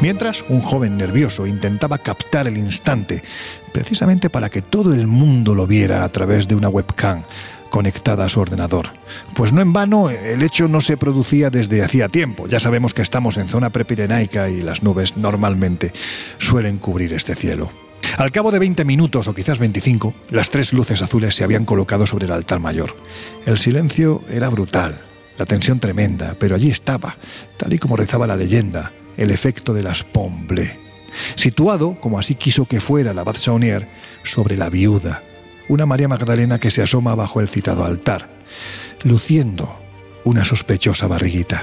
Mientras, 0.00 0.44
un 0.48 0.60
joven 0.60 0.96
nervioso 0.96 1.44
intentaba 1.44 1.98
captar 1.98 2.46
el 2.46 2.56
instante, 2.56 3.24
precisamente 3.72 4.30
para 4.30 4.48
que 4.48 4.62
todo 4.62 4.94
el 4.94 5.08
mundo 5.08 5.56
lo 5.56 5.66
viera 5.66 6.04
a 6.04 6.08
través 6.08 6.46
de 6.46 6.54
una 6.54 6.68
webcam, 6.68 7.24
conectada 7.70 8.24
a 8.24 8.28
su 8.28 8.40
ordenador. 8.40 8.90
Pues 9.34 9.52
no 9.52 9.60
en 9.60 9.72
vano, 9.72 10.10
el 10.10 10.42
hecho 10.42 10.68
no 10.68 10.80
se 10.80 10.96
producía 10.96 11.50
desde 11.50 11.82
hacía 11.82 12.08
tiempo. 12.08 12.46
Ya 12.46 12.60
sabemos 12.60 12.94
que 12.94 13.02
estamos 13.02 13.36
en 13.36 13.48
zona 13.48 13.70
prepirenaica 13.70 14.48
y 14.48 14.60
las 14.60 14.82
nubes 14.82 15.16
normalmente 15.16 15.92
suelen 16.38 16.78
cubrir 16.78 17.12
este 17.12 17.34
cielo. 17.34 17.70
Al 18.16 18.32
cabo 18.32 18.50
de 18.50 18.58
20 18.58 18.84
minutos 18.84 19.28
o 19.28 19.34
quizás 19.34 19.58
25, 19.58 20.14
las 20.30 20.50
tres 20.50 20.72
luces 20.72 21.02
azules 21.02 21.34
se 21.34 21.44
habían 21.44 21.64
colocado 21.64 22.06
sobre 22.06 22.26
el 22.26 22.32
altar 22.32 22.60
mayor. 22.60 22.96
El 23.46 23.58
silencio 23.58 24.22
era 24.30 24.48
brutal, 24.48 25.00
la 25.36 25.46
tensión 25.46 25.78
tremenda, 25.80 26.36
pero 26.38 26.56
allí 26.56 26.70
estaba, 26.70 27.16
tal 27.56 27.72
y 27.72 27.78
como 27.78 27.96
rezaba 27.96 28.26
la 28.26 28.36
leyenda, 28.36 28.92
el 29.16 29.30
efecto 29.30 29.72
de 29.74 29.82
las 29.82 30.04
pombles. 30.04 30.72
Situado, 31.36 31.98
como 32.00 32.18
así 32.18 32.34
quiso 32.34 32.66
que 32.66 32.80
fuera 32.80 33.14
la 33.14 33.22
Abad 33.22 33.36
Saunier, 33.36 33.88
sobre 34.24 34.56
la 34.56 34.68
viuda, 34.68 35.22
una 35.68 35.86
María 35.86 36.08
Magdalena 36.08 36.58
que 36.58 36.70
se 36.70 36.82
asoma 36.82 37.14
bajo 37.14 37.40
el 37.40 37.48
citado 37.48 37.84
altar, 37.84 38.28
luciendo 39.04 39.78
una 40.24 40.44
sospechosa 40.44 41.06
barriguita. 41.06 41.62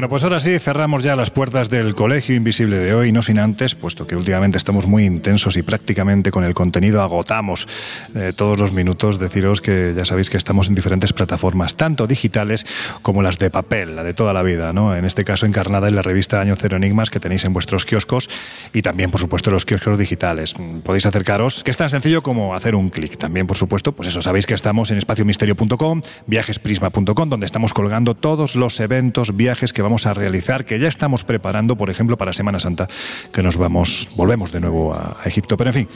Bueno, 0.00 0.08
pues 0.08 0.22
ahora 0.22 0.40
sí, 0.40 0.58
cerramos 0.58 1.02
ya 1.02 1.14
las 1.14 1.28
puertas 1.28 1.68
del 1.68 1.94
Colegio 1.94 2.34
Invisible 2.34 2.78
de 2.78 2.94
hoy, 2.94 3.12
no 3.12 3.20
sin 3.20 3.38
antes, 3.38 3.74
puesto 3.74 4.06
que 4.06 4.16
últimamente 4.16 4.56
estamos 4.56 4.86
muy 4.86 5.04
intensos 5.04 5.58
y 5.58 5.62
prácticamente 5.62 6.30
con 6.30 6.42
el 6.42 6.54
contenido 6.54 7.02
agotamos 7.02 7.68
eh, 8.14 8.32
todos 8.34 8.58
los 8.58 8.72
minutos, 8.72 9.18
deciros 9.18 9.60
que 9.60 9.92
ya 9.94 10.06
sabéis 10.06 10.30
que 10.30 10.38
estamos 10.38 10.68
en 10.68 10.74
diferentes 10.74 11.12
plataformas, 11.12 11.74
tanto 11.74 12.06
digitales 12.06 12.64
como 13.02 13.20
las 13.20 13.38
de 13.38 13.50
papel, 13.50 13.94
la 13.94 14.02
de 14.02 14.14
toda 14.14 14.32
la 14.32 14.42
vida, 14.42 14.72
¿no? 14.72 14.96
En 14.96 15.04
este 15.04 15.22
caso 15.22 15.44
encarnada 15.44 15.88
en 15.88 15.96
la 15.96 16.00
revista 16.00 16.40
Año 16.40 16.56
Cero 16.56 16.78
Enigmas 16.78 17.10
que 17.10 17.20
tenéis 17.20 17.44
en 17.44 17.52
vuestros 17.52 17.84
kioscos 17.84 18.30
y 18.72 18.80
también, 18.80 19.10
por 19.10 19.20
supuesto, 19.20 19.50
los 19.50 19.66
kioscos 19.66 19.98
digitales. 19.98 20.54
Podéis 20.82 21.04
acercaros, 21.04 21.62
que 21.62 21.72
es 21.72 21.76
tan 21.76 21.90
sencillo 21.90 22.22
como 22.22 22.54
hacer 22.54 22.74
un 22.74 22.88
clic. 22.88 23.18
También, 23.18 23.46
por 23.46 23.58
supuesto, 23.58 23.92
pues 23.92 24.08
eso, 24.08 24.22
sabéis 24.22 24.46
que 24.46 24.54
estamos 24.54 24.90
en 24.90 24.96
espaciomisterio.com, 24.96 26.00
viajesprisma.com, 26.26 27.28
donde 27.28 27.44
estamos 27.44 27.74
colgando 27.74 28.14
todos 28.14 28.56
los 28.56 28.80
eventos, 28.80 29.36
viajes 29.36 29.74
que 29.74 29.82
vamos 29.82 29.89
a 30.06 30.14
realizar, 30.14 30.64
que 30.64 30.78
ya 30.78 30.88
estamos 30.88 31.24
preparando, 31.24 31.76
por 31.76 31.90
ejemplo, 31.90 32.16
para 32.16 32.32
Semana 32.32 32.60
Santa, 32.60 32.86
que 33.32 33.42
nos 33.42 33.56
vamos, 33.56 34.08
volvemos 34.16 34.52
de 34.52 34.60
nuevo 34.60 34.94
a, 34.94 35.16
a 35.20 35.28
Egipto. 35.28 35.56
Pero 35.56 35.70
en 35.70 35.74
fin, 35.74 35.88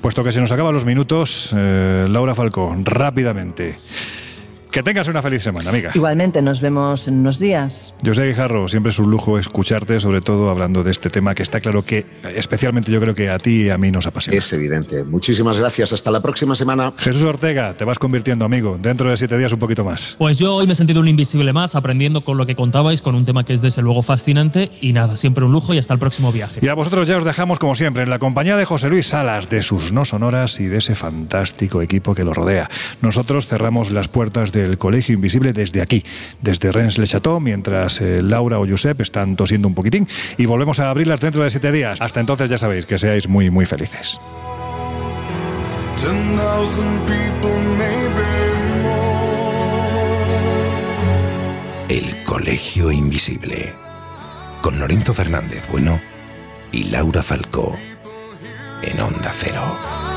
puesto 0.00 0.24
que 0.24 0.32
se 0.32 0.40
nos 0.40 0.50
acaban 0.52 0.72
los 0.72 0.84
minutos, 0.84 1.50
eh, 1.54 2.06
Laura 2.08 2.34
Falcó, 2.34 2.74
rápidamente. 2.82 3.76
Que 4.74 4.82
tengas 4.82 5.06
una 5.06 5.22
feliz 5.22 5.40
semana, 5.40 5.70
amiga. 5.70 5.92
Igualmente, 5.94 6.42
nos 6.42 6.60
vemos 6.60 7.06
en 7.06 7.20
unos 7.20 7.38
días. 7.38 7.94
José 8.04 8.26
Guijarro, 8.26 8.66
siempre 8.66 8.90
es 8.90 8.98
un 8.98 9.08
lujo 9.08 9.38
escucharte, 9.38 10.00
sobre 10.00 10.20
todo 10.20 10.50
hablando 10.50 10.82
de 10.82 10.90
este 10.90 11.10
tema 11.10 11.32
que 11.36 11.44
está 11.44 11.60
claro 11.60 11.84
que, 11.84 12.04
especialmente 12.34 12.90
yo 12.90 13.00
creo 13.00 13.14
que 13.14 13.30
a 13.30 13.38
ti 13.38 13.66
y 13.66 13.70
a 13.70 13.78
mí 13.78 13.92
nos 13.92 14.04
apasiona. 14.04 14.36
Es 14.36 14.52
evidente. 14.52 15.04
Muchísimas 15.04 15.60
gracias. 15.60 15.92
Hasta 15.92 16.10
la 16.10 16.20
próxima 16.20 16.56
semana. 16.56 16.92
Jesús 16.96 17.22
Ortega, 17.22 17.74
te 17.74 17.84
vas 17.84 18.00
convirtiendo, 18.00 18.44
amigo. 18.44 18.76
Dentro 18.76 19.08
de 19.08 19.16
siete 19.16 19.38
días 19.38 19.52
un 19.52 19.60
poquito 19.60 19.84
más. 19.84 20.16
Pues 20.18 20.40
yo 20.40 20.56
hoy 20.56 20.66
me 20.66 20.72
he 20.72 20.74
sentido 20.74 20.98
un 20.98 21.06
invisible 21.06 21.52
más, 21.52 21.76
aprendiendo 21.76 22.22
con 22.22 22.36
lo 22.36 22.44
que 22.44 22.56
contabais, 22.56 23.00
con 23.00 23.14
un 23.14 23.24
tema 23.24 23.44
que 23.44 23.54
es 23.54 23.62
desde 23.62 23.80
luego 23.80 24.02
fascinante. 24.02 24.72
Y 24.80 24.92
nada, 24.92 25.16
siempre 25.16 25.44
un 25.44 25.52
lujo 25.52 25.72
y 25.72 25.78
hasta 25.78 25.94
el 25.94 26.00
próximo 26.00 26.32
viaje. 26.32 26.58
Y 26.60 26.66
a 26.66 26.74
vosotros 26.74 27.06
ya 27.06 27.16
os 27.16 27.24
dejamos, 27.24 27.60
como 27.60 27.76
siempre, 27.76 28.02
en 28.02 28.10
la 28.10 28.18
compañía 28.18 28.56
de 28.56 28.64
José 28.64 28.88
Luis 28.88 29.06
Salas, 29.06 29.48
de 29.48 29.62
sus 29.62 29.92
no 29.92 30.04
sonoras 30.04 30.58
y 30.58 30.66
de 30.66 30.78
ese 30.78 30.96
fantástico 30.96 31.80
equipo 31.80 32.12
que 32.16 32.24
lo 32.24 32.34
rodea. 32.34 32.68
Nosotros 33.02 33.46
cerramos 33.46 33.92
las 33.92 34.08
puertas 34.08 34.50
del 34.66 34.78
Colegio 34.78 35.14
Invisible 35.14 35.52
desde 35.52 35.80
aquí, 35.82 36.04
desde 36.40 36.72
Rennes 36.72 36.98
Le 36.98 37.06
Chateau, 37.06 37.40
mientras 37.40 38.00
eh, 38.00 38.22
Laura 38.22 38.58
o 38.58 38.66
Josep 38.66 39.00
están 39.00 39.36
tosiendo 39.36 39.68
un 39.68 39.74
poquitín. 39.74 40.08
Y 40.36 40.46
volvemos 40.46 40.78
a 40.80 40.90
abrirlas 40.90 41.20
dentro 41.20 41.44
de 41.44 41.50
siete 41.50 41.72
días. 41.72 42.00
Hasta 42.00 42.20
entonces, 42.20 42.50
ya 42.50 42.58
sabéis, 42.58 42.86
que 42.86 42.98
seáis 42.98 43.28
muy, 43.28 43.50
muy 43.50 43.66
felices. 43.66 44.18
People, 47.06 47.50
more. 47.76 48.04
El 51.88 52.24
Colegio 52.24 52.90
Invisible. 52.90 53.72
Con 54.62 54.78
Lorenzo 54.78 55.14
Fernández 55.14 55.68
Bueno 55.70 56.00
y 56.72 56.84
Laura 56.84 57.22
Falcó. 57.22 57.76
En 58.82 59.00
Onda 59.00 59.30
Cero. 59.32 60.13